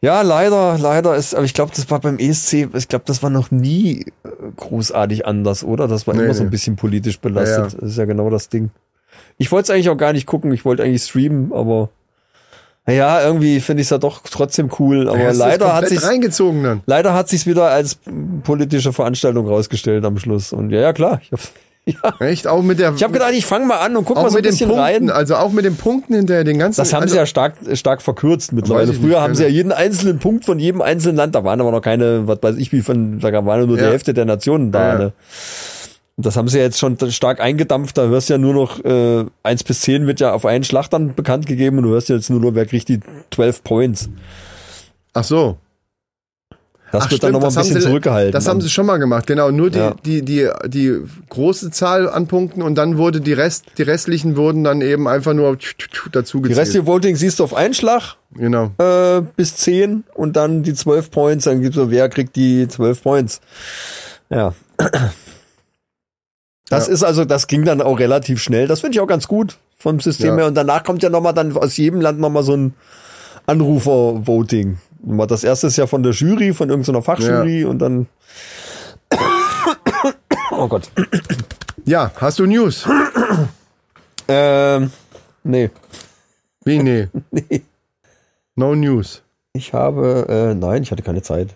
ja, 0.00 0.20
leider, 0.22 0.76
leider 0.78 1.16
ist, 1.16 1.34
aber 1.34 1.44
ich 1.44 1.54
glaube, 1.54 1.72
das 1.74 1.90
war 1.90 2.00
beim 2.00 2.18
ESC, 2.18 2.68
ich 2.74 2.88
glaube, 2.88 3.04
das 3.06 3.22
war 3.22 3.30
noch 3.30 3.50
nie 3.50 4.02
äh, 4.24 4.28
großartig 4.56 5.24
anders, 5.26 5.64
oder? 5.64 5.88
Das 5.88 6.06
war 6.06 6.14
Nee, 6.14 6.24
immer 6.24 6.34
so 6.34 6.42
ein 6.42 6.50
bisschen 6.50 6.76
politisch 6.76 7.18
belastet. 7.20 7.56
Ja, 7.56 7.64
ja. 7.64 7.80
Das 7.80 7.90
ist 7.90 7.96
ja 7.98 8.04
genau 8.04 8.28
das 8.28 8.48
Ding. 8.48 8.70
Ich 9.38 9.50
wollte 9.50 9.64
es 9.64 9.70
eigentlich 9.70 9.88
auch 9.88 9.96
gar 9.96 10.12
nicht 10.12 10.26
gucken, 10.26 10.52
ich 10.52 10.64
wollte 10.64 10.82
eigentlich 10.82 11.02
streamen, 11.04 11.52
aber 11.52 11.88
ja, 12.86 13.22
irgendwie 13.24 13.60
finde 13.60 13.80
ich 13.80 13.86
es 13.86 13.90
ja 13.90 13.98
doch 13.98 14.22
trotzdem 14.30 14.70
cool. 14.78 15.08
Aber 15.08 15.18
Ja, 15.18 15.30
leider 15.32 15.74
hat 15.74 15.88
sich 15.88 16.02
reingezogen 16.02 16.62
dann. 16.62 16.82
leider 16.86 17.14
hat 17.14 17.28
sich's 17.28 17.46
wieder 17.46 17.70
als 17.70 17.98
politische 18.42 18.92
Veranstaltung 18.92 19.46
rausgestellt 19.48 20.04
am 20.04 20.18
Schluss. 20.18 20.52
Und 20.52 20.70
ja, 20.70 20.80
ja 20.80 20.92
klar. 20.92 21.20
Ich 21.22 21.32
habe 21.32 21.42
ja, 22.20 22.26
Echt? 22.26 22.46
Auch 22.46 22.62
mit 22.62 22.78
der. 22.78 22.94
ich 22.94 23.02
hab 23.02 23.12
gedacht, 23.12 23.32
ich 23.34 23.44
fange 23.44 23.66
mal 23.66 23.76
an 23.76 23.94
und 23.96 24.04
guck 24.06 24.16
mal 24.16 24.30
so 24.30 24.38
ein 24.38 24.42
bisschen 24.42 24.68
Punkten, 24.70 24.84
rein. 24.84 25.10
also 25.10 25.36
auch 25.36 25.52
mit 25.52 25.66
den 25.66 25.76
Punkten 25.76 26.14
hinterher, 26.14 26.42
den 26.44 26.58
ganzen. 26.58 26.80
Das 26.80 26.94
haben 26.94 27.02
also, 27.02 27.12
sie 27.12 27.18
ja 27.18 27.26
stark, 27.26 27.56
stark 27.74 28.00
verkürzt 28.00 28.52
mittlerweile. 28.54 28.92
Früher 28.94 29.08
nicht, 29.08 29.18
haben 29.20 29.34
sie 29.34 29.42
ja 29.42 29.50
jeden 29.50 29.70
einzelnen 29.70 30.18
Punkt 30.18 30.46
von 30.46 30.58
jedem 30.58 30.80
einzelnen 30.80 31.16
Land, 31.16 31.34
da 31.34 31.44
waren 31.44 31.60
aber 31.60 31.70
noch 31.72 31.82
keine, 31.82 32.26
was 32.26 32.38
weiß 32.42 32.56
ich, 32.56 32.72
wie 32.72 32.80
von, 32.80 33.20
da 33.20 33.44
waren 33.44 33.66
nur 33.66 33.76
die 33.76 33.82
Ja. 33.82 33.90
Hälfte 33.90 34.14
der 34.14 34.24
Nationen 34.24 34.72
da. 34.72 34.88
Ja. 34.92 34.98
Ne? 34.98 35.12
Das 36.16 36.36
haben 36.36 36.46
sie 36.46 36.58
ja 36.58 36.64
jetzt 36.64 36.78
schon 36.78 36.96
stark 37.10 37.40
eingedampft, 37.40 37.98
da 37.98 38.06
hörst 38.06 38.28
du 38.28 38.34
ja 38.34 38.38
nur 38.38 38.54
noch, 38.54 38.84
äh, 38.84 39.24
1 39.42 39.64
bis 39.64 39.80
10 39.80 40.06
wird 40.06 40.20
ja 40.20 40.32
auf 40.32 40.46
einen 40.46 40.62
Schlag 40.62 40.88
dann 40.88 41.14
bekannt 41.14 41.46
gegeben 41.46 41.78
und 41.78 41.84
du 41.84 41.90
hörst 41.90 42.08
jetzt 42.08 42.30
nur 42.30 42.38
noch, 42.40 42.54
wer 42.54 42.66
kriegt 42.66 42.88
die 42.88 43.00
12 43.32 43.64
Points. 43.64 44.08
Ach 45.12 45.24
so. 45.24 45.56
Das 46.92 47.06
Ach, 47.06 47.10
wird 47.10 47.24
dann 47.24 47.30
stimmt, 47.30 47.32
nochmal 47.42 47.50
ein 47.50 47.54
bisschen 47.56 47.80
sie- 47.80 47.86
zurückgehalten. 47.88 48.30
Das 48.30 48.46
haben 48.46 48.60
sie 48.60 48.70
schon 48.70 48.86
mal 48.86 48.98
gemacht, 48.98 49.26
genau. 49.26 49.50
Nur 49.50 49.70
die, 49.70 49.78
Ja. 49.78 49.96
die, 50.04 50.22
die, 50.22 50.48
die 50.68 51.00
große 51.30 51.72
Zahl 51.72 52.08
an 52.08 52.28
Punkten 52.28 52.62
und 52.62 52.76
dann 52.76 52.96
wurde 52.98 53.20
die 53.20 53.32
Rest, 53.32 53.64
die 53.78 53.82
restlichen 53.82 54.36
wurden 54.36 54.62
dann 54.62 54.80
eben 54.82 55.08
einfach 55.08 55.34
nur 55.34 55.58
dazu 56.12 56.36
die 56.38 56.42
gezählt. 56.42 56.58
restliche 56.60 56.86
Voting 56.86 57.16
siehst 57.16 57.40
du 57.40 57.44
auf 57.44 57.54
einen 57.54 57.74
Schlag, 57.74 58.14
Genau. 58.36 58.70
äh, 58.78 59.22
bis 59.34 59.56
10 59.56 60.04
und 60.14 60.36
dann 60.36 60.62
die 60.62 60.74
12 60.74 61.10
Points, 61.10 61.46
dann 61.46 61.60
gibt's 61.62 61.74
so, 61.74 61.90
wer 61.90 62.08
kriegt 62.08 62.36
die 62.36 62.68
12 62.68 63.02
Points. 63.02 63.40
Ja. 64.30 64.54
Das 66.74 66.86
Ja. 66.88 66.92
ist 66.94 67.02
also, 67.04 67.24
das 67.24 67.46
ging 67.46 67.64
dann 67.64 67.80
auch 67.80 67.98
relativ 67.98 68.40
schnell. 68.42 68.66
Das 68.66 68.80
finde 68.80 68.96
ich 68.96 69.00
auch 69.00 69.06
ganz 69.06 69.28
gut 69.28 69.58
vom 69.78 70.00
System 70.00 70.30
Ja. 70.30 70.36
her. 70.36 70.46
Und 70.46 70.54
danach 70.54 70.82
kommt 70.84 71.02
ja 71.02 71.10
nochmal 71.10 71.34
dann 71.34 71.56
aus 71.56 71.76
jedem 71.76 72.00
Land 72.00 72.18
nochmal 72.20 72.42
so 72.42 72.54
ein 72.56 72.74
Anrufer-Voting. 73.46 74.78
Das 75.28 75.44
erste 75.44 75.66
ist 75.66 75.76
ja 75.76 75.86
von 75.86 76.02
der 76.02 76.12
Jury, 76.12 76.54
von 76.54 76.70
irgendeiner 76.70 77.02
Fachjury 77.02 77.64
und 77.64 77.78
dann. 77.78 78.06
Oh 80.50 80.68
Gott. 80.68 80.88
Ja, 81.84 82.10
hast 82.16 82.38
du 82.38 82.46
News? 82.46 82.86
Ähm, 84.26 84.90
nee. 85.42 85.68
Wie, 86.64 86.78
nee. 86.82 87.08
Nee. 87.30 87.60
No 88.56 88.74
News. 88.74 89.20
Ich 89.52 89.74
habe, 89.74 90.24
äh, 90.30 90.54
nein, 90.54 90.82
ich 90.82 90.90
hatte 90.92 91.02
keine 91.02 91.20
Zeit. 91.20 91.54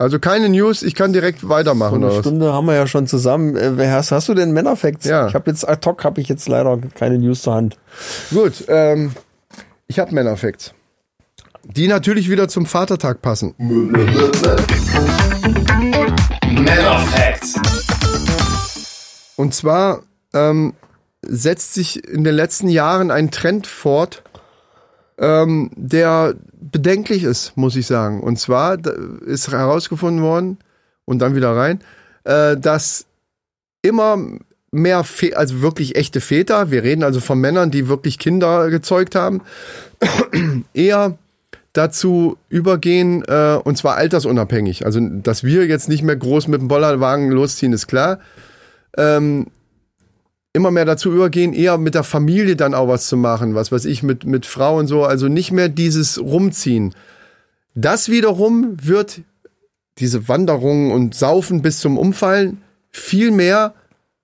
Also 0.00 0.20
keine 0.20 0.48
News, 0.48 0.84
ich 0.84 0.94
kann 0.94 1.12
direkt 1.12 1.40
So 1.40 1.48
weitermachen. 1.48 1.96
eine 1.96 2.06
Oder 2.06 2.14
was? 2.14 2.20
Stunde 2.24 2.52
haben 2.52 2.66
wir 2.66 2.74
ja 2.74 2.86
schon 2.86 3.08
zusammen. 3.08 3.56
Äh, 3.56 3.90
hast, 3.90 4.12
hast 4.12 4.28
du 4.28 4.34
denn 4.34 4.52
Männerfacts? 4.52 5.04
Ja. 5.06 5.26
Ich 5.26 5.34
habe 5.34 5.50
jetzt 5.50 5.68
ad 5.68 5.84
hoc 5.88 6.04
habe 6.04 6.20
ich 6.20 6.28
jetzt 6.28 6.48
leider 6.48 6.78
keine 6.94 7.18
News 7.18 7.42
zur 7.42 7.54
Hand. 7.54 7.76
Gut, 8.30 8.64
ähm, 8.68 9.10
ich 9.88 9.98
habe 9.98 10.14
Männerfacts. 10.14 10.72
Die 11.64 11.88
natürlich 11.88 12.30
wieder 12.30 12.46
zum 12.48 12.64
Vatertag 12.64 13.22
passen. 13.22 13.54
Männer 13.58 14.06
Facts. 17.10 17.56
Und 19.36 19.52
zwar 19.52 20.02
ähm, 20.32 20.74
setzt 21.22 21.74
sich 21.74 22.04
in 22.08 22.22
den 22.22 22.36
letzten 22.36 22.68
Jahren 22.68 23.10
ein 23.10 23.32
Trend 23.32 23.66
fort, 23.66 24.22
ähm, 25.18 25.72
der 25.74 26.34
bedenklich 26.72 27.24
ist, 27.24 27.56
muss 27.56 27.76
ich 27.76 27.86
sagen. 27.86 28.20
Und 28.20 28.38
zwar 28.38 28.78
ist 29.24 29.50
herausgefunden 29.50 30.22
worden, 30.22 30.58
und 31.08 31.20
dann 31.20 31.34
wieder 31.34 31.56
rein, 31.56 31.80
äh, 32.24 32.56
dass 32.58 33.06
immer 33.80 34.18
mehr, 34.70 35.04
also 35.34 35.62
wirklich 35.62 35.96
echte 35.96 36.20
Väter, 36.20 36.70
wir 36.70 36.82
reden 36.82 37.02
also 37.02 37.20
von 37.20 37.40
Männern, 37.40 37.70
die 37.70 37.88
wirklich 37.88 38.18
Kinder 38.18 38.68
gezeugt 38.68 39.14
haben, 39.14 39.40
eher 40.74 41.16
dazu 41.72 42.36
übergehen, 42.50 43.24
äh, 43.26 43.58
und 43.64 43.78
zwar 43.78 43.96
altersunabhängig. 43.96 44.84
Also, 44.84 45.00
dass 45.00 45.44
wir 45.44 45.66
jetzt 45.66 45.88
nicht 45.88 46.02
mehr 46.02 46.16
groß 46.16 46.48
mit 46.48 46.60
dem 46.60 46.68
Bollerwagen 46.68 47.30
losziehen, 47.30 47.72
ist 47.72 47.86
klar. 47.86 48.18
Ähm, 48.98 49.46
immer 50.58 50.72
mehr 50.72 50.84
dazu 50.84 51.12
übergehen, 51.12 51.52
eher 51.52 51.78
mit 51.78 51.94
der 51.94 52.02
Familie 52.02 52.56
dann 52.56 52.74
auch 52.74 52.88
was 52.88 53.06
zu 53.06 53.16
machen, 53.16 53.54
was 53.54 53.70
weiß 53.70 53.84
ich, 53.84 54.02
mit, 54.02 54.24
mit 54.24 54.44
Frauen 54.44 54.88
so, 54.88 55.04
also 55.04 55.28
nicht 55.28 55.52
mehr 55.52 55.68
dieses 55.68 56.20
Rumziehen. 56.20 56.94
Das 57.76 58.08
wiederum 58.08 58.76
wird 58.82 59.20
diese 59.98 60.28
Wanderungen 60.28 60.90
und 60.90 61.14
Saufen 61.14 61.62
bis 61.62 61.78
zum 61.78 61.96
Umfallen 61.96 62.60
viel 62.90 63.30
mehr 63.30 63.74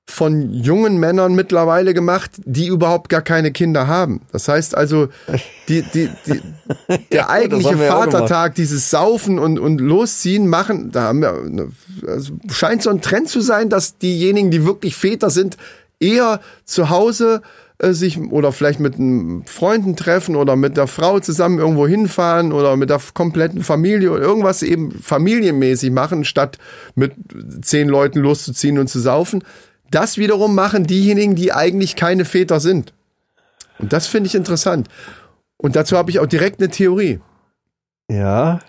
von 0.06 0.52
jungen 0.52 0.98
Männern 0.98 1.34
mittlerweile 1.34 1.94
gemacht, 1.94 2.32
die 2.44 2.66
überhaupt 2.66 3.08
gar 3.08 3.22
keine 3.22 3.52
Kinder 3.52 3.86
haben. 3.86 4.20
Das 4.32 4.48
heißt 4.48 4.76
also, 4.76 5.08
die, 5.68 5.82
die, 5.82 6.10
die, 6.26 6.40
der 7.10 7.20
Ja, 7.20 7.30
eigentliche 7.30 7.78
Vatertag, 7.78 8.54
dieses 8.56 8.90
Saufen 8.90 9.38
und, 9.38 9.58
und 9.58 9.80
Losziehen 9.80 10.48
machen, 10.48 10.90
da 10.92 11.04
haben 11.04 11.22
wir, 11.22 11.70
also 12.06 12.34
scheint 12.50 12.82
so 12.82 12.90
ein 12.90 13.00
Trend 13.00 13.28
zu 13.28 13.40
sein, 13.40 13.70
dass 13.70 13.96
diejenigen, 13.96 14.50
die 14.50 14.66
wirklich 14.66 14.94
Väter 14.94 15.30
sind, 15.30 15.56
eher 16.00 16.40
zu 16.64 16.90
Hause 16.90 17.42
äh, 17.78 17.92
sich 17.92 18.20
oder 18.20 18.52
vielleicht 18.52 18.80
mit 18.80 18.94
einem 18.94 19.44
Freunden 19.46 19.96
treffen 19.96 20.36
oder 20.36 20.56
mit 20.56 20.76
der 20.76 20.86
Frau 20.86 21.18
zusammen 21.20 21.58
irgendwo 21.58 21.86
hinfahren 21.86 22.52
oder 22.52 22.76
mit 22.76 22.90
der 22.90 23.00
kompletten 23.14 23.62
Familie 23.62 24.12
oder 24.12 24.22
irgendwas 24.22 24.62
eben 24.62 24.92
familienmäßig 24.92 25.90
machen, 25.90 26.24
statt 26.24 26.58
mit 26.94 27.12
zehn 27.62 27.88
Leuten 27.88 28.20
loszuziehen 28.20 28.78
und 28.78 28.88
zu 28.88 29.00
saufen. 29.00 29.42
Das 29.90 30.18
wiederum 30.18 30.54
machen 30.54 30.86
diejenigen, 30.86 31.34
die 31.34 31.52
eigentlich 31.52 31.96
keine 31.96 32.24
Väter 32.24 32.60
sind. 32.60 32.92
Und 33.78 33.92
das 33.92 34.06
finde 34.06 34.28
ich 34.28 34.34
interessant. 34.34 34.88
Und 35.56 35.76
dazu 35.76 35.96
habe 35.96 36.10
ich 36.10 36.20
auch 36.20 36.26
direkt 36.26 36.60
eine 36.60 36.70
Theorie. 36.70 37.20
Ja. 38.10 38.60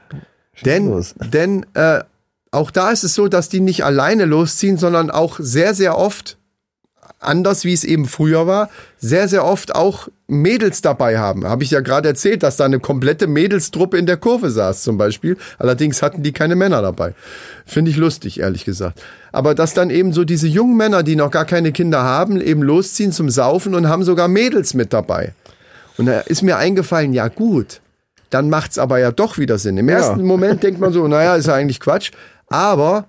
Denn, 0.63 0.87
los. 0.87 1.15
denn 1.33 1.65
äh, 1.73 2.03
auch 2.51 2.71
da 2.71 2.91
ist 2.91 3.03
es 3.03 3.13
so, 3.13 3.27
dass 3.27 3.49
die 3.49 3.59
nicht 3.59 3.83
alleine 3.83 4.25
losziehen, 4.25 4.77
sondern 4.77 5.11
auch 5.11 5.37
sehr, 5.39 5.73
sehr 5.73 5.97
oft, 5.97 6.37
anders 7.25 7.65
wie 7.65 7.73
es 7.73 7.83
eben 7.83 8.05
früher 8.05 8.47
war, 8.47 8.69
sehr, 8.97 9.27
sehr 9.27 9.45
oft 9.45 9.75
auch 9.75 10.07
Mädels 10.27 10.81
dabei 10.81 11.19
haben. 11.19 11.45
Habe 11.45 11.63
ich 11.63 11.71
ja 11.71 11.81
gerade 11.81 12.07
erzählt, 12.07 12.43
dass 12.43 12.57
da 12.57 12.65
eine 12.65 12.79
komplette 12.79 13.27
Mädelstruppe 13.27 13.97
in 13.97 14.05
der 14.05 14.17
Kurve 14.17 14.49
saß 14.49 14.83
zum 14.83 14.97
Beispiel. 14.97 15.37
Allerdings 15.59 16.01
hatten 16.01 16.23
die 16.23 16.31
keine 16.31 16.55
Männer 16.55 16.81
dabei. 16.81 17.13
Finde 17.65 17.91
ich 17.91 17.97
lustig, 17.97 18.39
ehrlich 18.39 18.65
gesagt. 18.65 19.01
Aber 19.31 19.53
dass 19.53 19.73
dann 19.73 19.89
eben 19.89 20.13
so 20.13 20.23
diese 20.23 20.47
jungen 20.47 20.77
Männer, 20.77 21.03
die 21.03 21.15
noch 21.15 21.31
gar 21.31 21.45
keine 21.45 21.71
Kinder 21.71 22.03
haben, 22.03 22.41
eben 22.41 22.63
losziehen 22.63 23.11
zum 23.11 23.29
Saufen 23.29 23.75
und 23.75 23.87
haben 23.87 24.03
sogar 24.03 24.27
Mädels 24.27 24.73
mit 24.73 24.93
dabei. 24.93 25.33
Und 25.97 26.07
da 26.07 26.21
ist 26.21 26.41
mir 26.41 26.57
eingefallen, 26.57 27.13
ja 27.13 27.27
gut, 27.27 27.81
dann 28.29 28.49
macht's 28.49 28.77
aber 28.77 28.99
ja 28.99 29.11
doch 29.11 29.37
wieder 29.37 29.57
Sinn. 29.57 29.77
Im 29.77 29.89
ersten 29.89 30.23
Moment 30.23 30.63
denkt 30.63 30.79
man 30.79 30.91
so, 30.91 31.07
naja, 31.07 31.35
ist 31.35 31.47
ja 31.47 31.53
eigentlich 31.53 31.79
Quatsch. 31.79 32.11
Aber 32.47 33.05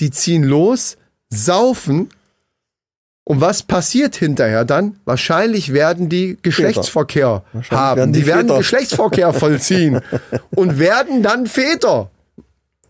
die 0.00 0.10
ziehen 0.10 0.44
los, 0.44 0.96
saufen. 1.30 2.08
Und 3.28 3.42
was 3.42 3.62
passiert 3.62 4.16
hinterher 4.16 4.64
dann? 4.64 4.98
Wahrscheinlich 5.04 5.74
werden 5.74 6.08
die 6.08 6.38
Geschlechtsverkehr 6.40 7.42
haben. 7.70 7.98
werden 7.98 8.12
die 8.14 8.20
die 8.20 8.26
werden. 8.26 8.48
Geschlechtsverkehr 8.56 9.34
vollziehen 9.34 10.00
und 10.56 10.78
werden 10.78 11.22
dann 11.22 11.46
Väter. 11.46 12.10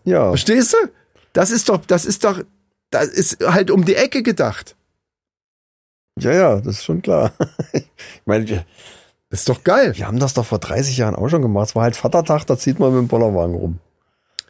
Ja. 0.05 0.29
Verstehst 0.29 0.71
du? 0.71 0.77
Das 1.33 1.51
ist 1.51 1.67
doch, 1.67 1.85
das 1.85 2.05
ist 2.05 2.23
doch, 2.23 2.41
das 2.89 3.09
ist 3.09 3.45
halt 3.45 3.69
um 3.69 3.83
die 3.83 3.95
Ecke 3.95 4.23
gedacht. 4.23 4.77
Ja, 6.17 6.31
ja, 6.31 6.55
das 6.61 6.77
ist 6.77 6.85
schon 6.85 7.01
klar. 7.01 7.33
ich 7.73 7.83
meine, 8.25 8.47
wir, 8.47 8.65
Das 9.29 9.41
ist 9.41 9.49
doch 9.49 9.65
geil. 9.65 9.91
wir 9.97 10.07
haben 10.07 10.19
das 10.19 10.35
doch 10.35 10.45
vor 10.45 10.59
30 10.59 10.95
Jahren 10.95 11.15
auch 11.15 11.27
schon 11.27 11.41
gemacht. 11.41 11.67
Es 11.67 11.75
war 11.75 11.83
halt 11.83 11.97
Vatertag, 11.97 12.45
da 12.45 12.57
zieht 12.57 12.79
man 12.79 12.93
mit 12.93 12.99
dem 12.99 13.07
Bollerwagen 13.09 13.55
rum. 13.55 13.79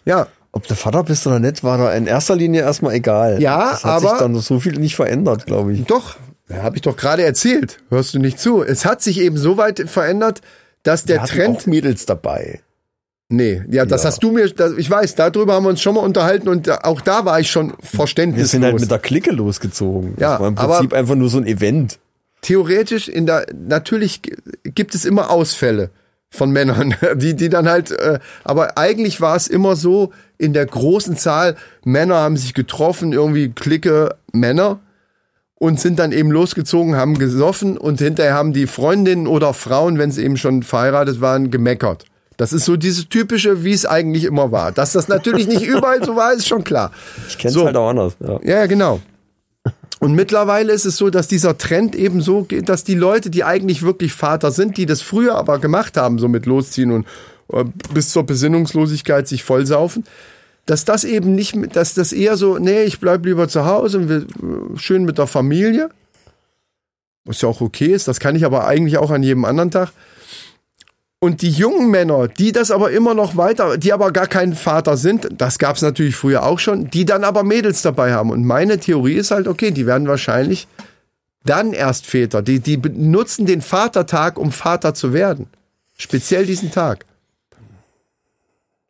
Ja, 0.06 0.28
Ob 0.52 0.68
du 0.68 0.74
Vater 0.76 1.04
bist 1.04 1.28
oder 1.28 1.40
nicht, 1.40 1.64
war 1.64 1.78
da 1.78 1.94
in 1.94 2.08
erster 2.08 2.36
Linie 2.36 2.62
erstmal 2.62 2.96
egal. 2.96 3.42
Ja, 3.42 3.72
das 3.72 3.84
hat 3.84 3.92
aber- 3.92 4.10
sich 4.10 4.20
dann 4.20 4.36
so 4.36 4.60
viel 4.60 4.80
nicht 4.80 4.96
verändert, 4.96 5.46
glaube 5.46 5.74
ich. 5.74 5.86
Doch, 5.86 6.16
ja, 6.50 6.64
habe 6.64 6.76
ich 6.76 6.82
doch 6.82 6.98
gerade 6.98 7.24
erzählt. 7.24 7.78
Hörst 7.90 8.14
du 8.16 8.20
nicht 8.20 8.40
zu? 8.40 8.64
Es 8.64 8.84
hat 8.86 9.02
sich 9.04 9.20
eben 9.20 9.38
so 9.38 9.58
weit 9.58 9.88
verändert, 9.90 10.42
dass 10.84 11.06
der 11.06 11.22
Wir 11.22 11.28
Trend. 11.28 11.58
auch 11.58 11.66
Mädels 11.68 12.06
dabei. 12.06 12.62
Nee, 13.32 13.62
ja, 13.70 13.86
das 13.86 14.02
Ja. 14.04 14.10
hast 14.10 14.24
du 14.24 14.32
mir. 14.32 14.50
Das, 14.50 14.72
ich 14.76 14.90
weiß, 14.90 15.14
darüber 15.14 15.54
haben 15.54 15.64
wir 15.66 15.70
uns 15.70 15.82
schon 15.84 15.94
mal 15.94 16.02
unterhalten 16.02 16.50
und 16.50 16.66
da, 16.66 16.80
auch 16.82 17.02
da 17.02 17.26
war 17.26 17.40
ich 17.40 17.52
schon 17.52 17.70
Wir 17.70 17.76
verständnislos. 18.00 18.50
sind 18.52 18.64
halt 18.64 18.80
mit 18.80 18.90
der 18.90 18.98
Clique 18.98 19.30
losgezogen. 19.32 20.16
Ja, 20.18 20.32
das 20.32 20.40
war 20.40 20.48
im 20.48 20.58
aber- 20.58 20.74
Prinzip 20.78 20.94
einfach 20.94 21.14
nur 21.16 21.30
so 21.30 21.38
ein 21.38 21.46
Event. 21.46 22.00
Theoretisch 22.42 23.08
in 23.08 23.28
der 23.28 23.46
natürlich 23.54 24.22
gibt 24.64 24.96
es 24.96 25.06
immer 25.06 25.30
Ausfälle 25.30 25.92
von 26.32 26.52
Männern, 26.52 26.96
die 27.16 27.36
die 27.36 27.50
dann 27.50 27.68
halt. 27.70 27.92
Äh, 27.92 28.20
aber 28.44 28.78
eigentlich 28.78 29.22
war 29.22 29.36
es 29.36 29.48
immer 29.48 29.76
so 29.76 30.12
in 30.38 30.54
der 30.54 30.66
großen 30.66 31.18
Zahl 31.18 31.56
Männer 31.84 32.16
haben 32.16 32.38
sich 32.38 32.54
getroffen, 32.54 33.14
irgendwie 33.14 33.50
Clique 33.50 34.16
Männer 34.32 34.80
und 35.56 35.80
sind 35.80 36.00
dann 36.00 36.12
eben 36.14 36.32
losgezogen, 36.32 36.96
haben 36.96 37.18
gesoffen 37.18 37.78
und 37.78 38.00
hinterher 38.00 38.34
haben 38.34 38.54
die 38.54 38.68
Freundinnen 38.68 39.28
oder 39.28 39.54
Frauen, 39.54 39.98
wenn 39.98 40.12
sie 40.12 40.24
eben 40.24 40.38
schon 40.38 40.64
verheiratet 40.64 41.20
waren, 41.20 41.52
gemeckert. 41.52 42.06
Das 42.38 42.54
ist 42.54 42.64
so 42.64 42.78
dieses 42.78 43.10
typische, 43.10 43.66
wie 43.66 43.74
es 43.74 43.86
eigentlich 43.86 44.24
immer 44.24 44.54
war. 44.54 44.72
Dass 44.72 44.94
das 44.94 45.10
natürlich 45.10 45.46
nicht 45.48 45.62
überall 45.66 46.02
so 46.06 46.16
war, 46.16 46.32
ist 46.32 46.48
schon 46.48 46.64
klar. 46.64 46.92
Ich 47.28 47.38
kenne 47.38 47.50
es 47.50 47.54
So. 47.56 47.66
halt 47.66 47.76
auch 47.76 47.90
anders. 47.90 48.16
Ja. 48.22 48.40
Ja, 48.44 48.56
ja, 48.60 48.66
genau. 48.68 49.02
Und 50.00 50.14
mittlerweile 50.16 50.72
ist 50.72 50.86
es 50.86 50.96
so, 50.96 51.10
dass 51.10 51.28
dieser 51.28 51.58
Trend 51.58 51.94
eben 51.94 52.22
so 52.22 52.44
geht, 52.44 52.70
dass 52.70 52.86
die 52.86 52.96
Leute, 52.96 53.30
die 53.30 53.44
eigentlich 53.44 53.82
wirklich 53.82 54.14
Vater 54.14 54.52
sind, 54.52 54.78
die 54.78 54.86
das 54.86 55.02
früher 55.02 55.36
aber 55.36 55.60
gemacht 55.60 55.98
haben, 55.98 56.20
so 56.20 56.30
mit 56.30 56.46
Losziehen 56.46 56.92
und 56.92 57.06
äh, 57.52 57.66
bis 57.94 58.10
zur 58.10 58.24
Besinnungslosigkeit 58.24 59.28
sich 59.28 59.44
vollsaufen, 59.44 60.06
dass 60.66 60.86
das 60.86 61.04
eben 61.04 61.36
nicht, 61.36 61.56
dass 61.76 61.96
das 61.96 62.14
eher 62.14 62.38
so, 62.38 62.58
nee, 62.58 62.84
ich 62.84 63.00
bleib 63.00 63.26
lieber 63.26 63.50
zu 63.50 63.66
Hause 63.66 63.98
und 63.98 64.10
will 64.10 64.28
äh, 64.42 64.78
schön 64.78 65.04
mit 65.04 65.18
der 65.18 65.28
Familie, 65.28 65.90
was 67.26 67.42
ja 67.42 67.50
auch 67.50 67.60
okay 67.60 67.88
ist, 67.88 68.08
das 68.08 68.22
kann 68.22 68.36
ich 68.36 68.46
aber 68.46 68.68
eigentlich 68.68 68.98
auch 68.98 69.12
an 69.12 69.22
jedem 69.22 69.44
anderen 69.44 69.72
Tag. 69.72 69.92
Und 71.22 71.42
die 71.42 71.50
jungen 71.50 71.92
Männer, 71.92 72.30
die 72.30 72.54
das 72.54 72.72
aber 72.72 72.92
immer 72.92 73.14
noch 73.14 73.36
weiter, 73.36 73.78
die 73.78 73.92
aber 73.92 74.12
gar 74.12 74.28
kein 74.28 74.54
Vater 74.54 74.96
sind, 74.96 75.28
das 75.38 75.60
gab 75.60 75.76
es 75.76 75.82
natürlich 75.82 76.16
früher 76.16 76.44
auch 76.44 76.60
schon, 76.60 76.90
die 76.90 77.04
dann 77.04 77.26
aber 77.26 77.44
Mädels 77.44 77.82
dabei 77.82 78.14
haben. 78.14 78.32
Und 78.32 78.46
meine 78.46 78.80
Theorie 78.80 79.16
ist 79.16 79.32
halt, 79.32 79.48
okay, 79.48 79.72
die 79.72 79.86
werden 79.86 80.08
wahrscheinlich 80.08 80.68
dann 81.44 81.74
erst 81.74 82.06
Väter. 82.06 82.42
Die, 82.42 82.62
die 82.62 82.78
benutzen 82.78 83.46
den 83.46 83.62
Vatertag, 83.62 84.38
um 84.38 84.54
Vater 84.54 84.94
zu 84.94 85.12
werden. 85.12 85.48
Speziell 85.98 86.46
diesen 86.46 86.72
Tag. 86.72 87.06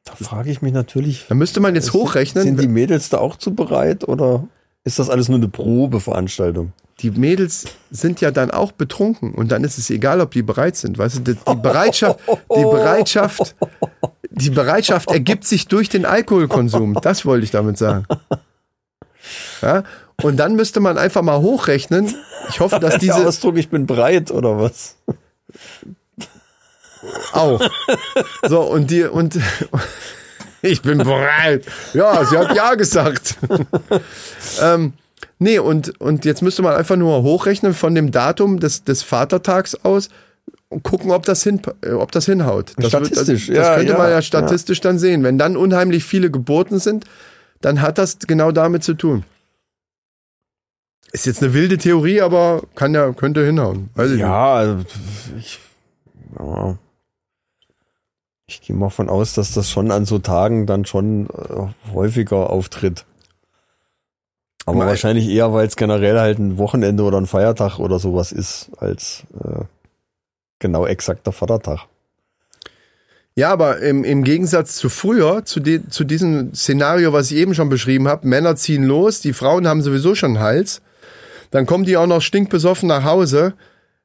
Da 0.03 0.13
frage 0.13 0.51
ich 0.51 0.61
mich 0.61 0.73
natürlich, 0.73 1.25
Da 1.30 1.36
müsste 1.36 1.59
man 1.59 1.73
jetzt 1.73 1.93
hochrechnen. 1.93 2.43
sind 2.43 2.61
die 2.61 2.67
Mädels 2.67 3.09
da 3.09 3.17
auch 3.17 3.38
zu 3.38 3.55
bereit 3.55 4.07
oder 4.07 4.47
ist 4.90 5.00
das 5.00 5.10
alles 5.10 5.30
nur 5.30 5.38
eine 5.38 5.48
Probeveranstaltung? 5.48 6.74
die 7.02 7.12
Mädels 7.12 7.66
sind 7.92 8.22
ja 8.22 8.32
dann 8.32 8.52
auch 8.52 8.72
betrunken 8.72 9.34
und 9.34 9.52
dann 9.52 9.64
ist 9.64 9.78
es 9.78 9.90
egal, 9.90 10.22
ob 10.22 10.32
die 10.32 10.42
bereit 10.42 10.76
sind. 10.76 10.98
Weißt 10.98 11.26
du, 11.26 11.34
die, 11.34 11.56
Bereitschaft, 11.56 12.20
die 12.28 12.64
Bereitschaft, 12.64 13.56
die 14.30 14.50
Bereitschaft 14.50 15.10
ergibt 15.10 15.46
sich 15.46 15.68
durch 15.68 15.90
den 15.90 16.06
Alkoholkonsum. 16.06 16.99
Das 17.02 17.26
wollte 17.26 17.45
ich 17.45 17.52
damit 17.52 17.78
sagen. 17.78 18.06
Ja? 19.61 19.84
Und 20.22 20.38
dann 20.38 20.56
müsste 20.56 20.80
man 20.80 20.98
einfach 20.98 21.22
mal 21.22 21.40
hochrechnen. 21.40 22.14
Ich 22.49 22.60
hoffe, 22.60 22.80
dass 22.80 22.91
Der 22.91 22.99
diese 22.99 23.28
Ausdruck, 23.28 23.57
ich 23.57 23.70
bin 23.70 23.86
bereit 23.86 24.32
oder 24.32 24.57
was? 24.57 24.95
auch. 27.32 27.61
So 28.48 28.61
und 28.61 28.91
die 28.91 29.03
und 29.03 29.40
ich 30.61 30.81
bin 30.81 30.99
bereit. 30.99 31.65
Ja, 31.94 32.26
sie 32.26 32.38
hat 32.38 32.56
ja 32.56 32.76
gesagt. 32.76 33.38
ähm, 34.61 34.94
nee, 35.38 35.60
und, 35.60 35.99
und 36.02 36.26
jetzt 36.26 36.41
müsste 36.41 36.61
man 36.61 36.76
einfach 36.76 36.95
nur 36.95 37.23
hochrechnen 37.23 37.73
von 37.73 37.95
dem 37.95 38.11
Datum 38.11 38.60
des, 38.60 38.84
des 38.84 39.03
Vatertags 39.03 39.76
aus 39.84 40.10
und 40.69 40.84
gucken, 40.84 41.11
ob 41.11 41.26
das, 41.26 41.44
hin, 41.44 41.61
äh, 41.81 41.91
ob 41.91 42.11
das 42.11 42.26
hinhaut. 42.26 42.73
Das 42.77 42.90
Statistisch, 42.90 43.48
das, 43.48 43.56
das 43.56 43.68
ja, 43.68 43.76
könnte 43.76 43.94
ja, 43.94 43.98
man 43.98 44.10
ja 44.10 44.22
statistisch 44.22 44.81
dann 44.81 44.99
sehen. 44.99 45.23
Wenn 45.23 45.38
dann 45.38 45.57
unheimlich 45.57 46.03
viele 46.03 46.30
Geburten 46.30 46.80
sind, 46.80 47.06
dann 47.61 47.81
hat 47.81 47.98
das 47.98 48.19
genau 48.19 48.52
damit 48.52 48.84
zu 48.84 48.94
tun. 48.94 49.23
Ist 51.11 51.26
jetzt 51.26 51.41
eine 51.41 51.53
wilde 51.53 51.77
Theorie, 51.77 52.22
aber 52.22 52.61
kann 52.76 52.94
ja, 52.94 53.11
könnte 53.14 53.44
hinhauen. 53.44 53.90
Weiß 53.95 54.07
ich 54.07 54.18
nicht. 54.18 54.22
Ja, 54.22 54.53
also, 54.53 54.86
ich, 55.38 55.60
ja. 56.38 56.77
Ich 58.49 58.61
gehe 58.61 58.76
mal 58.76 58.89
von 58.89 59.09
aus, 59.09 59.34
dass 59.34 59.53
das 59.53 59.69
schon 59.69 59.91
an 59.91 60.05
so 60.05 60.17
Tagen 60.17 60.65
dann 60.65 60.84
schon 60.84 61.27
äh, 61.27 61.93
häufiger 61.93 62.49
auftritt. 62.49 63.05
Aber 64.65 64.80
Nein. 64.80 64.88
wahrscheinlich 64.88 65.30
eher, 65.30 65.53
weil 65.53 65.67
es 65.67 65.76
generell 65.76 66.19
halt 66.19 66.39
ein 66.39 66.57
Wochenende 66.57 67.03
oder 67.03 67.19
ein 67.19 67.27
Feiertag 67.27 67.77
oder 67.77 67.99
sowas 67.99 68.31
ist, 68.31 68.71
als 68.77 69.23
äh, 69.39 69.65
genau 70.57 70.88
exakter 70.88 71.31
Vatertag. 71.31 71.81
Ja, 73.35 73.51
aber 73.51 73.80
im, 73.81 74.03
im 74.03 74.23
Gegensatz 74.23 74.76
zu 74.76 74.89
früher, 74.89 75.45
zu, 75.45 75.59
de, 75.59 75.88
zu 75.88 76.03
diesem 76.03 76.53
Szenario, 76.55 77.13
was 77.13 77.30
ich 77.30 77.38
eben 77.38 77.53
schon 77.53 77.69
beschrieben 77.69 78.07
habe, 78.07 78.27
Männer 78.27 78.55
ziehen 78.55 78.84
los, 78.84 79.21
die 79.21 79.34
Frauen 79.34 79.67
haben 79.67 79.84
sowieso 79.84 80.15
schon 80.15 80.35
einen 80.35 80.43
Hals, 80.43 80.81
dann 81.51 81.67
kommen 81.67 81.85
die 81.85 81.97
auch 81.97 82.07
noch 82.07 82.21
stinkbesoffen 82.21 82.89
nach 82.89 83.03
Hause, 83.03 83.53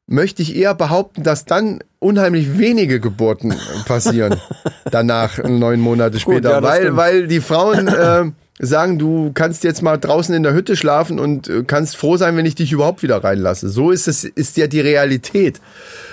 möchte 0.07 0.43
ich 0.43 0.55
eher 0.55 0.75
behaupten, 0.75 1.23
dass 1.23 1.47
dann 1.47 1.83
unheimlich 2.05 2.59
wenige 2.59 3.01
Geburten 3.01 3.55
passieren. 3.87 4.41
danach, 4.91 5.43
neun 5.43 5.81
Monate 5.81 6.21
später. 6.21 6.51
ja, 6.51 6.61
das 6.61 6.71
weil, 6.71 6.81
stimmt. 6.83 6.97
weil 6.97 7.27
die 7.27 7.41
Frauen 7.41 7.89
äh, 7.89 8.25
sagen, 8.59 8.99
du 8.99 9.33
kannst 9.33 9.65
jetzt 9.65 9.83
mal 9.83 9.97
draußen 9.97 10.35
in 10.35 10.43
der 10.43 10.53
Hütte 10.53 10.77
schlafen 10.77 11.19
und 11.19 11.49
äh, 11.49 11.65
kannst 11.67 11.97
froh 11.97 12.17
sein, 12.17 12.37
wenn 12.37 12.47
ich 12.47 12.55
dich 12.55 12.73
überhaupt 12.73 13.03
wieder 13.03 13.25
reinlasse. 13.25 13.69
So 13.69 13.91
ist 13.91 14.07
es, 14.07 14.25
ist 14.25 14.57
ja 14.57 14.67
die 14.67 14.81
Realität. 14.81 15.61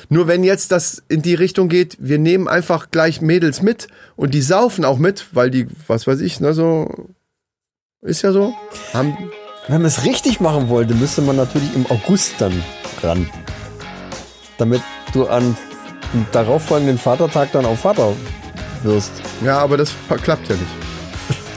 Nur 0.09 0.27
wenn 0.27 0.43
jetzt 0.43 0.71
das 0.71 1.03
in 1.09 1.21
die 1.21 1.35
Richtung 1.35 1.69
geht, 1.69 1.97
wir 1.99 2.17
nehmen 2.17 2.47
einfach 2.47 2.89
gleich 2.91 3.21
Mädels 3.21 3.61
mit 3.61 3.87
und 4.15 4.33
die 4.33 4.41
saufen 4.41 4.85
auch 4.85 4.97
mit, 4.97 5.27
weil 5.33 5.51
die, 5.51 5.67
was 5.87 6.07
weiß 6.07 6.21
ich, 6.21 6.39
ne, 6.39 6.53
so, 6.53 7.09
ist 8.01 8.21
ja 8.21 8.31
so, 8.31 8.53
haben, 8.93 9.15
Wenn 9.67 9.81
man 9.81 9.85
es 9.85 10.05
richtig 10.05 10.39
machen 10.39 10.69
wollte, 10.69 10.95
müsste 10.95 11.21
man 11.21 11.35
natürlich 11.35 11.75
im 11.75 11.85
August 11.89 12.33
dann 12.39 12.63
ran. 13.03 13.29
Damit 14.57 14.81
du 15.13 15.27
an 15.27 15.55
darauffolgenden 16.31 16.97
Vatertag 16.97 17.51
dann 17.51 17.65
auch 17.65 17.77
Vater 17.77 18.13
wirst. 18.83 19.11
ja, 19.45 19.59
aber 19.59 19.77
das 19.77 19.93
klappt 20.23 20.49
ja 20.49 20.55
nicht. 20.55 20.71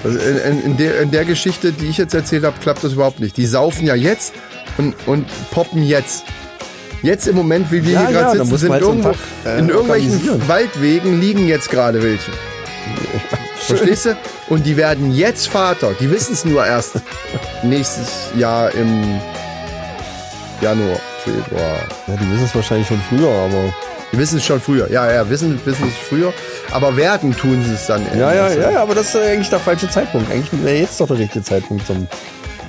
Also 0.04 0.18
in, 0.18 0.36
in, 0.36 0.62
in, 0.64 0.76
der, 0.76 1.00
in 1.00 1.10
der 1.10 1.24
Geschichte, 1.24 1.72
die 1.72 1.86
ich 1.86 1.96
jetzt 1.96 2.14
erzählt 2.14 2.44
habe, 2.44 2.56
klappt 2.60 2.84
das 2.84 2.92
überhaupt 2.92 3.20
nicht. 3.20 3.36
Die 3.36 3.46
saufen 3.46 3.86
ja 3.86 3.94
jetzt 3.94 4.34
und, 4.76 4.94
und 5.06 5.26
poppen 5.50 5.82
jetzt. 5.82 6.24
Jetzt 7.02 7.26
im 7.26 7.36
Moment, 7.36 7.70
wie 7.70 7.84
wir 7.84 7.92
Ja, 7.92 8.06
hier 8.06 8.10
ja, 8.14 8.22
gerade 8.22 8.38
da 8.38 8.44
sitzen, 8.44 8.58
sind 8.58 8.80
irgendwo 8.80 9.08
Tag, 9.10 9.18
äh, 9.46 9.58
in 9.58 9.68
irgendwelchen. 9.68 10.48
Waldwegen 10.48 11.20
liegen 11.20 11.48
jetzt 11.48 11.70
gerade 11.70 12.02
welche. 12.02 12.30
Verstehst 13.56 14.06
du? 14.06 14.16
Und 14.48 14.66
die 14.66 14.76
werden 14.76 15.12
jetzt 15.12 15.48
Vater. 15.48 15.92
Die 15.98 16.10
wissen 16.10 16.34
es 16.34 16.44
nur 16.44 16.64
erst 16.66 16.96
nächstes 17.62 18.30
Jahr 18.36 18.70
im 18.74 19.20
Januar, 20.60 20.98
Februar. 21.24 21.78
Ja, 22.06 22.16
die 22.16 22.30
wissen 22.30 22.44
es 22.44 22.54
wahrscheinlich 22.54 22.88
schon 22.88 23.00
früher, 23.08 23.30
aber. 23.30 23.72
Die 24.12 24.18
wissen 24.18 24.38
es 24.38 24.44
schon 24.44 24.60
früher. 24.60 24.90
Ja, 24.90 25.10
ja, 25.12 25.28
wissen, 25.28 25.60
wissen 25.64 25.88
es 25.88 26.08
früher. 26.08 26.32
Aber 26.70 26.96
werden 26.96 27.34
tun 27.36 27.62
sie 27.64 27.74
es 27.74 27.86
dann. 27.86 28.02
Ja, 28.16 28.32
ja, 28.32 28.48
ja, 28.52 28.70
ja, 28.72 28.82
aber 28.82 28.94
das 28.94 29.08
ist 29.14 29.16
eigentlich 29.16 29.50
der 29.50 29.58
falsche 29.60 29.88
Zeitpunkt. 29.90 30.30
Eigentlich 30.30 30.62
wäre 30.64 30.76
jetzt 30.78 31.00
doch 31.00 31.08
der 31.08 31.18
richtige 31.18 31.44
Zeitpunkt 31.44 31.86
zum, 31.86 32.06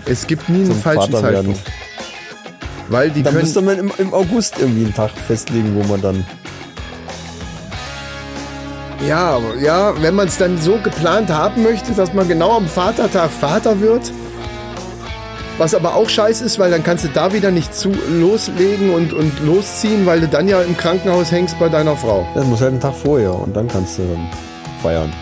Es 0.06 0.26
gibt 0.26 0.50
nie 0.50 0.64
einen 0.66 0.82
falschen 0.82 1.12
Vater 1.12 1.32
werden. 1.32 1.56
Zeitpunkt. 1.56 1.72
Weil 2.90 3.10
die 3.12 3.24
Da 3.24 3.30
können. 3.32 3.42
müsste 3.44 3.62
man 3.62 3.78
im, 3.80 3.92
im 3.98 4.14
August 4.14 4.56
irgendwie 4.60 4.86
einen 4.86 4.94
Tag 4.94 5.12
festlegen, 5.28 5.76
wo 5.76 5.84
man 5.88 6.02
dann. 6.02 6.26
Ja, 9.08 9.40
ja, 9.62 9.94
wenn 10.02 10.16
man 10.16 10.28
es 10.28 10.38
dann 10.38 10.60
so 10.60 10.78
geplant 10.78 11.30
haben 11.30 11.62
möchte, 11.64 11.92
dass 11.94 12.14
man 12.14 12.28
genau 12.28 12.58
am 12.58 12.68
Vatertag 12.68 13.30
Vater 13.30 13.80
wird. 13.80 14.12
Was 15.58 15.74
aber 15.74 15.96
auch 15.96 16.10
scheiße 16.10 16.44
ist, 16.44 16.60
weil 16.60 16.70
dann 16.70 16.84
kannst 16.84 17.06
du 17.06 17.08
da 17.08 17.32
wieder 17.32 17.50
nicht 17.50 17.74
zu 17.74 17.92
loslegen 18.10 18.94
und, 18.94 19.14
und 19.14 19.40
losziehen, 19.46 20.06
weil 20.06 20.20
du 20.20 20.28
dann 20.28 20.50
ja 20.50 20.62
im 20.62 20.76
Krankenhaus 20.76 21.32
hängst 21.32 21.58
bei 21.60 21.70
deiner 21.70 21.96
Frau. 21.96 22.28
Das 22.36 22.46
muss 22.46 22.60
halt 22.60 22.72
einen 22.72 22.82
Tag 22.82 22.94
vorher 22.94 23.34
und 23.34 23.56
dann 23.56 23.68
kannst 23.70 23.98
du 23.98 24.04
dann 24.04 24.30
feiern. 24.82 25.14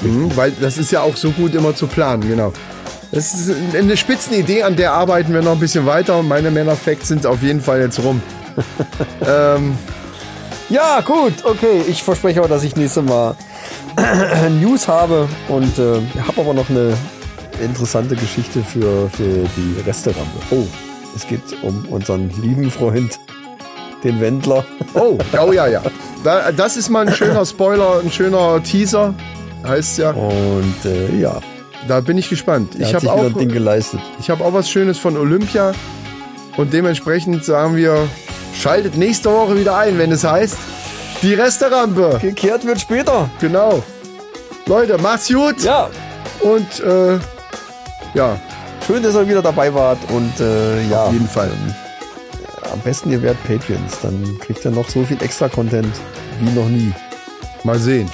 Mhm, 0.00 0.36
weil 0.36 0.50
das 0.50 0.78
ist 0.78 0.90
ja 0.90 1.02
auch 1.02 1.16
so 1.16 1.30
gut 1.30 1.54
immer 1.54 1.76
zu 1.76 1.86
planen, 1.86 2.26
genau. 2.26 2.52
Das 3.12 3.34
ist 3.34 3.54
eine 3.76 3.96
Spitzenidee, 3.96 4.62
an 4.64 4.74
der 4.74 4.92
arbeiten 4.94 5.32
wir 5.32 5.42
noch 5.42 5.52
ein 5.52 5.60
bisschen 5.60 5.86
weiter. 5.86 6.22
Meine 6.22 6.50
Männerfacts 6.50 7.08
sind 7.08 7.24
auf 7.26 7.42
jeden 7.42 7.60
Fall 7.60 7.80
jetzt 7.80 8.00
rum. 8.02 8.20
ähm, 9.28 9.78
Ja, 10.70 11.02
gut, 11.02 11.44
okay. 11.44 11.82
Ich 11.86 12.02
verspreche 12.02 12.40
aber, 12.40 12.48
dass 12.48 12.64
ich 12.64 12.74
nächstes 12.74 13.04
Mal 13.04 13.36
News 14.60 14.88
habe 14.88 15.28
und 15.48 15.78
äh, 15.78 16.00
habe 16.26 16.40
aber 16.40 16.54
noch 16.54 16.70
eine 16.70 16.94
interessante 17.60 18.16
Geschichte 18.16 18.62
für, 18.62 19.08
für 19.10 19.46
die 19.56 19.80
Resterampe. 19.86 20.38
Oh, 20.50 20.64
es 21.14 21.26
geht 21.26 21.42
um 21.62 21.84
unseren 21.90 22.30
lieben 22.40 22.70
Freund, 22.70 23.18
den 24.04 24.20
Wendler. 24.20 24.64
oh, 24.94 25.18
oh 25.40 25.52
ja, 25.52 25.66
ja. 25.66 25.82
Da, 26.24 26.52
das 26.52 26.76
ist 26.76 26.88
mal 26.88 27.06
ein 27.06 27.14
schöner 27.14 27.44
Spoiler, 27.44 28.00
ein 28.00 28.10
schöner 28.10 28.62
Teaser. 28.62 29.14
Heißt 29.66 29.98
ja. 29.98 30.10
Und 30.10 30.84
äh, 30.84 31.14
ja, 31.20 31.40
Da 31.88 32.00
bin 32.00 32.18
ich 32.18 32.28
gespannt. 32.28 32.74
er 32.78 32.88
Ich 32.88 32.94
habe 32.94 33.12
auch, 33.12 33.32
Ding 33.32 33.48
geleistet. 33.48 34.00
ich 34.20 34.30
hab 34.30 34.40
auch 34.40 34.52
was 34.52 34.70
Schönes 34.70 34.98
von 34.98 35.16
Olympia. 35.16 35.72
Und 36.56 36.72
dementsprechend 36.72 37.44
sagen 37.44 37.76
wir, 37.76 38.08
schaltet 38.54 38.96
nächste 38.96 39.30
Woche 39.32 39.56
wieder 39.58 39.76
ein, 39.76 39.98
wenn 39.98 40.12
es 40.12 40.24
heißt, 40.24 40.56
die 41.22 41.34
Resterampe. 41.34 42.18
Gekehrt 42.20 42.66
wird 42.66 42.80
später. 42.80 43.30
Genau. 43.40 43.82
Leute, 44.66 44.98
macht's 44.98 45.28
gut. 45.32 45.62
Ja, 45.62 45.88
Und 46.40 46.80
äh, 46.80 47.18
ja, 48.14 48.38
schön, 48.86 49.02
dass 49.02 49.14
ihr 49.14 49.28
wieder 49.28 49.42
dabei 49.42 49.72
wart. 49.74 49.98
Und 50.10 50.32
äh, 50.40 50.82
ja, 50.88 51.04
auf 51.04 51.12
jeden 51.12 51.28
Fall. 51.28 51.50
am 52.72 52.80
besten 52.80 53.10
ihr 53.10 53.22
werdet 53.22 53.42
Patreons. 53.44 54.00
Dann 54.02 54.38
kriegt 54.40 54.64
ihr 54.64 54.70
noch 54.70 54.88
so 54.88 55.04
viel 55.04 55.20
extra 55.22 55.48
Content 55.48 55.94
wie 56.40 56.50
noch 56.50 56.68
nie. 56.68 56.92
Mal 57.64 57.78
sehen. 57.78 58.10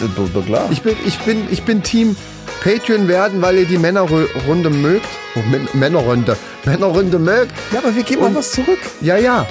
Ja, 0.00 0.40
klar. 0.42 0.68
Ich 0.70 0.82
bin, 0.82 0.96
ich 1.06 1.18
bin, 1.20 1.46
ich 1.50 1.62
bin 1.62 1.82
Team 1.82 2.16
Patreon 2.62 3.08
werden, 3.08 3.40
weil 3.42 3.56
ihr 3.58 3.64
die 3.66 3.78
Männerrunde 3.78 4.70
mögt. 4.70 5.06
Oh, 5.34 5.40
Män- 5.50 5.68
Männerrunde. 5.74 6.36
Männerrunde 6.64 7.18
mögt. 7.18 7.52
ja, 7.72 7.78
aber 7.80 7.94
wir 7.96 8.02
geben 8.04 8.20
mal 8.22 8.34
was 8.34 8.52
zurück. 8.52 8.78
Ja, 9.00 9.16
ja, 9.16 9.46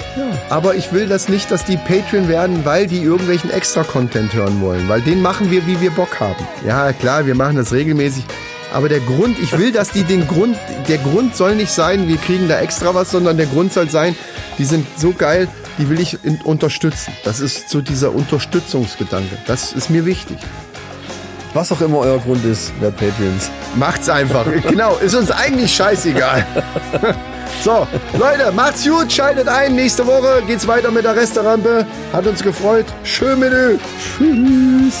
Aber 0.48 0.74
ich 0.76 0.92
will 0.92 1.06
das 1.08 1.28
nicht, 1.28 1.50
dass 1.50 1.64
die 1.64 1.76
Patreon 1.76 2.28
werden, 2.28 2.64
weil 2.64 2.86
die 2.86 3.02
irgendwelchen 3.02 3.50
Extra-Content 3.50 4.32
hören 4.32 4.60
wollen. 4.62 4.88
Weil 4.88 5.00
den 5.02 5.20
machen 5.20 5.50
wir, 5.50 5.66
wie 5.66 5.78
wir 5.80 5.90
Bock 5.90 6.20
haben. 6.20 6.46
Ja, 6.66 6.92
klar, 6.92 7.26
wir 7.26 7.34
machen 7.34 7.56
das 7.56 7.72
regelmäßig. 7.72 8.24
Aber 8.72 8.88
der 8.88 9.00
Grund, 9.00 9.38
ich 9.38 9.56
will, 9.58 9.70
dass 9.72 9.90
die 9.90 10.02
den 10.02 10.26
Grund, 10.26 10.56
der 10.88 10.98
Grund 10.98 11.36
soll 11.36 11.54
nicht 11.54 11.70
sein, 11.70 12.08
wir 12.08 12.16
kriegen 12.16 12.48
da 12.48 12.60
extra 12.60 12.94
was, 12.94 13.10
sondern 13.10 13.36
der 13.36 13.46
Grund 13.46 13.72
soll 13.72 13.90
sein, 13.90 14.16
die 14.58 14.64
sind 14.64 14.86
so 14.96 15.12
geil, 15.12 15.48
die 15.78 15.88
will 15.88 16.00
ich 16.00 16.18
unterstützen. 16.44 17.12
Das 17.24 17.40
ist 17.40 17.68
so 17.68 17.80
dieser 17.80 18.14
Unterstützungsgedanke. 18.14 19.36
Das 19.46 19.72
ist 19.72 19.90
mir 19.90 20.06
wichtig. 20.06 20.38
Was 21.54 21.70
auch 21.70 21.82
immer 21.82 21.98
euer 21.98 22.18
Grund 22.18 22.44
ist, 22.46 22.72
werdet 22.80 22.98
Patreons. 22.98 23.50
Macht's 23.76 24.08
einfach. 24.08 24.46
genau, 24.66 24.96
ist 24.96 25.14
uns 25.14 25.30
eigentlich 25.30 25.74
scheißegal. 25.74 26.46
so, 27.62 27.86
Leute, 28.18 28.52
macht's 28.52 28.84
gut, 28.84 29.12
schaltet 29.12 29.48
ein. 29.48 29.74
Nächste 29.74 30.06
Woche 30.06 30.42
geht's 30.46 30.66
weiter 30.66 30.90
mit 30.90 31.04
der 31.04 31.14
Restaurante. 31.14 31.86
Hat 32.12 32.26
uns 32.26 32.42
gefreut. 32.42 32.86
Schön 33.04 33.38
mit 33.38 33.52
Tschüss. 33.52 34.96